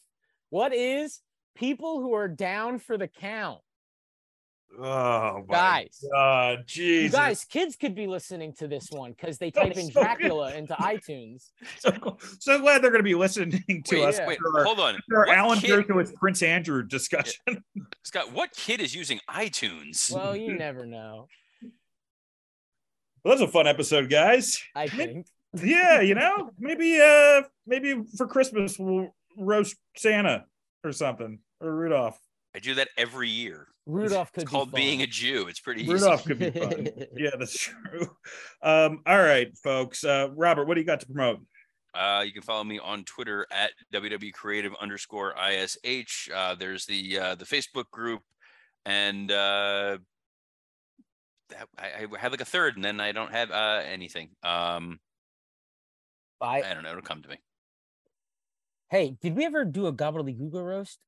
What 0.49 0.73
is 0.73 1.19
people 1.55 2.01
who 2.01 2.13
are 2.13 2.27
down 2.27 2.79
for 2.79 2.97
the 2.97 3.07
count? 3.07 3.61
Oh 4.79 5.43
my 5.47 5.53
Guys. 5.53 6.03
God, 6.13 6.59
You 6.59 6.63
Jesus! 6.65 7.11
guys, 7.15 7.43
kids 7.43 7.75
could 7.75 7.93
be 7.93 8.07
listening 8.07 8.53
to 8.59 8.67
this 8.67 8.87
one 8.89 9.11
because 9.11 9.37
they 9.37 9.51
type 9.51 9.69
was 9.69 9.77
in 9.77 9.91
so 9.91 9.93
good. 10.01 10.03
Dracula 10.03 10.53
into 10.55 10.73
iTunes. 10.75 11.49
so, 11.79 12.17
so 12.39 12.59
glad 12.59 12.81
they're 12.81 12.91
going 12.91 12.99
to 12.99 13.03
be 13.03 13.15
listening 13.15 13.51
to 13.85 13.95
Wait, 13.99 14.05
us 14.05 14.17
yeah. 14.17 14.27
wait, 14.27 14.39
our, 14.55 14.63
hold 14.63 14.79
on. 14.79 14.97
our 15.13 15.27
Alan 15.27 15.59
kid- 15.59 15.71
Dershowitz 15.87 16.13
Prince 16.15 16.41
Andrew 16.41 16.83
discussion. 16.83 17.63
Scott, 18.03 18.31
what 18.31 18.51
kid 18.51 18.79
is 18.79 18.95
using 18.95 19.19
iTunes? 19.29 20.09
Well, 20.13 20.35
you 20.37 20.53
never 20.57 20.85
know. 20.85 21.27
Well, 23.23 23.35
that's 23.37 23.41
a 23.41 23.51
fun 23.51 23.67
episode, 23.67 24.09
guys. 24.09 24.59
I 24.75 24.87
think. 24.87 25.27
Yeah, 25.61 25.99
you 25.99 26.15
know, 26.15 26.49
maybe 26.57 26.99
uh 27.01 27.41
maybe 27.67 28.01
for 28.17 28.25
Christmas 28.25 28.79
we'll 28.79 29.13
roast 29.37 29.75
Santa 29.97 30.45
or 30.83 30.93
something 30.93 31.39
or 31.59 31.75
Rudolph. 31.75 32.17
I 32.55 32.59
do 32.59 32.75
that 32.75 32.89
every 32.97 33.29
year. 33.29 33.67
Rudolph 33.85 34.31
could 34.31 34.43
It's 34.43 34.51
be 34.51 34.55
called 34.55 34.71
being 34.71 35.01
a 35.01 35.07
Jew. 35.07 35.47
It's 35.47 35.59
pretty 35.59 35.83
easy. 35.83 35.93
Rudolph 35.93 36.25
could 36.25 36.39
be 36.39 36.51
fun. 36.51 36.87
yeah, 37.15 37.31
that's 37.37 37.57
true. 37.57 38.15
Um, 38.61 39.01
all 39.05 39.19
right, 39.19 39.55
folks. 39.57 40.03
Uh, 40.03 40.29
Robert, 40.35 40.67
what 40.67 40.75
do 40.75 40.81
you 40.81 40.85
got 40.85 40.99
to 40.99 41.05
promote? 41.07 41.39
Uh, 41.93 42.23
you 42.25 42.31
can 42.31 42.41
follow 42.41 42.63
me 42.63 42.79
on 42.79 43.03
Twitter 43.03 43.47
at 43.51 43.71
WWE 43.93 44.31
creative 44.33 44.73
underscore 44.79 45.33
ish. 45.83 46.29
Uh, 46.33 46.55
there's 46.55 46.85
the 46.85 47.19
uh, 47.19 47.35
the 47.35 47.45
Facebook 47.45 47.89
group, 47.91 48.21
and 48.85 49.31
uh, 49.31 49.97
I, 51.77 52.07
I 52.13 52.17
have 52.17 52.31
like 52.31 52.41
a 52.41 52.45
third, 52.45 52.75
and 52.75 52.85
then 52.85 53.01
I 53.01 53.11
don't 53.11 53.31
have 53.31 53.51
uh, 53.51 53.81
anything. 53.85 54.29
Um, 54.43 54.99
I, 56.39 56.61
I 56.61 56.73
don't 56.73 56.83
know. 56.83 56.91
It'll 56.91 57.01
come 57.01 57.21
to 57.23 57.29
me. 57.29 57.37
hey, 58.89 59.17
did 59.21 59.35
we 59.35 59.45
ever 59.45 59.65
do 59.65 59.87
a 59.87 59.93
gobbledygook 59.93 60.53
roast? 60.53 60.99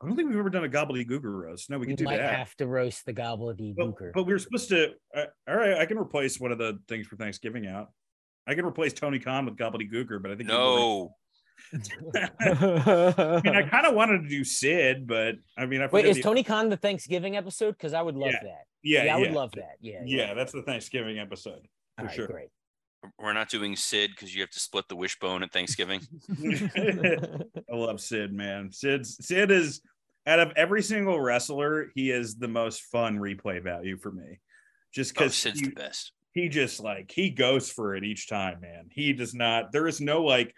I 0.00 0.06
don't 0.06 0.14
think 0.16 0.28
we've 0.28 0.38
ever 0.38 0.50
done 0.50 0.64
a 0.64 0.68
gobbledygook 0.68 1.24
roast. 1.24 1.70
No, 1.70 1.76
we 1.78 1.80
We 1.80 1.86
can 1.88 1.96
do 1.96 2.04
might 2.04 2.18
that. 2.18 2.34
have 2.38 2.54
to 2.56 2.66
roast 2.68 3.04
the 3.04 3.12
But, 3.12 3.22
gobbledygooker. 3.24 4.12
but 4.14 4.24
we 4.24 4.32
were 4.32 4.38
supposed 4.38 4.68
to. 4.68 4.92
Uh, 5.14 5.24
all 5.48 5.56
right, 5.56 5.74
I 5.78 5.86
can 5.86 5.98
replace 5.98 6.38
one 6.38 6.52
of 6.52 6.58
the 6.58 6.78
things 6.88 7.06
for 7.08 7.16
Thanksgiving 7.16 7.66
out. 7.66 7.88
I 8.46 8.54
can 8.54 8.64
replace 8.64 8.92
Tony 8.92 9.18
Khan 9.18 9.44
with 9.44 9.56
gobbledygooker, 9.56 10.22
but 10.22 10.30
I 10.30 10.36
think 10.36 10.48
No, 10.48 11.14
I 12.38 13.40
mean, 13.44 13.54
I 13.56 13.62
kind 13.68 13.86
of 13.86 13.94
wanted 13.94 14.22
to 14.22 14.28
do 14.28 14.44
Sid, 14.44 15.06
but 15.06 15.34
I 15.56 15.66
mean, 15.66 15.80
I 15.82 15.86
wait, 15.88 16.06
is 16.06 16.16
the- 16.16 16.22
Tony 16.22 16.42
Khan 16.42 16.68
the 16.68 16.76
Thanksgiving 16.76 17.36
episode? 17.36 17.72
Because 17.72 17.92
I 17.92 18.02
would 18.02 18.14
love 18.14 18.30
Yeah. 18.32 18.42
that. 18.44 18.62
Yeah, 18.82 19.00
I 19.00 19.04
yeah, 19.04 19.16
would 19.18 19.32
love 19.32 19.50
that. 19.56 19.76
Yeah, 19.80 20.02
yeah. 20.04 20.34
That's 20.34 20.52
the 20.52 20.62
Thanksgiving 20.62 21.18
episode 21.18 21.62
for 21.96 22.02
All 22.02 22.06
right, 22.06 22.14
sure. 22.14 22.26
Great. 22.28 22.48
We're 23.18 23.32
not 23.32 23.48
doing 23.48 23.76
Sid 23.76 24.10
because 24.10 24.34
you 24.34 24.40
have 24.40 24.50
to 24.50 24.60
split 24.60 24.88
the 24.88 24.96
wishbone 24.96 25.42
at 25.42 25.52
Thanksgiving. 25.52 26.00
I 26.38 27.74
love 27.74 28.00
Sid, 28.00 28.32
man. 28.32 28.72
Sid's 28.72 29.24
Sid 29.26 29.50
is 29.50 29.80
out 30.26 30.40
of 30.40 30.52
every 30.56 30.82
single 30.82 31.18
wrestler, 31.20 31.90
he 31.94 32.10
is 32.10 32.36
the 32.36 32.48
most 32.48 32.82
fun 32.82 33.18
replay 33.18 33.62
value 33.62 33.96
for 33.96 34.12
me. 34.12 34.40
Just 34.92 35.12
Oh, 35.12 35.20
because 35.20 35.36
Sid's 35.36 35.60
he, 35.60 35.66
the 35.66 35.72
best. 35.72 36.12
he 36.32 36.48
just 36.48 36.80
like 36.80 37.10
he 37.10 37.30
goes 37.30 37.70
for 37.70 37.94
it 37.94 38.04
each 38.04 38.28
time, 38.28 38.60
man. 38.60 38.88
He 38.90 39.12
does 39.12 39.34
not. 39.34 39.72
There 39.72 39.88
is 39.88 40.00
no 40.00 40.22
like. 40.22 40.54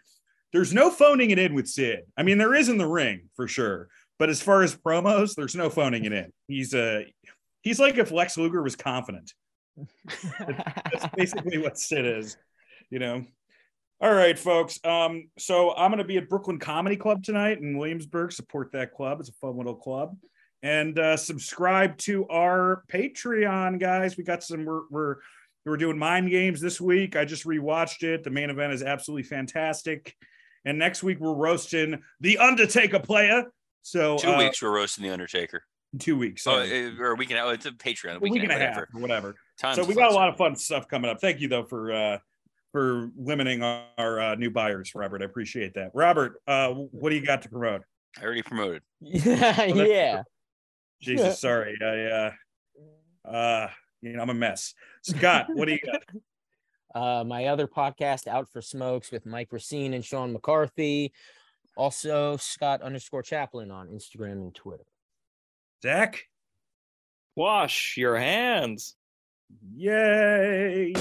There's 0.53 0.75
no 0.75 0.91
phoning 0.91 1.31
it 1.31 1.39
in 1.39 1.55
with 1.55 1.69
Sid. 1.69 2.01
I 2.17 2.25
mean, 2.25 2.37
there 2.39 2.55
is 2.55 2.69
in 2.69 2.79
the 2.79 2.87
ring 2.89 3.29
for 3.37 3.47
sure, 3.47 3.87
but 4.19 4.29
as 4.29 4.43
far 4.43 4.62
as 4.62 4.75
promos, 4.75 5.37
there's 5.37 5.55
no 5.55 5.71
phoning 5.71 6.05
it 6.05 6.12
in. 6.12 6.33
He's 6.49 6.75
a. 6.75 7.07
He's 7.62 7.79
like 7.79 7.99
if 7.99 8.11
Lex 8.11 8.37
Luger 8.37 8.62
was 8.62 8.75
confident. 8.75 9.33
That's 10.39 11.07
basically 11.16 11.59
what 11.59 11.78
Sid 11.78 12.05
is, 12.05 12.36
you 12.90 12.98
know. 12.98 13.24
All 14.02 14.15
right, 14.15 14.39
folks. 14.39 14.81
Um, 14.85 15.28
so 15.39 15.74
I'm 15.74 15.90
gonna 15.90 16.05
be 16.05 16.16
at 16.16 16.28
Brooklyn 16.28 16.59
Comedy 16.59 16.97
Club 16.97 17.23
tonight 17.23 17.59
in 17.59 17.77
Williamsburg. 17.77 18.32
Support 18.32 18.73
that 18.73 18.94
club; 18.94 19.20
it's 19.20 19.28
a 19.28 19.35
fun 19.35 19.57
little 19.57 19.74
club. 19.74 20.16
And 20.62 20.98
uh, 20.98 21.16
subscribe 21.16 21.97
to 21.98 22.27
our 22.28 22.82
Patreon, 22.90 23.78
guys. 23.78 24.16
We 24.16 24.24
got 24.24 24.43
some. 24.43 24.65
We're 24.65 24.82
we're 24.90 25.16
we're 25.66 25.77
doing 25.77 25.98
mind 25.98 26.31
games 26.31 26.61
this 26.61 26.81
week. 26.81 27.16
I 27.16 27.24
just 27.24 27.44
rewatched 27.44 28.02
it. 28.02 28.24
The 28.24 28.31
main 28.31 28.51
event 28.51 28.73
is 28.73 28.82
absolutely 28.82 29.24
fantastic. 29.24 30.16
And 30.65 30.78
next 30.78 31.02
week 31.02 31.20
we're 31.20 31.35
roasting 31.35 32.02
the 32.20 32.39
Undertaker 32.39 32.98
player. 32.98 33.44
So 33.82 34.19
Two 34.19 34.31
uh, 34.31 34.39
weeks 34.39 34.62
we're 34.62 34.74
roasting 34.74 35.05
the 35.05 35.11
Undertaker. 35.11 35.65
Two 35.99 36.17
weeks. 36.17 36.47
Oh, 36.47 36.61
uh, 36.61 36.91
or 37.01 37.12
a 37.12 37.15
week 37.17 37.31
and 37.31 37.39
a 37.39 37.43
half. 37.43 37.55
It's 37.55 37.67
a 37.67 37.73
Patreon. 37.73 38.15
A 38.15 38.17
a 38.17 38.21
week, 38.21 38.33
week 38.35 38.43
and 38.45 38.53
a 38.53 38.59
half 38.59 38.77
whatever. 38.77 38.89
or 38.95 39.01
whatever. 39.01 39.35
Time 39.59 39.75
so 39.75 39.85
we 39.85 39.95
got 39.95 40.12
a 40.12 40.15
lot 40.15 40.29
of 40.29 40.37
fun 40.37 40.55
stuff 40.55 40.87
coming 40.87 41.11
up. 41.11 41.21
Thank 41.21 41.41
you 41.41 41.49
though 41.49 41.65
for 41.65 41.93
uh 41.93 42.19
for 42.71 43.11
limiting 43.17 43.65
our, 43.65 43.83
our 43.99 44.21
uh, 44.21 44.35
new 44.37 44.51
buyers, 44.51 44.93
Robert. 44.95 45.23
I 45.23 45.25
appreciate 45.25 45.75
that. 45.75 45.91
Robert, 45.93 46.41
uh 46.47 46.69
what 46.69 47.11
do 47.11 47.17
you 47.17 47.27
got 47.27 47.43
to 47.43 47.49
promote? 47.49 47.83
I 48.21 48.25
already 48.25 48.43
promoted. 48.43 48.83
yeah. 49.01 50.23
Jesus, 51.03 51.41
sorry. 51.41 51.77
I 51.83 52.05
uh 53.27 53.29
uh 53.29 53.69
you 54.01 54.12
know 54.12 54.23
I'm 54.23 54.31
a 54.31 54.35
mess. 54.35 54.75
Scott, 55.03 55.47
what 55.49 55.67
do 55.67 55.73
you 55.73 55.81
got? 55.81 56.03
Uh, 56.93 57.23
my 57.25 57.47
other 57.47 57.69
podcast, 57.69 58.27
Out 58.27 58.49
for 58.49 58.61
Smokes, 58.61 59.12
with 59.12 59.25
Mike 59.25 59.53
Recine 59.53 59.95
and 59.95 60.05
Sean 60.05 60.33
McCarthy. 60.33 61.12
Also, 61.77 62.37
Scott 62.37 62.83
underscore 62.83 63.23
Chaplin 63.23 63.71
on 63.71 63.87
Instagram 63.87 64.33
and 64.33 64.53
Twitter. 64.53 64.83
Zach? 65.82 66.24
Wash 67.36 67.97
your 67.97 68.16
hands. 68.19 68.94
Yay! 69.74 70.94